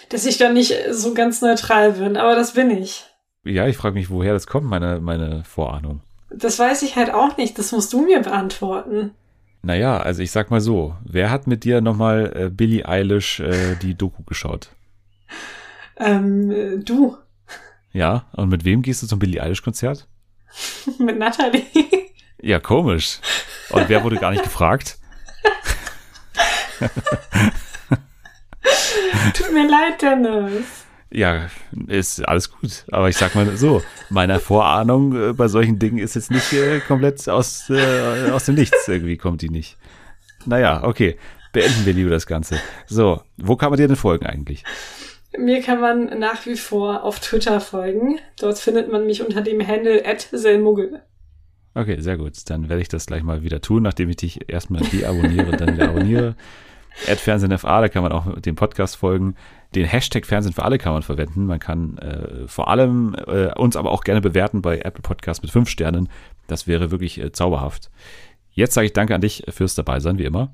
Dass 0.10 0.26
ich 0.26 0.38
da 0.38 0.52
nicht 0.52 0.74
so 0.92 1.14
ganz 1.14 1.42
neutral 1.42 1.94
bin, 1.94 2.18
aber 2.18 2.36
das 2.36 2.54
bin 2.54 2.70
ich. 2.70 3.06
Ja, 3.44 3.66
ich 3.68 3.78
frage 3.78 3.96
mich, 3.96 4.10
woher 4.10 4.34
das 4.34 4.46
kommt, 4.46 4.68
meine, 4.68 5.00
meine 5.00 5.44
Vorahnung. 5.46 6.02
Das 6.30 6.60
weiß 6.60 6.84
ich 6.84 6.96
halt 6.96 7.12
auch 7.14 7.38
nicht. 7.38 7.58
Das 7.58 7.72
musst 7.72 7.92
du 7.92 8.02
mir 8.06 8.20
beantworten. 8.22 9.12
Naja, 9.64 9.98
also 9.98 10.24
ich 10.24 10.32
sag 10.32 10.50
mal 10.50 10.62
so, 10.62 10.96
wer 11.04 11.30
hat 11.30 11.46
mit 11.46 11.64
dir 11.64 11.82
nochmal 11.82 12.34
äh, 12.36 12.50
Billie 12.50 12.88
Eilish 12.88 13.40
äh, 13.40 13.76
die 13.76 13.96
Doku 13.96 14.24
geschaut? 14.24 14.70
Ähm, 15.98 16.50
äh, 16.52 16.80
du 16.80 17.16
Ja, 17.94 18.26
und 18.34 18.50
mit 18.50 18.66
wem 18.66 18.82
gehst 18.82 19.04
du 19.04 19.08
zum 19.08 19.20
Billie 19.20 19.42
Eilish 19.42 19.62
Konzert? 19.62 20.08
mit 21.00 21.20
Natalie. 21.20 21.64
Ja, 22.42 22.60
komisch. 22.60 23.20
Und 23.70 23.88
wer 23.88 24.04
wurde 24.04 24.18
gar 24.18 24.32
nicht 24.32 24.44
gefragt? 24.44 24.98
Tut 29.36 29.54
mir 29.54 29.70
leid, 29.70 30.02
Dennis. 30.02 30.86
Ja, 31.14 31.50
ist 31.88 32.26
alles 32.26 32.52
gut. 32.52 32.86
Aber 32.90 33.10
ich 33.10 33.18
sag 33.18 33.36
mal 33.36 33.58
so, 33.58 33.84
meine 34.10 34.40
Vorahnung 34.40 35.30
äh, 35.30 35.34
bei 35.34 35.50
solchen 35.50 35.78
Dingen 35.78 35.98
ist 35.98 36.16
jetzt 36.16 36.32
nicht 36.32 36.54
äh, 36.54 36.80
komplett 36.80 37.28
aus, 37.28 37.70
äh, 37.70 38.32
aus 38.32 38.46
dem 38.46 38.56
Nichts. 38.56 38.88
Irgendwie 38.88 39.18
kommt 39.18 39.42
die 39.42 39.50
nicht. 39.50 39.78
Naja, 40.46 40.84
okay. 40.84 41.18
Beenden 41.52 41.86
wir 41.86 41.94
lieber 41.94 42.12
das 42.12 42.28
Ganze. 42.28 42.56
So, 42.88 43.22
wo 43.38 43.58
kann 43.58 43.72
man 43.72 43.78
dir 43.78 43.88
denn 43.88 43.98
folgen 43.98 44.26
eigentlich? 44.26 44.64
Mir 45.38 45.62
kann 45.62 45.82
man 45.82 46.20
nach 46.20 46.46
wie 46.46 46.56
vor 46.56 47.04
auf 47.04 47.20
Twitter 47.20 47.60
folgen. 47.60 48.20
Dort 48.40 48.58
findet 48.58 48.90
man 48.90 49.06
mich 49.06 49.22
unter 49.22 49.42
dem 49.42 49.66
Handle 49.66 50.04
@selmuggel. 50.32 51.02
Okay, 51.74 52.00
sehr 52.00 52.18
gut. 52.18 52.34
Dann 52.50 52.70
werde 52.70 52.82
ich 52.82 52.90
das 52.90 53.06
gleich 53.06 53.24
mal 53.24 53.44
wieder 53.44 53.60
tun, 53.62 53.84
nachdem 53.84 54.10
ich 54.10 54.18
dich 54.18 54.50
erstmal 54.50 54.82
deabonniere 54.82 55.52
und 55.52 55.60
dann 55.60 55.74
wieder 55.74 55.90
abonniere. 55.90 56.36
FernsehenFA, 56.94 57.82
da 57.82 57.90
kann 57.90 58.04
man 58.04 58.12
auch 58.12 58.40
dem 58.40 58.56
Podcast 58.56 58.98
folgen. 58.98 59.36
Den 59.76 59.86
Hashtag 59.86 60.26
Fernsehen 60.26 60.54
für 60.54 60.64
alle 60.64 60.78
kann 60.78 60.94
man 60.94 61.02
verwenden. 61.02 61.46
Man 61.46 61.60
kann 61.60 61.98
äh, 61.98 62.48
vor 62.48 62.68
allem 62.68 63.16
äh, 63.28 63.54
uns 63.58 63.76
aber 63.76 63.92
auch 63.92 64.04
gerne 64.04 64.22
bewerten 64.22 64.62
bei 64.62 64.80
Apple 64.80 65.02
Podcast 65.02 65.42
mit 65.42 65.52
fünf 65.52 65.70
Sternen. 65.70 66.10
Das 66.48 66.68
wäre 66.68 66.92
wirklich 66.92 67.20
äh, 67.20 67.32
zauberhaft. 67.32 67.90
Jetzt 68.52 68.74
sage 68.74 68.88
ich 68.88 68.94
danke 68.94 69.16
an 69.16 69.22
dich 69.22 69.44
fürs 69.50 69.76
Dabeisein, 69.76 70.18
wie 70.18 70.26
immer. 70.26 70.54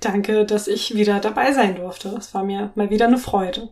Danke, 0.00 0.44
dass 0.44 0.68
ich 0.68 0.94
wieder 0.94 1.20
dabei 1.20 1.52
sein 1.52 1.76
durfte. 1.76 2.08
Es 2.18 2.34
war 2.34 2.44
mir 2.44 2.70
mal 2.74 2.90
wieder 2.90 3.06
eine 3.06 3.18
Freude. 3.18 3.70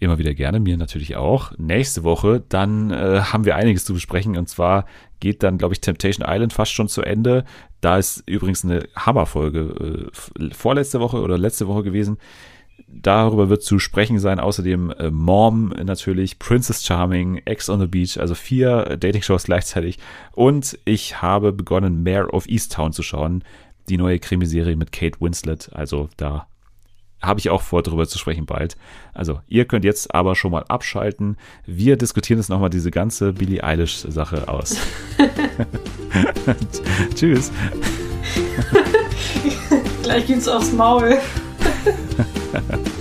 Immer 0.00 0.16
wieder 0.16 0.32
gerne, 0.32 0.60
mir 0.60 0.78
natürlich 0.78 1.16
auch. 1.16 1.52
Nächste 1.58 2.04
Woche, 2.04 2.42
dann 2.48 2.90
äh, 2.90 3.20
haben 3.20 3.44
wir 3.44 3.54
einiges 3.54 3.84
zu 3.84 3.92
besprechen 3.92 4.38
und 4.38 4.48
zwar 4.48 4.86
geht 5.20 5.42
dann, 5.42 5.58
glaube 5.58 5.74
ich, 5.74 5.82
Temptation 5.82 6.26
Island 6.26 6.54
fast 6.54 6.72
schon 6.72 6.88
zu 6.88 7.02
Ende. 7.02 7.44
Da 7.82 7.98
ist 7.98 8.22
übrigens 8.26 8.64
eine 8.64 8.88
Hammerfolge 8.96 10.10
äh, 10.40 10.54
vorletzte 10.54 11.00
Woche 11.00 11.20
oder 11.20 11.36
letzte 11.36 11.68
Woche 11.68 11.82
gewesen. 11.82 12.16
Darüber 12.88 13.50
wird 13.50 13.62
zu 13.62 13.78
sprechen 13.78 14.18
sein. 14.18 14.40
Außerdem 14.40 14.90
äh, 14.92 15.10
Mom 15.10 15.74
natürlich, 15.84 16.38
Princess 16.38 16.82
Charming, 16.82 17.42
Ex 17.44 17.68
on 17.68 17.80
the 17.80 17.86
Beach, 17.86 18.18
also 18.18 18.34
vier 18.34 18.96
Dating-Shows 18.96 19.44
gleichzeitig. 19.44 19.98
Und 20.32 20.78
ich 20.86 21.20
habe 21.20 21.52
begonnen, 21.52 22.02
Mayor 22.02 22.32
of 22.32 22.48
Easttown 22.48 22.94
zu 22.94 23.02
schauen. 23.02 23.44
Die 23.90 23.98
neue 23.98 24.18
Krimiserie 24.18 24.76
mit 24.76 24.92
Kate 24.92 25.20
Winslet. 25.20 25.70
Also 25.74 26.08
da 26.16 26.46
habe 27.22 27.40
ich 27.40 27.50
auch 27.50 27.62
vor, 27.62 27.82
darüber 27.82 28.06
zu 28.06 28.18
sprechen 28.18 28.46
bald. 28.46 28.76
Also, 29.12 29.40
ihr 29.48 29.64
könnt 29.64 29.84
jetzt 29.84 30.14
aber 30.14 30.34
schon 30.34 30.52
mal 30.52 30.64
abschalten. 30.68 31.36
Wir 31.66 31.96
diskutieren 31.96 32.38
jetzt 32.38 32.48
nochmal 32.48 32.70
diese 32.70 32.90
ganze 32.90 33.32
Billie 33.32 33.62
Eilish-Sache 33.62 34.48
aus. 34.48 34.76
Tschüss. 37.14 37.52
Gleich 40.02 40.26
geht's 40.26 40.48
aufs 40.48 40.72
Maul. 40.72 41.18